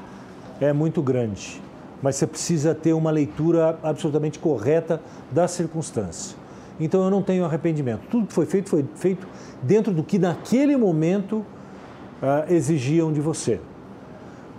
é 0.61 0.73
muito 0.73 1.03
grande. 1.03 1.61
Mas 2.03 2.17
você 2.17 2.27
precisa 2.27 2.75
ter 2.75 2.93
uma 2.93 3.11
leitura 3.11 3.79
absolutamente 3.83 4.39
correta 4.39 5.01
da 5.31 5.47
circunstância. 5.47 6.37
Então 6.81 7.05
eu 7.05 7.11
não 7.11 7.23
tenho 7.23 7.45
arrependimento. 7.45 8.03
Tudo 8.11 8.27
que 8.27 8.33
foi 8.33 8.45
feito 8.45 8.69
foi 8.69 8.85
feito 8.97 9.27
dentro 9.63 9.93
do 9.93 10.03
que 10.03 10.19
naquele 10.19 10.77
momento 10.77 11.37
uh, 11.37 12.53
exigiam 12.53 13.13
de 13.13 13.21
você. 13.21 13.61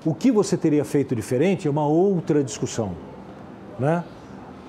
O 0.05 0.13
que 0.13 0.31
você 0.31 0.55
teria 0.55 0.85
feito 0.85 1.15
diferente 1.15 1.67
é 1.67 1.71
uma 1.71 1.85
outra 1.85 2.43
discussão. 2.43 2.93
Né? 3.79 4.03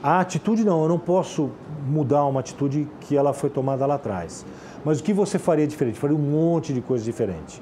A 0.02 0.20
atitude 0.20 0.64
não, 0.64 0.82
eu 0.82 0.88
não 0.88 0.98
posso 0.98 1.50
mudar 1.86 2.24
uma 2.24 2.40
atitude 2.40 2.88
que 3.00 3.16
ela 3.16 3.32
foi 3.32 3.50
tomada 3.50 3.86
lá 3.86 3.94
atrás. 3.94 4.44
Mas 4.84 5.00
o 5.00 5.02
que 5.02 5.12
você 5.12 5.38
faria 5.38 5.66
diferente? 5.66 5.98
Faria 5.98 6.16
um 6.16 6.20
monte 6.20 6.72
de 6.72 6.80
coisa 6.80 7.04
diferente. 7.04 7.60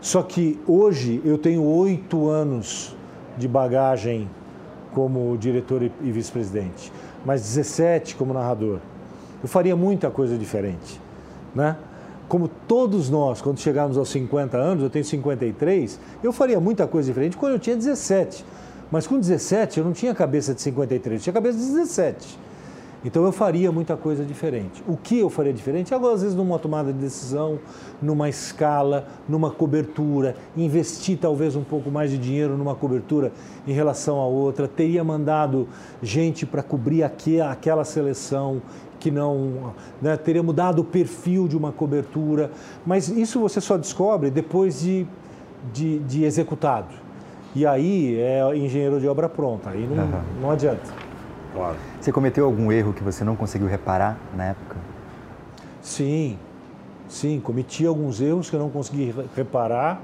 Só 0.00 0.22
que 0.22 0.58
hoje 0.66 1.20
eu 1.24 1.38
tenho 1.38 1.62
oito 1.62 2.28
anos 2.28 2.94
de 3.36 3.48
bagagem 3.48 4.28
como 4.96 5.36
diretor 5.36 5.82
e 5.82 6.10
vice-presidente, 6.10 6.90
mas 7.22 7.42
17 7.42 8.16
como 8.16 8.32
narrador. 8.32 8.78
Eu 9.42 9.46
faria 9.46 9.76
muita 9.76 10.10
coisa 10.10 10.38
diferente, 10.38 10.98
né? 11.54 11.76
Como 12.26 12.48
todos 12.66 13.10
nós, 13.10 13.42
quando 13.42 13.60
chegarmos 13.60 13.98
aos 13.98 14.08
50 14.08 14.56
anos, 14.56 14.82
eu 14.82 14.88
tenho 14.88 15.04
53, 15.04 16.00
eu 16.22 16.32
faria 16.32 16.58
muita 16.58 16.86
coisa 16.86 17.10
diferente 17.10 17.36
quando 17.36 17.52
eu 17.52 17.58
tinha 17.58 17.76
17. 17.76 18.42
Mas 18.90 19.06
com 19.06 19.20
17 19.20 19.80
eu 19.80 19.84
não 19.84 19.92
tinha 19.92 20.14
cabeça 20.14 20.54
de 20.54 20.62
53, 20.62 21.20
eu 21.20 21.24
tinha 21.24 21.34
cabeça 21.34 21.58
de 21.58 21.66
17. 21.66 22.38
Então 23.04 23.24
eu 23.24 23.32
faria 23.32 23.70
muita 23.70 23.96
coisa 23.96 24.24
diferente. 24.24 24.82
O 24.88 24.96
que 24.96 25.18
eu 25.18 25.30
faria 25.30 25.52
diferente? 25.52 25.94
Agora, 25.94 26.14
às 26.14 26.22
vezes, 26.22 26.36
numa 26.36 26.58
tomada 26.58 26.92
de 26.92 26.98
decisão, 26.98 27.58
numa 28.02 28.28
escala, 28.28 29.06
numa 29.28 29.50
cobertura, 29.50 30.34
investir 30.56 31.18
talvez 31.18 31.54
um 31.54 31.62
pouco 31.62 31.90
mais 31.90 32.10
de 32.10 32.18
dinheiro 32.18 32.56
numa 32.56 32.74
cobertura 32.74 33.32
em 33.66 33.72
relação 33.72 34.18
a 34.18 34.26
outra, 34.26 34.66
teria 34.66 35.04
mandado 35.04 35.68
gente 36.02 36.44
para 36.44 36.62
cobrir 36.62 37.02
aqui, 37.02 37.40
aquela 37.40 37.84
seleção 37.84 38.60
que 38.98 39.10
não 39.10 39.74
né, 40.00 40.16
teria 40.16 40.42
mudado 40.42 40.80
o 40.80 40.84
perfil 40.84 41.46
de 41.46 41.56
uma 41.56 41.70
cobertura, 41.70 42.50
mas 42.84 43.08
isso 43.08 43.38
você 43.40 43.60
só 43.60 43.76
descobre 43.76 44.30
depois 44.30 44.80
de, 44.80 45.06
de, 45.72 45.98
de 46.00 46.24
executado. 46.24 46.94
E 47.54 47.64
aí 47.64 48.18
é 48.18 48.56
engenheiro 48.56 49.00
de 49.00 49.08
obra 49.08 49.28
pronta, 49.28 49.70
aí 49.70 49.86
não, 49.86 50.04
uhum. 50.04 50.22
não 50.42 50.50
adianta. 50.50 50.92
Claro. 51.54 51.76
Você 52.06 52.12
cometeu 52.12 52.44
algum 52.44 52.70
erro 52.70 52.92
que 52.92 53.02
você 53.02 53.24
não 53.24 53.34
conseguiu 53.34 53.66
reparar 53.66 54.16
na 54.36 54.44
época? 54.44 54.76
Sim, 55.82 56.38
sim, 57.08 57.40
cometi 57.40 57.84
alguns 57.84 58.20
erros 58.20 58.48
que 58.48 58.54
eu 58.54 58.60
não 58.60 58.70
consegui 58.70 59.12
reparar. 59.34 60.00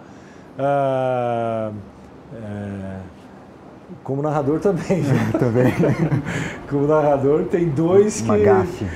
Ah, 0.59 1.70
é, 2.35 2.99
como 4.03 4.20
narrador 4.20 4.59
também. 4.59 5.05
também. 5.39 5.73
como 6.69 6.89
narrador 6.89 7.45
tem 7.45 7.69
dois 7.69 8.20
Uma 8.23 8.37
que. 8.37 8.43
gafe. 8.47 8.87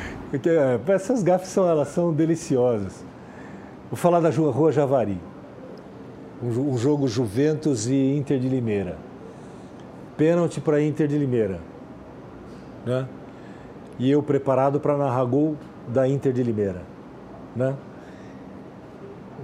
Que, 0.43 0.51
é, 0.51 0.81
essas 0.89 1.23
gafes 1.23 1.51
são, 1.51 1.69
elas 1.69 1.87
são 1.87 2.13
deliciosas. 2.13 3.05
Vou 3.89 3.97
falar 3.97 4.19
da 4.19 4.31
Rua 4.31 4.73
Javari. 4.73 5.21
Um, 6.43 6.73
um 6.73 6.77
jogo 6.77 7.07
Juventus 7.07 7.87
e 7.87 8.17
Inter 8.17 8.41
de 8.41 8.49
Limeira. 8.49 8.99
Pênalti 10.17 10.61
para 10.61 10.83
Inter 10.83 11.07
de 11.07 11.17
Limeira 11.17 11.76
né? 12.87 13.07
E 13.99 14.11
eu 14.11 14.23
preparado 14.23 14.79
para 14.79 14.97
narrar 14.97 15.25
gol 15.25 15.57
da 15.89 16.09
Inter 16.09 16.33
de 16.33 16.43
Limeira, 16.43 16.83
né? 17.55 17.75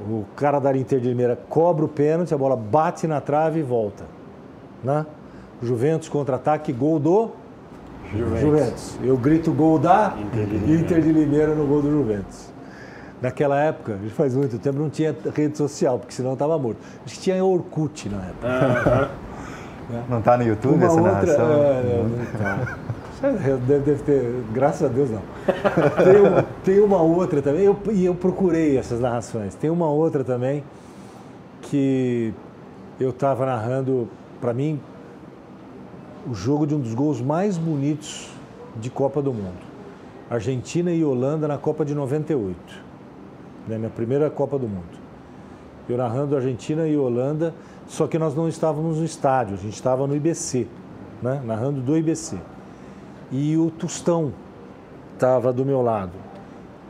O 0.08 0.24
cara 0.36 0.58
da 0.58 0.74
Inter 0.76 1.00
de 1.00 1.08
Limeira 1.08 1.36
cobra 1.48 1.84
o 1.84 1.88
pênalti, 1.88 2.32
a 2.32 2.38
bola 2.38 2.56
bate 2.56 3.06
na 3.06 3.20
trave 3.20 3.60
e 3.60 3.62
volta, 3.62 4.04
né? 4.82 5.04
Juventus 5.62 6.08
contra-ataque, 6.08 6.72
gol 6.72 6.98
do 6.98 7.30
Juventus. 8.12 8.40
Juventus. 8.40 8.98
Eu 9.02 9.16
grito 9.16 9.52
gol 9.52 9.78
da 9.78 10.14
Inter 10.18 10.46
de, 10.46 10.72
Inter 10.72 11.00
de 11.00 11.12
Limeira 11.12 11.54
no 11.54 11.66
gol 11.66 11.82
do 11.82 11.90
Juventus. 11.90 12.52
Naquela 13.20 13.62
época, 13.62 13.98
faz 14.16 14.34
muito 14.34 14.58
tempo, 14.58 14.80
não 14.80 14.90
tinha 14.90 15.14
rede 15.34 15.56
social, 15.56 15.98
porque 15.98 16.12
senão 16.12 16.32
estava 16.32 16.58
morto. 16.58 16.78
Acho 17.06 17.14
que 17.14 17.20
tinha 17.20 17.42
Orkut 17.44 18.08
na 18.08 18.18
época. 18.18 18.48
Ah, 18.48 19.08
não 20.10 20.18
está 20.18 20.36
no 20.36 20.42
YouTube 20.42 20.74
Uma 20.74 20.86
essa 20.86 20.94
outra, 20.96 21.12
narração? 21.12 21.52
É, 21.52 21.82
não, 21.84 22.08
não 22.08 22.26
tá. 22.36 22.78
Deve, 23.22 23.78
deve 23.78 24.02
ter, 24.02 24.44
graças 24.52 24.82
a 24.82 24.92
Deus 24.92 25.08
não. 25.08 25.22
Tem 26.04 26.20
uma, 26.20 26.42
tem 26.64 26.80
uma 26.80 27.00
outra 27.00 27.40
também, 27.40 27.62
eu, 27.62 27.78
e 27.92 28.04
eu 28.04 28.16
procurei 28.16 28.76
essas 28.76 28.98
narrações. 28.98 29.54
Tem 29.54 29.70
uma 29.70 29.88
outra 29.88 30.24
também 30.24 30.64
que 31.62 32.34
eu 32.98 33.10
estava 33.10 33.46
narrando, 33.46 34.08
para 34.40 34.52
mim, 34.52 34.80
o 36.28 36.34
jogo 36.34 36.66
de 36.66 36.74
um 36.74 36.80
dos 36.80 36.94
gols 36.94 37.20
mais 37.20 37.56
bonitos 37.56 38.28
de 38.76 38.90
Copa 38.90 39.22
do 39.22 39.32
Mundo. 39.32 39.62
Argentina 40.28 40.90
e 40.92 41.04
Holanda 41.04 41.46
na 41.46 41.58
Copa 41.58 41.84
de 41.84 41.94
98. 41.94 42.56
Né, 43.68 43.78
minha 43.78 43.90
primeira 43.90 44.28
Copa 44.30 44.58
do 44.58 44.66
Mundo. 44.66 45.00
Eu 45.88 45.96
narrando 45.96 46.34
Argentina 46.34 46.86
e 46.88 46.96
Holanda, 46.96 47.54
Só 47.86 48.06
que 48.06 48.18
nós 48.18 48.34
não 48.34 48.48
estávamos 48.48 48.98
no 48.98 49.04
estádio, 49.04 49.54
a 49.54 49.58
gente 49.58 49.74
estava 49.74 50.06
no 50.06 50.16
IBC, 50.16 50.66
né? 51.20 51.42
narrando 51.44 51.80
do 51.80 51.96
IBC. 51.96 52.38
E 53.32 53.56
o 53.56 53.70
Tostão 53.70 54.32
estava 55.14 55.52
do 55.52 55.64
meu 55.64 55.80
lado. 55.80 56.12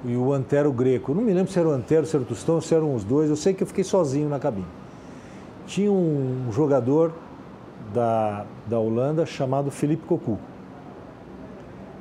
E 0.04 0.16
o 0.16 0.32
Antero 0.32 0.72
Greco. 0.72 1.14
Não 1.14 1.22
me 1.22 1.32
lembro 1.32 1.52
se 1.52 1.58
era 1.58 1.68
o 1.68 1.70
Antero, 1.70 2.04
se 2.04 2.16
era 2.16 2.24
o 2.24 2.26
Tostão, 2.26 2.60
se 2.60 2.74
eram 2.74 2.94
os 2.94 3.04
dois. 3.04 3.30
Eu 3.30 3.36
sei 3.36 3.54
que 3.54 3.62
eu 3.62 3.66
fiquei 3.66 3.84
sozinho 3.84 4.28
na 4.28 4.40
cabine. 4.40 4.66
Tinha 5.66 5.92
um 5.92 6.48
jogador 6.50 7.12
da, 7.94 8.44
da 8.66 8.78
Holanda 8.78 9.24
chamado 9.24 9.70
Felipe 9.70 10.04
Cocu. 10.06 10.38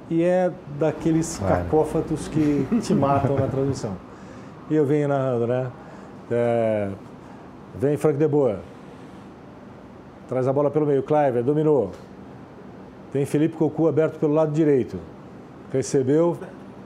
E 0.10 0.24
é 0.24 0.52
daqueles 0.80 1.38
claro. 1.38 1.64
cacófatos 1.64 2.28
que 2.28 2.68
te 2.82 2.94
matam 2.94 3.36
na 3.36 3.48
transmissão. 3.48 3.96
E 4.70 4.76
eu 4.76 4.86
venho 4.86 5.08
narrando, 5.08 5.48
né? 5.48 5.72
É, 6.32 6.90
vem 7.76 7.96
Frank 7.98 8.18
de 8.18 8.28
Boa. 8.28 8.60
Traz 10.28 10.48
a 10.48 10.54
bola 10.54 10.72
pelo 10.72 10.86
meio. 10.86 11.04
Cliver, 11.04 11.44
dominou. 11.44 11.92
Tem 13.12 13.26
Felipe 13.26 13.56
Cocu 13.58 13.88
aberto 13.88 14.18
pelo 14.20 14.34
lado 14.34 14.52
direito. 14.52 14.98
Recebeu, 15.72 16.38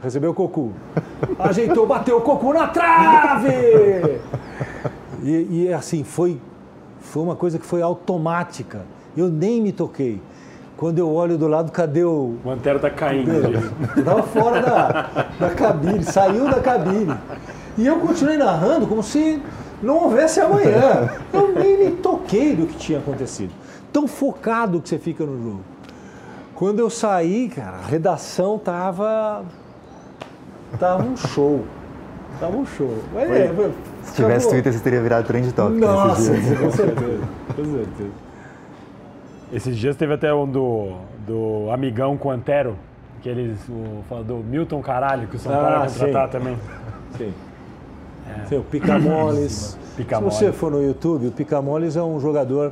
recebeu 0.01 0.31
o 0.31 0.33
Cocu. 0.33 0.71
Ajeitou, 1.37 1.85
bateu 1.85 2.17
o 2.17 2.21
Cocu 2.21 2.53
na 2.53 2.67
trave! 2.67 3.49
E, 5.23 5.63
e 5.65 5.73
assim, 5.73 6.03
foi, 6.03 6.39
foi 6.99 7.21
uma 7.21 7.35
coisa 7.35 7.59
que 7.59 7.65
foi 7.65 7.81
automática. 7.81 8.81
Eu 9.15 9.29
nem 9.29 9.61
me 9.61 9.71
toquei. 9.71 10.21
Quando 10.77 10.99
eu 10.99 11.09
olho 11.13 11.37
do 11.37 11.47
lado, 11.47 11.71
cadê 11.71 12.03
o. 12.03 12.35
O 12.43 12.49
Antero 12.49 12.79
tá 12.79 12.89
caindo. 12.89 13.31
Estava 13.97 14.23
fora 14.23 14.61
da, 14.61 15.27
da 15.39 15.49
cabine, 15.51 16.03
saiu 16.03 16.49
da 16.49 16.59
cabine. 16.59 17.15
E 17.77 17.85
eu 17.87 17.99
continuei 17.99 18.37
narrando 18.37 18.85
como 18.85 19.01
se 19.01 19.41
não 19.81 20.03
houvesse 20.03 20.41
amanhã. 20.41 21.09
Eu 21.31 21.53
nem 21.53 21.77
me 21.77 21.91
toquei 21.91 22.55
do 22.55 22.67
que 22.67 22.77
tinha 22.77 22.99
acontecido. 22.99 23.53
Tão 23.93 24.05
focado 24.07 24.81
que 24.81 24.89
você 24.89 24.99
fica 24.99 25.25
no 25.25 25.41
jogo. 25.41 25.74
Quando 26.55 26.79
eu 26.79 26.89
saí, 26.89 27.49
cara, 27.49 27.77
a 27.77 27.85
redação 27.85 28.57
tava. 28.57 29.43
Tava 30.79 31.03
um 31.03 31.17
show. 31.17 31.65
Tava 32.39 32.55
um 32.55 32.65
show. 32.65 32.97
Mas, 33.13 33.29
é, 33.29 33.53
se 34.03 34.15
tivesse 34.15 34.49
Twitter, 34.49 34.71
você 34.71 34.79
teria 34.79 35.01
virado 35.01 35.27
trend 35.27 35.51
top. 35.53 35.75
Nossa, 35.75 36.31
com 36.31 36.71
certeza. 36.71 37.27
Com 37.55 37.65
certeza. 37.65 38.11
Esses 39.51 39.75
dias 39.75 39.97
teve 39.97 40.13
até 40.13 40.33
um 40.33 40.49
do, 40.49 40.93
do 41.27 41.69
Amigão 41.71 42.17
com 42.17 42.31
Antero, 42.31 42.77
que 43.21 43.27
eles. 43.27 43.59
O, 43.69 44.23
do 44.23 44.37
Milton 44.37 44.81
Caralho, 44.81 45.27
que 45.27 45.35
o 45.35 45.39
São 45.39 45.51
Paulo 45.51 45.67
ah, 45.67 45.87
contratar 45.87 46.29
também. 46.29 46.57
Sim. 47.17 47.33
É. 48.29 48.45
Sim, 48.45 48.57
o 48.57 48.63
Picamoles. 48.63 49.77
Picamoles. 49.97 50.35
Se 50.35 50.45
você 50.45 50.51
for 50.53 50.71
no 50.71 50.81
YouTube, 50.81 51.27
o 51.27 51.31
Picamoles 51.31 51.97
é 51.97 52.01
um 52.01 52.17
jogador 52.19 52.71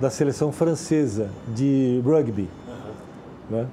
da 0.00 0.10
seleção 0.10 0.52
francesa 0.52 1.28
de 1.48 2.00
rugby. 2.04 2.48
Né? 3.50 3.66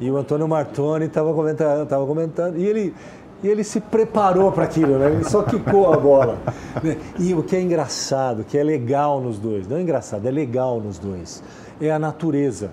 E 0.00 0.10
o 0.10 0.16
Antônio 0.16 0.48
Martoni 0.48 1.06
estava 1.06 1.32
comentando, 1.32 1.86
tava 1.86 2.06
comentando, 2.06 2.58
e 2.58 2.66
ele, 2.66 2.94
e 3.42 3.48
ele 3.48 3.62
se 3.62 3.80
preparou 3.80 4.50
para 4.50 4.64
aquilo, 4.64 4.98
né? 4.98 5.12
ele 5.12 5.24
só 5.24 5.42
quicou 5.42 5.92
a 5.92 5.96
bola. 5.96 6.38
Né? 6.82 6.96
E 7.18 7.32
o 7.34 7.42
que 7.42 7.54
é 7.54 7.60
engraçado, 7.60 8.40
o 8.40 8.44
que 8.44 8.58
é 8.58 8.64
legal 8.64 9.20
nos 9.20 9.38
dois, 9.38 9.68
não 9.68 9.76
é 9.76 9.82
engraçado, 9.82 10.26
é 10.26 10.30
legal 10.30 10.80
nos 10.80 10.98
dois, 10.98 11.42
é 11.80 11.90
a 11.90 11.98
natureza. 11.98 12.70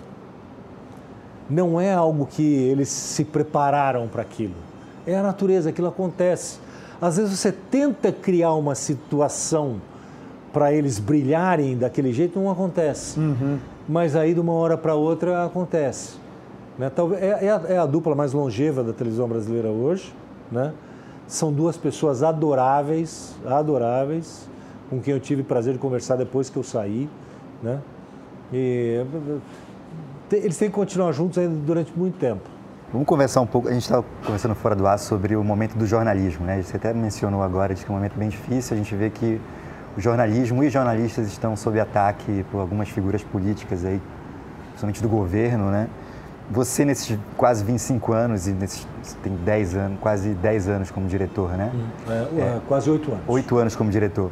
Não 1.49 1.79
é 1.79 1.93
algo 1.93 2.25
que 2.25 2.43
eles 2.43 2.87
se 2.87 3.25
prepararam 3.25 4.07
para 4.07 4.21
aquilo, 4.21 4.55
é 5.05 5.15
a 5.15 5.21
natureza, 5.23 5.69
aquilo 5.69 5.87
acontece. 5.87 6.59
Às 7.01 7.17
vezes 7.17 7.37
você 7.37 7.51
tenta 7.51 8.11
criar 8.11 8.53
uma 8.53 8.75
situação 8.75 9.81
para 10.53 10.71
eles 10.71 10.99
brilharem 10.99 11.77
daquele 11.77 12.13
jeito, 12.13 12.39
não 12.39 12.51
acontece. 12.51 13.19
Uhum. 13.19 13.57
Mas 13.87 14.15
aí 14.15 14.33
de 14.33 14.39
uma 14.39 14.53
hora 14.53 14.77
para 14.77 14.93
outra 14.93 15.45
acontece. 15.45 16.20
Né? 16.77 16.91
É, 17.19 17.45
é, 17.45 17.49
a, 17.51 17.61
é 17.69 17.77
a 17.77 17.85
dupla 17.85 18.15
mais 18.15 18.33
longeva 18.33 18.83
da 18.83 18.93
televisão 18.93 19.27
brasileira 19.27 19.69
hoje. 19.69 20.13
Né? 20.51 20.73
São 21.27 21.51
duas 21.51 21.77
pessoas 21.77 22.23
adoráveis, 22.23 23.35
adoráveis, 23.45 24.49
com 24.89 24.99
quem 24.99 25.13
eu 25.13 25.19
tive 25.19 25.43
prazer 25.43 25.73
de 25.73 25.79
conversar 25.79 26.15
depois 26.15 26.49
que 26.49 26.57
eu 26.57 26.63
saí. 26.63 27.09
Né? 27.61 27.79
E, 28.51 29.05
eles 30.31 30.57
têm 30.57 30.69
que 30.69 30.75
continuar 30.75 31.11
juntos 31.11 31.37
ainda 31.37 31.55
durante 31.65 31.97
muito 31.97 32.17
tempo. 32.17 32.41
Vamos 32.91 33.07
conversar 33.07 33.39
um 33.39 33.45
pouco, 33.45 33.69
a 33.69 33.71
gente 33.71 33.83
estava 33.83 34.03
conversando 34.25 34.53
fora 34.53 34.75
do 34.75 34.85
ar 34.85 34.99
sobre 34.99 35.35
o 35.35 35.43
momento 35.43 35.77
do 35.77 35.85
jornalismo, 35.85 36.45
né? 36.45 36.61
Você 36.61 36.75
até 36.75 36.93
mencionou 36.93 37.41
agora 37.41 37.73
que 37.73 37.85
é 37.85 37.89
um 37.89 37.95
momento 37.95 38.17
bem 38.17 38.27
difícil, 38.27 38.75
a 38.75 38.77
gente 38.77 38.93
vê 38.93 39.09
que 39.09 39.39
o 39.97 40.01
jornalismo 40.01 40.61
e 40.61 40.69
jornalistas 40.69 41.27
estão 41.27 41.55
sob 41.55 41.79
ataque 41.79 42.45
por 42.51 42.59
algumas 42.59 42.89
figuras 42.89 43.23
políticas 43.23 43.85
aí, 43.85 44.01
principalmente 44.67 45.01
do 45.01 45.07
governo, 45.07 45.71
né? 45.71 45.87
Você, 46.51 46.83
nesses 46.83 47.17
quase 47.37 47.63
25 47.63 48.11
anos, 48.11 48.47
e 48.47 48.51
nesses, 48.51 48.85
tem 49.23 49.33
10 49.35 49.75
anos, 49.75 49.99
quase 50.01 50.29
10 50.33 50.67
anos 50.67 50.91
como 50.91 51.07
diretor, 51.07 51.51
né? 51.51 51.71
É, 52.07 52.11
é, 52.11 52.61
quase 52.67 52.89
8 52.89 53.11
anos. 53.11 53.23
8 53.25 53.57
anos 53.57 53.75
como 53.75 53.89
diretor. 53.89 54.29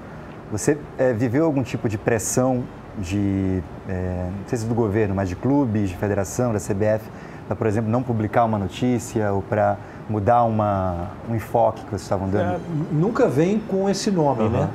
Você 0.52 0.78
é, 0.98 1.14
viveu 1.14 1.46
algum 1.46 1.64
tipo 1.64 1.88
de 1.88 1.98
pressão 1.98 2.64
de, 2.98 3.64
é, 3.88 4.30
não 4.38 4.48
sei 4.48 4.58
se 4.58 4.66
do 4.66 4.76
governo, 4.76 5.16
mas 5.16 5.30
de 5.30 5.36
clubes, 5.36 5.90
de 5.90 5.96
federação, 5.96 6.52
da 6.52 6.60
CBF, 6.60 7.10
para, 7.48 7.56
por 7.56 7.68
exemplo, 7.68 7.90
não 7.90 8.04
publicar 8.04 8.44
uma 8.44 8.60
notícia 8.60 9.32
ou 9.32 9.42
para 9.42 9.78
mudar 10.10 10.44
uma, 10.44 11.12
um 11.30 11.36
enfoque 11.36 11.84
que 11.84 11.90
vocês 11.90 12.02
estavam 12.02 12.28
dando? 12.30 12.56
É, 12.56 12.60
nunca 12.92 13.28
vem 13.28 13.60
com 13.60 13.90
esse 13.90 14.12
nome, 14.12 14.44
uhum. 14.44 14.50
né? 14.50 14.70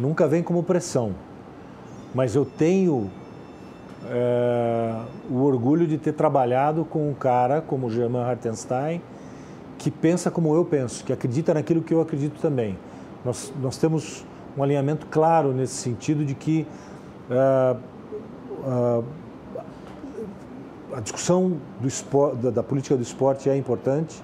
Nunca 0.00 0.26
vem 0.26 0.42
como 0.42 0.62
pressão. 0.62 1.12
Mas 2.14 2.34
eu 2.34 2.44
tenho 2.44 3.10
é, 4.10 4.94
o 5.30 5.42
orgulho 5.42 5.86
de 5.86 5.98
ter 5.98 6.12
trabalhado 6.12 6.84
com 6.84 7.08
um 7.08 7.14
cara 7.14 7.60
como 7.60 7.90
Germain 7.90 8.22
Hartenstein, 8.22 9.00
que 9.78 9.90
pensa 9.90 10.30
como 10.30 10.54
eu 10.54 10.64
penso, 10.64 11.04
que 11.04 11.12
acredita 11.12 11.54
naquilo 11.54 11.82
que 11.82 11.92
eu 11.92 12.00
acredito 12.00 12.40
também. 12.40 12.78
Nós, 13.24 13.52
nós 13.60 13.76
temos 13.76 14.24
um 14.56 14.62
alinhamento 14.62 15.06
claro 15.06 15.52
nesse 15.52 15.74
sentido 15.74 16.24
de 16.24 16.34
que 16.34 16.66
é, 17.30 17.76
é, 18.66 19.02
a 20.96 21.00
discussão 21.00 21.58
esporte, 21.82 22.36
da, 22.36 22.50
da, 22.50 22.62
política 22.62 22.96
do 22.96 23.02
esporte 23.02 23.48
é 23.50 23.56
importante. 23.56 24.22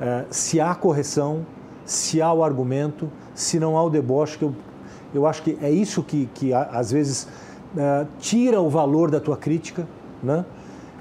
É, 0.00 0.24
se 0.30 0.60
há 0.60 0.74
correção, 0.74 1.44
se 1.84 2.22
há 2.22 2.32
o 2.32 2.42
argumento, 2.42 3.10
se 3.34 3.58
não 3.58 3.76
há 3.76 3.82
o 3.82 3.90
deboche, 3.90 4.38
que 4.38 4.44
eu, 4.44 4.54
eu 5.12 5.26
acho 5.26 5.42
que 5.42 5.58
é 5.60 5.70
isso 5.70 6.02
que, 6.02 6.28
que 6.34 6.54
às 6.54 6.90
vezes 6.92 7.28
uh, 7.74 8.06
tira 8.18 8.60
o 8.60 8.68
valor 8.68 9.10
da 9.10 9.20
tua 9.20 9.36
crítica, 9.36 9.86
né? 10.22 10.44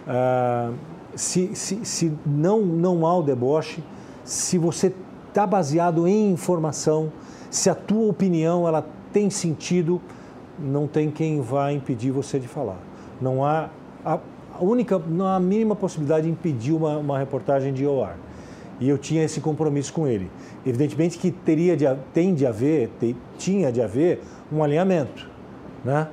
Uh, 0.08 0.74
se, 1.16 1.56
se, 1.56 1.84
se 1.86 2.14
não, 2.26 2.62
não 2.62 3.06
há 3.06 3.18
o 3.18 3.22
deboche, 3.22 3.84
se 4.24 4.58
você 4.58 4.94
está 5.28 5.46
baseado 5.46 6.08
em 6.08 6.32
informação, 6.32 7.12
se 7.50 7.70
a 7.70 7.76
tua 7.76 8.10
opinião 8.10 8.68
ela 8.68 8.86
tem 9.12 9.30
sentido, 9.30 10.02
não 10.60 10.88
tem 10.88 11.10
quem 11.10 11.41
vá 11.41 11.72
impedir 11.72 12.12
você 12.12 12.40
de 12.40 12.48
falar. 12.48 12.78
Não 13.22 13.44
há 13.44 13.70
a, 14.06 14.20
única, 14.62 15.00
não 15.00 15.26
há 15.26 15.36
a 15.36 15.40
mínima 15.40 15.76
possibilidade 15.76 16.26
de 16.26 16.32
impedir 16.32 16.74
uma, 16.74 16.98
uma 16.98 17.18
reportagem 17.18 17.74
de 17.74 17.84
ir 17.84 17.88
ao 17.88 18.04
ar. 18.04 18.18
E 18.80 18.88
eu 18.88 18.98
tinha 18.98 19.24
esse 19.24 19.41
compromisso 19.41 19.91
com 19.91 20.08
ele. 20.08 20.30
Evidentemente 20.66 21.18
que 21.18 21.32
teria 21.32 21.76
de, 21.76 21.86
tem 22.14 22.34
de 22.34 22.46
haver, 22.46 22.90
te, 23.00 23.16
tinha 23.38 23.72
de 23.72 23.82
haver 23.82 24.22
um 24.52 24.64
alinhamento, 24.64 25.30
né? 25.84 26.08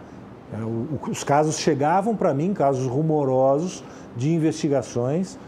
É, 0.53 1.11
os 1.11 1.25
casos 1.25 1.59
chegavam 1.59 2.15
para 2.15 2.33
mim, 2.33 2.55
casos 2.55 2.87
rumorosos 2.87 3.83
de 4.17 4.33
investigações, 4.33 5.39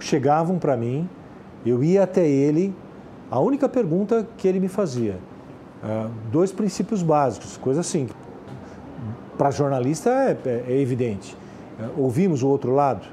chegavam 0.00 0.58
para 0.58 0.76
mim, 0.76 1.08
eu 1.64 1.82
ia 1.82 2.02
até 2.02 2.26
ele, 2.28 2.74
a 3.30 3.38
única 3.38 3.68
pergunta 3.68 4.26
que 4.36 4.48
ele 4.48 4.58
me 4.58 4.68
fazia, 4.68 5.18
é, 5.82 6.06
dois 6.30 6.50
princípios 6.50 7.02
básicos, 7.02 7.56
coisa 7.56 7.80
assim, 7.80 8.08
para 9.38 9.50
jornalista 9.50 10.10
é, 10.10 10.36
é, 10.44 10.64
é 10.68 10.80
evidente. 10.80 11.36
ouvimos 11.96 12.42
o 12.42 12.48
outro 12.48 12.74
lado? 12.74 13.06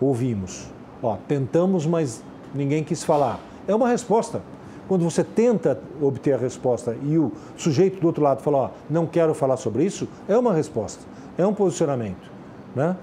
Ouvimos. 0.00 0.70
Ó, 1.02 1.16
tentamos, 1.28 1.86
mas 1.86 2.22
ninguém 2.54 2.82
quis 2.82 3.04
falar. 3.04 3.38
É 3.68 3.74
uma 3.74 3.88
resposta. 3.88 4.42
Quando 4.90 5.04
você 5.04 5.22
tenta 5.22 5.80
obter 6.02 6.32
a 6.32 6.36
resposta 6.36 6.96
e 7.04 7.16
o 7.16 7.30
sujeito 7.56 8.00
do 8.00 8.08
outro 8.08 8.24
lado 8.24 8.42
fala, 8.42 8.74
não 8.90 9.06
quero 9.06 9.32
falar 9.34 9.56
sobre 9.56 9.84
isso, 9.84 10.08
é 10.28 10.36
uma 10.36 10.52
resposta, 10.52 11.00
é 11.38 11.46
um 11.46 11.54
posicionamento. 11.54 12.28
Né? 12.74 12.96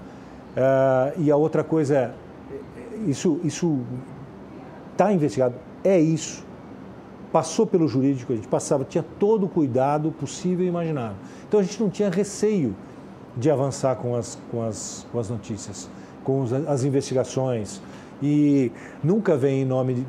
Uh, 0.54 1.22
e 1.22 1.30
a 1.30 1.36
outra 1.36 1.64
coisa 1.64 1.96
é, 1.96 2.10
isso 3.06 3.40
está 4.92 5.10
investigado, 5.14 5.54
é 5.82 5.98
isso. 5.98 6.44
Passou 7.32 7.66
pelo 7.66 7.88
jurídico, 7.88 8.34
a 8.34 8.36
gente 8.36 8.48
passava, 8.48 8.84
tinha 8.84 9.04
todo 9.18 9.46
o 9.46 9.48
cuidado 9.48 10.12
possível 10.12 10.66
e 10.66 10.68
imaginável. 10.68 11.16
Então 11.48 11.58
a 11.58 11.62
gente 11.62 11.82
não 11.82 11.88
tinha 11.88 12.10
receio 12.10 12.76
de 13.34 13.50
avançar 13.50 13.96
com 13.96 14.14
as, 14.14 14.38
com 14.50 14.62
as, 14.62 15.06
com 15.10 15.18
as 15.18 15.30
notícias, 15.30 15.88
com 16.22 16.44
as 16.66 16.84
investigações. 16.84 17.80
E 18.22 18.70
nunca 19.02 19.38
vem 19.38 19.62
em 19.62 19.64
nome 19.64 19.94
de, 19.94 20.06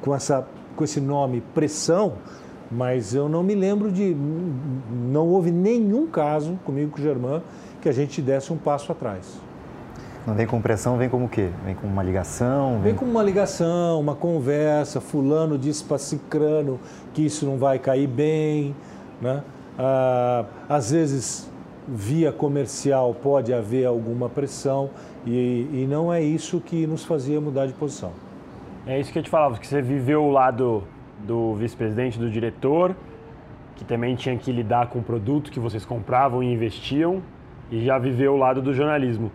com 0.00 0.14
essa 0.14 0.46
com 0.76 0.84
esse 0.84 1.00
nome 1.00 1.42
pressão, 1.54 2.14
Mas 2.70 3.14
eu 3.14 3.28
não 3.28 3.42
me 3.42 3.54
lembro 3.54 3.92
de. 3.92 4.14
Não 4.14 5.28
houve 5.28 5.50
nenhum 5.50 6.06
caso 6.06 6.58
comigo 6.64 6.90
com 6.90 6.98
o 6.98 7.02
Germán 7.02 7.40
que 7.80 7.88
a 7.88 7.92
gente 7.92 8.20
desse 8.20 8.52
um 8.52 8.56
passo 8.56 8.90
atrás. 8.90 9.40
Não 10.26 10.34
vem 10.34 10.46
com 10.46 10.60
pressão, 10.60 10.96
vem 10.96 11.08
como 11.08 11.26
o 11.26 11.28
quê? 11.28 11.50
Vem 11.64 11.76
com 11.76 11.86
uma 11.86 12.02
ligação? 12.02 12.72
Vem, 12.74 12.82
vem 12.82 12.94
com 12.96 13.04
uma 13.04 13.22
ligação, 13.22 14.00
uma 14.00 14.16
conversa. 14.16 15.00
Fulano 15.00 15.56
disse 15.56 15.84
para 15.84 15.98
Cicrano 15.98 16.80
que 17.14 17.24
isso 17.24 17.46
não 17.46 17.56
vai 17.56 17.78
cair 17.78 18.08
bem. 18.08 18.74
Né? 19.20 19.44
Ah, 19.78 20.44
às 20.68 20.90
vezes, 20.90 21.48
via 21.86 22.32
comercial, 22.32 23.14
pode 23.14 23.54
haver 23.54 23.84
alguma 23.84 24.28
pressão 24.28 24.90
e, 25.24 25.68
e 25.72 25.86
não 25.88 26.12
é 26.12 26.20
isso 26.20 26.60
que 26.60 26.86
nos 26.86 27.04
fazia 27.04 27.40
mudar 27.40 27.66
de 27.66 27.74
posição. 27.74 28.10
É 28.86 29.00
isso 29.00 29.12
que 29.12 29.18
eu 29.18 29.22
te 29.22 29.28
falava, 29.28 29.58
que 29.58 29.66
você 29.66 29.82
viveu 29.82 30.22
o 30.22 30.30
lado 30.30 30.84
do 31.18 31.54
vice-presidente, 31.56 32.20
do 32.20 32.30
diretor, 32.30 32.94
que 33.74 33.84
também 33.84 34.14
tinha 34.14 34.36
que 34.36 34.52
lidar 34.52 34.86
com 34.86 35.00
o 35.00 35.02
produto 35.02 35.50
que 35.50 35.58
vocês 35.58 35.84
compravam 35.84 36.40
e 36.40 36.52
investiam, 36.52 37.20
e 37.68 37.84
já 37.84 37.98
viveu 37.98 38.34
o 38.34 38.36
lado 38.36 38.62
do 38.62 38.72
jornalismo. 38.72 39.32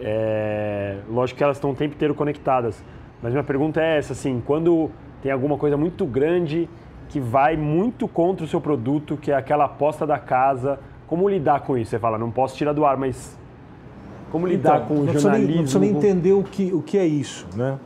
É, 0.00 0.96
lógico 1.06 1.36
que 1.36 1.44
elas 1.44 1.58
estão 1.58 1.72
o 1.72 1.74
tempo 1.74 1.94
inteiro 1.94 2.14
conectadas, 2.14 2.82
mas 3.22 3.32
minha 3.32 3.44
pergunta 3.44 3.78
é 3.78 3.98
essa, 3.98 4.14
assim, 4.14 4.42
quando 4.44 4.90
tem 5.22 5.30
alguma 5.30 5.58
coisa 5.58 5.76
muito 5.76 6.06
grande 6.06 6.66
que 7.10 7.20
vai 7.20 7.58
muito 7.58 8.08
contra 8.08 8.42
o 8.42 8.48
seu 8.48 8.60
produto, 8.60 9.18
que 9.18 9.30
é 9.30 9.34
aquela 9.34 9.66
aposta 9.66 10.06
da 10.06 10.18
casa, 10.18 10.80
como 11.06 11.28
lidar 11.28 11.60
com 11.60 11.76
isso? 11.76 11.90
Você 11.90 11.98
fala, 11.98 12.16
não 12.16 12.30
posso 12.30 12.56
tirar 12.56 12.72
do 12.72 12.86
ar, 12.86 12.96
mas 12.96 13.38
como 14.30 14.46
lidar 14.46 14.76
então, 14.76 14.86
com 14.86 14.94
o 15.02 15.12
jornalismo? 15.12 15.56
Não 15.56 15.62
precisa 15.62 15.78
nem 15.78 15.90
entender 15.90 16.32
o 16.32 16.42
que, 16.42 16.72
o 16.72 16.80
que 16.80 16.96
é 16.96 17.04
isso, 17.04 17.46
né? 17.54 17.78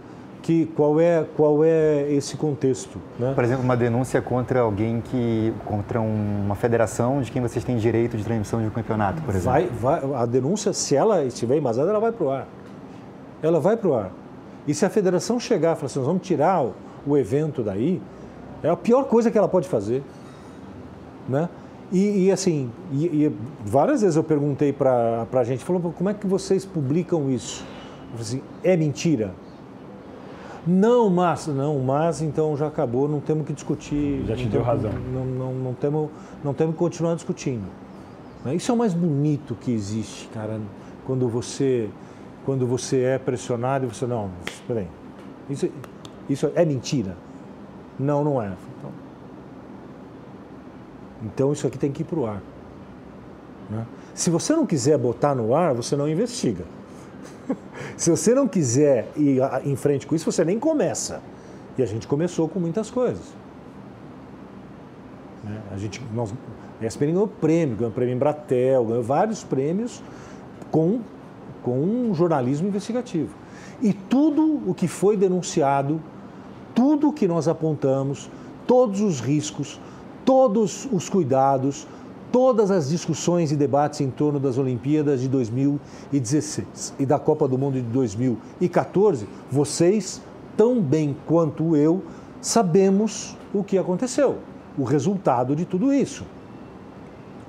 Que, 0.46 0.64
qual, 0.76 1.00
é, 1.00 1.26
qual 1.36 1.64
é 1.64 2.06
esse 2.08 2.36
contexto. 2.36 3.00
Né? 3.18 3.32
Por 3.34 3.42
exemplo, 3.42 3.64
uma 3.64 3.76
denúncia 3.76 4.22
contra 4.22 4.60
alguém 4.60 5.00
que. 5.00 5.52
contra 5.64 6.00
uma 6.00 6.54
federação 6.54 7.20
de 7.20 7.32
quem 7.32 7.42
vocês 7.42 7.64
têm 7.64 7.76
direito 7.76 8.16
de 8.16 8.22
transmissão 8.22 8.60
de 8.60 8.68
um 8.68 8.70
campeonato, 8.70 9.20
por 9.22 9.34
exemplo. 9.34 9.50
Vai, 9.50 9.98
vai, 9.98 10.14
a 10.14 10.24
denúncia, 10.24 10.72
se 10.72 10.94
ela 10.94 11.24
estiver 11.24 11.56
embasada, 11.56 11.90
ela 11.90 11.98
vai 11.98 12.12
para 12.12 12.24
o 12.24 12.30
ar. 12.30 12.46
Ela 13.42 13.58
vai 13.58 13.76
para 13.76 13.88
o 13.88 13.94
ar. 13.94 14.12
E 14.68 14.72
se 14.72 14.86
a 14.86 14.88
federação 14.88 15.40
chegar 15.40 15.72
e 15.72 15.74
falar 15.74 15.86
assim, 15.86 15.98
nós 15.98 16.06
vamos 16.06 16.22
tirar 16.22 16.62
o, 16.62 16.74
o 17.04 17.18
evento 17.18 17.64
daí, 17.64 18.00
é 18.62 18.68
a 18.68 18.76
pior 18.76 19.06
coisa 19.06 19.32
que 19.32 19.36
ela 19.36 19.48
pode 19.48 19.66
fazer. 19.66 20.04
Né? 21.28 21.48
E, 21.90 22.26
e 22.26 22.30
assim, 22.30 22.70
e, 22.92 23.06
e, 23.06 23.36
várias 23.64 24.02
vezes 24.02 24.14
eu 24.14 24.22
perguntei 24.22 24.72
para 24.72 25.26
a 25.32 25.42
gente, 25.42 25.64
falou, 25.64 25.92
como 25.92 26.08
é 26.08 26.14
que 26.14 26.28
vocês 26.28 26.64
publicam 26.64 27.28
isso? 27.28 27.64
Eu 28.12 28.18
falei 28.18 28.22
assim, 28.22 28.42
é 28.62 28.76
mentira? 28.76 29.34
Não, 30.66 31.08
mas, 31.08 31.46
não, 31.46 31.78
mas 31.78 32.20
então 32.20 32.56
já 32.56 32.66
acabou, 32.66 33.06
não 33.06 33.20
temos 33.20 33.46
que 33.46 33.52
discutir. 33.52 34.24
Já 34.26 34.34
te 34.34 34.46
deu 34.46 34.62
razão. 34.62 34.92
Não, 34.92 35.24
não, 35.24 35.54
não, 35.54 35.74
temos, 35.74 36.10
não 36.42 36.52
temos 36.52 36.74
que 36.74 36.78
continuar 36.78 37.14
discutindo. 37.14 37.64
Né? 38.44 38.56
Isso 38.56 38.72
é 38.72 38.74
o 38.74 38.76
mais 38.76 38.92
bonito 38.92 39.54
que 39.54 39.70
existe, 39.70 40.28
cara, 40.28 40.60
quando 41.06 41.28
você, 41.28 41.88
quando 42.44 42.66
você 42.66 43.02
é 43.02 43.18
pressionado 43.18 43.86
e 43.86 43.88
você, 43.88 44.06
não, 44.06 44.30
espera 44.44 44.80
aí, 44.80 44.88
isso, 45.48 45.68
isso 46.28 46.50
é 46.54 46.64
mentira? 46.64 47.16
Não, 47.98 48.24
não 48.24 48.42
é. 48.42 48.52
Então, 48.78 48.90
então 51.22 51.52
isso 51.52 51.66
aqui 51.66 51.78
tem 51.78 51.92
que 51.92 52.02
ir 52.02 52.04
para 52.04 52.18
o 52.18 52.26
ar. 52.26 52.42
Né? 53.70 53.86
Se 54.14 54.30
você 54.30 54.54
não 54.54 54.66
quiser 54.66 54.98
botar 54.98 55.34
no 55.34 55.54
ar, 55.54 55.74
você 55.74 55.94
não 55.94 56.08
investiga. 56.08 56.64
Se 57.96 58.10
você 58.10 58.34
não 58.34 58.46
quiser 58.46 59.08
ir 59.16 59.40
em 59.64 59.76
frente 59.76 60.06
com 60.06 60.14
isso, 60.14 60.30
você 60.30 60.44
nem 60.44 60.58
começa. 60.58 61.22
E 61.78 61.82
a 61.82 61.86
gente 61.86 62.06
começou 62.06 62.48
com 62.48 62.58
muitas 62.58 62.90
coisas. 62.90 63.24
Né? 65.44 65.60
A 65.72 65.76
gente, 65.76 66.02
nós, 66.14 66.32
a 66.80 66.98
ganhou 66.98 67.28
prêmio, 67.28 67.76
ganhou 67.76 67.92
prêmio 67.92 68.14
em 68.14 68.18
Bratel, 68.18 68.84
ganhou 68.84 69.02
vários 69.02 69.44
prêmios 69.44 70.02
com, 70.70 71.00
com 71.62 71.78
um 71.78 72.14
jornalismo 72.14 72.68
investigativo. 72.68 73.34
E 73.80 73.92
tudo 73.92 74.62
o 74.66 74.74
que 74.74 74.88
foi 74.88 75.16
denunciado, 75.16 76.00
tudo 76.74 77.08
o 77.08 77.12
que 77.12 77.28
nós 77.28 77.46
apontamos, 77.46 78.30
todos 78.66 79.00
os 79.00 79.20
riscos, 79.20 79.80
todos 80.24 80.88
os 80.90 81.08
cuidados, 81.08 81.86
todas 82.36 82.70
as 82.70 82.90
discussões 82.90 83.50
e 83.50 83.56
debates 83.56 84.02
em 84.02 84.10
torno 84.10 84.38
das 84.38 84.58
Olimpíadas 84.58 85.22
de 85.22 85.28
2016 85.28 86.92
e 86.98 87.06
da 87.06 87.18
Copa 87.18 87.48
do 87.48 87.56
Mundo 87.56 87.80
de 87.80 87.86
2014, 87.86 89.26
vocês, 89.50 90.20
tão 90.54 90.78
bem 90.78 91.16
quanto 91.24 91.74
eu, 91.74 92.02
sabemos 92.38 93.34
o 93.54 93.64
que 93.64 93.78
aconteceu, 93.78 94.36
o 94.76 94.84
resultado 94.84 95.56
de 95.56 95.64
tudo 95.64 95.94
isso. 95.94 96.26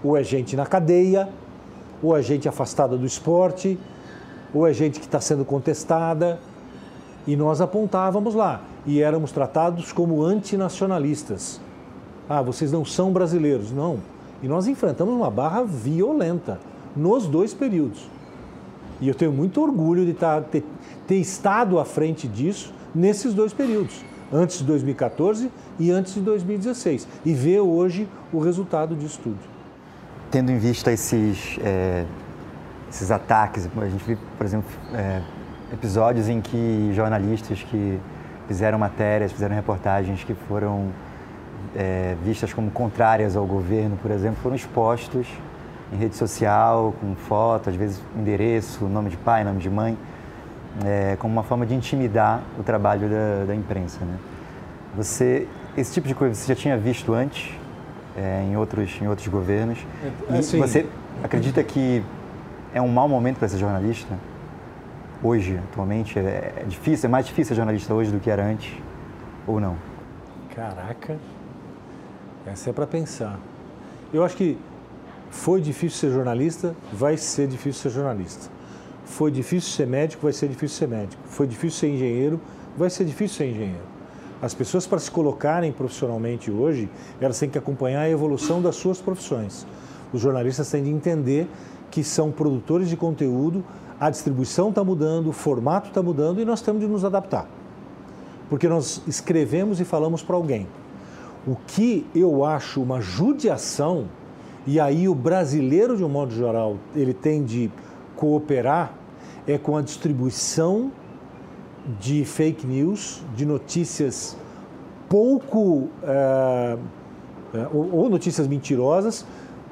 Ou 0.02 0.16
é 0.16 0.24
gente 0.24 0.56
na 0.56 0.66
cadeia, 0.66 1.28
ou 2.02 2.16
é 2.16 2.22
gente 2.22 2.48
afastada 2.48 2.96
do 2.96 3.06
esporte, 3.06 3.78
ou 4.54 4.66
é 4.66 4.72
gente 4.72 5.02
que 5.02 5.06
está 5.06 5.20
sendo 5.20 5.44
contestada. 5.44 6.40
E 7.28 7.36
nós 7.36 7.60
apontávamos 7.60 8.34
lá 8.34 8.62
e 8.86 9.02
éramos 9.02 9.34
tratados 9.34 9.92
como 9.92 10.24
antinacionalistas 10.24 11.60
ah, 12.30 12.42
vocês 12.42 12.72
não 12.72 12.84
são 12.84 13.12
brasileiros. 13.12 13.72
Não. 13.72 14.00
E 14.42 14.48
nós 14.48 14.68
enfrentamos 14.68 15.14
uma 15.14 15.32
barra 15.32 15.64
violenta 15.64 16.60
nos 16.96 17.28
dois 17.28 17.54
períodos. 17.54 18.10
E 19.00 19.08
eu 19.08 19.16
tenho 19.16 19.32
muito 19.32 19.62
orgulho 19.62 20.06
de 20.06 20.12
estar, 20.12 20.42
ter, 20.44 20.64
ter 21.06 21.16
estado 21.16 21.80
à 21.80 21.86
frente 21.86 22.28
disso 22.28 22.74
nesses 22.94 23.34
dois 23.34 23.54
períodos, 23.54 24.04
antes 24.32 24.60
de 24.60 24.64
2014 24.66 25.52
e 25.80 25.92
antes 25.92 26.16
de 26.16 26.22
2016, 26.22 27.08
e 27.24 27.34
ver 27.34 27.60
hoje 27.60 28.08
o 28.34 28.40
resultado 28.40 28.96
disso 28.96 29.20
tudo. 29.24 29.38
Tendo 30.32 30.52
em 30.52 30.58
vista 30.58 30.92
esses, 30.92 31.58
é, 31.64 32.06
esses 32.90 33.12
ataques, 33.12 33.70
a 33.78 33.86
gente 33.88 34.04
viu, 34.04 34.18
por 34.36 34.46
exemplo, 34.46 34.70
é, 34.94 35.22
episódios 35.72 36.28
em 36.28 36.42
que 36.42 36.92
jornalistas 36.94 37.62
que 37.64 38.00
fizeram 38.48 38.80
matérias, 38.80 39.32
fizeram 39.32 39.56
reportagens 39.56 40.24
que 40.24 40.34
foram 40.34 40.88
é, 41.76 42.16
vistas 42.24 42.54
como 42.54 42.72
contrárias 42.72 43.36
ao 43.36 43.46
governo, 43.46 43.98
por 44.02 44.12
exemplo, 44.12 44.40
foram 44.42 44.56
expostos 44.56 45.28
em 45.92 45.98
rede 45.98 46.16
social, 46.16 46.94
com 47.00 47.16
foto, 47.16 47.70
às 47.70 47.76
vezes 47.76 48.02
endereço, 48.16 48.86
nome 48.86 49.10
de 49.10 49.18
pai, 49.18 49.44
nome 49.44 49.60
de 49.60 49.70
mãe, 49.70 49.98
é, 50.86 51.16
como 51.18 51.34
uma 51.34 51.44
forma 51.44 51.66
de 51.66 51.74
intimidar 51.74 52.42
o 52.60 52.64
trabalho 52.64 53.10
da, 53.10 53.46
da, 53.46 53.56
imprensa. 53.56 54.04
Né? 54.04 54.18
Você, 54.96 55.48
esse 55.78 55.94
tipo 55.94 56.08
de 56.08 56.14
coisa 56.14 56.36
você 56.36 56.54
já 56.54 56.60
tinha 56.60 56.78
visto 56.78 57.14
antes 57.14 57.52
é, 58.18 58.44
em, 58.44 58.58
outros, 58.58 59.00
em 59.02 59.08
outros 59.08 59.28
governos? 59.28 59.80
E 60.30 60.38
assim, 60.38 60.60
você 60.60 60.86
acredita 61.24 61.64
que 61.64 62.04
é 62.74 62.82
um 62.82 62.90
mau 62.90 63.08
momento 63.08 63.38
para 63.38 63.48
ser 63.48 63.58
jornalista? 63.58 64.14
Hoje, 65.24 65.60
atualmente, 65.72 66.20
é, 66.20 66.54
é 66.58 66.64
difícil, 66.68 67.08
é 67.08 67.10
mais 67.10 67.26
difícil 67.26 67.50
ser 67.50 67.56
jornalista 67.56 67.94
hoje 67.94 68.12
do 68.12 68.20
que 68.20 68.30
era 68.30 68.44
antes? 68.44 68.74
Ou 69.48 69.60
não? 69.60 69.76
Caraca, 70.54 71.18
essa 72.48 72.70
é 72.70 72.74
para 72.74 72.88
pensar. 72.88 73.40
Eu 74.14 74.24
acho 74.24 74.38
que 74.38 74.58
foi 75.30 75.60
difícil 75.60 76.00
ser 76.00 76.12
jornalista, 76.12 76.76
vai 76.94 77.18
ser 77.18 77.48
difícil 77.48 77.82
ser 77.82 77.90
jornalista. 77.90 78.50
Foi 79.06 79.30
difícil 79.30 79.72
ser 79.72 79.86
médico, 79.86 80.24
vai 80.24 80.34
ser 80.34 80.48
difícil 80.48 80.78
ser 80.78 80.88
médico. 80.88 81.22
Foi 81.26 81.46
difícil 81.46 81.80
ser 81.80 81.88
engenheiro, 81.90 82.40
vai 82.78 82.90
ser 82.90 83.04
difícil 83.06 83.38
ser 83.38 83.50
engenheiro. 83.50 83.98
As 84.42 84.54
pessoas, 84.54 84.86
para 84.86 85.00
se 85.00 85.10
colocarem 85.10 85.72
profissionalmente 85.72 86.52
hoje, 86.52 86.90
elas 87.20 87.38
têm 87.40 87.50
que 87.50 87.58
acompanhar 87.58 88.02
a 88.02 88.10
evolução 88.10 88.62
das 88.62 88.76
suas 88.76 89.02
profissões. 89.02 89.66
Os 90.14 90.22
jornalistas 90.22 90.70
têm 90.70 90.84
de 90.84 90.90
entender 90.90 91.50
que 91.90 92.04
são 92.04 92.32
produtores 92.32 92.90
de 92.90 92.96
conteúdo, 92.96 93.64
a 94.00 94.10
distribuição 94.10 94.70
está 94.70 94.84
mudando, 94.84 95.28
o 95.28 95.34
formato 95.34 95.90
está 95.90 96.04
mudando 96.04 96.40
e 96.40 96.46
nós 96.46 96.62
temos 96.62 96.82
de 96.82 96.88
nos 96.88 97.04
adaptar. 97.04 97.48
Porque 98.50 98.68
nós 98.68 99.02
escrevemos 99.08 99.82
e 99.82 99.86
falamos 99.86 100.22
para 100.22 100.36
alguém. 100.36 100.68
O 101.48 101.56
que 101.56 102.06
eu 102.14 102.44
acho 102.44 102.82
uma 102.82 103.00
judiação, 103.00 104.10
e 104.66 104.80
aí 104.80 105.08
o 105.08 105.16
brasileiro, 105.16 105.96
de 105.96 106.04
um 106.04 106.10
modo 106.10 106.34
geral, 106.34 106.76
ele 106.94 107.14
tem 107.14 107.44
de 107.44 107.72
cooperar, 108.18 108.94
é 109.48 109.58
com 109.58 109.78
a 109.78 109.82
distribuição 109.82 110.92
de 112.02 112.26
fake 112.26 112.68
news, 112.68 113.24
de 113.34 113.46
notícias 113.46 114.36
pouco. 115.08 115.88
É, 116.04 116.78
ou 117.74 118.10
notícias 118.10 118.46
mentirosas, 118.46 119.26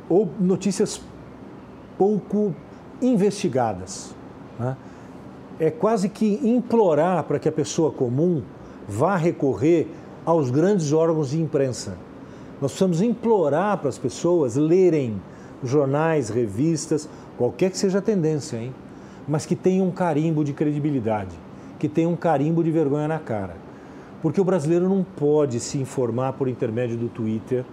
ou 0.07 0.29
notícias 0.39 1.01
pouco 1.97 2.55
investigadas. 3.01 4.15
Né? 4.57 4.77
É 5.59 5.69
quase 5.69 6.09
que 6.09 6.39
implorar 6.43 7.23
para 7.25 7.37
que 7.37 7.49
a 7.49 7.51
pessoa 7.51 7.91
comum 7.91 8.41
vá 8.87 9.17
recorrer 9.17 9.89
aos 10.25 10.49
grandes 10.49 10.91
órgãos 10.91 11.29
de 11.29 11.39
imprensa. 11.39 11.97
Nós 12.61 12.71
precisamos 12.71 13.01
implorar 13.01 13.77
para 13.77 13.89
as 13.89 13.97
pessoas 13.97 14.55
lerem 14.55 15.21
jornais, 15.63 16.29
revistas, 16.29 17.07
qualquer 17.37 17.69
que 17.69 17.77
seja 17.77 17.99
a 17.99 18.01
tendência, 18.01 18.57
hein? 18.57 18.73
mas 19.27 19.45
que 19.45 19.55
tenham 19.55 19.87
um 19.87 19.91
carimbo 19.91 20.43
de 20.43 20.53
credibilidade, 20.53 21.35
que 21.79 21.89
tenham 21.89 22.13
um 22.13 22.15
carimbo 22.15 22.63
de 22.63 22.71
vergonha 22.71 23.07
na 23.07 23.19
cara. 23.19 23.55
Porque 24.21 24.39
o 24.39 24.43
brasileiro 24.43 24.87
não 24.87 25.03
pode 25.03 25.59
se 25.59 25.77
informar 25.77 26.33
por 26.33 26.47
intermédio 26.47 26.97
do 26.97 27.07
Twitter, 27.07 27.63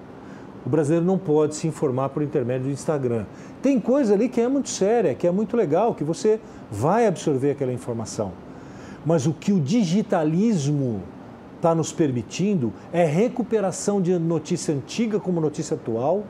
o 0.64 0.68
brasileiro 0.68 1.04
não 1.04 1.18
pode 1.18 1.56
se 1.56 1.66
informar 1.66 2.10
por 2.10 2.22
intermédio 2.22 2.66
do 2.66 2.70
Instagram. 2.70 3.24
Tem 3.60 3.80
coisa 3.80 4.14
ali 4.14 4.28
que 4.28 4.40
é 4.40 4.48
muito 4.48 4.68
séria, 4.68 5.14
que 5.14 5.26
é 5.26 5.30
muito 5.30 5.56
legal, 5.56 5.94
que 5.94 6.04
você 6.04 6.38
vai 6.70 7.06
absorver 7.06 7.52
aquela 7.52 7.72
informação. 7.72 8.32
Mas 9.04 9.26
o 9.26 9.32
que 9.32 9.52
o 9.52 9.58
digitalismo 9.58 11.02
está 11.62 11.76
nos 11.76 11.92
permitindo 11.92 12.72
é 12.92 13.04
recuperação 13.04 14.02
de 14.02 14.18
notícia 14.18 14.74
antiga 14.74 15.20
como 15.20 15.40
notícia 15.40 15.76
atual, 15.76 16.24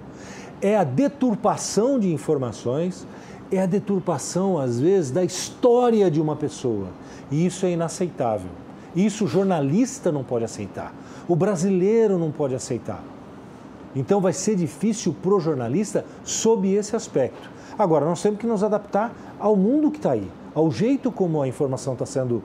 é 0.60 0.76
a 0.76 0.84
deturpação 0.84 1.98
de 1.98 2.12
informações, 2.12 3.06
é 3.50 3.62
a 3.62 3.66
deturpação, 3.66 4.58
às 4.58 4.78
vezes, 4.78 5.10
da 5.10 5.24
história 5.24 6.10
de 6.10 6.20
uma 6.20 6.36
pessoa. 6.36 6.88
E 7.30 7.46
isso 7.46 7.64
é 7.64 7.70
inaceitável. 7.70 8.50
Isso 8.94 9.24
o 9.24 9.26
jornalista 9.26 10.12
não 10.12 10.22
pode 10.22 10.44
aceitar. 10.44 10.94
O 11.26 11.34
brasileiro 11.34 12.18
não 12.18 12.30
pode 12.30 12.54
aceitar. 12.54 13.02
Então 13.96 14.20
vai 14.20 14.34
ser 14.34 14.54
difícil 14.54 15.14
para 15.22 15.34
o 15.34 15.40
jornalista 15.40 16.04
sob 16.24 16.70
esse 16.70 16.94
aspecto. 16.94 17.50
Agora, 17.78 18.04
nós 18.04 18.20
temos 18.20 18.38
que 18.38 18.46
nos 18.46 18.62
adaptar 18.62 19.14
ao 19.40 19.56
mundo 19.56 19.90
que 19.90 19.96
está 19.96 20.12
aí, 20.12 20.30
ao 20.54 20.70
jeito 20.70 21.10
como 21.10 21.40
a 21.40 21.48
informação 21.48 21.94
está 21.94 22.04
sendo 22.04 22.36
uh, 22.36 22.42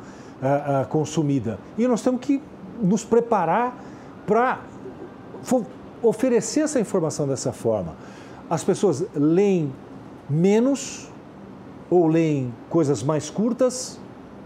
uh, 0.84 0.88
consumida. 0.88 1.60
E 1.78 1.86
nós 1.86 2.02
temos 2.02 2.22
que 2.22 2.42
nos 2.82 3.04
preparar 3.04 3.78
para 4.26 4.60
oferecer 6.02 6.62
essa 6.62 6.80
informação 6.80 7.28
dessa 7.28 7.52
forma. 7.52 7.96
As 8.50 8.64
pessoas 8.64 9.06
leem 9.16 9.72
menos 10.30 11.10
ou 11.90 12.08
leem 12.08 12.54
coisas 12.70 13.04
mais 13.04 13.30
curtas, 13.30 14.00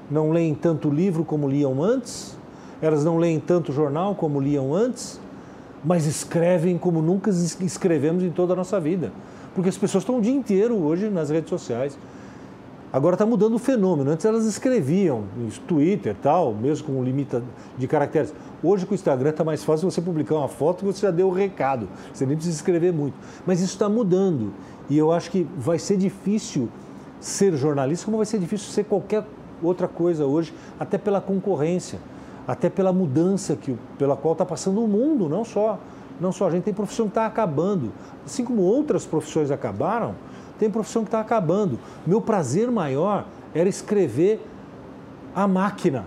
não 0.09 0.31
leem 0.31 0.53
tanto 0.53 0.89
livro 0.89 1.23
como 1.23 1.47
liam 1.47 1.81
antes, 1.81 2.37
elas 2.81 3.03
não 3.03 3.17
leem 3.17 3.39
tanto 3.39 3.71
jornal 3.71 4.15
como 4.15 4.39
liam 4.39 4.73
antes, 4.73 5.19
mas 5.83 6.05
escrevem 6.05 6.77
como 6.77 7.01
nunca 7.01 7.29
escrevemos 7.29 8.23
em 8.23 8.31
toda 8.31 8.53
a 8.53 8.55
nossa 8.55 8.79
vida. 8.79 9.11
Porque 9.55 9.69
as 9.69 9.77
pessoas 9.77 10.03
estão 10.03 10.17
o 10.17 10.21
dia 10.21 10.33
inteiro 10.33 10.75
hoje 10.75 11.09
nas 11.09 11.29
redes 11.29 11.49
sociais. 11.49 11.97
Agora 12.93 13.15
está 13.15 13.25
mudando 13.25 13.55
o 13.55 13.59
fenômeno. 13.59 14.11
Antes 14.11 14.25
elas 14.25 14.45
escreviam 14.45 15.23
no 15.37 15.49
Twitter 15.65 16.13
tal, 16.21 16.53
mesmo 16.53 16.87
com 16.87 16.99
um 16.99 17.03
limite 17.03 17.41
de 17.77 17.87
caracteres. 17.87 18.33
Hoje 18.61 18.85
com 18.85 18.91
o 18.91 18.95
Instagram 18.95 19.29
está 19.29 19.45
mais 19.45 19.63
fácil 19.63 19.89
você 19.89 20.01
publicar 20.01 20.35
uma 20.35 20.49
foto 20.49 20.79
que 20.79 20.85
você 20.85 21.05
já 21.05 21.11
deu 21.11 21.29
o 21.29 21.31
recado. 21.31 21.87
Você 22.13 22.25
nem 22.25 22.35
precisa 22.35 22.57
escrever 22.57 22.91
muito. 22.91 23.13
Mas 23.45 23.61
isso 23.61 23.73
está 23.73 23.87
mudando. 23.87 24.53
E 24.89 24.97
eu 24.97 25.09
acho 25.09 25.31
que 25.31 25.47
vai 25.57 25.79
ser 25.79 25.95
difícil 25.95 26.67
ser 27.17 27.55
jornalista, 27.55 28.03
como 28.03 28.17
vai 28.17 28.25
ser 28.25 28.39
difícil 28.39 28.69
ser 28.71 28.83
qualquer 28.83 29.23
outra 29.63 29.87
coisa 29.87 30.25
hoje, 30.25 30.53
até 30.77 30.97
pela 30.97 31.21
concorrência, 31.21 31.99
até 32.45 32.69
pela 32.69 32.91
mudança 32.91 33.55
que, 33.55 33.77
pela 33.97 34.17
qual 34.17 34.33
está 34.33 34.43
passando 34.43 34.83
o 34.83 34.87
mundo, 34.87 35.29
não 35.29 35.45
só, 35.45 35.79
não 36.19 36.33
só 36.33 36.47
a 36.47 36.51
gente 36.51 36.63
tem 36.63 36.73
profissão 36.73 37.05
que 37.05 37.11
está 37.11 37.25
acabando. 37.25 37.93
Assim 38.25 38.43
como 38.43 38.63
outras 38.63 39.05
profissões 39.05 39.49
acabaram, 39.49 40.15
tem 40.61 40.69
profissão 40.69 41.01
que 41.01 41.07
está 41.07 41.19
acabando. 41.19 41.79
Meu 42.05 42.21
prazer 42.21 42.69
maior 42.69 43.25
era 43.51 43.67
escrever 43.67 44.39
a 45.33 45.47
máquina. 45.47 46.05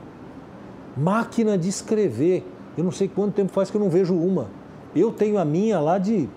Máquina 0.97 1.59
de 1.59 1.69
escrever. 1.69 2.47
Eu 2.79 2.85
não 2.85 2.93
sei 2.93 3.09
quanto 3.09 3.35
tempo 3.35 3.51
faz 3.51 3.69
que 3.69 3.77
eu 3.77 3.81
não 3.81 3.91
vejo 3.91 4.15
uma. 4.15 4.47
Eu 4.95 5.11
tenho 5.11 5.39
a 5.39 5.45
minha 5.45 5.81
lá 5.81 5.99
de 5.99 6.29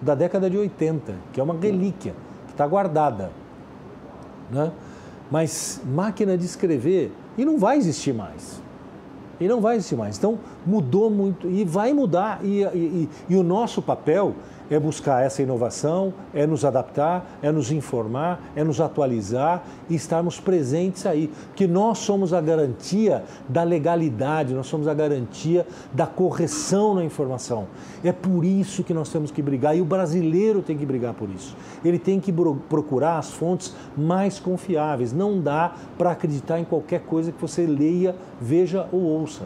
da 0.00 0.14
década 0.14 0.48
de 0.48 0.56
80, 0.56 1.14
que 1.34 1.40
é 1.40 1.42
uma 1.42 1.54
relíquia, 1.54 2.14
que 2.46 2.52
está 2.52 2.66
guardada. 2.66 3.30
Né? 4.50 4.72
Mas 5.30 5.82
máquina 5.84 6.36
de 6.36 6.46
escrever, 6.46 7.12
e 7.36 7.44
não 7.44 7.58
vai 7.58 7.76
existir 7.76 8.14
mais. 8.14 8.62
E 9.38 9.46
não 9.46 9.60
vai 9.60 9.76
existir 9.76 9.96
mais. 9.96 10.16
Então, 10.16 10.38
mudou 10.66 11.10
muito, 11.10 11.46
e 11.46 11.62
vai 11.62 11.92
mudar. 11.92 12.40
E, 12.42 12.62
e, 12.62 13.08
e 13.28 13.36
o 13.36 13.42
nosso 13.42 13.82
papel 13.82 14.34
é 14.70 14.78
buscar 14.78 15.24
essa 15.24 15.42
inovação, 15.42 16.12
é 16.34 16.46
nos 16.46 16.64
adaptar, 16.64 17.38
é 17.42 17.50
nos 17.50 17.70
informar, 17.70 18.40
é 18.54 18.64
nos 18.64 18.80
atualizar 18.80 19.64
e 19.88 19.94
estarmos 19.94 20.40
presentes 20.40 21.06
aí. 21.06 21.30
Que 21.54 21.66
nós 21.66 21.98
somos 21.98 22.32
a 22.32 22.40
garantia 22.40 23.24
da 23.48 23.62
legalidade, 23.62 24.54
nós 24.54 24.66
somos 24.66 24.88
a 24.88 24.94
garantia 24.94 25.66
da 25.92 26.06
correção 26.06 26.94
na 26.94 27.04
informação. 27.04 27.66
É 28.02 28.12
por 28.12 28.44
isso 28.44 28.82
que 28.82 28.94
nós 28.94 29.08
temos 29.10 29.30
que 29.30 29.42
brigar 29.42 29.76
e 29.76 29.80
o 29.80 29.84
brasileiro 29.84 30.62
tem 30.62 30.76
que 30.76 30.86
brigar 30.86 31.14
por 31.14 31.28
isso. 31.30 31.56
Ele 31.84 31.98
tem 31.98 32.20
que 32.20 32.32
procurar 32.68 33.18
as 33.18 33.30
fontes 33.30 33.74
mais 33.96 34.38
confiáveis. 34.38 35.12
Não 35.12 35.40
dá 35.40 35.74
para 35.96 36.10
acreditar 36.10 36.58
em 36.58 36.64
qualquer 36.64 37.00
coisa 37.00 37.32
que 37.32 37.40
você 37.40 37.66
leia, 37.66 38.14
veja 38.40 38.88
ou 38.92 39.00
ouça. 39.00 39.44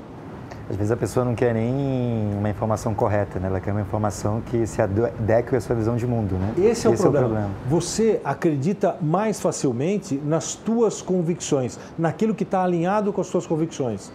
Às 0.71 0.77
vezes 0.77 0.93
a 0.93 0.97
pessoa 0.97 1.25
não 1.25 1.35
quer 1.35 1.53
nem 1.53 2.33
uma 2.39 2.49
informação 2.49 2.95
correta, 2.95 3.41
né? 3.41 3.49
ela 3.49 3.59
quer 3.59 3.73
uma 3.73 3.81
informação 3.81 4.41
que 4.41 4.65
se 4.69 4.81
adeque 4.81 5.57
à 5.57 5.61
sua 5.61 5.75
visão 5.75 5.97
de 5.97 6.07
mundo. 6.07 6.37
Né? 6.37 6.55
Esse, 6.59 6.87
é, 6.87 6.93
Esse 6.93 7.03
o 7.03 7.11
problema. 7.11 7.27
é, 7.27 7.29
o 7.29 7.31
problema. 7.31 7.51
Você 7.69 8.21
acredita 8.25 8.97
mais 9.01 9.41
facilmente 9.41 10.15
nas 10.25 10.55
tuas 10.55 11.03
convicções, 11.03 11.77
naquilo 11.99 12.37
que 12.37 12.45
está 12.45 12.63
alinhado 12.63 13.13
com 13.13 13.21
as 13.21 13.27
suas 13.27 13.49
convicções. 13.49 14.13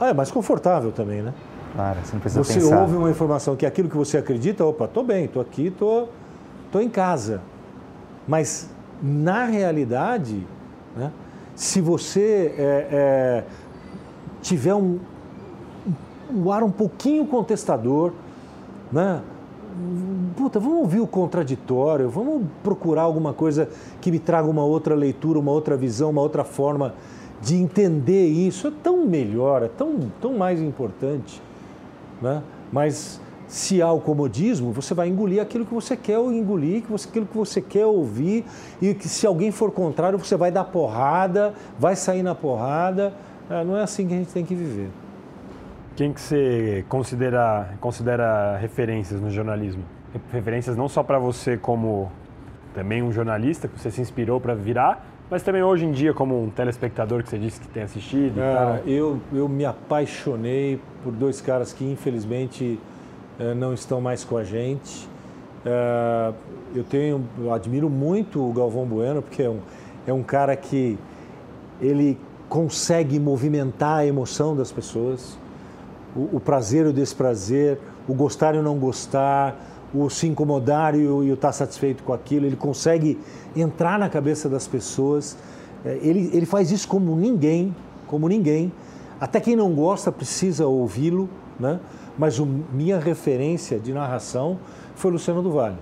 Ah, 0.00 0.08
é 0.08 0.12
mais 0.12 0.28
confortável 0.32 0.90
também, 0.90 1.22
né? 1.22 1.32
Claro, 1.76 2.00
você 2.02 2.12
não 2.14 2.20
precisa 2.20 2.42
você 2.42 2.54
pensar. 2.54 2.66
Você 2.66 2.74
ouve 2.74 2.96
uma 2.96 3.10
informação 3.10 3.54
que 3.54 3.64
é 3.64 3.68
aquilo 3.68 3.88
que 3.88 3.96
você 3.96 4.18
acredita, 4.18 4.64
opa, 4.64 4.86
estou 4.86 5.04
bem, 5.04 5.26
estou 5.26 5.40
aqui, 5.40 5.68
estou 5.68 6.06
tô, 6.72 6.78
tô 6.78 6.80
em 6.80 6.88
casa. 6.88 7.40
Mas, 8.26 8.68
na 9.00 9.44
realidade, 9.44 10.44
né, 10.96 11.12
se 11.54 11.80
você 11.80 12.54
é, 12.58 12.88
é, 12.90 13.44
tiver 14.42 14.74
um, 14.74 14.98
um 16.34 16.50
ar 16.50 16.62
um 16.62 16.70
pouquinho 16.70 17.26
contestador, 17.26 18.12
né? 18.90 19.22
Puta, 20.36 20.60
vamos 20.60 20.78
ouvir 20.78 21.00
o 21.00 21.06
contraditório, 21.06 22.08
vamos 22.08 22.42
procurar 22.62 23.02
alguma 23.02 23.32
coisa 23.32 23.68
que 24.00 24.10
me 24.10 24.18
traga 24.18 24.48
uma 24.48 24.64
outra 24.64 24.94
leitura, 24.94 25.38
uma 25.38 25.50
outra 25.50 25.76
visão, 25.76 26.10
uma 26.10 26.20
outra 26.20 26.44
forma 26.44 26.94
de 27.40 27.56
entender 27.56 28.26
isso. 28.26 28.68
É 28.68 28.72
tão 28.82 29.06
melhor, 29.06 29.62
é 29.62 29.68
tão, 29.68 30.10
tão 30.20 30.34
mais 30.34 30.60
importante. 30.60 31.42
Né? 32.20 32.42
Mas 32.70 33.20
se 33.48 33.82
há 33.82 33.92
o 33.92 34.00
comodismo, 34.00 34.72
você 34.72 34.94
vai 34.94 35.08
engolir 35.08 35.40
aquilo 35.40 35.66
que 35.66 35.74
você 35.74 35.96
quer 35.96 36.18
engolir, 36.18 36.82
aquilo 36.86 37.26
que 37.26 37.36
você 37.36 37.60
quer 37.60 37.84
ouvir, 37.84 38.44
e 38.80 38.94
que 38.94 39.08
se 39.08 39.26
alguém 39.26 39.50
for 39.50 39.70
contrário, 39.70 40.18
você 40.18 40.36
vai 40.36 40.50
dar 40.50 40.64
porrada, 40.64 41.52
vai 41.78 41.96
sair 41.96 42.22
na 42.22 42.34
porrada. 42.34 43.12
É, 43.50 43.64
não 43.64 43.76
é 43.76 43.82
assim 43.82 44.06
que 44.06 44.14
a 44.14 44.16
gente 44.16 44.32
tem 44.32 44.44
que 44.44 44.54
viver. 44.54 44.88
Quem 45.94 46.12
que 46.12 46.20
você 46.20 46.84
considera, 46.88 47.74
considera 47.80 48.56
referências 48.56 49.20
no 49.20 49.30
jornalismo? 49.30 49.82
Referências 50.32 50.76
não 50.76 50.88
só 50.88 51.02
para 51.02 51.18
você 51.18 51.56
como 51.56 52.10
também 52.74 53.02
um 53.02 53.12
jornalista 53.12 53.68
que 53.68 53.78
você 53.78 53.90
se 53.90 54.00
inspirou 54.00 54.40
para 54.40 54.54
virar, 54.54 55.04
mas 55.30 55.42
também 55.42 55.62
hoje 55.62 55.84
em 55.84 55.92
dia 55.92 56.14
como 56.14 56.44
um 56.44 56.48
telespectador 56.48 57.22
que 57.22 57.28
você 57.28 57.38
disse 57.38 57.60
que 57.60 57.68
tem 57.68 57.82
assistido. 57.82 58.40
É, 58.40 58.82
eu, 58.86 59.20
eu 59.32 59.46
me 59.48 59.66
apaixonei 59.66 60.80
por 61.04 61.12
dois 61.12 61.42
caras 61.42 61.74
que 61.74 61.84
infelizmente 61.84 62.80
é, 63.38 63.52
não 63.52 63.74
estão 63.74 64.00
mais 64.00 64.24
com 64.24 64.38
a 64.38 64.44
gente. 64.44 65.06
É, 65.64 66.32
eu 66.74 66.84
tenho, 66.84 67.22
eu 67.38 67.52
admiro 67.52 67.90
muito 67.90 68.42
o 68.42 68.50
Galvão 68.52 68.86
Bueno 68.86 69.20
porque 69.20 69.42
é 69.42 69.50
um, 69.50 69.60
é 70.06 70.12
um 70.12 70.22
cara 70.22 70.56
que 70.56 70.98
ele 71.82 72.18
consegue 72.48 73.20
movimentar 73.20 73.98
a 73.98 74.06
emoção 74.06 74.56
das 74.56 74.72
pessoas 74.72 75.38
o, 76.14 76.36
o 76.36 76.40
prazer 76.40 76.86
e 76.86 76.88
o 76.90 76.92
desprazer, 76.92 77.78
o 78.06 78.14
gostar 78.14 78.54
e 78.54 78.58
o 78.58 78.62
não 78.62 78.78
gostar, 78.78 79.56
o 79.94 80.08
se 80.08 80.26
incomodar 80.26 80.94
e 80.94 81.06
o, 81.06 81.22
estar 81.24 81.48
tá 81.48 81.52
satisfeito 81.52 82.02
com 82.02 82.12
aquilo. 82.12 82.46
Ele 82.46 82.56
consegue 82.56 83.18
entrar 83.54 83.98
na 83.98 84.08
cabeça 84.08 84.48
das 84.48 84.66
pessoas. 84.66 85.36
É, 85.84 85.98
ele, 86.02 86.30
ele 86.32 86.46
faz 86.46 86.70
isso 86.70 86.88
como 86.88 87.14
ninguém, 87.16 87.74
como 88.06 88.28
ninguém. 88.28 88.72
Até 89.20 89.40
quem 89.40 89.54
não 89.54 89.72
gosta 89.72 90.10
precisa 90.10 90.66
ouvi-lo, 90.66 91.28
né? 91.58 91.78
Mas 92.18 92.38
o, 92.38 92.46
minha 92.46 92.98
referência 92.98 93.78
de 93.78 93.92
narração 93.92 94.58
foi 94.94 95.10
Luciano 95.10 95.42
do 95.42 95.50
Vale, 95.50 95.78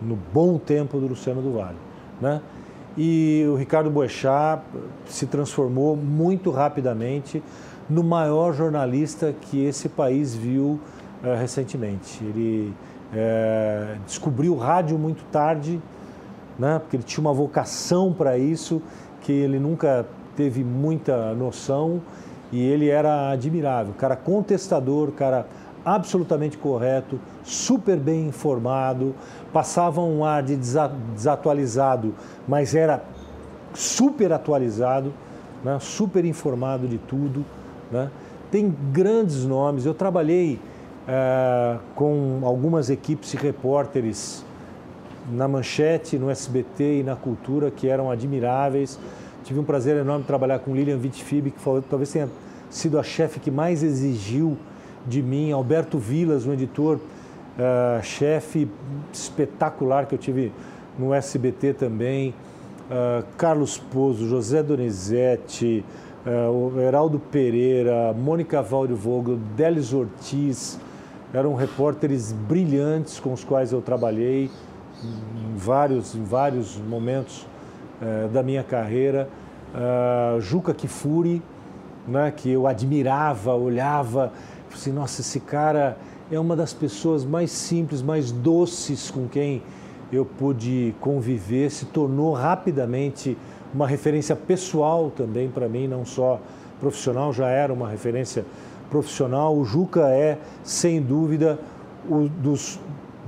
no 0.00 0.18
bom 0.32 0.58
tempo 0.58 0.98
do 0.98 1.06
Luciano 1.06 1.40
do 1.40 1.52
Vale, 1.52 1.76
né? 2.20 2.40
E 2.96 3.46
o 3.48 3.54
Ricardo 3.54 3.88
Boechat 3.88 4.62
se 5.06 5.26
transformou 5.26 5.96
muito 5.96 6.50
rapidamente 6.50 7.40
no 7.90 8.04
maior 8.04 8.54
jornalista 8.54 9.34
que 9.40 9.64
esse 9.64 9.88
país 9.88 10.34
viu 10.34 10.78
uh, 11.22 11.36
recentemente. 11.38 12.22
Ele 12.24 12.72
uh, 13.12 13.98
descobriu 14.06 14.54
o 14.54 14.56
rádio 14.56 14.96
muito 14.96 15.24
tarde, 15.32 15.82
né, 16.58 16.78
porque 16.78 16.96
ele 16.96 17.02
tinha 17.02 17.20
uma 17.20 17.32
vocação 17.32 18.12
para 18.12 18.38
isso, 18.38 18.80
que 19.22 19.32
ele 19.32 19.58
nunca 19.58 20.06
teve 20.36 20.62
muita 20.62 21.34
noção 21.34 22.00
e 22.52 22.62
ele 22.62 22.88
era 22.88 23.30
admirável. 23.30 23.92
Cara 23.98 24.14
contestador, 24.14 25.10
cara 25.12 25.46
absolutamente 25.84 26.58
correto, 26.58 27.18
super 27.42 27.96
bem 27.96 28.28
informado, 28.28 29.14
passava 29.52 30.00
um 30.00 30.24
ar 30.24 30.42
de 30.42 30.56
desatualizado, 30.56 32.14
mas 32.46 32.74
era 32.74 33.02
super 33.74 34.32
atualizado, 34.32 35.12
né, 35.64 35.78
super 35.80 36.24
informado 36.24 36.86
de 36.86 36.98
tudo. 36.98 37.44
Né? 37.90 38.10
tem 38.50 38.74
grandes 38.92 39.44
nomes. 39.44 39.86
Eu 39.86 39.94
trabalhei 39.94 40.58
é, 41.06 41.76
com 41.94 42.40
algumas 42.42 42.90
equipes 42.90 43.30
de 43.30 43.36
repórteres 43.36 44.44
na 45.30 45.46
Manchete, 45.46 46.18
no 46.18 46.30
SBT 46.30 47.00
e 47.00 47.02
na 47.02 47.14
Cultura 47.14 47.70
que 47.70 47.88
eram 47.88 48.10
admiráveis. 48.10 48.98
Tive 49.44 49.60
um 49.60 49.64
prazer 49.64 49.96
enorme 49.96 50.24
trabalhar 50.24 50.58
com 50.58 50.74
Lilian 50.74 50.98
Vitfib, 50.98 51.50
que 51.50 51.60
talvez 51.88 52.12
tenha 52.12 52.28
sido 52.68 52.98
a 52.98 53.02
chefe 53.02 53.40
que 53.40 53.50
mais 53.50 53.82
exigiu 53.82 54.56
de 55.06 55.22
mim. 55.22 55.52
Alberto 55.52 55.98
Vilas, 55.98 56.46
um 56.46 56.52
editor, 56.52 56.96
uh, 56.96 58.02
chefe 58.02 58.68
espetacular 59.12 60.06
que 60.06 60.14
eu 60.14 60.18
tive 60.18 60.52
no 60.98 61.14
SBT 61.14 61.74
também. 61.74 62.34
Uh, 62.90 63.24
Carlos 63.38 63.78
Pozo, 63.78 64.28
José 64.28 64.62
Donizete, 64.62 65.84
uh, 66.26 66.80
Heraldo 66.80 67.18
Pereira, 67.18 68.12
Mônica 68.12 68.62
Vogel, 68.62 69.38
Délis 69.56 69.92
Ortiz, 69.92 70.78
eram 71.32 71.54
repórteres 71.54 72.32
brilhantes 72.32 73.20
com 73.20 73.32
os 73.32 73.44
quais 73.44 73.72
eu 73.72 73.80
trabalhei 73.80 74.50
em 75.02 75.56
vários, 75.56 76.14
em 76.14 76.24
vários 76.24 76.76
momentos 76.76 77.46
uh, 78.02 78.28
da 78.28 78.42
minha 78.42 78.62
carreira. 78.62 79.28
Uh, 79.74 80.40
Juca 80.40 80.74
Kifuri, 80.74 81.42
né, 82.06 82.32
que 82.34 82.50
eu 82.50 82.66
admirava, 82.66 83.54
olhava, 83.54 84.32
assim, 84.72 84.92
nossa, 84.92 85.20
esse 85.20 85.40
cara 85.40 85.96
é 86.30 86.38
uma 86.38 86.56
das 86.56 86.72
pessoas 86.72 87.24
mais 87.24 87.50
simples, 87.50 88.02
mais 88.02 88.32
doces 88.32 89.10
com 89.10 89.28
quem 89.28 89.62
eu 90.12 90.24
pude 90.24 90.94
conviver, 91.00 91.70
se 91.70 91.86
tornou 91.86 92.32
rapidamente 92.32 93.36
uma 93.72 93.86
referência 93.86 94.34
pessoal 94.34 95.10
também 95.14 95.48
para 95.48 95.68
mim, 95.68 95.86
não 95.86 96.04
só 96.04 96.40
profissional, 96.80 97.32
já 97.32 97.48
era 97.48 97.72
uma 97.72 97.88
referência 97.88 98.44
profissional. 98.90 99.56
O 99.56 99.64
Juca 99.64 100.08
é, 100.08 100.38
sem 100.64 101.00
dúvida, 101.00 101.58
o 102.08 102.28
dos, 102.28 102.80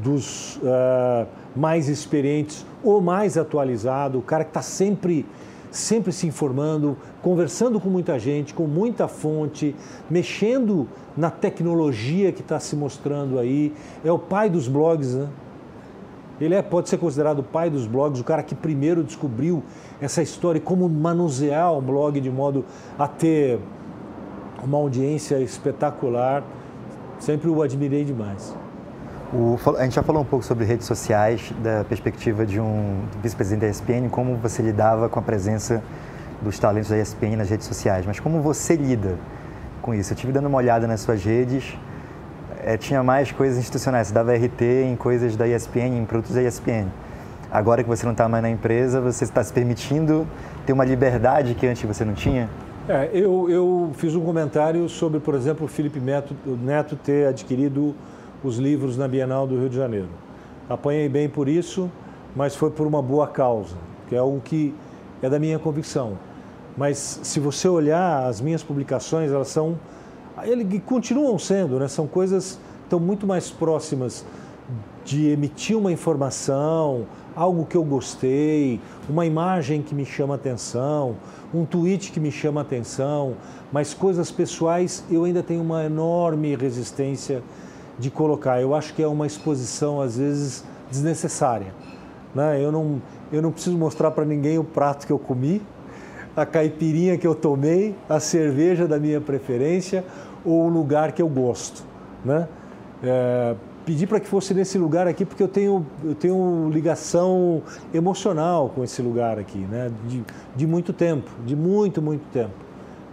dos 0.02 0.56
uh, 0.56 1.26
mais 1.54 1.88
experientes, 1.88 2.66
o 2.82 3.00
mais 3.00 3.38
atualizado, 3.38 4.18
o 4.18 4.22
cara 4.22 4.44
que 4.44 4.50
está 4.50 4.62
sempre, 4.62 5.24
sempre 5.70 6.10
se 6.12 6.26
informando, 6.26 6.96
conversando 7.22 7.78
com 7.78 7.88
muita 7.88 8.18
gente, 8.18 8.52
com 8.52 8.66
muita 8.66 9.06
fonte, 9.06 9.76
mexendo 10.10 10.88
na 11.16 11.30
tecnologia 11.30 12.32
que 12.32 12.40
está 12.40 12.58
se 12.58 12.74
mostrando 12.74 13.38
aí. 13.38 13.72
É 14.04 14.10
o 14.10 14.18
pai 14.18 14.50
dos 14.50 14.66
blogs, 14.66 15.14
né? 15.14 15.28
Ele 16.42 16.54
é, 16.54 16.62
pode 16.62 16.88
ser 16.88 16.98
considerado 16.98 17.38
o 17.38 17.42
pai 17.42 17.70
dos 17.70 17.86
blogs, 17.86 18.20
o 18.20 18.24
cara 18.24 18.42
que 18.42 18.54
primeiro 18.54 19.04
descobriu 19.04 19.62
essa 20.00 20.22
história 20.22 20.58
e 20.58 20.60
como 20.60 20.88
manusear 20.88 21.72
um 21.72 21.80
blog 21.80 22.20
de 22.20 22.30
modo 22.30 22.64
a 22.98 23.06
ter 23.06 23.60
uma 24.62 24.76
audiência 24.76 25.38
espetacular. 25.38 26.42
Sempre 27.20 27.48
o 27.48 27.62
admirei 27.62 28.04
demais. 28.04 28.54
O, 29.32 29.56
a 29.78 29.84
gente 29.84 29.94
já 29.94 30.02
falou 30.02 30.22
um 30.22 30.24
pouco 30.24 30.44
sobre 30.44 30.64
redes 30.64 30.86
sociais, 30.86 31.52
da 31.62 31.84
perspectiva 31.84 32.44
de 32.44 32.60
um 32.60 33.02
vice-presidente 33.22 33.60
da 33.60 33.68
ESPN, 33.68 34.08
como 34.10 34.36
você 34.36 34.62
lidava 34.62 35.08
com 35.08 35.20
a 35.20 35.22
presença 35.22 35.82
dos 36.42 36.58
talentos 36.58 36.90
da 36.90 36.98
ESPN 36.98 37.36
nas 37.36 37.48
redes 37.48 37.66
sociais, 37.66 38.04
mas 38.04 38.18
como 38.18 38.42
você 38.42 38.74
lida 38.74 39.16
com 39.80 39.94
isso? 39.94 40.12
Eu 40.12 40.14
estive 40.16 40.32
dando 40.32 40.48
uma 40.48 40.58
olhada 40.58 40.86
nas 40.88 41.00
suas 41.00 41.24
redes, 41.24 41.78
é, 42.62 42.76
tinha 42.76 43.02
mais 43.02 43.32
coisas 43.32 43.58
institucionais, 43.58 44.08
você 44.08 44.14
dava 44.14 44.32
RT 44.34 44.62
em 44.86 44.96
coisas 44.96 45.36
da 45.36 45.46
ESPN, 45.46 45.98
em 45.98 46.04
produtos 46.04 46.34
da 46.34 46.42
ESPN. 46.42 46.86
Agora 47.50 47.82
que 47.82 47.88
você 47.88 48.04
não 48.04 48.12
está 48.12 48.28
mais 48.28 48.42
na 48.42 48.50
empresa, 48.50 49.00
você 49.00 49.24
está 49.24 49.42
se 49.44 49.52
permitindo 49.52 50.26
ter 50.64 50.72
uma 50.72 50.84
liberdade 50.84 51.54
que 51.54 51.66
antes 51.66 51.82
você 51.82 52.04
não 52.04 52.14
tinha? 52.14 52.48
É, 52.88 53.10
eu, 53.12 53.48
eu 53.50 53.90
fiz 53.94 54.14
um 54.14 54.24
comentário 54.24 54.88
sobre, 54.88 55.20
por 55.20 55.34
exemplo, 55.34 55.66
o 55.66 55.68
Felipe 55.68 56.00
Neto, 56.00 56.34
Neto 56.46 56.96
ter 56.96 57.28
adquirido 57.28 57.94
os 58.42 58.56
livros 58.56 58.96
na 58.96 59.06
Bienal 59.06 59.46
do 59.46 59.58
Rio 59.58 59.68
de 59.68 59.76
Janeiro. 59.76 60.08
Apanhei 60.68 61.08
bem 61.08 61.28
por 61.28 61.48
isso, 61.48 61.90
mas 62.34 62.56
foi 62.56 62.70
por 62.70 62.86
uma 62.86 63.02
boa 63.02 63.26
causa, 63.26 63.76
que 64.08 64.14
é 64.14 64.18
algo 64.18 64.40
que 64.40 64.74
é 65.20 65.28
da 65.28 65.38
minha 65.38 65.58
convicção. 65.58 66.18
Mas 66.76 67.20
se 67.22 67.38
você 67.38 67.68
olhar 67.68 68.26
as 68.26 68.40
minhas 68.40 68.62
publicações, 68.62 69.30
elas 69.30 69.48
são, 69.48 69.78
ele 70.44 70.80
continuam 70.80 71.38
sendo, 71.38 71.78
né? 71.78 71.88
São 71.88 72.06
coisas 72.06 72.58
estão 72.84 73.00
muito 73.00 73.26
mais 73.26 73.50
próximas 73.50 74.24
de 75.04 75.30
emitir 75.30 75.76
uma 75.76 75.90
informação, 75.90 77.06
algo 77.34 77.64
que 77.64 77.76
eu 77.76 77.82
gostei, 77.82 78.80
uma 79.08 79.24
imagem 79.24 79.82
que 79.82 79.94
me 79.94 80.04
chama 80.04 80.34
atenção, 80.34 81.16
um 81.54 81.64
tweet 81.64 82.12
que 82.12 82.20
me 82.20 82.30
chama 82.30 82.60
atenção, 82.60 83.34
mas 83.72 83.94
coisas 83.94 84.30
pessoais 84.30 85.02
eu 85.10 85.24
ainda 85.24 85.42
tenho 85.42 85.62
uma 85.62 85.84
enorme 85.84 86.54
resistência 86.54 87.42
de 87.98 88.10
colocar. 88.10 88.60
Eu 88.60 88.74
acho 88.74 88.94
que 88.94 89.02
é 89.02 89.08
uma 89.08 89.26
exposição 89.26 90.00
às 90.00 90.16
vezes 90.16 90.64
desnecessária. 90.90 91.74
Né? 92.34 92.62
Eu, 92.62 92.70
não, 92.70 93.00
eu 93.32 93.42
não 93.42 93.50
preciso 93.50 93.76
mostrar 93.76 94.10
para 94.10 94.24
ninguém 94.24 94.58
o 94.58 94.64
prato 94.64 95.06
que 95.06 95.12
eu 95.12 95.18
comi, 95.18 95.62
a 96.36 96.46
caipirinha 96.46 97.18
que 97.18 97.26
eu 97.26 97.34
tomei, 97.34 97.94
a 98.08 98.20
cerveja 98.20 98.86
da 98.86 98.98
minha 98.98 99.20
preferência 99.20 100.04
ou 100.44 100.66
o 100.66 100.68
lugar 100.68 101.12
que 101.12 101.22
eu 101.22 101.28
gosto. 101.28 101.84
Né? 102.24 102.48
É, 103.02 103.54
pedi 103.84 104.06
para 104.06 104.20
que 104.20 104.28
fosse 104.28 104.54
nesse 104.54 104.78
lugar 104.78 105.06
aqui 105.06 105.24
porque 105.24 105.42
eu 105.42 105.48
tenho, 105.48 105.86
eu 106.04 106.14
tenho 106.14 106.70
ligação 106.72 107.62
emocional 107.92 108.70
com 108.74 108.84
esse 108.84 109.02
lugar 109.02 109.38
aqui, 109.38 109.58
né? 109.58 109.90
de, 110.08 110.22
de 110.54 110.66
muito 110.66 110.92
tempo, 110.92 111.30
de 111.44 111.56
muito, 111.56 112.00
muito 112.00 112.24
tempo. 112.32 112.54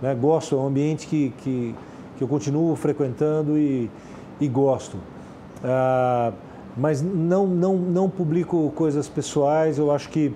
Né? 0.01 0.15
Gosto, 0.15 0.55
é 0.55 0.57
um 0.57 0.67
ambiente 0.67 1.07
que, 1.07 1.33
que, 1.37 1.75
que 2.17 2.23
eu 2.23 2.27
continuo 2.27 2.75
frequentando 2.75 3.57
e, 3.57 3.89
e 4.39 4.47
gosto. 4.47 4.97
Ah, 5.63 6.31
mas 6.77 7.01
não, 7.01 7.45
não, 7.47 7.75
não 7.75 8.09
publico 8.09 8.71
coisas 8.75 9.07
pessoais, 9.09 9.77
eu 9.77 9.91
acho 9.91 10.09
que 10.09 10.33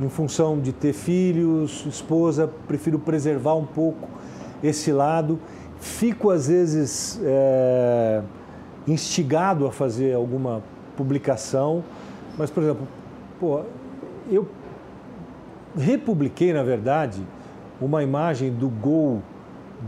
em 0.00 0.08
função 0.08 0.60
de 0.60 0.72
ter 0.72 0.92
filhos, 0.92 1.84
esposa, 1.86 2.48
prefiro 2.68 2.98
preservar 2.98 3.54
um 3.54 3.66
pouco 3.66 4.08
esse 4.62 4.92
lado. 4.92 5.38
Fico 5.80 6.30
às 6.30 6.48
vezes... 6.48 7.20
É, 7.24 8.22
instigado 8.88 9.66
a 9.66 9.72
fazer 9.72 10.14
alguma 10.14 10.62
publicação, 10.96 11.84
mas, 12.36 12.50
por 12.50 12.62
exemplo, 12.62 12.88
pô, 13.38 13.60
eu 14.30 14.48
republiquei, 15.76 16.52
na 16.52 16.62
verdade, 16.62 17.22
uma 17.80 18.02
imagem 18.02 18.52
do 18.52 18.68
gol 18.68 19.22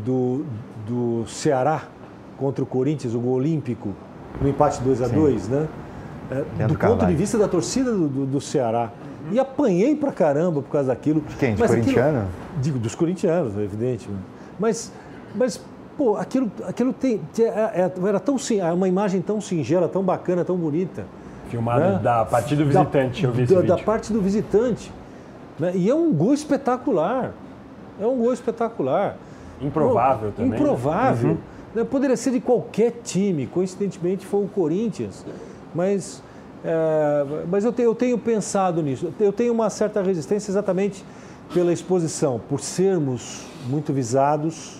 do, 0.04 0.44
do 0.86 1.24
Ceará 1.26 1.84
contra 2.36 2.62
o 2.62 2.66
Corinthians, 2.66 3.14
o 3.14 3.20
gol 3.20 3.34
olímpico, 3.34 3.90
no 4.40 4.48
empate 4.48 4.80
2 4.82 5.02
a 5.02 5.08
2 5.08 5.48
né? 5.48 5.68
É, 6.30 6.66
do 6.66 6.78
ponto 6.78 7.04
de 7.04 7.14
vista 7.14 7.36
da 7.36 7.48
torcida 7.48 7.90
do, 7.90 8.08
do, 8.08 8.26
do 8.26 8.40
Ceará. 8.40 8.92
E 9.32 9.38
apanhei 9.38 9.96
pra 9.96 10.12
caramba 10.12 10.62
por 10.62 10.70
causa 10.70 10.88
daquilo. 10.88 11.20
De 11.20 11.34
quem? 11.34 11.54
De 11.54 11.62
corintiano? 11.62 12.18
Aquilo, 12.18 12.62
digo, 12.62 12.78
dos 12.78 12.94
corintianos, 12.94 13.56
é 13.56 13.62
evidente. 13.62 14.08
Mas, 14.58 14.92
mas 15.34 15.60
pô, 16.00 16.16
aquilo, 16.16 16.50
aquilo 16.66 16.94
tem, 16.94 17.20
é, 17.38 17.42
é, 17.42 17.92
era 18.08 18.18
tão 18.18 18.36
é 18.58 18.72
uma 18.72 18.88
imagem 18.88 19.20
tão 19.20 19.38
singela, 19.38 19.86
tão 19.86 20.02
bacana, 20.02 20.42
tão 20.42 20.56
bonita. 20.56 21.04
Filmado 21.50 21.80
né? 21.80 22.00
da 22.02 22.24
parte 22.24 22.56
do 22.56 22.64
visitante, 22.64 23.20
da, 23.20 23.28
eu 23.28 23.32
vi 23.32 23.42
esse 23.42 23.52
da, 23.52 23.60
vídeo. 23.60 23.76
da 23.76 23.82
parte 23.82 24.10
do 24.10 24.22
visitante. 24.22 24.90
Né? 25.58 25.72
E 25.74 25.90
é 25.90 25.94
um 25.94 26.10
gol 26.10 26.32
espetacular. 26.32 27.34
É 28.00 28.06
um 28.06 28.16
gol 28.16 28.32
espetacular. 28.32 29.18
Improvável 29.60 30.32
também. 30.32 30.52
Né? 30.52 30.56
Improvável. 30.56 31.30
Uhum. 31.32 31.38
Né? 31.74 31.84
Poderia 31.84 32.16
ser 32.16 32.30
de 32.30 32.40
qualquer 32.40 32.92
time, 33.04 33.46
coincidentemente 33.46 34.24
foi 34.24 34.42
o 34.42 34.48
Corinthians. 34.48 35.26
Mas, 35.74 36.22
é, 36.64 37.26
mas 37.46 37.62
eu, 37.62 37.74
eu 37.76 37.94
tenho 37.94 38.16
pensado 38.16 38.82
nisso. 38.82 39.12
Eu 39.20 39.34
tenho 39.34 39.52
uma 39.52 39.68
certa 39.68 40.00
resistência 40.00 40.50
exatamente 40.50 41.04
pela 41.52 41.74
exposição, 41.74 42.40
por 42.48 42.58
sermos 42.60 43.44
muito 43.68 43.92
visados 43.92 44.79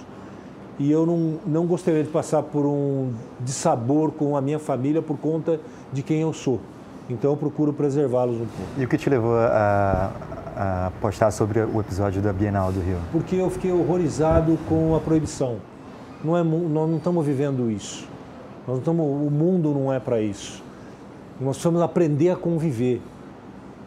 e 0.81 0.91
eu 0.91 1.05
não, 1.05 1.39
não 1.47 1.67
gostaria 1.67 2.03
de 2.03 2.09
passar 2.09 2.43
por 2.43 2.65
um 2.65 3.13
dissabor 3.39 4.11
com 4.13 4.35
a 4.35 4.41
minha 4.41 4.59
família 4.59 5.03
por 5.03 5.19
conta 5.19 5.61
de 5.93 6.03
quem 6.03 6.23
eu 6.23 6.33
sou. 6.33 6.59
Então 7.11 7.33
eu 7.33 7.37
procuro 7.37 7.71
preservá-los 7.71 8.37
um 8.37 8.47
pouco. 8.47 8.71
E 8.79 8.85
o 8.87 8.89
que 8.89 8.97
te 8.97 9.11
levou 9.11 9.37
a, 9.37 10.11
a 10.57 10.93
postar 10.99 11.33
sobre 11.33 11.61
o 11.61 11.81
episódio 11.81 12.23
da 12.23 12.33
Bienal 12.33 12.73
do 12.73 12.81
Rio? 12.81 12.97
Porque 13.13 13.37
eu 13.37 13.51
fiquei 13.51 13.71
horrorizado 13.71 14.59
com 14.71 14.97
a 14.97 15.01
proibição. 15.01 15.57
Não 16.25 16.35
é, 16.35 16.43
nós 16.43 16.89
não 16.89 16.97
estamos 16.97 17.27
vivendo 17.27 17.71
isso. 17.71 18.09
Nós 18.67 18.79
estamos, 18.79 19.05
o 19.05 19.31
mundo 19.31 19.75
não 19.75 19.93
é 19.93 20.01
para 20.01 20.19
isso. 20.19 20.63
Nós 21.39 21.57
precisamos 21.57 21.83
aprender 21.83 22.31
a 22.31 22.37
conviver. 22.37 23.03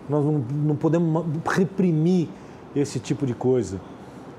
Nós 0.07 0.23
não, 0.23 0.33
não 0.33 0.75
podemos 0.75 1.25
reprimir 1.43 2.29
esse 2.75 2.99
tipo 2.99 3.25
de 3.25 3.33
coisa. 3.33 3.81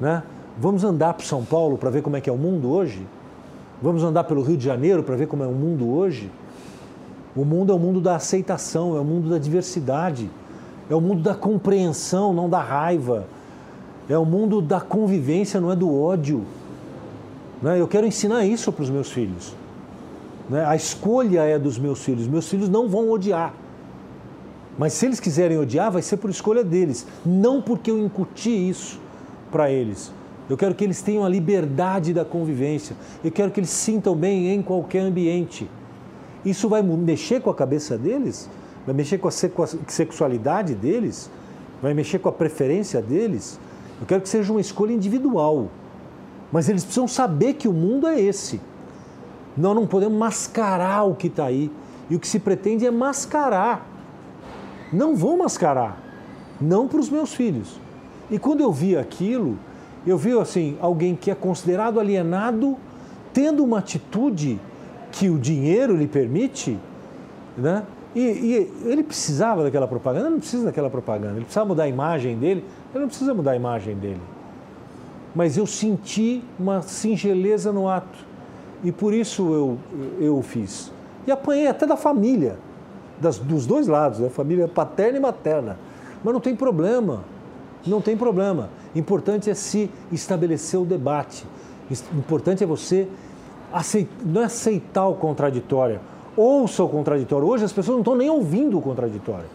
Né? 0.01 0.23
Vamos 0.57 0.85
andar 0.85 1.15
para 1.15 1.27
São 1.27 1.45
Paulo 1.45 1.77
para 1.77 1.91
ver 1.91 2.03
como 2.03 2.17
é 2.17 2.21
que 2.21 2.31
é 2.31 2.33
o 2.33 2.39
mundo 2.39 2.71
hoje? 2.71 3.05
Vamos 3.83 4.05
andar 4.05 4.25
pelo 4.25 4.43
Rio 4.43 4.57
de 4.57 4.65
Janeiro 4.65 5.03
para 5.03 5.17
ver 5.17 5.27
como 5.27 5.43
é 5.43 5.47
o 5.47 5.53
mundo 5.53 5.91
hoje? 5.91 6.31
O 7.35 7.45
mundo 7.45 7.73
é 7.73 7.75
o 7.75 7.79
mundo 7.79 8.01
da 8.01 8.15
aceitação, 8.15 8.97
é 8.97 9.01
o 9.01 9.05
mundo 9.05 9.29
da 9.29 9.39
diversidade, 9.39 10.31
é 10.89 10.95
o 10.95 11.01
mundo 11.01 11.23
da 11.23 11.35
compreensão, 11.35 12.33
não 12.33 12.49
da 12.49 12.61
raiva. 12.61 13.27
É 14.09 14.17
o 14.17 14.25
mundo 14.25 14.61
da 14.61 14.81
convivência, 14.81 15.61
não 15.61 15.73
é 15.73 15.77
do 15.77 15.93
ódio. 15.93 16.45
Né? 17.61 17.81
Eu 17.81 17.89
quero 17.89 18.07
ensinar 18.07 18.45
isso 18.45 18.71
para 18.71 18.83
os 18.83 18.91
meus 18.91 19.11
filhos. 19.11 19.55
Né? 20.49 20.65
A 20.65 20.77
escolha 20.77 21.41
é 21.41 21.59
dos 21.59 21.79
meus 21.79 22.05
filhos. 22.05 22.29
Meus 22.29 22.49
filhos 22.49 22.69
não 22.69 22.89
vão 22.89 23.11
odiar. 23.11 23.53
Mas 24.79 24.93
se 24.93 25.07
eles 25.07 25.19
quiserem 25.19 25.59
odiar, 25.59 25.91
vai 25.91 26.03
ser 26.03 26.19
por 26.19 26.31
escolha 26.31 26.63
deles, 26.63 27.07
não 27.25 27.63
porque 27.63 27.91
eu 27.91 27.99
incuti 27.99 28.69
isso 28.69 29.01
para 29.51 29.71
eles. 29.71 30.13
Eu 30.49 30.57
quero 30.57 30.75
que 30.75 30.85
eles 30.85 31.01
tenham 31.01 31.25
a 31.25 31.29
liberdade 31.29 32.13
da 32.13 32.25
convivência. 32.25 32.95
Eu 33.23 33.31
quero 33.31 33.51
que 33.51 33.61
eles 33.61 33.71
sintam 33.71 34.15
bem 34.15 34.49
em 34.49 34.63
qualquer 34.63 35.01
ambiente. 35.01 35.69
Isso 36.45 36.69
vai 36.69 36.83
mexer 36.83 37.41
com 37.41 37.49
a 37.49 37.55
cabeça 37.55 37.97
deles? 37.97 38.51
Vai 38.85 38.95
mexer 38.95 39.19
com 39.19 39.29
a 39.29 39.67
sexualidade 39.89 40.75
deles? 40.75 41.31
Vai 41.81 41.95
mexer 41.95 42.19
com 42.19 42.29
a 42.29 42.33
preferência 42.33 43.01
deles? 43.01 43.59
Eu 43.99 44.07
quero 44.07 44.21
que 44.21 44.29
seja 44.29 44.53
uma 44.53 44.61
escolha 44.61 44.93
individual. 44.93 45.69
Mas 46.53 46.69
eles 46.69 46.85
precisam 46.85 47.09
saber 47.09 47.55
que 47.55 47.67
o 47.67 47.73
mundo 47.73 48.07
é 48.07 48.21
esse. 48.21 48.61
Nós 49.57 49.75
não 49.75 49.87
podemos 49.87 50.19
mascarar 50.19 51.05
o 51.05 51.15
que 51.15 51.29
está 51.29 51.47
aí. 51.47 51.71
E 52.11 52.17
o 52.17 52.21
que 52.21 52.29
se 52.29 52.39
pretende 52.39 52.87
é 52.87 52.91
mascarar. 52.91 53.89
Não 54.93 55.17
vou 55.17 55.39
mascarar. 55.39 56.03
Não 56.61 56.87
para 56.87 57.01
os 57.01 57.09
meus 57.09 57.33
filhos. 57.33 57.81
E 58.31 58.39
quando 58.39 58.61
eu 58.61 58.71
vi 58.71 58.97
aquilo, 58.97 59.59
eu 60.11 60.19
vi 60.19 60.39
assim, 60.39 60.77
alguém 60.81 61.17
que 61.17 61.31
é 61.31 61.35
considerado 61.35 61.99
alienado 61.99 62.77
tendo 63.33 63.65
uma 63.65 63.79
atitude 63.79 64.61
que 65.11 65.29
o 65.29 65.39
dinheiro 65.39 65.97
lhe 65.97 66.07
permite, 66.07 66.79
né? 67.57 67.85
E, 68.15 68.21
e, 68.21 68.89
ele 68.89 69.03
precisava 69.03 69.65
daquela 69.65 69.89
propaganda? 69.89 70.27
Ele 70.27 70.35
não 70.35 70.41
precisa 70.41 70.67
daquela 70.67 70.89
propaganda. 70.89 71.33
Ele 71.33 71.45
precisava 71.45 71.67
mudar 71.67 71.85
a 71.85 71.89
imagem 71.89 72.39
dele? 72.39 72.65
Ele 72.93 73.01
não 73.01 73.09
precisa 73.09 73.35
mudar 73.35 73.53
a 73.53 73.57
imagem 73.57 73.97
dele. 73.97 74.21
Mas 75.35 75.57
eu 75.57 75.67
senti 75.67 76.43
uma 76.59 76.81
singeleza 76.81 77.73
no 77.73 77.89
ato. 77.89 78.19
E 78.85 78.93
por 78.93 79.13
isso 79.13 79.53
eu, 79.53 79.79
eu 80.21 80.41
fiz. 80.43 80.93
E 81.27 81.33
apanhei 81.33 81.67
até 81.67 81.87
da 81.87 81.97
família, 81.97 82.57
das, 83.21 83.39
dos 83.39 83.67
dois 83.67 83.89
lados, 83.89 84.21
da 84.21 84.31
família 84.31 84.69
paterna 84.69 85.19
e 85.19 85.21
materna. 85.21 85.77
Mas 86.23 86.33
não 86.33 86.41
tem 86.41 86.55
problema. 86.55 87.25
Não 87.85 88.01
tem 88.01 88.17
problema. 88.17 88.71
Importante 88.95 89.51
é 89.51 89.55
se 89.55 89.91
estabelecer 90.13 90.81
o 90.81 90.85
debate. 90.85 91.45
Importante 92.13 92.63
é 92.63 92.67
você 92.67 93.09
aceitar, 93.73 94.15
não 94.25 94.43
é 94.43 94.45
aceitar 94.45 95.07
o 95.09 95.15
contraditório. 95.15 96.01
Ouça 96.37 96.83
o 96.83 96.89
contraditório. 96.89 97.47
Hoje 97.47 97.65
as 97.65 97.73
pessoas 97.73 97.97
não 97.97 98.03
estão 98.03 98.17
nem 98.17 98.31
ouvindo 98.31 98.79
o 98.79 98.81
contraditório. 98.81 99.47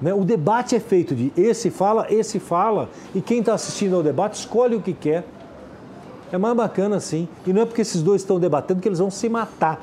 Né? 0.00 0.12
O 0.12 0.24
debate 0.24 0.74
é 0.74 0.80
feito 0.80 1.14
de 1.14 1.32
esse 1.36 1.70
fala, 1.70 2.06
esse 2.10 2.40
fala, 2.40 2.88
e 3.14 3.20
quem 3.20 3.40
está 3.40 3.54
assistindo 3.54 3.94
ao 3.94 4.02
debate 4.02 4.34
escolhe 4.34 4.74
o 4.74 4.80
que 4.80 4.92
quer. 4.92 5.24
É 6.32 6.38
mais 6.38 6.56
bacana 6.56 6.96
assim. 6.96 7.28
E 7.46 7.52
não 7.52 7.62
é 7.62 7.66
porque 7.66 7.82
esses 7.82 8.02
dois 8.02 8.22
estão 8.22 8.40
debatendo 8.40 8.80
que 8.80 8.88
eles 8.88 8.98
vão 8.98 9.10
se 9.10 9.28
matar. 9.28 9.80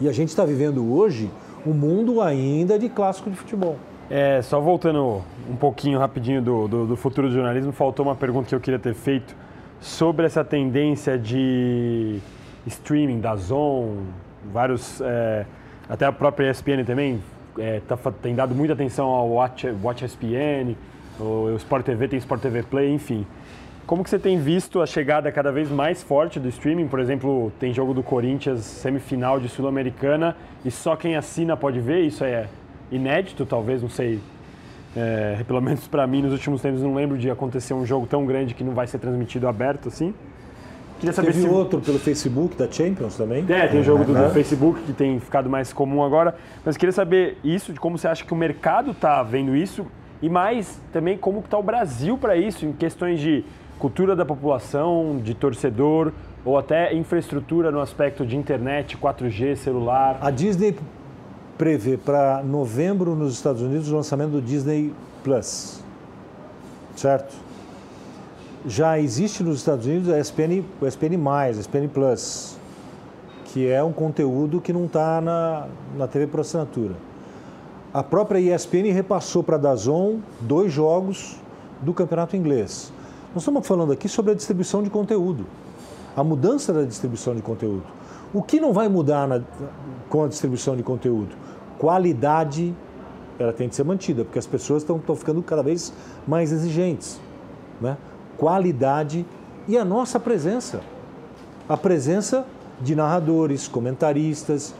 E 0.00 0.08
a 0.08 0.12
gente 0.12 0.28
está 0.28 0.44
vivendo 0.44 0.94
hoje 0.94 1.30
um 1.66 1.72
mundo 1.72 2.20
ainda 2.20 2.78
de 2.78 2.88
clássico 2.88 3.30
de 3.30 3.36
futebol. 3.36 3.76
É, 4.08 4.40
só 4.40 4.60
voltando 4.60 5.24
um 5.50 5.56
pouquinho 5.56 5.98
rapidinho 5.98 6.40
do, 6.40 6.68
do, 6.68 6.86
do, 6.86 6.96
futuro 6.96 7.28
do 7.28 7.34
jornalismo, 7.34 7.72
faltou 7.72 8.06
uma 8.06 8.14
pergunta 8.14 8.48
que 8.48 8.54
eu 8.54 8.60
queria 8.60 8.78
ter 8.78 8.94
feito 8.94 9.34
sobre 9.80 10.26
essa 10.26 10.44
tendência 10.44 11.18
de 11.18 12.20
streaming 12.66 13.18
da 13.18 13.34
Zon, 13.34 14.04
vários, 14.52 15.00
é, 15.00 15.44
até 15.88 16.06
a 16.06 16.12
própria 16.12 16.50
ESPN 16.50 16.84
também 16.84 17.20
é, 17.58 17.80
tá, 17.80 17.96
tem 18.22 18.34
dado 18.34 18.54
muita 18.54 18.74
atenção 18.74 19.08
ao 19.08 19.28
Watch, 19.28 19.66
Watch 19.82 20.04
ESPN, 20.04 20.76
o, 21.18 21.56
Sport 21.56 21.84
TV 21.84 22.06
tem 22.06 22.18
Sport 22.18 22.40
TV 22.40 22.62
Play, 22.62 22.92
enfim. 22.92 23.26
Como 23.88 24.04
que 24.04 24.10
você 24.10 24.18
tem 24.18 24.38
visto 24.38 24.82
a 24.82 24.86
chegada 24.86 25.30
cada 25.32 25.50
vez 25.50 25.70
mais 25.70 26.02
forte 26.02 26.38
do 26.38 26.48
streaming? 26.48 26.88
Por 26.88 27.00
exemplo, 27.00 27.52
tem 27.58 27.72
jogo 27.72 27.94
do 27.94 28.02
Corinthians, 28.02 28.60
semifinal 28.60 29.40
de 29.40 29.48
Sul-Americana, 29.48 30.36
e 30.64 30.70
só 30.70 30.96
quem 30.96 31.16
assina 31.16 31.56
pode 31.56 31.80
ver, 31.80 32.02
isso 32.02 32.24
é 32.24 32.46
inédito, 32.90 33.44
talvez, 33.46 33.82
não 33.82 33.88
sei. 33.88 34.20
É, 34.96 35.44
pelo 35.46 35.60
menos 35.60 35.86
para 35.86 36.06
mim, 36.06 36.22
nos 36.22 36.32
últimos 36.32 36.62
tempos, 36.62 36.82
não 36.82 36.94
lembro 36.94 37.18
de 37.18 37.30
acontecer 37.30 37.74
um 37.74 37.84
jogo 37.84 38.06
tão 38.06 38.24
grande 38.24 38.54
que 38.54 38.64
não 38.64 38.72
vai 38.72 38.86
ser 38.86 38.98
transmitido 38.98 39.46
aberto 39.46 39.88
assim. 39.88 40.14
Queria 40.98 41.12
saber 41.12 41.32
Teve 41.32 41.42
se... 41.42 41.48
outro 41.48 41.80
pelo 41.80 41.98
Facebook 41.98 42.56
da 42.56 42.70
Champions 42.70 43.16
também? 43.16 43.44
É, 43.48 43.68
tem 43.68 43.80
um 43.80 43.84
jogo 43.84 44.04
do, 44.04 44.14
do, 44.14 44.30
Facebook 44.30 44.80
que 44.82 44.92
tem 44.94 45.20
ficado 45.20 45.50
mais 45.50 45.72
comum 45.72 46.02
agora. 46.02 46.34
Mas 46.64 46.76
queria 46.76 46.92
saber 46.92 47.36
isso, 47.44 47.72
de 47.72 47.78
como 47.78 47.98
você 47.98 48.08
acha 48.08 48.24
que 48.24 48.32
o 48.32 48.36
mercado 48.36 48.92
está 48.92 49.22
vendo 49.22 49.54
isso 49.54 49.86
e 50.22 50.28
mais 50.30 50.80
também 50.92 51.18
como 51.18 51.40
está 51.40 51.58
o 51.58 51.62
Brasil 51.62 52.16
para 52.16 52.36
isso, 52.36 52.64
em 52.64 52.72
questões 52.72 53.20
de 53.20 53.44
cultura 53.78 54.16
da 54.16 54.24
população, 54.24 55.20
de 55.22 55.34
torcedor 55.34 56.12
ou 56.44 56.56
até 56.56 56.94
infraestrutura 56.94 57.70
no 57.70 57.80
aspecto 57.80 58.24
de 58.24 58.36
internet, 58.36 58.96
4G, 58.96 59.56
celular. 59.56 60.16
A 60.22 60.30
Disney 60.30 60.76
prevê 61.56 61.96
para 61.96 62.42
novembro 62.42 63.14
nos 63.14 63.34
Estados 63.34 63.62
Unidos 63.62 63.90
o 63.90 63.96
lançamento 63.96 64.32
do 64.32 64.42
Disney 64.42 64.92
Plus, 65.24 65.80
certo? 66.94 67.34
Já 68.66 68.98
existe 68.98 69.42
nos 69.42 69.58
Estados 69.58 69.86
Unidos 69.86 70.08
a 70.08 70.18
ESPN, 70.18 70.64
o 70.80 70.86
ESPN+, 70.86 71.16
a 71.30 71.50
ESPN 71.50 71.88
Plus, 71.88 72.56
que 73.46 73.68
é 73.68 73.82
um 73.82 73.92
conteúdo 73.92 74.60
que 74.60 74.72
não 74.72 74.86
está 74.86 75.20
na, 75.20 75.66
na 75.96 76.06
TV 76.08 76.26
por 76.26 76.40
assinatura. 76.40 76.94
A 77.94 78.02
própria 78.02 78.38
ESPN 78.38 78.92
repassou 78.92 79.42
para 79.42 79.56
a 79.56 79.58
Dazon 79.58 80.18
dois 80.40 80.72
jogos 80.72 81.36
do 81.80 81.94
campeonato 81.94 82.36
inglês. 82.36 82.92
Nós 83.32 83.42
estamos 83.42 83.66
falando 83.66 83.92
aqui 83.92 84.08
sobre 84.08 84.32
a 84.32 84.34
distribuição 84.34 84.82
de 84.82 84.90
conteúdo, 84.90 85.46
a 86.16 86.24
mudança 86.24 86.72
da 86.72 86.82
distribuição 86.82 87.34
de 87.34 87.42
conteúdo. 87.42 87.84
O 88.34 88.42
que 88.42 88.60
não 88.60 88.72
vai 88.72 88.88
mudar 88.88 89.26
na, 89.28 89.40
com 90.08 90.24
a 90.24 90.28
distribuição 90.28 90.76
de 90.76 90.82
conteúdo? 90.82 91.45
Qualidade 91.78 92.74
ela 93.38 93.52
tem 93.52 93.68
que 93.68 93.74
ser 93.74 93.84
mantida, 93.84 94.24
porque 94.24 94.38
as 94.38 94.46
pessoas 94.46 94.82
estão, 94.82 95.00
ficando 95.16 95.42
cada 95.42 95.62
vez 95.62 95.92
mais 96.26 96.52
exigentes. 96.52 97.20
Né? 97.80 97.96
Qualidade 98.36 99.26
e 99.68 99.76
a 99.76 99.84
nossa 99.84 100.18
presença. 100.18 100.80
A 101.68 101.76
presença 101.76 102.46
de 102.80 102.94
narradores, 102.94 103.68
comentaristas. 103.68 104.74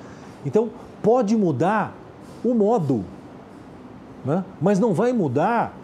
Então, 0.45 0.71
pode 1.03 1.37
mudar 1.37 1.95
o 2.45 2.55
modo, 2.55 3.05
né? 4.25 4.45
mas 4.61 4.79
não 4.79 4.95
vai 4.95 5.13
mudar 5.13 5.75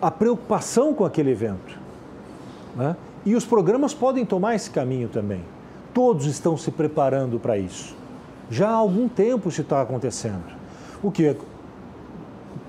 a 0.00 0.10
preocupação 0.10 0.92
com 0.94 1.04
aquele 1.04 1.30
evento. 1.30 1.78
Né? 2.76 2.96
E 3.24 3.34
os 3.34 3.44
programas 3.44 3.94
podem 3.94 4.24
tomar 4.24 4.54
esse 4.54 4.70
caminho 4.70 5.08
também. 5.08 5.42
Todos 5.92 6.26
estão 6.26 6.56
se 6.56 6.70
preparando 6.70 7.38
para 7.38 7.58
isso. 7.58 7.99
Já 8.50 8.68
há 8.68 8.74
algum 8.74 9.08
tempo 9.08 9.48
isso 9.48 9.60
está 9.60 9.80
acontecendo. 9.80 10.44
O 11.02 11.10
que 11.10 11.36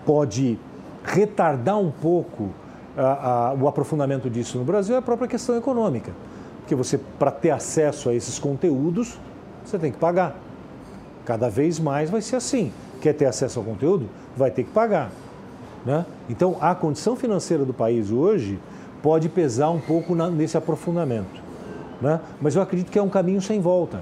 pode 0.05 0.57
retardar 1.03 1.79
um 1.79 1.91
pouco 1.91 2.49
a, 2.95 3.49
a, 3.49 3.53
o 3.53 3.67
aprofundamento 3.67 4.29
disso 4.29 4.57
no 4.57 4.63
Brasil 4.63 4.95
é 4.95 4.99
a 4.99 5.01
própria 5.01 5.27
questão 5.27 5.57
econômica. 5.57 6.11
Porque 6.59 6.75
você, 6.75 6.97
para 6.97 7.31
ter 7.31 7.49
acesso 7.49 8.09
a 8.09 8.13
esses 8.13 8.37
conteúdos, 8.37 9.19
você 9.65 9.79
tem 9.79 9.91
que 9.91 9.97
pagar. 9.97 10.35
Cada 11.25 11.49
vez 11.49 11.79
mais 11.79 12.09
vai 12.09 12.21
ser 12.21 12.35
assim. 12.35 12.71
Quer 13.01 13.13
ter 13.13 13.25
acesso 13.25 13.59
ao 13.59 13.65
conteúdo? 13.65 14.07
Vai 14.37 14.51
ter 14.51 14.63
que 14.63 14.71
pagar. 14.71 15.11
Né? 15.85 16.05
Então, 16.29 16.57
a 16.61 16.75
condição 16.75 17.15
financeira 17.15 17.65
do 17.65 17.73
país 17.73 18.11
hoje 18.11 18.59
pode 19.01 19.29
pesar 19.29 19.71
um 19.71 19.79
pouco 19.79 20.13
na, 20.13 20.29
nesse 20.29 20.55
aprofundamento. 20.55 21.41
Né? 21.99 22.19
Mas 22.39 22.55
eu 22.55 22.61
acredito 22.61 22.91
que 22.91 22.99
é 22.99 23.01
um 23.01 23.09
caminho 23.09 23.41
sem 23.41 23.59
volta. 23.59 23.99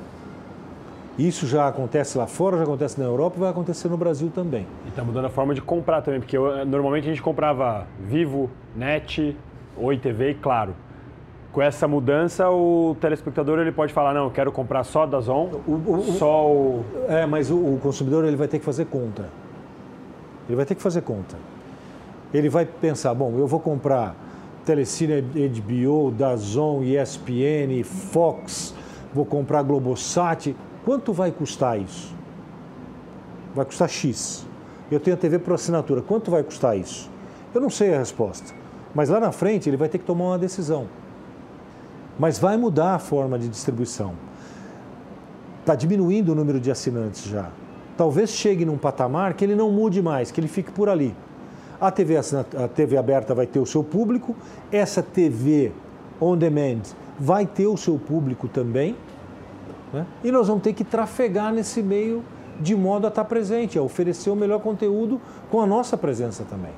Isso 1.20 1.46
já 1.46 1.68
acontece 1.68 2.18
lá 2.18 2.26
fora, 2.26 2.56
já 2.56 2.64
acontece 2.64 2.98
na 2.98 3.06
Europa 3.06 3.36
e 3.36 3.40
vai 3.42 3.50
acontecer 3.50 3.90
no 3.90 3.98
Brasil 3.98 4.32
também. 4.34 4.66
E 4.86 4.88
está 4.88 5.04
mudando 5.04 5.26
a 5.26 5.30
forma 5.30 5.54
de 5.54 5.62
comprar 5.62 6.02
também, 6.02 6.22
porque 6.22 6.38
eu, 6.38 6.66
normalmente 6.66 7.04
a 7.04 7.10
gente 7.10 7.22
comprava 7.22 7.86
Vivo, 8.00 8.50
Net, 8.74 9.36
Oi 9.76 9.98
TV 9.98 10.32
e 10.32 10.36
Claro. 10.36 10.74
Com 11.52 11.62
essa 11.62 11.90
mudança, 11.90 12.50
o 12.50 12.96
telespectador 13.02 13.60
ele 13.60 13.72
pode 13.74 13.92
falar, 13.92 14.14
não, 14.14 14.26
eu 14.26 14.32
quero 14.32 14.50
comprar 14.50 14.86
só 14.86 15.06
da 15.06 15.20
Zon, 15.20 15.50
só 16.18 16.48
o... 16.48 16.86
É, 17.10 17.26
mas 17.26 17.52
o, 17.52 17.58
o 17.58 17.80
consumidor 17.84 18.24
ele 18.24 18.38
vai 18.38 18.48
ter 18.48 18.60
que 18.60 18.66
fazer 18.66 18.86
conta. 18.86 19.26
Ele 20.48 20.56
vai 20.56 20.66
ter 20.66 20.76
que 20.76 20.82
fazer 20.82 21.02
conta. 21.02 21.36
Ele 22.34 22.48
vai 22.48 22.66
pensar, 22.66 23.14
bom, 23.14 23.34
eu 23.38 23.48
vou 23.48 23.60
comprar 23.60 24.16
Telecine 24.64 25.22
HBO, 25.22 26.12
Dazon, 26.12 26.82
ESPN, 26.84 27.84
Fox, 27.84 28.74
vou 29.14 29.26
comprar 29.26 29.64
Globosat, 29.64 30.56
Quanto 30.86 31.14
vai 31.14 31.32
custar 31.32 31.80
isso? 31.80 32.14
Vai 33.54 33.66
custar 33.66 33.90
X. 33.90 34.46
Eu 34.92 35.00
tenho 35.00 35.16
a 35.16 35.20
TV 35.20 35.40
por 35.40 35.54
assinatura. 35.54 36.02
Quanto 36.02 36.32
vai 36.32 36.44
custar 36.44 36.78
isso? 36.78 37.10
Eu 37.54 37.62
não 37.62 37.70
sei 37.70 37.94
a 37.94 38.00
resposta. 38.00 38.54
Mas 38.94 39.10
lá 39.10 39.20
na 39.20 39.32
frente 39.32 39.70
ele 39.70 39.78
vai 39.78 39.90
ter 39.90 39.98
que 39.98 40.06
tomar 40.06 40.26
uma 40.26 40.40
decisão. 40.40 40.88
Mas 42.18 42.40
vai 42.40 42.58
mudar 42.58 42.96
a 42.96 43.00
forma 43.00 43.38
de 43.38 43.48
distribuição. 43.48 44.14
Está 45.62 45.76
diminuindo 45.76 46.32
o 46.32 46.36
número 46.36 46.60
de 46.60 46.72
assinantes 46.72 47.26
já. 47.26 47.50
Talvez 47.96 48.32
chegue 48.32 48.66
num 48.66 48.78
patamar 48.78 49.34
que 49.34 49.44
ele 49.44 49.56
não 49.56 49.72
mude 49.72 50.02
mais, 50.02 50.32
que 50.32 50.40
ele 50.40 50.48
fique 50.48 50.72
por 50.72 50.90
ali. 50.90 51.16
A 51.80 51.92
TV, 51.92 52.18
a 52.18 52.68
TV 52.68 52.98
aberta 52.98 53.34
vai 53.36 53.46
ter 53.46 53.60
o 53.60 53.66
seu 53.66 53.84
público, 53.84 54.36
essa 54.72 55.02
TV 55.02 55.72
on 56.20 56.36
demand 56.36 56.82
vai 57.18 57.46
ter 57.46 57.68
o 57.68 57.78
seu 57.78 57.98
público 57.98 58.48
também, 58.48 58.96
né? 59.94 60.06
e 60.24 60.32
nós 60.32 60.48
vamos 60.48 60.64
ter 60.64 60.74
que 60.74 60.84
trafegar 60.84 61.54
nesse 61.54 61.82
meio 61.82 62.24
de 62.60 62.76
modo 62.76 63.06
a 63.06 63.10
estar 63.10 63.24
presente, 63.26 63.78
a 63.78 63.82
oferecer 63.82 64.30
o 64.30 64.36
melhor 64.36 64.60
conteúdo 64.60 65.20
com 65.50 65.62
a 65.62 65.66
nossa 65.66 65.98
presença 65.98 66.44
também. 66.50 66.74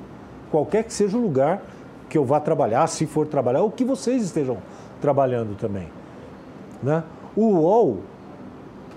Qualquer 0.50 0.84
que 0.84 0.92
seja 0.92 1.16
o 1.16 1.20
lugar 1.20 1.62
que 2.08 2.16
eu 2.16 2.24
vá 2.24 2.38
trabalhar, 2.38 2.86
se 2.86 3.06
for 3.06 3.26
trabalhar, 3.26 3.62
ou 3.62 3.70
que 3.70 3.84
vocês 3.84 4.22
estejam 4.22 4.58
trabalhando 5.00 5.56
também. 5.56 5.88
Né? 6.82 7.02
O 7.34 7.46
UOL, 7.46 8.00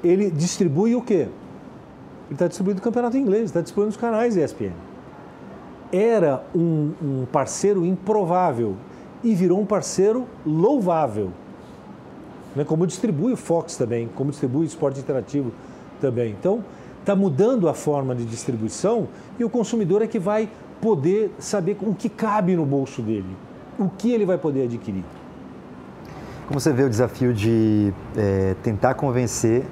ele 0.04 0.30
distribui 0.30 0.96
o 0.96 1.02
quê? 1.02 1.30
Ele 2.26 2.34
está 2.34 2.48
distribuindo 2.48 2.82
o 2.82 2.84
campeonato 2.84 3.18
inglês, 3.18 3.46
está 3.46 3.62
distribuindo 3.62 3.92
os 3.92 3.98
canais 3.98 4.36
ESPN. 4.36 4.74
Era 5.92 6.44
um, 6.54 6.92
um 7.02 7.26
parceiro 7.32 7.86
improvável 7.86 8.76
e 9.24 9.34
virou 9.34 9.60
um 9.60 9.66
parceiro 9.66 10.28
louvável. 10.46 11.32
Né? 12.56 12.64
Como 12.64 12.88
distribui 12.88 13.34
o 13.34 13.38
Fox 13.38 13.76
também, 13.76 14.10
como 14.16 14.32
distribui 14.32 14.62
o 14.62 14.66
esporte 14.66 15.00
interativo 15.00 15.52
também. 16.00 16.32
Então, 16.32 16.64
está 17.00 17.16
mudando 17.16 17.70
a 17.70 17.74
forma 17.74 18.16
de 18.16 18.26
distribuição 18.26 19.08
e 19.38 19.44
o 19.44 19.50
consumidor 19.50 20.02
é 20.02 20.08
que 20.08 20.18
vai 20.18 20.50
poder 20.82 21.32
saber 21.40 21.78
o 21.82 21.94
que 21.94 22.10
cabe 22.10 22.56
no 22.56 22.66
bolso 22.66 23.02
dele, 23.02 23.36
o 23.78 23.90
que 23.90 24.12
ele 24.12 24.26
vai 24.26 24.38
poder 24.38 24.64
adquirir. 24.64 25.04
Como 26.48 26.60
você 26.60 26.72
vê 26.72 26.84
o 26.84 26.90
desafio 26.90 27.34
de 27.34 27.94
é, 28.16 28.56
tentar 28.62 28.94
convencer 28.94 29.64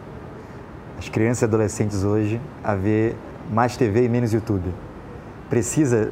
as 0.98 1.08
crianças 1.08 1.44
e 1.44 1.46
adolescentes 1.46 2.04
hoje 2.04 2.42
a 2.64 2.76
ver 2.76 3.16
mais 3.52 3.78
TV 3.78 4.06
e 4.06 4.10
menos 4.10 4.34
YouTube? 4.34 4.74
Precisa 5.50 6.12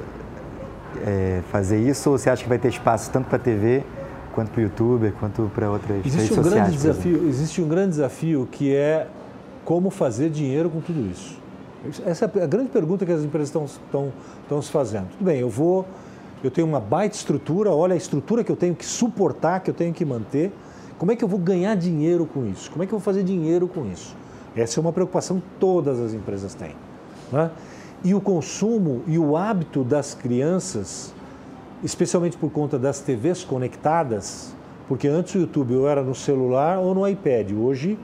é, 1.06 1.42
fazer 1.52 1.80
isso 1.80 2.12
ou 2.12 2.18
você 2.18 2.30
acha 2.30 2.44
que 2.44 2.50
vai 2.50 2.60
ter 2.60 2.68
espaço 2.68 3.10
tanto 3.12 3.28
para 3.28 3.40
TV 3.40 3.84
quanto 4.34 4.52
para 4.52 4.60
o 4.60 4.64
YouTube, 4.64 5.14
quanto 5.20 5.52
para 5.54 5.70
outras 5.70 6.06
existe 6.06 6.18
redes 6.18 6.32
um 6.32 6.44
sociais? 6.44 6.54
Grande 6.54 6.78
desafio, 6.78 7.28
existe 7.28 7.62
um 7.62 7.68
grande 7.68 7.90
desafio 7.92 8.48
que 8.52 8.74
é 8.74 9.08
como 9.64 9.90
fazer 9.90 10.30
dinheiro 10.30 10.70
com 10.70 10.82
tudo 10.82 11.10
isso. 11.10 11.40
Essa 12.06 12.32
é 12.36 12.44
a 12.44 12.48
grande 12.48 12.70
pergunta 12.70 13.06
que 13.06 13.12
as 13.12 13.24
empresas 13.24 13.50
estão, 13.50 13.66
estão, 13.66 14.14
estão 14.44 14.62
se 14.62 14.72
fazendo. 14.72 15.08
Tudo 15.18 15.26
bem, 15.26 15.40
eu 15.40 15.50
vou, 15.50 15.86
eu 16.44 16.52
tenho 16.52 16.68
uma 16.68 16.80
baita 16.80 17.16
estrutura, 17.16 17.72
olha 17.72 17.94
a 17.94 17.98
estrutura 17.98 18.44
que 18.44 18.52
eu 18.52 18.56
tenho 18.56 18.76
que 18.76 18.86
suportar, 18.86 19.62
que 19.62 19.70
eu 19.70 19.74
tenho 19.74 19.94
que 19.94 20.06
manter. 20.06 20.52
Como 20.98 21.12
é 21.12 21.16
que 21.16 21.24
eu 21.24 21.28
vou 21.28 21.40
ganhar 21.40 21.76
dinheiro 21.76 22.28
com 22.28 22.46
isso? 22.46 22.70
Como 22.70 22.84
é 22.84 22.86
que 22.86 22.94
eu 22.94 23.00
vou 23.00 23.04
fazer 23.04 23.24
dinheiro 23.24 23.68
com 23.68 23.88
isso? 23.92 24.16
Essa 24.56 24.80
é 24.80 24.82
uma 24.82 24.94
preocupação 24.94 25.40
que 25.40 25.48
todas 25.60 26.00
as 26.00 26.14
empresas 26.14 26.54
têm. 26.54 26.76
Né? 27.32 27.50
E 28.04 28.14
o 28.14 28.22
consumo 28.22 29.02
e 29.08 29.18
o 29.18 29.36
hábito 29.36 29.84
das 29.84 30.14
crianças, 30.14 31.14
especialmente 31.84 32.38
por 32.38 32.52
conta 32.52 32.78
das 32.78 33.00
TVs 33.00 33.44
conectadas, 33.44 34.54
porque 34.88 35.08
antes 35.08 35.36
o 35.36 35.40
YouTube 35.40 35.76
ou 35.76 35.88
era 35.88 36.04
no 36.04 36.14
celular 36.14 36.80
ou 36.80 36.94
no 36.94 37.08
iPad, 37.08 37.52
hoje 37.54 37.98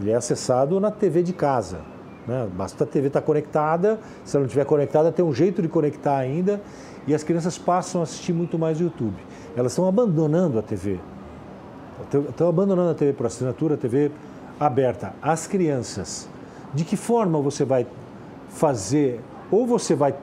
ele 0.00 0.10
é 0.10 0.14
acessado 0.14 0.78
na 0.78 0.90
TV 0.90 1.22
de 1.22 1.32
casa. 1.32 1.80
Né? 2.26 2.46
Basta 2.54 2.84
a 2.84 2.86
TV 2.86 3.08
estar 3.08 3.22
conectada, 3.22 3.98
se 4.24 4.36
ela 4.36 4.42
não 4.42 4.46
estiver 4.46 4.64
conectada, 4.66 5.10
tem 5.10 5.24
um 5.24 5.32
jeito 5.32 5.62
de 5.62 5.68
conectar 5.68 6.16
ainda, 6.16 6.60
e 7.06 7.14
as 7.14 7.22
crianças 7.22 7.56
passam 7.56 8.02
a 8.02 8.04
assistir 8.04 8.34
muito 8.34 8.58
mais 8.58 8.78
o 8.78 8.84
YouTube. 8.84 9.16
Elas 9.56 9.72
estão 9.72 9.88
abandonando 9.88 10.58
a 10.58 10.62
TV. 10.62 11.00
Estão 12.28 12.48
abandonando 12.48 12.90
a 12.90 12.94
TV 12.94 13.14
por 13.14 13.26
assinatura, 13.26 13.74
a 13.74 13.78
TV 13.78 14.10
aberta. 14.60 15.14
As 15.22 15.46
crianças, 15.46 16.28
de 16.74 16.84
que 16.84 16.96
forma 16.96 17.40
você 17.40 17.64
vai 17.64 17.86
fazer, 18.50 19.20
ou 19.50 19.66
você 19.66 19.94
vai. 19.94 20.14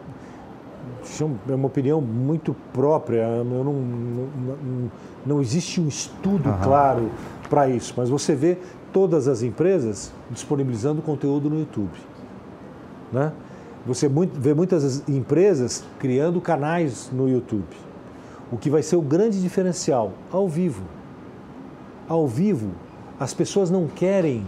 É 1.50 1.56
uma 1.56 1.68
opinião 1.68 2.02
muito 2.02 2.56
própria, 2.74 3.22
eu 3.22 3.44
não, 3.44 3.64
não, 3.64 4.92
não, 5.26 5.42
existe 5.42 5.80
um 5.80 5.88
estudo 5.88 6.50
uhum. 6.50 6.62
claro 6.62 7.12
para 7.50 7.70
isso, 7.70 7.94
mas 7.96 8.10
você 8.10 8.34
vê 8.34 8.58
todas 8.92 9.28
as 9.28 9.42
empresas 9.42 10.12
disponibilizando 10.32 11.02
conteúdo 11.02 11.50
no 11.50 11.60
YouTube. 11.60 11.92
Né? 13.12 13.32
Você 13.86 14.10
vê 14.10 14.54
muitas 14.54 15.08
empresas 15.08 15.84
criando 16.00 16.42
canais 16.42 17.10
no 17.14 17.30
YouTube. 17.30 17.68
O 18.52 18.58
que 18.58 18.70
vai 18.70 18.82
ser 18.82 18.96
o 18.96 19.02
grande 19.02 19.42
diferencial? 19.42 20.14
Ao 20.32 20.48
vivo. 20.48 20.84
Ao 22.08 22.28
vivo, 22.28 22.72
as 23.20 23.34
pessoas 23.34 23.70
não 23.70 23.88
querem 23.88 24.46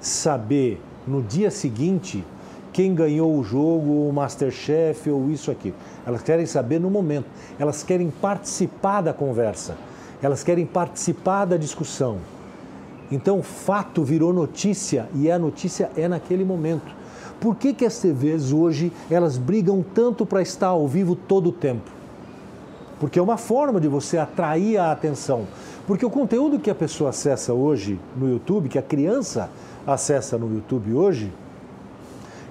saber 0.00 0.80
no 1.06 1.22
dia 1.22 1.50
seguinte 1.50 2.24
quem 2.72 2.94
ganhou 2.94 3.36
o 3.36 3.42
jogo, 3.42 4.08
o 4.08 4.12
Masterchef 4.12 5.10
ou 5.10 5.30
isso 5.30 5.50
aqui. 5.50 5.74
Elas 6.06 6.22
querem 6.22 6.46
saber 6.46 6.78
no 6.78 6.90
momento. 6.90 7.26
Elas 7.58 7.82
querem 7.82 8.10
participar 8.10 9.00
da 9.00 9.12
conversa. 9.12 9.76
Elas 10.22 10.42
querem 10.42 10.66
participar 10.66 11.44
da 11.44 11.56
discussão. 11.56 12.18
Então, 13.10 13.42
fato 13.42 14.02
virou 14.02 14.32
notícia 14.32 15.08
e 15.14 15.30
a 15.30 15.38
notícia 15.38 15.90
é 15.96 16.08
naquele 16.08 16.44
momento. 16.44 16.98
Por 17.40 17.56
que, 17.56 17.72
que 17.72 17.84
as 17.84 17.98
TVs 17.98 18.52
hoje 18.52 18.92
elas 19.10 19.38
brigam 19.38 19.84
tanto 19.94 20.26
para 20.26 20.42
estar 20.42 20.68
ao 20.68 20.86
vivo 20.86 21.14
todo 21.14 21.50
o 21.50 21.52
tempo? 21.52 21.90
Porque 22.98 23.18
é 23.18 23.22
uma 23.22 23.36
forma 23.36 23.80
de 23.80 23.86
você 23.86 24.18
atrair 24.18 24.76
a 24.76 24.90
atenção. 24.90 25.46
Porque 25.86 26.04
o 26.04 26.10
conteúdo 26.10 26.58
que 26.58 26.68
a 26.68 26.74
pessoa 26.74 27.10
acessa 27.10 27.54
hoje 27.54 27.98
no 28.16 28.28
YouTube, 28.28 28.68
que 28.68 28.78
a 28.78 28.82
criança 28.82 29.48
acessa 29.86 30.36
no 30.36 30.52
YouTube 30.52 30.92
hoje, 30.92 31.32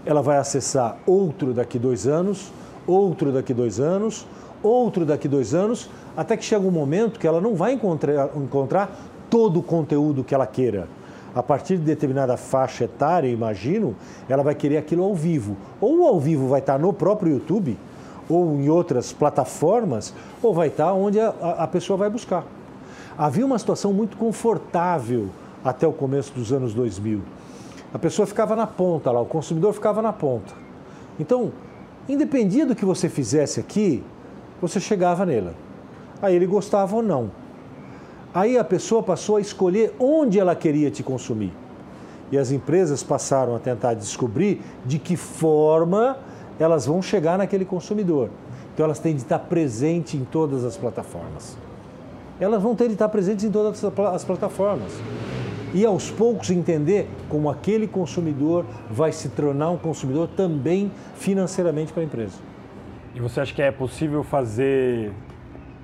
ela 0.08 0.22
vai 0.22 0.38
acessar 0.38 0.98
outro 1.06 1.54
daqui 1.54 1.78
dois 1.78 2.08
anos, 2.08 2.50
outro 2.88 3.30
daqui 3.30 3.54
dois 3.54 3.78
anos, 3.78 4.26
outro 4.64 5.06
daqui 5.06 5.28
dois 5.28 5.54
anos, 5.54 5.90
até 6.16 6.38
que 6.38 6.46
chega 6.46 6.66
um 6.66 6.72
momento 6.72 7.20
que 7.20 7.28
ela 7.28 7.42
não 7.42 7.56
vai 7.56 7.74
encontrar, 7.74 8.30
encontrar 8.38 8.90
todo 9.30 9.60
o 9.60 9.64
conteúdo 9.64 10.24
que 10.24 10.34
ela 10.34 10.48
queira. 10.48 10.88
A 11.36 11.44
partir 11.44 11.76
de 11.76 11.84
determinada 11.84 12.38
faixa 12.38 12.86
etária, 12.86 13.28
imagino, 13.28 13.98
ela 14.30 14.42
vai 14.42 14.56
querer 14.56 14.78
aquilo 14.78 15.04
ao 15.04 15.14
vivo. 15.14 15.58
Ou 15.82 16.08
ao 16.08 16.20
vivo 16.22 16.48
vai 16.48 16.62
estar 16.62 16.80
no 16.80 16.94
próprio 16.94 17.34
YouTube, 17.34 17.78
ou 18.30 18.56
em 18.56 18.70
outras 18.70 19.12
plataformas, 19.12 20.14
ou 20.42 20.54
vai 20.54 20.70
estar 20.70 20.94
onde 20.94 21.20
a, 21.20 21.28
a 21.58 21.68
pessoa 21.68 21.98
vai 21.98 22.10
buscar. 22.10 22.46
Havia 23.18 23.46
uma 23.46 23.60
situação 23.60 23.92
muito 23.92 24.16
confortável 24.16 25.28
até 25.66 25.86
o 25.86 25.92
começo 25.92 26.32
dos 26.34 26.54
anos 26.54 26.74
2000. 26.74 27.22
A 27.94 28.00
pessoa 28.00 28.26
ficava 28.26 28.56
na 28.56 28.68
ponta 28.68 29.12
lá, 29.12 29.22
o 29.22 29.26
consumidor 29.26 29.74
ficava 29.74 30.02
na 30.02 30.12
ponta. 30.12 30.54
Então, 31.20 31.52
independia 32.08 32.66
do 32.66 32.76
que 32.76 32.86
você 32.86 33.08
fizesse 33.08 33.60
aqui, 33.60 34.04
você 34.62 34.80
chegava 34.80 35.26
nela. 35.26 35.54
Aí 36.22 36.36
ele 36.36 36.46
gostava 36.46 36.96
ou 36.96 37.02
não. 37.02 37.32
Aí 38.34 38.58
a 38.58 38.64
pessoa 38.64 39.02
passou 39.02 39.38
a 39.38 39.42
escolher 39.42 39.96
onde 40.00 40.40
ela 40.40 40.56
queria 40.56 40.92
te 40.92 41.02
consumir. 41.02 41.54
E 42.32 42.38
as 42.38 42.52
empresas 42.52 43.02
passaram 43.02 43.56
a 43.56 43.60
tentar 43.60 43.94
descobrir 43.94 44.62
de 44.86 45.00
que 45.00 45.16
forma 45.16 46.18
elas 46.60 46.86
vão 46.86 47.02
chegar 47.02 47.38
naquele 47.38 47.64
consumidor. 47.64 48.30
Então 48.74 48.84
elas 48.84 49.00
têm 49.00 49.16
de 49.16 49.22
estar 49.22 49.40
presentes 49.40 50.14
em 50.16 50.26
todas 50.26 50.66
as 50.66 50.76
plataformas. 50.76 51.58
Elas 52.40 52.62
vão 52.62 52.76
ter 52.76 52.88
de 52.88 52.94
estar 52.94 53.10
presentes 53.10 53.46
em 53.46 53.52
todas 53.52 53.84
as 53.84 54.24
plataformas. 54.24 54.92
E 55.78 55.86
aos 55.86 56.10
poucos 56.10 56.50
entender 56.50 57.08
como 57.30 57.52
aquele 57.52 57.88
consumidor 57.88 58.66
vai 58.90 59.12
se 59.12 59.30
tornar 59.30 59.70
um 59.70 59.78
consumidor 59.78 60.28
também 60.28 60.92
financeiramente 61.14 61.94
para 61.94 62.02
a 62.02 62.06
empresa. 62.06 62.40
E 63.14 63.20
você 63.20 63.42
acha 63.42 63.54
que 63.54 63.62
é 63.62 63.72
possível 63.72 64.24
fazer 64.24 65.12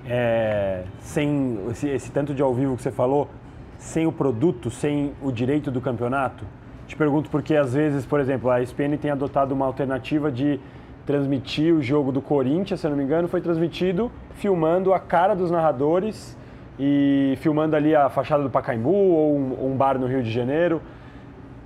é, 0.09 0.81
sem 0.99 1.59
esse, 1.69 1.87
esse, 1.87 2.11
tanto 2.11 2.33
de 2.33 2.41
ao 2.41 2.55
vivo 2.55 2.75
que 2.75 2.81
você 2.81 2.89
falou, 2.89 3.29
sem 3.77 4.07
o 4.07 4.11
produto, 4.11 4.71
sem 4.71 5.13
o 5.21 5.31
direito 5.31 5.69
do 5.69 5.79
campeonato? 5.79 6.43
Te 6.87 6.95
pergunto 6.95 7.29
porque 7.29 7.55
às 7.55 7.75
vezes, 7.75 8.03
por 8.03 8.19
exemplo, 8.19 8.49
a 8.49 8.63
ESPN 8.63 8.97
tem 8.99 9.11
adotado 9.11 9.53
uma 9.53 9.67
alternativa 9.67 10.31
de 10.31 10.59
transmitir 11.05 11.71
o 11.71 11.83
jogo 11.83 12.11
do 12.11 12.19
Corinthians, 12.19 12.79
se 12.79 12.87
eu 12.87 12.89
não 12.89 12.97
me 12.97 13.03
engano, 13.03 13.27
foi 13.27 13.41
transmitido 13.41 14.11
filmando 14.31 14.91
a 14.91 14.99
cara 14.99 15.35
dos 15.35 15.51
narradores 15.51 16.35
e 16.79 17.37
filmando 17.41 17.75
ali 17.75 17.95
a 17.95 18.09
fachada 18.09 18.43
do 18.43 18.49
Pacaembu 18.49 18.89
ou 18.89 19.35
um, 19.35 19.73
um 19.73 19.77
bar 19.77 19.97
no 19.99 20.07
Rio 20.07 20.23
de 20.23 20.31
Janeiro 20.31 20.81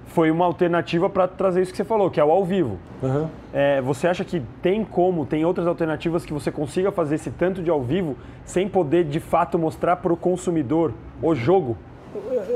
foi 0.08 0.32
uma 0.32 0.46
alternativa 0.46 1.10
para 1.10 1.28
trazer 1.28 1.62
isso 1.62 1.72
que 1.72 1.78
você 1.78 1.84
falou, 1.84 2.10
que 2.10 2.20
é 2.20 2.24
o 2.24 2.32
ao 2.32 2.44
vivo. 2.44 2.80
Uhum. 3.04 3.28
É, 3.54 3.82
você 3.82 4.08
acha 4.08 4.24
que 4.24 4.42
tem 4.62 4.84
como, 4.84 5.26
tem 5.26 5.46
outras 5.46 5.68
alternativas 5.68 6.26
que 6.26 6.34
você 6.34 6.52
consiga 6.52 6.92
fazer 6.92 7.16
esse 7.16 7.30
tanto 7.30 7.62
de 7.62 7.70
ao 7.70 7.84
vivo 7.84 8.16
sem 8.46 8.68
poder 8.68 9.04
de 9.04 9.20
fato 9.20 9.60
mostrar 9.60 9.98
para 9.98 10.12
o 10.12 10.18
consumidor 10.18 10.94
o 11.22 11.36
jogo? 11.36 11.78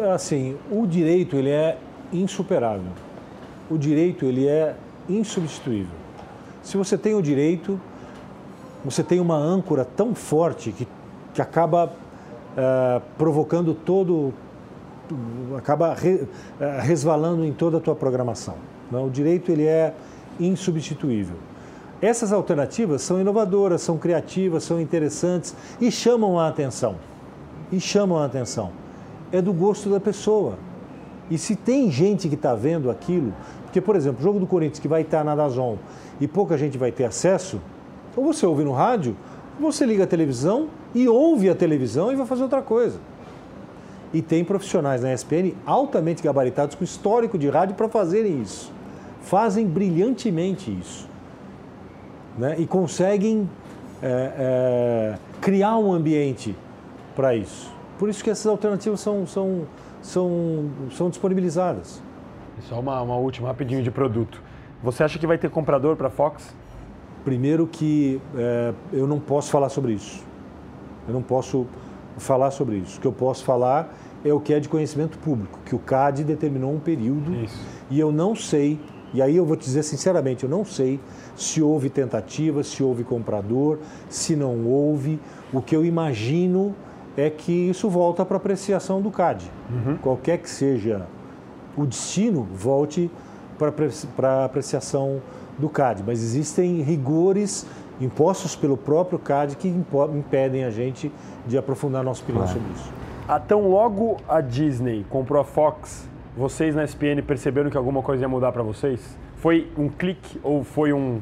É, 0.01 0.11
assim, 0.11 0.57
o 0.71 0.87
direito 0.87 1.35
ele 1.35 1.51
é 1.51 1.77
insuperável. 2.11 2.91
O 3.69 3.77
direito 3.77 4.25
ele 4.25 4.47
é 4.47 4.75
insubstituível. 5.07 5.93
Se 6.63 6.77
você 6.77 6.97
tem 6.97 7.13
o 7.13 7.21
direito, 7.21 7.79
você 8.83 9.03
tem 9.03 9.19
uma 9.19 9.35
âncora 9.35 9.85
tão 9.85 10.15
forte 10.15 10.71
que, 10.71 10.87
que 11.33 11.41
acaba 11.41 11.93
uh, 12.57 13.01
provocando 13.17 13.73
todo 13.73 14.33
acaba 15.57 15.93
re, 15.93 16.25
eh, 16.59 16.79
resvalando 16.81 17.43
em 17.43 17.51
toda 17.51 17.77
a 17.77 17.79
tua 17.81 17.95
programação. 17.95 18.55
Não? 18.89 19.07
O 19.07 19.09
direito 19.09 19.51
ele 19.51 19.65
é 19.65 19.93
insubstituível. 20.39 21.35
Essas 22.01 22.31
alternativas 22.31 23.01
são 23.01 23.19
inovadoras, 23.19 23.81
são 23.81 23.97
criativas, 23.97 24.63
são 24.63 24.79
interessantes 24.79 25.55
e 25.79 25.91
chamam 25.91 26.39
a 26.39 26.47
atenção. 26.47 26.95
e 27.71 27.79
chamam 27.79 28.17
a 28.17 28.25
atenção. 28.25 28.71
É 29.31 29.41
do 29.41 29.53
gosto 29.53 29.89
da 29.89 29.99
pessoa. 29.99 30.57
E 31.29 31.37
se 31.37 31.55
tem 31.55 31.89
gente 31.89 32.27
que 32.27 32.35
está 32.35 32.53
vendo 32.53 32.91
aquilo, 32.91 33.33
porque, 33.63 33.79
por 33.79 33.95
exemplo, 33.95 34.19
o 34.19 34.23
jogo 34.23 34.39
do 34.39 34.45
Corinthians 34.45 34.79
que 34.79 34.87
vai 34.89 35.03
estar 35.03 35.23
na 35.23 35.33
Dazon 35.33 35.77
e 36.19 36.27
pouca 36.27 36.57
gente 36.57 36.77
vai 36.77 36.91
ter 36.91 37.05
acesso, 37.05 37.61
ou 38.15 38.25
você 38.25 38.45
ouve 38.45 38.65
no 38.65 38.73
rádio, 38.73 39.15
você 39.61 39.85
liga 39.85 40.03
a 40.03 40.07
televisão 40.07 40.67
e 40.93 41.07
ouve 41.07 41.49
a 41.49 41.55
televisão 41.55 42.11
e 42.11 42.15
vai 42.15 42.25
fazer 42.25 42.43
outra 42.43 42.61
coisa. 42.61 42.99
E 44.13 44.21
tem 44.21 44.43
profissionais 44.43 45.01
na 45.01 45.13
ESPN 45.13 45.53
altamente 45.65 46.21
gabaritados 46.21 46.75
com 46.75 46.83
histórico 46.83 47.37
de 47.37 47.49
rádio 47.49 47.75
para 47.75 47.87
fazerem 47.87 48.41
isso. 48.41 48.71
Fazem 49.21 49.65
brilhantemente 49.65 50.69
isso. 50.69 51.07
Né? 52.37 52.55
E 52.59 52.67
conseguem 52.67 53.49
é, 54.01 54.33
é, 54.37 55.17
criar 55.39 55.77
um 55.77 55.93
ambiente 55.93 56.55
para 57.15 57.35
isso. 57.35 57.71
Por 57.97 58.09
isso 58.09 58.23
que 58.23 58.29
essas 58.29 58.47
alternativas 58.47 58.99
são, 58.99 59.25
são, 59.27 59.67
são, 60.01 60.69
são 60.91 61.09
disponibilizadas. 61.09 62.01
Só 62.67 62.79
uma, 62.79 63.01
uma 63.01 63.15
última, 63.15 63.47
rapidinho 63.47 63.83
de 63.83 63.91
produto. 63.91 64.41
Você 64.83 65.03
acha 65.03 65.19
que 65.19 65.27
vai 65.27 65.37
ter 65.37 65.49
comprador 65.49 65.95
para 65.95 66.07
a 66.07 66.11
Fox? 66.11 66.53
Primeiro 67.23 67.67
que 67.67 68.19
é, 68.35 68.73
eu 68.91 69.07
não 69.07 69.19
posso 69.19 69.51
falar 69.51 69.69
sobre 69.69 69.93
isso. 69.93 70.23
Eu 71.07 71.13
não 71.13 71.21
posso 71.21 71.67
falar 72.17 72.51
sobre 72.51 72.77
isso. 72.77 72.97
O 72.97 73.01
que 73.01 73.07
eu 73.07 73.13
posso 73.13 73.43
falar 73.43 73.93
é 74.23 74.33
o 74.33 74.39
que 74.39 74.53
é 74.53 74.59
de 74.59 74.69
conhecimento 74.69 75.17
público, 75.17 75.59
que 75.65 75.75
o 75.75 75.79
CAD 75.79 76.23
determinou 76.23 76.73
um 76.73 76.79
período 76.79 77.33
isso. 77.43 77.59
e 77.89 77.99
eu 77.99 78.11
não 78.11 78.35
sei, 78.35 78.79
e 79.13 79.21
aí 79.21 79.35
eu 79.35 79.45
vou 79.45 79.57
te 79.57 79.65
dizer 79.65 79.83
sinceramente, 79.83 80.43
eu 80.43 80.49
não 80.49 80.63
sei 80.63 80.99
se 81.35 81.61
houve 81.61 81.89
tentativa, 81.89 82.63
se 82.63 82.83
houve 82.83 83.03
comprador, 83.03 83.79
se 84.09 84.35
não 84.35 84.65
houve. 84.67 85.19
O 85.51 85.61
que 85.61 85.75
eu 85.75 85.83
imagino 85.83 86.75
é 87.17 87.29
que 87.29 87.51
isso 87.51 87.89
volta 87.89 88.23
para 88.25 88.37
apreciação 88.37 89.01
do 89.01 89.11
CAD. 89.11 89.51
Uhum. 89.69 89.97
Qualquer 89.97 90.37
que 90.37 90.49
seja 90.49 91.07
o 91.75 91.85
destino, 91.85 92.47
volte 92.53 93.09
para 94.15 94.45
apreciação 94.45 95.21
do 95.61 95.69
CAD. 95.69 96.03
Mas 96.05 96.21
existem 96.21 96.81
rigores 96.81 97.65
impostos 98.01 98.55
pelo 98.55 98.75
próprio 98.75 99.19
CAD 99.19 99.55
que 99.55 99.67
impedem 99.67 100.65
a 100.65 100.71
gente 100.71 101.11
de 101.47 101.57
aprofundar 101.57 102.03
nossa 102.03 102.21
opinião 102.23 102.43
claro. 102.43 102.59
sobre 102.59 102.73
isso. 102.73 102.91
Ah, 103.27 103.39
tão 103.39 103.69
logo 103.69 104.17
a 104.27 104.41
Disney 104.41 105.05
comprou 105.09 105.39
a 105.39 105.45
Fox, 105.45 106.09
vocês 106.35 106.75
na 106.75 106.83
SPN 106.83 107.21
perceberam 107.21 107.69
que 107.69 107.77
alguma 107.77 108.01
coisa 108.01 108.23
ia 108.23 108.27
mudar 108.27 108.51
para 108.51 108.63
vocês? 108.63 108.99
Foi 109.37 109.71
um 109.77 109.87
clique 109.87 110.39
ou 110.43 110.63
foi 110.63 110.91
um 110.91 111.21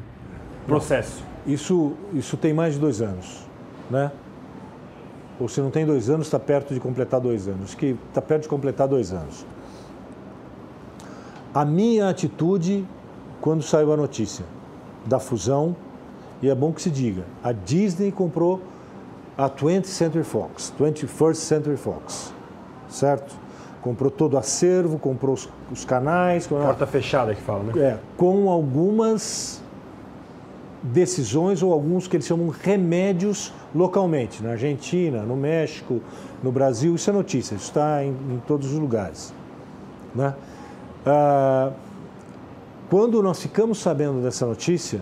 processo? 0.66 1.22
Não, 1.46 1.52
isso, 1.52 1.92
isso 2.12 2.36
tem 2.36 2.52
mais 2.52 2.74
de 2.74 2.80
dois 2.80 3.00
anos, 3.00 3.46
né? 3.90 4.10
Ou 5.40 5.48
se 5.48 5.60
não 5.60 5.70
tem 5.70 5.86
dois 5.86 6.10
anos, 6.10 6.26
está 6.26 6.38
perto 6.38 6.74
de 6.74 6.80
completar 6.80 7.18
dois 7.18 7.48
anos. 7.48 7.74
Que 7.74 7.96
está 8.08 8.20
perto 8.20 8.42
de 8.42 8.48
completar 8.48 8.86
dois 8.86 9.12
anos. 9.12 9.46
A 11.54 11.64
minha 11.64 12.08
atitude 12.08 12.86
quando 13.40 13.62
saiu 13.62 13.92
a 13.92 13.96
notícia 13.96 14.44
da 15.06 15.18
fusão, 15.18 15.74
e 16.42 16.48
é 16.48 16.54
bom 16.54 16.72
que 16.72 16.80
se 16.80 16.90
diga, 16.90 17.24
a 17.42 17.52
Disney 17.52 18.10
comprou 18.10 18.60
a 19.36 19.48
20th 19.48 19.86
Century 19.86 20.24
Fox, 20.24 20.72
21st 20.78 21.34
Century 21.34 21.76
Fox, 21.76 22.32
certo? 22.88 23.34
Comprou 23.82 24.10
todo 24.10 24.34
o 24.34 24.38
acervo, 24.38 24.98
comprou 24.98 25.34
os, 25.34 25.48
os 25.70 25.84
canais. 25.84 26.46
Porta 26.46 26.86
fechada 26.86 27.34
que 27.34 27.40
fala, 27.40 27.62
né? 27.64 27.72
É, 27.76 27.98
com 28.16 28.50
algumas 28.50 29.62
decisões 30.82 31.62
ou 31.62 31.72
alguns 31.72 32.06
que 32.06 32.16
eles 32.16 32.26
chamam 32.26 32.48
remédios 32.48 33.52
localmente, 33.74 34.42
na 34.42 34.50
Argentina, 34.50 35.22
no 35.22 35.36
México, 35.36 36.00
no 36.42 36.50
Brasil, 36.50 36.94
isso 36.94 37.08
é 37.08 37.12
notícia, 37.12 37.54
isso 37.54 37.66
está 37.66 38.04
em, 38.04 38.10
em 38.10 38.42
todos 38.46 38.72
os 38.72 38.78
lugares. 38.78 39.32
Né? 40.14 40.34
Ah, 41.06 41.70
quando 42.90 43.22
nós 43.22 43.40
ficamos 43.40 43.78
sabendo 43.78 44.20
dessa 44.20 44.44
notícia, 44.44 45.00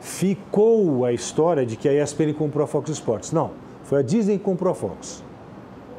ficou 0.00 1.04
a 1.04 1.12
história 1.12 1.66
de 1.66 1.76
que 1.76 1.88
a 1.88 2.02
ESPN 2.02 2.32
comprou 2.32 2.64
a 2.64 2.66
Fox 2.66 2.88
Sports. 2.90 3.32
Não, 3.32 3.50
foi 3.82 3.98
a 3.98 4.02
Disney 4.02 4.38
que 4.38 4.44
comprou 4.44 4.70
a 4.70 4.74
Fox. 4.74 5.22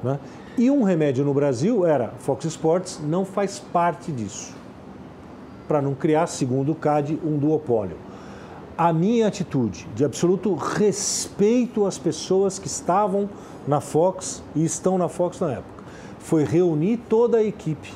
Né? 0.01 0.17
E 0.57 0.71
um 0.71 0.83
remédio 0.83 1.25
no 1.25 1.33
Brasil 1.33 1.85
era 1.85 2.13
Fox 2.19 2.45
Sports 2.45 3.01
não 3.03 3.25
faz 3.25 3.59
parte 3.59 4.11
disso, 4.11 4.53
para 5.67 5.81
não 5.81 5.93
criar, 5.93 6.27
segundo 6.27 6.71
o 6.71 6.75
CAD, 6.75 7.19
um 7.23 7.37
duopólio. 7.37 7.97
A 8.77 8.93
minha 8.93 9.27
atitude 9.27 9.87
de 9.93 10.05
absoluto 10.05 10.53
respeito 10.55 11.85
às 11.85 11.97
pessoas 11.97 12.57
que 12.57 12.67
estavam 12.67 13.29
na 13.67 13.81
Fox 13.81 14.41
e 14.55 14.63
estão 14.63 14.97
na 14.97 15.09
Fox 15.09 15.39
na 15.39 15.51
época 15.51 15.75
foi 16.25 16.43
reunir 16.43 16.97
toda 17.07 17.37
a 17.37 17.43
equipe 17.43 17.93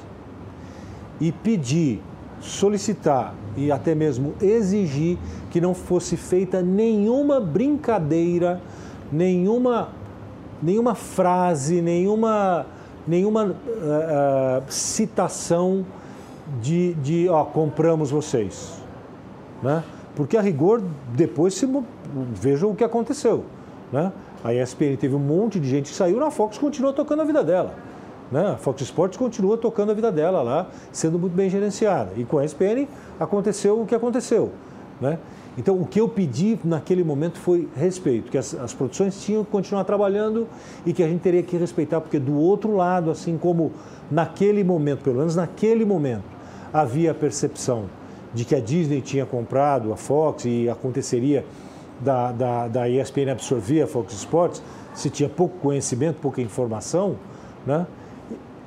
e 1.20 1.32
pedir, 1.32 2.00
solicitar 2.42 3.34
e 3.58 3.72
até 3.72 3.94
mesmo 3.94 4.34
exigir 4.42 5.18
que 5.50 5.60
não 5.60 5.74
fosse 5.74 6.16
feita 6.16 6.62
nenhuma 6.62 7.40
brincadeira 7.40 8.62
nenhuma, 9.12 9.90
nenhuma 10.62 10.96
frase, 10.96 11.82
nenhuma, 11.82 12.66
nenhuma 13.08 13.46
uh, 13.46 14.64
citação 14.72 15.86
de, 16.62 16.94
de 16.96 17.30
ó, 17.30 17.44
compramos 17.44 18.12
vocês. 18.12 18.82
Né? 19.62 19.84
Porque 20.16 20.38
a 20.38 20.42
rigor, 20.42 20.82
depois 21.14 21.54
se, 21.54 21.68
vejam 22.34 22.72
o 22.72 22.76
que 22.76 22.84
aconteceu. 22.84 23.46
Né? 23.92 24.12
A 24.44 24.54
ESPN 24.54 24.96
teve 24.98 25.16
um 25.16 25.20
monte 25.20 25.60
de 25.60 25.68
gente 25.68 25.92
que 25.92 25.96
saiu, 25.96 26.24
a 26.24 26.32
Fox 26.32 26.58
continuou 26.58 26.94
tocando 26.94 27.22
a 27.22 27.26
vida 27.26 27.44
dela. 27.44 27.76
Né? 28.32 28.52
A 28.54 28.58
Fox 28.58 28.82
Sports 28.82 29.18
continua 29.18 29.58
tocando 29.58 29.92
a 29.92 29.94
vida 29.94 30.12
dela 30.12 30.42
lá, 30.42 30.68
sendo 30.92 31.18
muito 31.18 31.34
bem 31.34 31.50
gerenciada. 31.50 32.12
E 32.16 32.24
com 32.24 32.38
a 32.38 32.46
ESPN 32.46 32.88
aconteceu 33.20 33.82
o 33.82 33.86
que 33.86 33.96
aconteceu. 33.96 34.52
Né? 35.02 35.18
Então, 35.58 35.80
o 35.80 35.86
que 35.86 36.00
eu 36.00 36.08
pedi 36.08 36.60
naquele 36.64 37.04
momento 37.04 37.38
foi 37.38 37.68
respeito, 37.76 38.32
que 38.32 38.38
as, 38.38 38.54
as, 38.54 38.74
produções 38.74 39.22
tinham 39.22 39.44
que 39.44 39.52
continuar 39.52 39.84
trabalhando 39.84 40.48
e 40.86 40.94
que 40.94 41.04
a 41.04 41.08
gente 41.08 41.22
teria 41.22 41.44
que 41.44 41.58
respeitar, 41.58 42.00
porque 42.00 42.20
do 42.20 42.38
outro 42.38 42.76
lado, 42.76 43.10
assim 43.12 43.38
como 43.38 43.72
naquele 44.10 44.64
momento, 44.64 45.04
pelo 45.04 45.18
menos 45.18 45.36
naquele 45.36 45.84
momento, 45.84 46.24
havia 46.72 47.12
a 47.12 47.14
percepção 47.14 47.86
de 48.34 48.46
que 48.46 48.56
a 48.56 48.60
Disney 48.60 49.02
tinha 49.02 49.26
comprado 49.26 49.92
a 49.92 49.98
Fox 49.98 50.46
e 50.46 50.70
aconteceria 50.70 51.44
da, 52.00 52.32
da, 52.32 52.68
da 52.68 52.90
ESPN 52.90 53.32
absorver 53.32 53.82
a 53.82 53.88
Fox 53.88 54.14
Sports, 54.14 54.62
se 54.94 55.10
tinha 55.10 55.28
pouco 55.28 55.58
conhecimento, 55.60 56.22
pouca 56.22 56.42
informação, 56.42 57.18
né? 57.66 57.86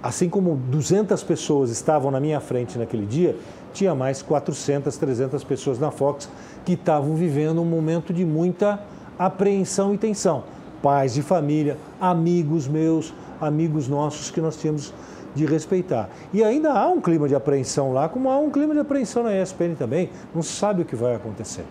Assim 0.02 0.28
como 0.28 0.56
200 0.68 1.22
pessoas 1.22 1.70
estavam 1.70 2.10
na 2.10 2.18
minha 2.18 2.40
frente 2.40 2.78
naquele 2.78 3.06
dia, 3.06 3.36
tinha 3.72 3.94
mais 3.94 4.20
400, 4.20 4.96
300 4.96 5.44
pessoas 5.44 5.78
na 5.78 5.90
Fox 5.90 6.28
que 6.64 6.72
estavam 6.72 7.14
vivendo 7.14 7.62
um 7.62 7.64
momento 7.64 8.12
de 8.12 8.24
muita 8.24 8.80
apreensão 9.18 9.94
e 9.94 9.98
tensão. 9.98 10.44
Pais 10.82 11.14
de 11.14 11.22
família, 11.22 11.78
amigos 12.00 12.66
meus, 12.66 13.14
amigos 13.40 13.88
nossos 13.88 14.30
que 14.30 14.40
nós 14.40 14.56
tínhamos 14.56 14.92
de 15.34 15.46
respeitar. 15.46 16.10
E 16.32 16.42
ainda 16.42 16.72
há 16.72 16.88
um 16.88 17.00
clima 17.00 17.28
de 17.28 17.34
apreensão 17.34 17.92
lá, 17.92 18.08
como 18.08 18.28
há 18.28 18.38
um 18.38 18.50
clima 18.50 18.74
de 18.74 18.80
apreensão 18.80 19.22
na 19.22 19.40
ESPN 19.40 19.74
também. 19.78 20.10
Não 20.34 20.42
se 20.42 20.52
sabe 20.52 20.82
o 20.82 20.84
que 20.84 20.96
vai 20.96 21.14
acontecer. 21.14 21.64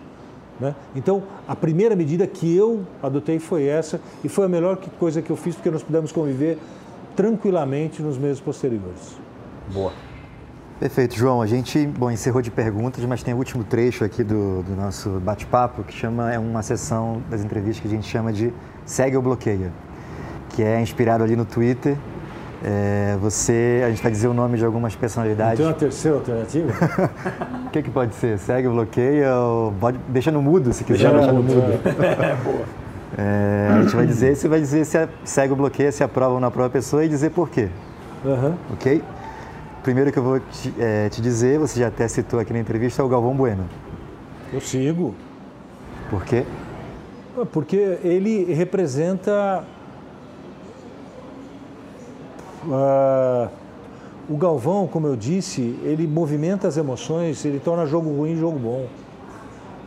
Né? 0.58 0.74
Então, 0.94 1.22
a 1.46 1.54
primeira 1.54 1.94
medida 1.94 2.26
que 2.26 2.54
eu 2.56 2.82
adotei 3.02 3.38
foi 3.38 3.66
essa 3.66 4.00
e 4.22 4.28
foi 4.28 4.46
a 4.46 4.48
melhor 4.48 4.78
coisa 4.98 5.22
que 5.22 5.30
eu 5.30 5.36
fiz 5.36 5.54
porque 5.54 5.70
nós 5.70 5.82
pudemos 5.82 6.12
conviver 6.12 6.58
tranquilamente 7.16 8.02
nos 8.02 8.18
meses 8.18 8.40
posteriores. 8.40 9.18
Boa. 9.72 9.92
Perfeito, 10.82 11.14
João. 11.14 11.40
A 11.40 11.46
gente, 11.46 11.86
bom, 11.86 12.10
encerrou 12.10 12.42
de 12.42 12.50
perguntas, 12.50 13.04
mas 13.04 13.22
tem 13.22 13.32
o 13.32 13.36
último 13.36 13.62
trecho 13.62 14.04
aqui 14.04 14.24
do, 14.24 14.64
do 14.64 14.74
nosso 14.74 15.10
bate-papo, 15.20 15.84
que 15.84 15.94
chama, 15.94 16.32
é 16.32 16.38
uma 16.38 16.60
sessão 16.60 17.22
das 17.30 17.44
entrevistas 17.44 17.80
que 17.80 17.86
a 17.86 17.90
gente 17.90 18.08
chama 18.08 18.32
de 18.32 18.52
Segue 18.84 19.16
ou 19.16 19.22
Bloqueia, 19.22 19.70
que 20.48 20.60
é 20.60 20.80
inspirado 20.80 21.22
ali 21.22 21.36
no 21.36 21.44
Twitter. 21.44 21.96
É, 22.64 23.16
você, 23.20 23.82
a 23.84 23.90
gente 23.90 24.02
vai 24.02 24.10
dizer 24.10 24.26
o 24.26 24.34
nome 24.34 24.58
de 24.58 24.64
algumas 24.64 24.96
personalidades. 24.96 25.58
Tem 25.58 25.66
uma 25.66 25.72
terceira 25.72 26.16
alternativa? 26.16 26.72
O 27.66 27.70
que, 27.72 27.82
que 27.84 27.90
pode 27.90 28.14
ser? 28.16 28.38
Segue 28.38 28.68
ou 28.68 28.74
bloqueia? 28.74 29.34
Ou 29.34 29.72
pode, 29.80 29.98
deixa 30.08 30.30
no 30.30 30.42
mudo, 30.42 30.74
se 30.74 30.84
quiser. 30.84 31.10
Deixa 31.10 31.32
no 31.32 31.42
mudo. 31.42 31.62
é, 32.20 32.34
boa. 32.44 32.81
É, 33.16 33.68
a 33.70 33.82
gente 33.82 33.94
vai 33.94 34.06
dizer, 34.06 34.36
você 34.36 34.48
vai 34.48 34.60
dizer 34.60 34.86
se 34.86 35.08
segue 35.24 35.52
ou 35.52 35.56
bloqueia, 35.56 35.92
se 35.92 36.02
aprova 36.02 36.34
ou 36.34 36.40
não 36.40 36.48
aprova 36.48 36.68
a 36.68 36.70
pessoa 36.70 37.04
e 37.04 37.08
dizer 37.08 37.30
por 37.30 37.50
quê. 37.50 37.68
Uhum. 38.24 38.54
Ok? 38.72 39.02
primeiro 39.82 40.12
que 40.12 40.18
eu 40.18 40.22
vou 40.22 40.40
te, 40.40 40.72
é, 40.78 41.08
te, 41.08 41.20
dizer, 41.20 41.58
você 41.58 41.80
já 41.80 41.88
até 41.88 42.06
citou 42.06 42.38
aqui 42.38 42.52
na 42.52 42.60
entrevista, 42.60 43.02
é 43.02 43.04
o 43.04 43.08
Galvão 43.08 43.34
Bueno. 43.34 43.68
Eu 44.52 44.60
sigo. 44.60 45.14
Por 46.08 46.24
quê? 46.24 46.44
Porque 47.52 47.98
ele 48.04 48.52
representa. 48.52 49.64
Uh, 52.64 53.48
o 54.28 54.36
Galvão, 54.36 54.86
como 54.86 55.06
eu 55.08 55.16
disse, 55.16 55.76
ele 55.82 56.06
movimenta 56.06 56.68
as 56.68 56.76
emoções, 56.76 57.44
ele 57.44 57.58
torna 57.58 57.86
jogo 57.86 58.08
ruim 58.14 58.36
jogo 58.36 58.58
bom. 58.58 58.86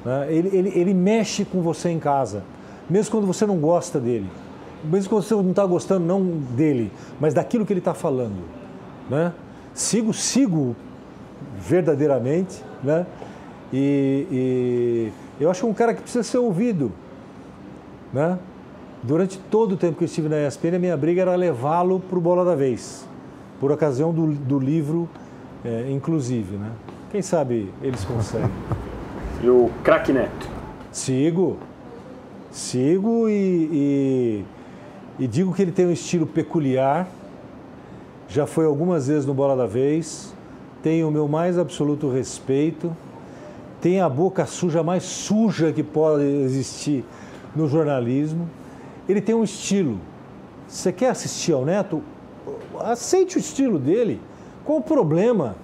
Né? 0.03 0.27
Ele, 0.29 0.49
ele, 0.51 0.73
ele 0.75 0.93
mexe 0.93 1.45
com 1.45 1.61
você 1.61 1.89
em 1.89 1.99
casa, 1.99 2.43
mesmo 2.89 3.11
quando 3.11 3.27
você 3.27 3.45
não 3.45 3.57
gosta 3.57 3.99
dele. 3.99 4.29
mesmo 4.83 5.09
que 5.09 5.15
você 5.15 5.33
não 5.33 5.49
está 5.49 5.65
gostando 5.65 6.05
não 6.05 6.23
dele, 6.23 6.91
mas 7.19 7.33
daquilo 7.33 7.65
que 7.65 7.73
ele 7.73 7.79
está 7.79 7.93
falando, 7.93 8.43
né? 9.09 9.33
Sigo, 9.73 10.13
sigo 10.13 10.75
verdadeiramente, 11.59 12.63
né? 12.83 13.05
E, 13.73 14.27
e 14.31 15.11
eu 15.43 15.49
acho 15.49 15.67
um 15.67 15.73
cara 15.73 15.93
que 15.93 16.01
precisa 16.01 16.23
ser 16.23 16.37
ouvido, 16.37 16.91
né? 18.13 18.37
Durante 19.03 19.37
todo 19.37 19.73
o 19.73 19.77
tempo 19.77 19.97
que 19.97 20.03
eu 20.03 20.07
estive 20.07 20.29
na 20.29 20.47
ESPN, 20.47 20.75
a 20.75 20.79
minha 20.79 20.97
briga 20.97 21.21
era 21.21 21.35
levá-lo 21.35 21.99
para 21.99 22.17
o 22.17 22.21
Bola 22.21 22.45
da 22.45 22.55
Vez, 22.55 23.07
por 23.59 23.71
ocasião 23.71 24.13
do, 24.13 24.27
do 24.27 24.59
livro, 24.59 25.09
é, 25.63 25.91
inclusive, 25.91 26.55
né? 26.55 26.71
Quem 27.11 27.21
sabe 27.21 27.71
eles 27.81 28.03
conseguem. 28.03 28.49
E 29.43 29.49
o 29.49 29.69
craque 29.83 30.11
Neto? 30.11 30.49
Sigo, 30.91 31.57
sigo 32.55 33.27
e, 33.27 33.33
e, 35.19 35.23
e 35.25 35.27
digo 35.27 35.53
que 35.53 35.61
ele 35.61 35.73
tem 35.73 35.85
um 35.85 35.91
estilo 35.91 36.25
peculiar, 36.25 37.05
já 38.29 38.47
foi 38.47 38.65
algumas 38.65 39.07
vezes 39.07 39.25
no 39.25 39.33
Bola 39.33 39.57
da 39.57 39.65
Vez, 39.65 40.33
tem 40.81 41.03
o 41.03 41.11
meu 41.11 41.27
mais 41.27 41.57
absoluto 41.59 42.09
respeito, 42.09 42.95
tem 43.81 43.99
a 43.99 44.07
boca 44.07 44.45
suja 44.45 44.81
mais 44.81 45.03
suja 45.03 45.73
que 45.73 45.83
pode 45.83 46.23
existir 46.23 47.03
no 47.53 47.67
jornalismo. 47.67 48.49
Ele 49.07 49.19
tem 49.19 49.35
um 49.35 49.43
estilo. 49.43 49.99
Você 50.67 50.91
quer 50.91 51.09
assistir 51.09 51.51
ao 51.51 51.65
Neto? 51.65 52.01
Aceite 52.79 53.35
o 53.35 53.39
estilo 53.39 53.77
dele. 53.77 54.19
Qual 54.63 54.79
o 54.79 54.81
problema? 54.81 55.55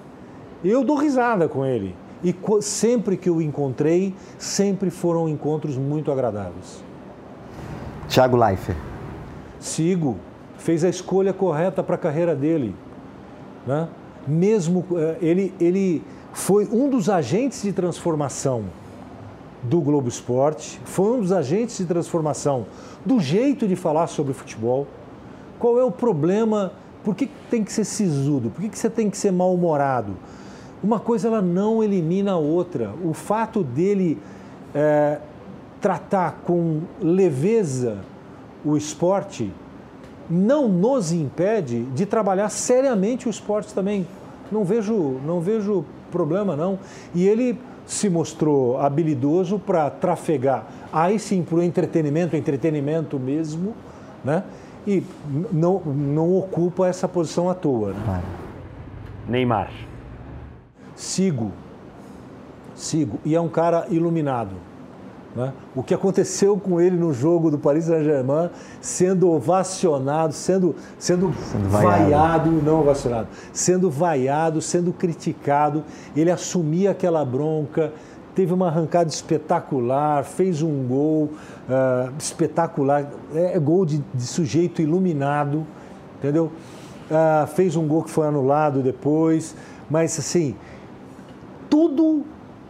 Eu 0.64 0.84
dou 0.84 0.98
risada 0.98 1.48
com 1.48 1.66
ele. 1.66 1.96
E 2.23 2.35
sempre 2.61 3.18
que 3.18 3.30
o 3.30 3.41
encontrei, 3.41 4.14
sempre 4.38 4.89
foram 4.89 5.27
encontros 5.27 5.77
muito 5.77 6.11
agradáveis. 6.11 6.84
Tiago 8.07 8.38
Leifert. 8.38 8.77
Sigo. 9.60 10.18
Fez 10.57 10.84
a 10.84 10.89
escolha 10.89 11.34
correta 11.34 11.81
para 11.81 11.95
a 11.95 11.98
carreira 11.98 12.35
dele. 12.35 12.76
Né? 13.65 13.88
Mesmo 14.27 14.85
eh, 14.95 15.18
ele, 15.22 15.53
ele 15.60 16.03
foi 16.34 16.68
um 16.72 16.89
dos 16.89 17.10
agentes 17.10 17.64
de 17.64 17.73
transformação 17.73 18.65
do 19.64 19.80
Globo 19.80 20.07
Esporte, 20.07 20.80
foi 20.85 21.18
um 21.18 21.22
dos 21.22 21.31
agentes 21.31 21.77
de 21.77 21.85
transformação 21.85 22.65
do 23.06 23.19
jeito 23.19 23.68
de 23.68 23.76
falar 23.76 24.07
sobre 24.07 24.34
futebol. 24.34 24.88
Qual 25.60 25.80
é 25.80 25.84
o 25.84 25.91
problema? 25.91 26.73
Por 27.03 27.15
que 27.15 27.30
tem 27.49 27.64
que 27.64 27.72
ser 27.72 27.85
sisudo? 27.85 28.49
Por 28.49 28.61
que 28.61 28.77
você 28.77 28.89
tem 28.89 29.10
que 29.10 29.18
ser 29.18 29.31
mal-humorado? 29.31 30.14
Uma 30.84 30.99
coisa 30.99 31.28
ela 31.28 31.41
não 31.41 31.84
elimina 31.84 32.32
a 32.32 32.38
outra. 32.38 32.94
O 33.03 33.14
fato 33.14 33.64
dele 33.64 34.18
é, 34.74 35.20
tratar 35.80 36.41
com 36.44 36.82
leveza 37.02 37.99
o 38.64 38.78
esporte 38.78 39.52
não 40.30 40.68
nos 40.68 41.12
impede 41.12 41.84
de 41.86 42.06
trabalhar 42.06 42.49
seriamente 42.49 43.28
o 43.28 43.30
esporte 43.30 43.74
também. 43.74 44.08
Não 44.52 44.64
vejo, 44.64 45.20
não 45.26 45.41
vejo 45.41 45.86
problema 46.12 46.56
não. 46.56 46.80
E 47.14 47.28
ele 47.28 47.60
se 47.86 48.10
mostrou 48.10 48.80
habilidoso 48.80 49.60
para 49.60 49.90
trafegar 49.90 50.66
aí 50.94 51.20
sim 51.20 51.44
para 51.44 51.56
o 51.56 51.64
entretenimento, 51.64 52.36
entretenimento 52.36 53.20
mesmo, 53.20 53.74
né? 54.24 54.44
E 54.86 55.03
não, 55.52 55.80
não 55.80 56.38
ocupa 56.38 56.88
essa 56.88 57.08
posição 57.08 57.49
à 57.49 57.53
toa. 57.53 57.94
Né? 57.94 58.24
Neymar 59.28 59.70
sigo, 61.02 61.52
sigo. 62.76 63.19
E 63.26 63.36
é 63.36 63.41
um 63.41 63.49
cara 63.49 63.88
iluminado. 63.90 64.56
Né? 65.36 65.52
O 65.76 65.82
que 65.82 65.94
aconteceu 65.94 66.57
com 66.57 66.80
ele 66.80 66.95
no 66.95 67.11
jogo 67.11 67.49
do 67.49 67.57
Paris 67.57 67.86
Saint-Germain, 67.86 68.49
sendo 68.80 69.32
ovacionado, 69.32 70.34
sendo, 70.34 70.76
sendo, 70.99 71.34
sendo 71.34 71.69
vaiado. 71.69 72.03
vaiado, 72.03 72.52
não 72.52 72.82
ovacionado, 72.82 73.28
sendo 73.52 73.90
vaiado, 73.90 74.61
sendo 74.61 74.94
criticado, 74.94 75.84
ele 76.15 76.30
assumia 76.30 76.91
aquela 76.91 77.26
bronca, 77.26 77.91
teve 78.36 78.53
uma 78.53 78.68
arrancada 78.68 79.10
espetacular, 79.10 80.23
fez 80.23 80.61
um 80.61 80.86
gol 80.86 81.32
uh, 81.68 82.11
espetacular, 82.19 83.10
é, 83.34 83.56
é 83.56 83.60
gol 83.60 83.86
de, 83.86 84.03
de, 84.14 84.23
sujeito 84.23 84.82
iluminado, 84.82 85.65
entendeu? 86.19 86.52
Uh, 87.10 87.48
fez 87.48 87.76
um 87.76 87.88
gol 87.88 88.03
que 88.03 88.11
foi 88.11 88.28
anulado 88.28 88.82
depois, 88.82 89.56
mas 89.90 90.18
assim, 90.18 90.56
tudo 91.72 92.26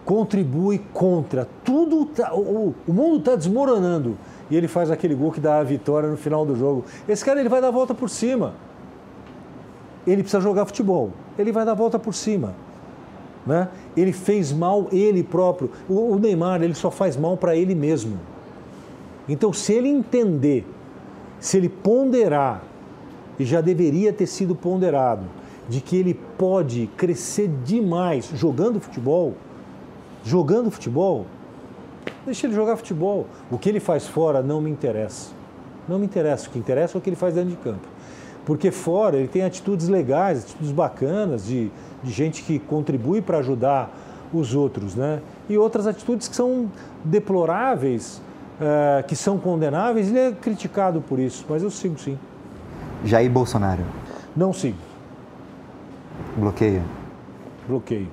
contribui 0.05 0.79
contra, 0.93 1.47
tudo 1.63 2.05
tá, 2.05 2.33
o, 2.33 2.75
o 2.87 2.93
mundo 2.93 3.17
está 3.17 3.35
desmoronando 3.35 4.15
e 4.49 4.55
ele 4.55 4.67
faz 4.67 4.91
aquele 4.91 5.15
gol 5.15 5.31
que 5.31 5.39
dá 5.39 5.57
a 5.57 5.63
vitória 5.63 6.07
no 6.07 6.17
final 6.17 6.45
do 6.45 6.55
jogo. 6.55 6.85
Esse 7.09 7.25
cara 7.25 7.39
ele 7.39 7.49
vai 7.49 7.59
dar 7.59 7.69
a 7.69 7.71
volta 7.71 7.95
por 7.95 8.09
cima. 8.09 8.53
Ele 10.05 10.21
precisa 10.21 10.41
jogar 10.41 10.65
futebol. 10.65 11.11
Ele 11.37 11.51
vai 11.51 11.65
dar 11.65 11.71
a 11.71 11.75
volta 11.75 11.97
por 11.97 12.13
cima. 12.13 12.53
Né? 13.45 13.69
Ele 13.97 14.11
fez 14.11 14.51
mal 14.51 14.87
ele 14.91 15.23
próprio. 15.23 15.71
O, 15.89 16.13
o 16.13 16.19
Neymar 16.19 16.61
ele 16.61 16.75
só 16.75 16.91
faz 16.91 17.17
mal 17.17 17.37
para 17.37 17.55
ele 17.55 17.73
mesmo. 17.73 18.19
Então, 19.27 19.53
se 19.53 19.73
ele 19.73 19.87
entender, 19.87 20.67
se 21.39 21.57
ele 21.57 21.69
ponderar, 21.69 22.63
e 23.39 23.45
já 23.45 23.61
deveria 23.61 24.13
ter 24.13 24.27
sido 24.27 24.53
ponderado, 24.53 25.23
de 25.71 25.79
que 25.79 25.95
ele 25.95 26.13
pode 26.13 26.89
crescer 26.97 27.49
demais 27.63 28.29
jogando 28.35 28.81
futebol, 28.81 29.35
jogando 30.21 30.69
futebol, 30.69 31.25
deixa 32.25 32.45
ele 32.45 32.53
jogar 32.53 32.75
futebol. 32.75 33.25
O 33.49 33.57
que 33.57 33.69
ele 33.69 33.79
faz 33.79 34.05
fora 34.05 34.43
não 34.43 34.59
me 34.59 34.69
interessa. 34.69 35.31
Não 35.87 35.97
me 35.97 36.05
interessa. 36.05 36.49
O 36.49 36.51
que 36.51 36.59
interessa 36.59 36.97
é 36.97 36.99
o 36.99 37.01
que 37.01 37.07
ele 37.09 37.15
faz 37.15 37.35
dentro 37.35 37.51
de 37.51 37.55
campo. 37.55 37.87
Porque 38.45 38.69
fora 38.69 39.15
ele 39.15 39.29
tem 39.29 39.43
atitudes 39.43 39.87
legais, 39.87 40.43
atitudes 40.43 40.73
bacanas, 40.73 41.45
de, 41.45 41.71
de 42.03 42.11
gente 42.11 42.43
que 42.43 42.59
contribui 42.59 43.21
para 43.21 43.37
ajudar 43.37 43.97
os 44.33 44.53
outros, 44.53 44.93
né? 44.93 45.21
E 45.47 45.57
outras 45.57 45.87
atitudes 45.87 46.27
que 46.27 46.35
são 46.35 46.69
deploráveis, 47.01 48.21
é, 48.59 49.03
que 49.03 49.15
são 49.15 49.37
condenáveis, 49.37 50.09
ele 50.09 50.19
é 50.19 50.31
criticado 50.33 50.99
por 50.99 51.17
isso, 51.17 51.45
mas 51.47 51.63
eu 51.63 51.71
sigo 51.71 51.97
sim. 51.97 52.19
Jair 53.05 53.31
Bolsonaro? 53.31 53.85
Não 54.35 54.51
sigo. 54.51 54.90
Bloqueio? 56.37 56.83
Bloqueio. 57.67 58.07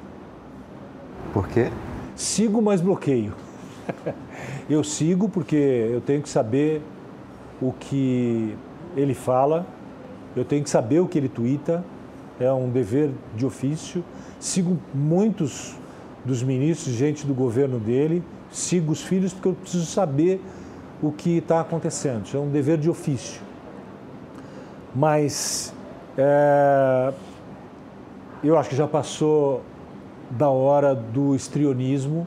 Por 1.32 1.48
quê? 1.48 1.70
Sigo, 2.14 2.60
mas 2.60 2.80
bloqueio. 2.80 3.34
eu 4.68 4.82
sigo 4.82 5.28
porque 5.28 5.56
eu 5.92 6.00
tenho 6.00 6.22
que 6.22 6.28
saber 6.28 6.82
o 7.60 7.72
que 7.72 8.56
ele 8.96 9.14
fala, 9.14 9.66
eu 10.34 10.44
tenho 10.44 10.62
que 10.62 10.70
saber 10.70 11.00
o 11.00 11.06
que 11.06 11.18
ele 11.18 11.28
twitta, 11.28 11.84
é 12.40 12.52
um 12.52 12.70
dever 12.70 13.10
de 13.34 13.44
ofício. 13.44 14.04
Sigo 14.38 14.78
muitos 14.94 15.76
dos 16.24 16.42
ministros, 16.42 16.94
gente 16.94 17.26
do 17.26 17.34
governo 17.34 17.78
dele, 17.78 18.22
sigo 18.50 18.92
os 18.92 19.02
filhos 19.02 19.32
porque 19.32 19.48
eu 19.48 19.54
preciso 19.54 19.86
saber 19.86 20.40
o 21.02 21.12
que 21.12 21.38
está 21.38 21.60
acontecendo. 21.60 22.26
Isso 22.26 22.36
é 22.36 22.40
um 22.40 22.50
dever 22.50 22.78
de 22.78 22.90
ofício. 22.90 23.40
Mas 24.94 25.72
é, 26.16 27.12
eu 28.42 28.56
acho 28.56 28.70
que 28.70 28.76
já 28.76 28.86
passou 28.86 29.62
da 30.30 30.48
hora 30.48 30.94
do 30.94 31.34
estrionismo, 31.34 32.26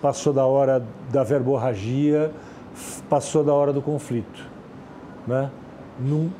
passou 0.00 0.32
da 0.32 0.44
hora 0.44 0.84
da 1.10 1.22
verborragia, 1.22 2.32
passou 3.08 3.44
da 3.44 3.52
hora 3.52 3.72
do 3.72 3.80
conflito. 3.80 4.50
Né? 5.26 5.50
Num, 6.00 6.30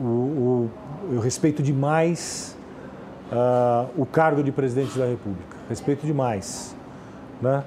o, 0.00 0.06
o, 0.06 0.70
eu 1.12 1.20
respeito 1.20 1.62
demais 1.62 2.56
uh, 3.30 3.88
o 3.96 4.04
cargo 4.04 4.42
de 4.42 4.50
presidente 4.50 4.98
da 4.98 5.06
República, 5.06 5.56
respeito 5.68 6.04
demais. 6.04 6.74
Né? 7.40 7.62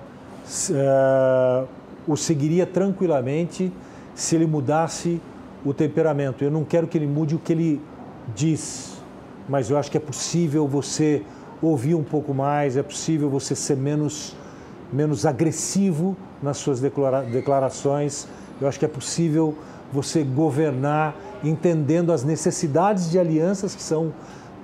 Uh, 0.70 1.68
o 2.08 2.18
seguiria 2.18 2.66
tranquilamente 2.66 3.72
se 4.16 4.36
ele 4.36 4.46
mudasse 4.46 5.22
o 5.64 5.74
temperamento. 5.74 6.44
Eu 6.44 6.52
não 6.52 6.64
quero 6.64 6.88
que 6.88 6.98
ele 6.98 7.08
mude 7.08 7.36
o 7.36 7.40
que 7.40 7.54
ele 7.54 7.82
diz 8.36 8.97
mas 9.48 9.70
eu 9.70 9.78
acho 9.78 9.90
que 9.90 9.98
é 9.98 10.00
possível 10.00 10.68
você 10.68 11.24
ouvir 11.62 11.96
um 11.96 12.04
pouco 12.04 12.34
mais, 12.34 12.78
é 12.78 12.84
possível 12.84 13.30
você 13.30 13.56
ser 13.56 13.78
menos, 13.78 14.36
menos 14.92 15.26
agressivo 15.26 16.16
nas 16.42 16.58
suas 16.58 16.80
declara 16.80 17.22
declarações, 17.24 18.28
eu 18.60 18.68
acho 18.68 18.78
que 18.78 18.86
é 18.86 18.88
possível 18.88 19.56
você 19.92 20.24
governar 20.24 21.16
entendendo 21.44 22.12
as 22.12 22.24
necessidades 22.24 23.10
de 23.10 23.18
alianças 23.18 23.74
que 23.74 23.82
são, 23.82 24.08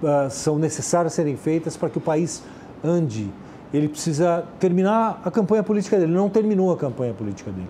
uh, 0.01 0.29
são 0.29 0.59
necessárias 0.59 1.13
serem 1.13 1.37
feitas 1.37 1.77
para 1.77 1.89
que 1.89 1.97
o 1.97 2.01
país 2.01 2.43
ande. 2.83 3.31
Ele 3.73 3.87
precisa 3.87 4.43
terminar 4.59 5.21
a 5.23 5.31
campanha 5.31 5.63
política 5.63 5.97
dele, 5.97 6.11
ele 6.11 6.17
não 6.17 6.29
terminou 6.29 6.71
a 6.71 6.77
campanha 6.77 7.13
política 7.13 7.51
dele. 7.51 7.69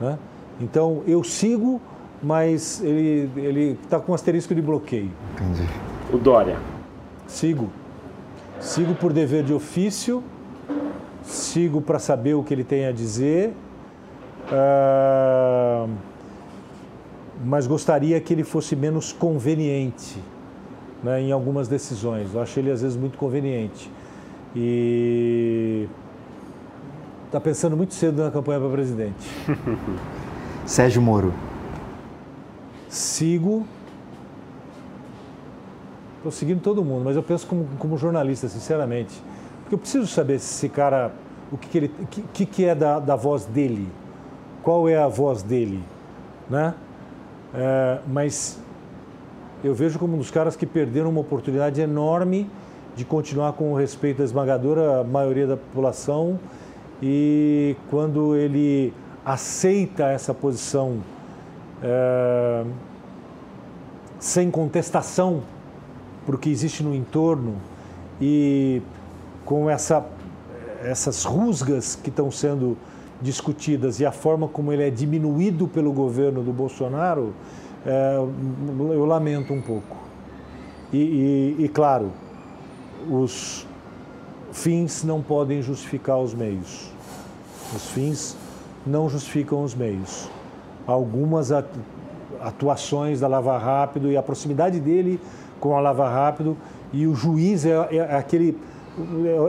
Né? 0.00 0.18
Então 0.60 1.02
eu 1.06 1.22
sigo, 1.24 1.80
mas 2.22 2.82
ele 2.82 3.78
está 3.82 3.98
com 3.98 4.12
um 4.12 4.14
asterisco 4.14 4.54
de 4.54 4.62
bloqueio. 4.62 5.10
Entendi 5.34 5.93
o 6.14 6.18
Dória? 6.18 6.56
Sigo. 7.26 7.70
Sigo 8.60 8.94
por 8.94 9.12
dever 9.12 9.42
de 9.42 9.52
ofício, 9.52 10.22
sigo 11.22 11.80
para 11.80 11.98
saber 11.98 12.34
o 12.34 12.42
que 12.42 12.54
ele 12.54 12.64
tem 12.64 12.86
a 12.86 12.92
dizer. 12.92 13.52
Uh, 14.46 15.90
mas 17.44 17.66
gostaria 17.66 18.18
que 18.20 18.32
ele 18.32 18.44
fosse 18.44 18.76
menos 18.76 19.12
conveniente 19.12 20.18
né, 21.02 21.20
em 21.20 21.32
algumas 21.32 21.68
decisões. 21.68 22.32
Eu 22.34 22.40
acho 22.40 22.58
ele 22.58 22.70
às 22.70 22.80
vezes 22.80 22.96
muito 22.96 23.18
conveniente. 23.18 23.90
E 24.54 25.88
está 27.26 27.40
pensando 27.40 27.76
muito 27.76 27.92
cedo 27.92 28.22
na 28.22 28.30
campanha 28.30 28.60
para 28.60 28.70
presidente. 28.70 29.28
Sérgio 30.64 31.02
Moro. 31.02 31.34
Sigo. 32.88 33.66
Estou 36.24 36.32
seguindo 36.32 36.62
todo 36.62 36.82
mundo, 36.82 37.04
mas 37.04 37.16
eu 37.16 37.22
penso 37.22 37.46
como, 37.46 37.66
como 37.78 37.98
jornalista, 37.98 38.48
sinceramente. 38.48 39.22
Porque 39.60 39.74
eu 39.74 39.78
preciso 39.78 40.06
saber 40.06 40.38
se 40.38 40.54
esse 40.54 40.70
cara, 40.70 41.12
o 41.52 41.58
que, 41.58 41.68
que 41.68 41.76
ele, 41.76 41.94
que, 42.32 42.46
que 42.46 42.64
é 42.64 42.74
da, 42.74 42.98
da 42.98 43.14
voz 43.14 43.44
dele, 43.44 43.92
qual 44.62 44.88
é 44.88 44.96
a 44.96 45.06
voz 45.06 45.42
dele, 45.42 45.84
né? 46.48 46.72
É, 47.52 47.98
mas 48.06 48.58
eu 49.62 49.74
vejo 49.74 49.98
como 49.98 50.14
um 50.14 50.18
dos 50.18 50.30
caras 50.30 50.56
que 50.56 50.64
perderam 50.64 51.10
uma 51.10 51.20
oportunidade 51.20 51.82
enorme 51.82 52.50
de 52.96 53.04
continuar 53.04 53.52
com 53.52 53.74
o 53.74 53.76
respeito 53.76 54.16
da 54.16 54.24
esmagadora 54.24 55.04
maioria 55.04 55.46
da 55.46 55.58
população 55.58 56.40
e 57.02 57.76
quando 57.90 58.34
ele 58.34 58.94
aceita 59.26 60.04
essa 60.04 60.32
posição 60.32 61.00
é, 61.82 62.64
sem 64.18 64.50
contestação 64.50 65.42
para 66.24 66.34
o 66.34 66.38
que 66.38 66.50
existe 66.50 66.82
no 66.82 66.94
entorno 66.94 67.56
e 68.20 68.80
com 69.44 69.68
essa, 69.68 70.04
essas 70.82 71.24
rusgas 71.24 71.96
que 71.96 72.08
estão 72.08 72.30
sendo 72.30 72.76
discutidas 73.20 74.00
e 74.00 74.06
a 74.06 74.12
forma 74.12 74.48
como 74.48 74.72
ele 74.72 74.82
é 74.82 74.90
diminuído 74.90 75.68
pelo 75.68 75.92
governo 75.92 76.42
do 76.42 76.52
Bolsonaro, 76.52 77.32
é, 77.86 78.16
eu 78.16 79.04
lamento 79.04 79.52
um 79.52 79.60
pouco. 79.60 79.96
E, 80.92 81.56
e, 81.58 81.64
e, 81.64 81.68
claro, 81.68 82.12
os 83.10 83.66
fins 84.52 85.02
não 85.02 85.20
podem 85.20 85.60
justificar 85.60 86.18
os 86.18 86.32
meios. 86.34 86.90
Os 87.74 87.90
fins 87.90 88.36
não 88.86 89.08
justificam 89.08 89.62
os 89.62 89.74
meios. 89.74 90.30
Algumas 90.86 91.50
atuações 92.40 93.20
da 93.20 93.26
Lava 93.26 93.58
Rápido 93.58 94.10
e 94.10 94.16
a 94.16 94.22
proximidade 94.22 94.78
dele 94.78 95.20
com 95.64 95.74
a 95.74 95.80
Lava 95.80 96.06
Rápido 96.06 96.58
e 96.92 97.06
o 97.06 97.14
juiz 97.14 97.64
é, 97.64 97.70
é, 97.70 97.96
é 97.96 98.16
aquele 98.16 98.54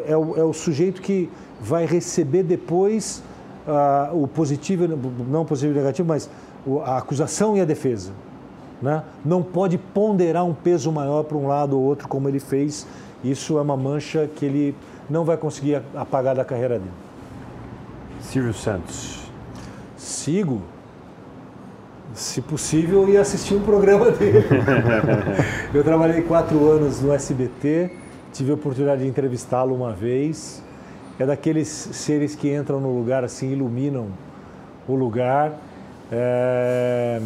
é, 0.08 0.12
é, 0.14 0.18
o, 0.18 0.38
é, 0.38 0.44
o, 0.46 0.54
sujeito 0.54 1.02
que 1.02 1.30
vai 1.60 1.86
receber 1.86 2.42
depois 2.42 3.22
uh, 3.68 4.24
o 4.24 4.26
positivo, 4.26 4.88
não 5.30 5.44
positivo 5.44 5.74
e 5.74 5.78
negativo, 5.78 6.08
mas 6.08 6.30
a 6.86 7.00
acusação 7.00 7.58
e 7.58 7.60
a 7.60 7.66
defesa. 7.66 8.14
Né? 8.82 9.04
Não 9.26 9.44
pode 9.44 9.78
ponderar 9.78 10.46
um 10.46 10.54
peso 10.54 10.90
maior 10.90 11.24
para 11.24 11.36
um 11.36 11.48
lado 11.48 11.78
ou 11.78 11.84
outro, 11.84 12.08
como 12.08 12.30
ele 12.30 12.40
fez. 12.40 12.88
Isso 13.22 13.58
é 13.58 13.62
uma 13.62 13.76
mancha 13.76 14.30
que 14.34 14.46
ele 14.46 14.76
não 15.10 15.26
vai 15.26 15.36
conseguir 15.36 15.82
apagar 15.94 16.34
da 16.34 16.46
carreira 16.46 16.80
dele. 16.80 16.92
Silvio 18.22 18.54
Santos. 18.54 19.30
Sigo. 19.98 20.62
Se 22.16 22.42
possível, 22.42 23.10
ia 23.10 23.20
assistir 23.20 23.56
um 23.56 23.62
programa 23.62 24.10
dele. 24.10 24.46
Eu 25.74 25.84
trabalhei 25.84 26.22
quatro 26.22 26.72
anos 26.72 27.02
no 27.02 27.12
SBT, 27.12 27.92
tive 28.32 28.52
a 28.52 28.54
oportunidade 28.54 29.04
de 29.04 29.08
entrevistá-lo 29.08 29.76
uma 29.76 29.92
vez. 29.92 30.64
É 31.20 31.26
daqueles 31.26 31.68
seres 31.68 32.34
que 32.34 32.54
entram 32.56 32.80
no 32.80 32.98
lugar 32.98 33.26
assim, 33.26 33.52
iluminam 33.52 34.08
o 34.88 34.96
lugar. 34.96 35.60
É... 36.10 37.20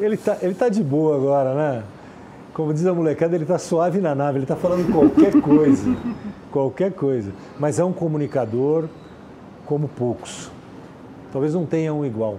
Ele 0.00 0.16
tá, 0.16 0.38
ele 0.42 0.54
tá 0.54 0.68
de 0.68 0.82
boa 0.82 1.16
agora, 1.16 1.54
né? 1.54 1.82
Como 2.54 2.72
diz 2.72 2.86
a 2.86 2.94
molecada, 2.94 3.34
ele 3.34 3.46
tá 3.46 3.58
suave 3.58 4.00
na 4.00 4.14
nave, 4.14 4.38
ele 4.38 4.46
tá 4.46 4.54
falando 4.54 4.92
qualquer 4.92 5.40
coisa. 5.40 5.96
qualquer 6.52 6.92
coisa. 6.92 7.32
Mas 7.58 7.80
é 7.80 7.84
um 7.84 7.92
comunicador 7.92 8.84
como 9.66 9.88
poucos. 9.88 10.51
Talvez 11.32 11.54
não 11.54 11.64
tenha 11.66 11.92
um 11.92 12.04
igual. 12.04 12.38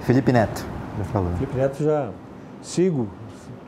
Felipe 0.00 0.32
Neto, 0.32 0.64
já 0.96 1.04
falou. 1.04 1.30
Felipe 1.34 1.56
Neto 1.56 1.84
já 1.84 2.10
sigo, 2.62 3.06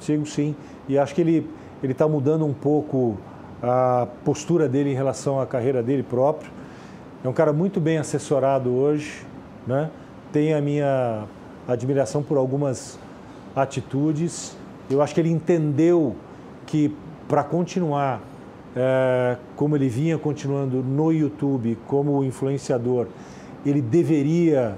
sigo 0.01 0.27
sim. 0.27 0.57
E 0.89 0.99
acho 0.99 1.15
que 1.15 1.21
ele 1.21 1.49
ele 1.83 1.93
está 1.93 2.07
mudando 2.07 2.45
um 2.45 2.53
pouco 2.53 3.17
a 3.63 4.07
postura 4.25 4.69
dele 4.69 4.91
em 4.91 4.95
relação 4.95 5.41
à 5.41 5.47
carreira 5.47 5.83
dele 5.83 6.03
próprio. 6.03 6.51
É 7.25 7.29
um 7.29 7.33
cara 7.33 7.53
muito 7.53 7.81
bem 7.81 7.99
assessorado 7.99 8.71
hoje, 8.71 9.27
né? 9.67 9.91
Tem 10.33 10.55
a 10.55 10.61
minha 10.61 11.25
admiração 11.67 12.23
por 12.23 12.37
algumas 12.37 12.99
atitudes. 13.55 14.57
Eu 14.91 15.03
acho 15.03 15.15
que 15.15 15.21
ele 15.21 15.31
entendeu 15.31 16.17
que 16.67 16.95
para 17.29 17.43
continuar 17.43 18.21
é, 18.77 19.37
como 19.57 19.77
ele 19.77 19.89
vinha 19.89 20.19
continuando 20.19 20.83
no 20.83 21.13
YouTube 21.13 21.79
como 21.87 22.23
influenciador, 22.25 23.07
ele 23.65 23.81
deveria 23.81 24.77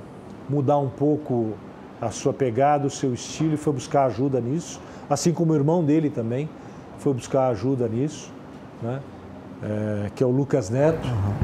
mudar 0.48 0.78
um 0.78 0.88
pouco 0.88 1.52
a 2.00 2.10
sua 2.10 2.32
pegada, 2.32 2.86
o 2.86 2.90
seu 2.90 3.14
estilo 3.14 3.54
e 3.54 3.56
foi 3.56 3.72
buscar 3.72 4.06
ajuda 4.06 4.40
nisso, 4.40 4.80
assim 5.09 5.32
como 5.32 5.52
o 5.52 5.56
irmão 5.56 5.84
dele 5.84 6.10
também 6.10 6.48
foi 6.98 7.12
buscar 7.12 7.48
ajuda 7.48 7.88
nisso, 7.88 8.32
né? 8.80 9.00
É, 9.62 10.10
que 10.14 10.22
é 10.22 10.26
o 10.26 10.30
Lucas 10.30 10.70
Neto. 10.70 11.06
Uhum. 11.06 11.34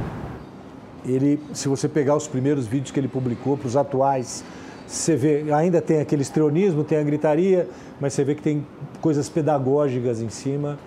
Ele, 1.04 1.40
se 1.52 1.68
você 1.68 1.88
pegar 1.88 2.16
os 2.16 2.26
primeiros 2.26 2.66
vídeos 2.66 2.90
que 2.90 2.98
ele 2.98 3.08
publicou 3.08 3.56
para 3.56 3.66
os 3.66 3.76
atuais, 3.76 4.44
você 4.86 5.16
vê, 5.16 5.52
ainda 5.52 5.80
tem 5.80 6.00
aquele 6.00 6.22
estreonismo, 6.22 6.82
tem 6.82 6.98
a 6.98 7.02
gritaria, 7.02 7.68
mas 8.00 8.12
você 8.12 8.24
vê 8.24 8.34
que 8.34 8.42
tem 8.42 8.66
coisas 9.00 9.28
pedagógicas 9.28 10.20
em 10.20 10.28
cima. 10.28 10.78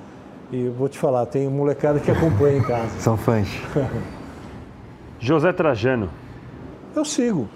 E 0.51 0.67
vou 0.67 0.89
te 0.89 0.97
falar, 0.97 1.25
tem 1.27 1.47
molecada 1.47 1.99
que 1.99 2.11
acompanha 2.11 2.57
em 2.57 2.63
casa. 2.63 2.99
São 2.99 3.15
fãs. 3.15 3.47
José 5.19 5.53
Trajano. 5.53 6.09
Eu 6.95 7.05
sigo. 7.05 7.47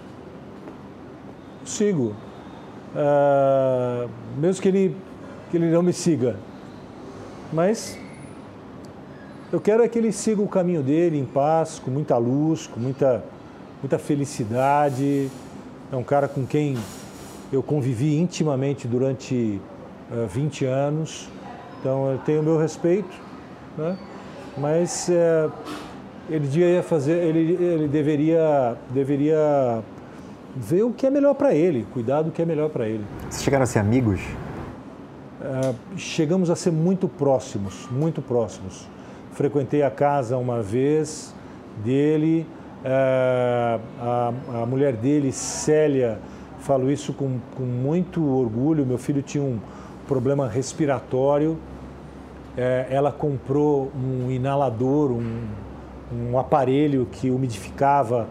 Sigo. 1.65 2.15
Uh, 2.95 4.09
mesmo 4.37 4.61
que 4.61 4.67
ele, 4.69 4.97
que 5.51 5.57
ele 5.57 5.69
não 5.71 5.83
me 5.83 5.91
siga. 5.91 6.37
Mas 7.51 7.99
eu 9.51 9.59
quero 9.59 9.83
é 9.83 9.87
que 9.87 9.97
ele 9.97 10.11
siga 10.11 10.41
o 10.41 10.47
caminho 10.47 10.81
dele 10.81 11.19
em 11.19 11.25
paz, 11.25 11.79
com 11.79 11.91
muita 11.91 12.17
luz, 12.17 12.67
com 12.67 12.79
muita, 12.79 13.23
muita 13.81 13.99
felicidade. 13.99 15.29
É 15.91 15.95
um 15.95 16.03
cara 16.03 16.27
com 16.27 16.45
quem 16.45 16.77
eu 17.51 17.61
convivi 17.61 18.17
intimamente 18.17 18.87
durante 18.87 19.61
uh, 20.11 20.23
eh, 20.23 20.27
20 20.27 20.65
anos. 20.65 21.29
Então 21.79 22.11
eu 22.11 22.17
tenho 22.19 22.41
o 22.41 22.43
meu 22.43 22.57
respeito, 22.57 23.15
né? 23.77 23.97
mas 24.57 25.09
uh, 25.09 25.51
ele 26.29 26.47
devia 26.47 26.81
fazer, 26.81 27.23
ele, 27.23 27.53
ele 27.63 27.87
deveria, 27.87 28.75
deveria 28.89 29.83
ver 30.55 30.83
o 30.83 30.91
que 30.91 31.05
é 31.05 31.09
melhor 31.09 31.35
para 31.35 31.53
ele, 31.53 31.85
cuidar 31.93 32.21
do 32.21 32.31
que 32.31 32.41
é 32.41 32.45
melhor 32.45 32.69
para 32.69 32.87
ele. 32.87 33.05
Vocês 33.29 33.43
chegaram 33.43 33.63
a 33.63 33.67
ser 33.67 33.79
amigos? 33.79 34.21
Uh, 35.41 35.75
chegamos 35.97 36.49
a 36.49 36.55
ser 36.55 36.71
muito 36.71 37.07
próximos, 37.07 37.87
muito 37.91 38.21
próximos. 38.21 38.87
Frequentei 39.33 39.83
a 39.83 39.91
casa 39.91 40.37
uma 40.37 40.61
vez 40.61 41.35
dele, 41.83 42.47
uh, 42.83 43.81
a, 43.99 44.33
a, 44.61 44.65
mulher 44.65 44.93
dele, 44.93 45.31
Célia, 45.31 46.17
falo 46.59 46.89
isso 46.89 47.13
com, 47.13 47.37
com 47.55 47.63
muito 47.63 48.25
orgulho. 48.25 48.85
Meu 48.85 48.97
filho 48.97 49.21
tinha 49.21 49.43
um 49.43 49.59
problema 50.07 50.47
respiratório, 50.47 51.51
uh, 51.51 51.59
ela 52.89 53.11
comprou 53.11 53.91
um 53.95 54.31
inalador, 54.31 55.11
um, 55.11 55.43
um 56.11 56.37
aparelho 56.37 57.07
que 57.11 57.29
umidificava 57.29 58.27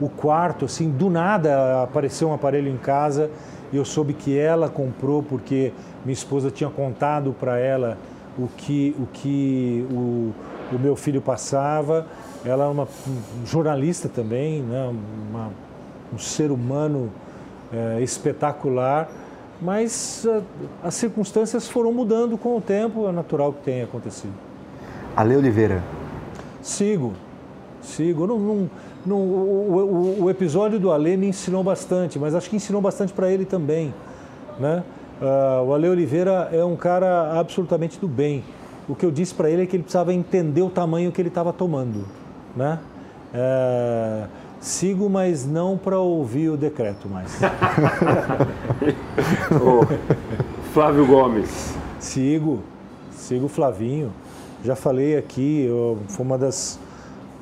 o 0.00 0.08
quarto, 0.08 0.64
assim, 0.64 0.90
do 0.90 1.08
nada 1.08 1.82
apareceu 1.82 2.28
um 2.28 2.34
aparelho 2.34 2.68
em 2.68 2.76
casa 2.76 3.30
e 3.72 3.76
eu 3.76 3.84
soube 3.84 4.12
que 4.12 4.38
ela 4.38 4.68
comprou 4.68 5.22
porque 5.22 5.72
minha 6.04 6.12
esposa 6.12 6.50
tinha 6.50 6.68
contado 6.68 7.34
para 7.38 7.58
ela 7.58 7.96
o 8.38 8.48
que 8.48 8.94
o, 8.98 9.06
que 9.06 9.86
o, 9.90 10.32
o 10.74 10.78
meu 10.78 10.96
filho 10.96 11.20
passava. 11.20 12.06
Ela 12.44 12.64
é 12.64 12.68
uma 12.68 12.84
um 12.84 13.46
jornalista 13.46 14.08
também, 14.08 14.62
né? 14.62 14.92
Uma, 15.30 15.50
um 16.12 16.18
ser 16.18 16.50
humano 16.50 17.10
é, 17.72 18.02
espetacular, 18.02 19.08
mas 19.60 20.26
a, 20.28 20.86
as 20.86 20.94
circunstâncias 20.94 21.68
foram 21.68 21.92
mudando 21.92 22.36
com 22.36 22.56
o 22.56 22.60
tempo, 22.60 23.08
é 23.08 23.12
natural 23.12 23.52
que 23.52 23.62
tenha 23.62 23.84
acontecido. 23.84 24.34
Ale 25.16 25.36
Oliveira, 25.36 25.82
Sigo, 26.64 27.12
sigo. 27.82 28.26
Não, 28.26 28.38
não, 28.38 28.70
não, 29.04 29.16
o, 29.18 30.16
o, 30.18 30.24
o, 30.24 30.30
episódio 30.30 30.80
do 30.80 30.90
Ale 30.90 31.14
me 31.14 31.28
ensinou 31.28 31.62
bastante, 31.62 32.18
mas 32.18 32.34
acho 32.34 32.48
que 32.48 32.56
ensinou 32.56 32.80
bastante 32.80 33.12
para 33.12 33.30
ele 33.30 33.44
também. 33.44 33.92
Né? 34.58 34.82
Uh, 35.20 35.62
o 35.68 35.74
Ale 35.74 35.90
Oliveira 35.90 36.48
é 36.50 36.64
um 36.64 36.74
cara 36.74 37.38
absolutamente 37.38 38.00
do 38.00 38.08
bem. 38.08 38.42
O 38.88 38.94
que 38.94 39.04
eu 39.04 39.10
disse 39.10 39.34
para 39.34 39.50
ele 39.50 39.62
é 39.62 39.66
que 39.66 39.76
ele 39.76 39.82
precisava 39.82 40.14
entender 40.14 40.62
o 40.62 40.70
tamanho 40.70 41.12
que 41.12 41.20
ele 41.20 41.28
estava 41.28 41.52
tomando. 41.52 42.06
Né? 42.56 42.78
Uh, 43.34 44.26
Sigo, 44.64 45.10
mas 45.10 45.46
não 45.46 45.76
para 45.76 45.98
ouvir 45.98 46.48
o 46.48 46.56
decreto 46.56 47.06
mais. 47.06 47.30
Flávio 50.72 51.06
Gomes. 51.06 51.74
Sigo, 52.00 52.60
sigo 53.10 53.44
o 53.44 53.48
Flavinho. 53.50 54.10
Já 54.64 54.74
falei 54.74 55.14
aqui, 55.14 55.66
eu, 55.66 55.98
foi 56.08 56.24
uma 56.24 56.38
das 56.38 56.80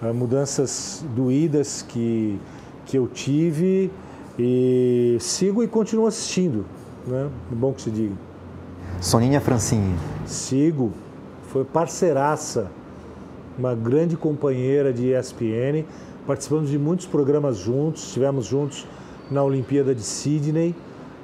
uh, 0.03 0.13
mudanças 0.13 1.05
doídas 1.15 1.81
que, 1.81 2.37
que 2.85 2.99
eu 2.99 3.07
tive 3.07 3.93
e 4.37 5.17
sigo 5.21 5.63
e 5.63 5.69
continuo 5.69 6.09
assistindo, 6.09 6.67
né? 7.07 7.31
É 7.53 7.55
bom 7.55 7.73
que 7.73 7.83
se 7.83 7.93
diga. 7.93 8.15
Soninha 9.01 9.41
Francini. 9.41 9.95
Sigo, 10.27 10.91
foi 11.53 11.65
parceiraça, 11.65 12.73
uma 13.57 13.73
grande 13.73 14.17
companheira 14.17 14.93
de 14.93 15.13
ESPN. 15.13 15.85
Participamos 16.27 16.71
de 16.71 16.79
muitos 16.79 17.07
programas 17.07 17.57
juntos, 17.57 18.03
estivemos 18.03 18.47
juntos 18.47 18.85
na 19.31 19.45
Olimpíada 19.45 19.95
de 19.95 20.03
Sydney. 20.03 20.75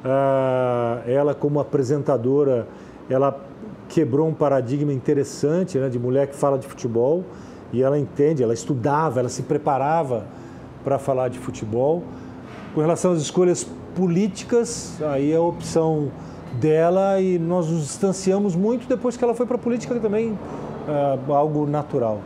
Uh, 0.04 1.10
ela, 1.10 1.34
como 1.34 1.58
apresentadora, 1.58 2.68
ela 3.10 3.47
quebrou 3.89 4.28
um 4.28 4.35
paradigma 4.35 4.93
interessante 4.93 5.78
né, 5.78 5.89
de 5.89 5.98
mulher 5.98 6.27
que 6.27 6.36
fala 6.36 6.59
de 6.59 6.66
futebol 6.66 7.24
e 7.73 7.82
ela 7.82 7.98
entende, 7.98 8.43
ela 8.43 8.55
estudava, 8.55 9.20
ela 9.20 9.28
se 9.28 9.43
preparava 9.43 10.27
para 10.85 10.98
falar 10.98 11.28
de 11.28 11.39
futebol. 11.39 12.02
Com 12.74 12.81
relação 12.81 13.12
às 13.12 13.20
escolhas 13.20 13.65
políticas, 13.94 15.01
aí 15.02 15.32
é 15.32 15.36
a 15.36 15.40
opção 15.40 16.10
dela 16.60 17.20
e 17.20 17.39
nós 17.39 17.69
nos 17.69 17.82
distanciamos 17.82 18.55
muito 18.55 18.89
depois 18.89 19.16
que 19.16 19.24
ela 19.24 19.35
foi 19.35 19.47
para 19.47 19.56
a 19.56 19.59
política 19.59 19.94
também, 19.97 20.39
é, 20.89 21.32
algo 21.32 21.66
natural. 21.66 22.20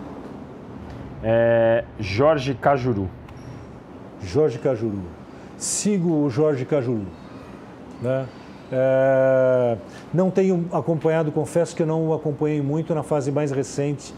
É, 1.23 1.85
Jorge 1.99 2.55
Cajuru. 2.55 3.09
Jorge 4.23 4.59
Cajuru. 4.59 5.03
Sigo 5.57 6.25
o 6.25 6.31
Jorge 6.31 6.65
Cajuru. 6.65 7.07
Né? 8.01 8.27
É, 8.75 9.77
não 10.15 10.31
tenho 10.31 10.65
acompanhado, 10.73 11.31
confesso 11.31 11.77
que 11.77 11.83
eu 11.83 11.87
não 11.87 12.09
o 12.09 12.15
acompanhei 12.15 12.63
muito 12.63 12.95
na 12.95 13.03
fase 13.03 13.31
mais 13.31 13.51
recente 13.51 14.15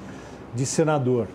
de 0.54 0.64
senador, 0.64 1.26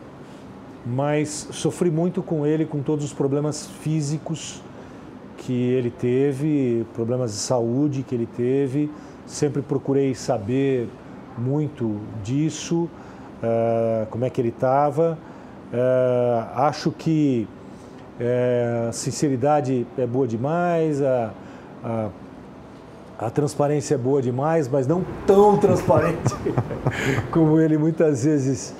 mas 0.85 1.49
sofri 1.51 1.91
muito 1.91 2.23
com 2.23 2.45
ele, 2.45 2.65
com 2.65 2.81
todos 2.81 3.03
os 3.03 3.11
problemas 3.11 3.67
físicos 3.81 4.63
que 5.39 5.53
ele 5.53 5.91
teve, 5.91 6.85
problemas 6.93 7.33
de 7.33 7.39
saúde 7.39 8.03
que 8.03 8.15
ele 8.15 8.25
teve. 8.37 8.89
Sempre 9.25 9.61
procurei 9.61 10.15
saber 10.15 10.87
muito 11.37 11.97
disso, 12.23 12.89
uh, 13.43 14.05
como 14.09 14.23
é 14.23 14.29
que 14.29 14.39
ele 14.39 14.49
estava. 14.49 15.17
Uh, 15.73 16.59
acho 16.61 16.91
que 16.91 17.47
uh, 18.19 18.89
a 18.89 18.91
sinceridade 18.91 19.85
é 19.97 20.07
boa 20.07 20.27
demais, 20.27 21.01
a, 21.01 21.31
a, 21.83 22.09
a, 23.19 23.29
transparência 23.29 23.95
é 23.95 23.97
boa 23.97 24.21
demais, 24.21 24.67
mas 24.67 24.87
não 24.87 25.03
tão 25.27 25.57
transparente 25.57 26.35
como 27.31 27.59
ele 27.59 27.77
muitas 27.77 28.23
vezes 28.23 28.73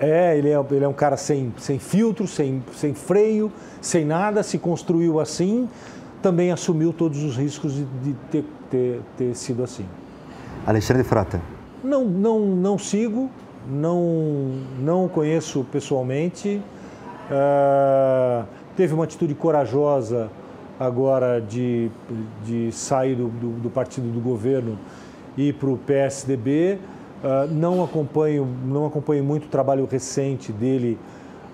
é. 0.00 0.36
Ele 0.36 0.48
é, 0.48 0.64
ele 0.70 0.84
é 0.84 0.88
um 0.88 0.92
cara 0.92 1.16
sem, 1.16 1.52
sem 1.58 1.78
filtro, 1.78 2.26
sem, 2.26 2.62
sem 2.74 2.94
freio, 2.94 3.52
sem 3.80 4.04
nada, 4.04 4.42
se 4.42 4.58
construiu 4.58 5.20
assim, 5.20 5.68
também 6.22 6.50
assumiu 6.50 6.92
todos 6.92 7.22
os 7.22 7.36
riscos 7.36 7.74
de, 7.74 7.84
de 7.84 8.14
ter, 8.30 8.44
ter, 8.70 9.00
ter 9.16 9.34
sido 9.34 9.62
assim. 9.62 9.86
Alexandre 10.66 11.04
Frota. 11.04 11.40
Não, 11.82 12.04
não, 12.04 12.40
não 12.40 12.78
sigo, 12.78 13.30
não, 13.68 14.52
não 14.80 15.08
conheço 15.08 15.64
pessoalmente. 15.70 16.60
Uh, 17.30 18.44
teve 18.76 18.94
uma 18.94 19.04
atitude 19.04 19.34
corajosa 19.34 20.30
agora 20.78 21.40
de, 21.40 21.90
de 22.44 22.70
sair 22.72 23.14
do, 23.14 23.28
do, 23.28 23.48
do 23.60 23.70
partido 23.70 24.08
do 24.12 24.20
governo 24.20 24.78
e 25.36 25.48
ir 25.48 25.54
para 25.54 25.68
o 25.68 25.76
PSDB. 25.76 26.78
Uh, 27.22 27.52
não 27.52 27.82
acompanho, 27.82 28.46
não 28.64 28.86
acompanho 28.86 29.24
muito 29.24 29.46
o 29.46 29.48
trabalho 29.48 29.88
recente 29.90 30.52
dele 30.52 30.98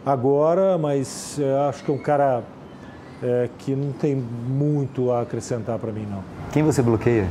agora, 0.05 0.77
mas 0.77 1.39
uh, 1.39 1.69
acho 1.69 1.83
que 1.83 1.91
é 1.91 1.95
um 1.95 1.99
cara 1.99 2.43
é, 3.23 3.49
que 3.59 3.75
não 3.75 3.93
tem 3.93 4.15
muito 4.15 5.11
a 5.11 5.23
acrescentar 5.23 5.79
para 5.79 5.91
mim, 5.91 6.07
não. 6.11 6.23
Quem 6.53 6.63
você 6.63 6.83
bloqueia? 6.83 7.27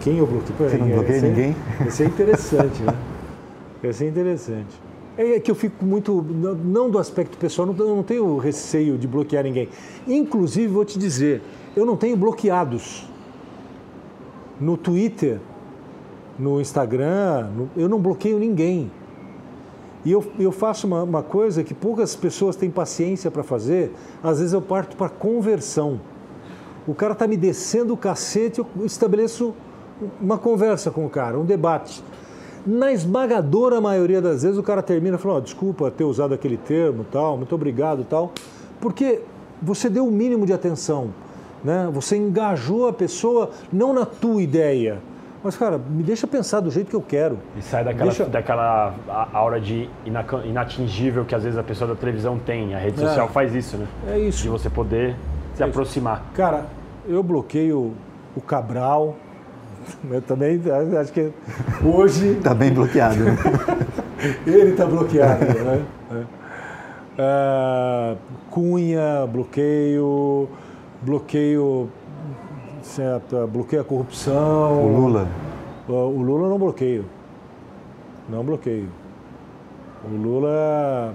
Quem 0.00 0.18
eu 0.18 0.26
bloqueio? 0.26 0.70
Você 0.70 0.76
não 0.76 0.88
bloqueia 0.88 1.16
esse 1.16 1.26
ninguém? 1.26 1.56
É, 1.80 1.86
esse 1.88 2.02
é 2.02 2.06
interessante, 2.06 2.82
né? 2.82 2.94
Esse 3.82 4.04
é 4.04 4.08
interessante. 4.08 4.83
É 5.16 5.38
que 5.38 5.50
eu 5.50 5.54
fico 5.54 5.84
muito, 5.84 6.24
não 6.64 6.90
do 6.90 6.98
aspecto 6.98 7.38
pessoal, 7.38 7.68
eu 7.68 7.96
não 7.96 8.02
tenho 8.02 8.36
receio 8.36 8.98
de 8.98 9.06
bloquear 9.06 9.44
ninguém. 9.44 9.68
Inclusive, 10.08 10.66
vou 10.66 10.84
te 10.84 10.98
dizer, 10.98 11.40
eu 11.76 11.86
não 11.86 11.96
tenho 11.96 12.16
bloqueados. 12.16 13.08
No 14.60 14.76
Twitter, 14.76 15.38
no 16.38 16.60
Instagram, 16.60 17.48
no, 17.56 17.70
eu 17.76 17.88
não 17.88 18.00
bloqueio 18.00 18.38
ninguém. 18.38 18.90
E 20.04 20.10
eu, 20.10 20.24
eu 20.38 20.52
faço 20.52 20.86
uma, 20.86 21.02
uma 21.02 21.22
coisa 21.22 21.62
que 21.62 21.72
poucas 21.72 22.14
pessoas 22.14 22.56
têm 22.56 22.70
paciência 22.70 23.30
para 23.30 23.42
fazer, 23.42 23.92
às 24.22 24.38
vezes 24.38 24.52
eu 24.52 24.60
parto 24.60 24.96
para 24.96 25.08
conversão. 25.08 26.00
O 26.86 26.94
cara 26.94 27.12
está 27.12 27.26
me 27.26 27.36
descendo 27.36 27.94
o 27.94 27.96
cacete, 27.96 28.58
eu 28.60 28.66
estabeleço 28.84 29.54
uma 30.20 30.36
conversa 30.36 30.90
com 30.90 31.06
o 31.06 31.08
cara, 31.08 31.38
um 31.38 31.44
debate. 31.44 32.02
Na 32.66 32.92
esmagadora 32.92 33.80
maioria 33.80 34.22
das 34.22 34.42
vezes 34.42 34.56
o 34.58 34.62
cara 34.62 34.82
termina 34.82 35.18
falando, 35.18 35.38
oh, 35.38 35.40
desculpa 35.42 35.90
ter 35.90 36.04
usado 36.04 36.32
aquele 36.32 36.56
termo, 36.56 37.04
tal, 37.10 37.36
muito 37.36 37.54
obrigado, 37.54 38.04
tal, 38.04 38.32
porque 38.80 39.20
você 39.60 39.90
deu 39.90 40.06
o 40.06 40.10
mínimo 40.10 40.46
de 40.46 40.52
atenção, 40.52 41.10
né? 41.62 41.90
Você 41.92 42.16
engajou 42.16 42.88
a 42.88 42.92
pessoa 42.92 43.50
não 43.72 43.92
na 43.92 44.06
tua 44.06 44.40
ideia, 44.40 44.98
mas, 45.44 45.58
cara, 45.58 45.76
me 45.76 46.02
deixa 46.02 46.26
pensar 46.26 46.60
do 46.60 46.70
jeito 46.70 46.88
que 46.88 46.96
eu 46.96 47.02
quero. 47.02 47.38
E 47.54 47.60
sai 47.60 47.84
daquela, 47.84 48.04
deixa... 48.06 48.24
daquela 48.24 48.94
aura 49.30 49.60
de 49.60 49.90
inatingível 50.46 51.26
que 51.26 51.34
às 51.34 51.42
vezes 51.42 51.58
a 51.58 51.62
pessoa 51.62 51.88
da 51.88 51.94
televisão 51.94 52.38
tem. 52.38 52.74
A 52.74 52.78
rede 52.78 53.04
é. 53.04 53.06
social 53.06 53.28
faz 53.28 53.54
isso, 53.54 53.76
né? 53.76 53.86
É 54.08 54.18
isso. 54.18 54.42
De 54.42 54.48
você 54.48 54.70
poder 54.70 55.14
se 55.54 55.62
é 55.62 55.66
aproximar. 55.66 56.24
Cara, 56.32 56.64
eu 57.06 57.22
bloqueio 57.22 57.92
o 58.34 58.40
Cabral. 58.40 59.16
Eu 60.10 60.22
também 60.22 60.60
acho 61.00 61.12
que 61.12 61.30
hoje. 61.84 62.32
Está 62.32 62.54
bem 62.54 62.72
bloqueado. 62.72 63.24
Né? 63.24 63.36
Ele 64.46 64.70
está 64.70 64.86
bloqueado, 64.86 65.44
né? 65.44 65.84
Uh, 67.16 68.16
Cunha, 68.50 69.26
bloqueio, 69.26 70.48
bloqueio 71.02 71.88
certo, 72.82 73.46
bloqueia 73.46 73.82
a 73.82 73.84
corrupção. 73.84 74.84
O 74.84 75.00
Lula? 75.00 75.28
O 75.88 76.22
Lula 76.22 76.48
não 76.48 76.58
bloqueio. 76.58 77.04
Não 78.28 78.44
bloqueio. 78.44 78.88
O 80.04 80.16
Lula 80.16 81.14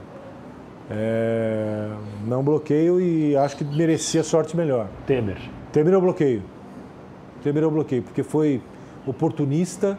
é, 0.89 1.89
não 2.27 2.43
bloqueio 2.43 2.99
e 2.99 3.35
acho 3.37 3.57
que 3.57 3.63
merecia 3.63 4.23
sorte 4.23 4.57
melhor. 4.57 4.87
Temer. 5.05 5.37
Temer 5.71 5.93
eu 5.93 6.01
bloqueio. 6.01 6.41
Temer 7.43 7.63
eu 7.63 7.71
bloqueio, 7.71 8.03
porque 8.03 8.23
foi 8.23 8.61
oportunista, 9.05 9.97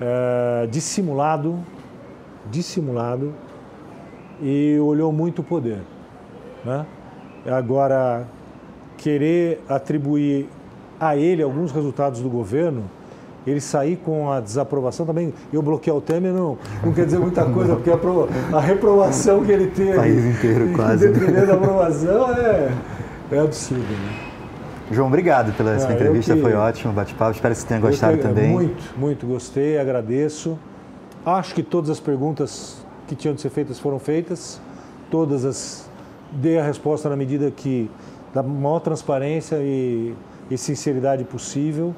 é, 0.00 0.66
dissimulado, 0.70 1.58
dissimulado 2.50 3.32
e 4.40 4.78
olhou 4.80 5.12
muito 5.12 5.40
o 5.40 5.44
poder. 5.44 5.80
Né? 6.64 6.86
Agora, 7.46 8.26
querer 8.96 9.62
atribuir 9.68 10.48
a 11.00 11.16
ele 11.16 11.42
alguns 11.42 11.72
resultados 11.72 12.20
do 12.20 12.28
governo, 12.28 12.84
ele 13.46 13.60
sair 13.60 13.96
com 13.96 14.30
a 14.30 14.40
desaprovação 14.40 15.06
também. 15.06 15.32
Eu 15.52 15.62
bloquear 15.62 15.96
o 15.96 16.00
Temer 16.00 16.32
não, 16.32 16.58
não 16.84 16.92
quer 16.92 17.06
dizer 17.06 17.18
muita 17.18 17.44
coisa, 17.46 17.76
porque 17.76 17.90
a, 17.90 18.56
a 18.56 18.60
reprovação 18.60 19.44
que 19.44 19.52
ele 19.52 19.68
teve. 19.68 19.92
O 19.92 19.96
país 19.96 20.24
inteiro, 20.24 20.72
quase. 20.74 21.08
Dependendo 21.08 21.46
da 21.46 21.54
aprovação, 21.54 22.30
é, 22.34 22.70
é 23.32 23.38
absurdo, 23.38 23.82
né? 23.82 24.27
João, 24.90 25.08
obrigado 25.08 25.52
pela 25.52 25.72
ah, 25.72 25.92
entrevista, 25.92 26.34
que, 26.34 26.40
foi 26.40 26.54
ótimo, 26.54 26.92
bate-papo. 26.92 27.32
Espero 27.32 27.54
que 27.54 27.60
você 27.60 27.66
tenha 27.66 27.80
gostado 27.80 28.16
que, 28.16 28.22
também. 28.22 28.50
Muito, 28.50 28.98
muito, 28.98 29.26
gostei, 29.26 29.78
agradeço. 29.78 30.58
Acho 31.24 31.54
que 31.54 31.62
todas 31.62 31.90
as 31.90 32.00
perguntas 32.00 32.84
que 33.06 33.14
tinham 33.14 33.34
de 33.34 33.40
ser 33.40 33.50
feitas 33.50 33.78
foram 33.78 33.98
feitas, 33.98 34.60
todas 35.10 35.44
as. 35.44 35.88
Dei 36.30 36.58
a 36.58 36.62
resposta 36.62 37.08
na 37.08 37.16
medida 37.16 37.50
que 37.50 37.90
da 38.34 38.42
maior 38.42 38.80
transparência 38.80 39.56
e, 39.56 40.14
e 40.50 40.58
sinceridade 40.58 41.24
possível. 41.24 41.94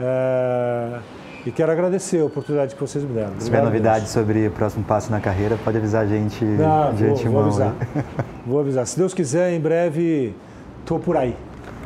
É, 0.00 0.98
e 1.44 1.50
quero 1.50 1.72
agradecer 1.72 2.20
a 2.20 2.24
oportunidade 2.24 2.74
que 2.74 2.80
vocês 2.80 3.04
me 3.04 3.12
deram. 3.12 3.32
Se 3.38 3.46
tiver 3.46 3.62
novidades 3.62 4.08
sobre 4.08 4.46
o 4.46 4.50
próximo 4.52 4.84
passo 4.84 5.10
na 5.10 5.20
carreira, 5.20 5.58
pode 5.64 5.76
avisar 5.76 6.04
a 6.04 6.06
gente 6.06 6.44
Não, 6.44 6.94
de 6.94 7.04
vou, 7.04 7.16
antemão. 7.16 7.32
Vou 7.32 7.42
avisar. 7.42 7.72
Né? 7.72 8.04
vou 8.46 8.60
avisar. 8.60 8.86
Se 8.86 8.96
Deus 8.96 9.12
quiser, 9.12 9.52
em 9.52 9.60
breve 9.60 10.34
estou 10.80 11.00
por 11.00 11.16
aí. 11.16 11.36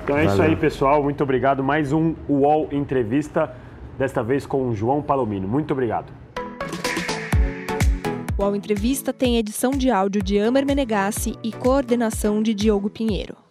Então 0.06 0.16
é 0.16 0.20
Valeu. 0.20 0.34
isso 0.34 0.42
aí, 0.42 0.54
pessoal. 0.54 1.02
Muito 1.02 1.20
obrigado. 1.24 1.64
Mais 1.64 1.92
um 1.92 2.14
UOL 2.28 2.68
Entrevista, 2.70 3.52
desta 3.98 4.22
vez 4.22 4.46
com 4.46 4.68
o 4.68 4.72
João 4.72 5.02
Palomino. 5.02 5.48
Muito 5.48 5.72
obrigado. 5.72 6.12
O 8.38 8.44
Ao 8.44 8.54
Entrevista 8.54 9.12
tem 9.12 9.36
edição 9.36 9.72
de 9.72 9.90
áudio 9.90 10.22
de 10.22 10.38
Amer 10.38 10.64
Menegassi 10.64 11.34
e 11.42 11.50
coordenação 11.50 12.40
de 12.40 12.54
Diogo 12.54 12.88
Pinheiro. 12.88 13.45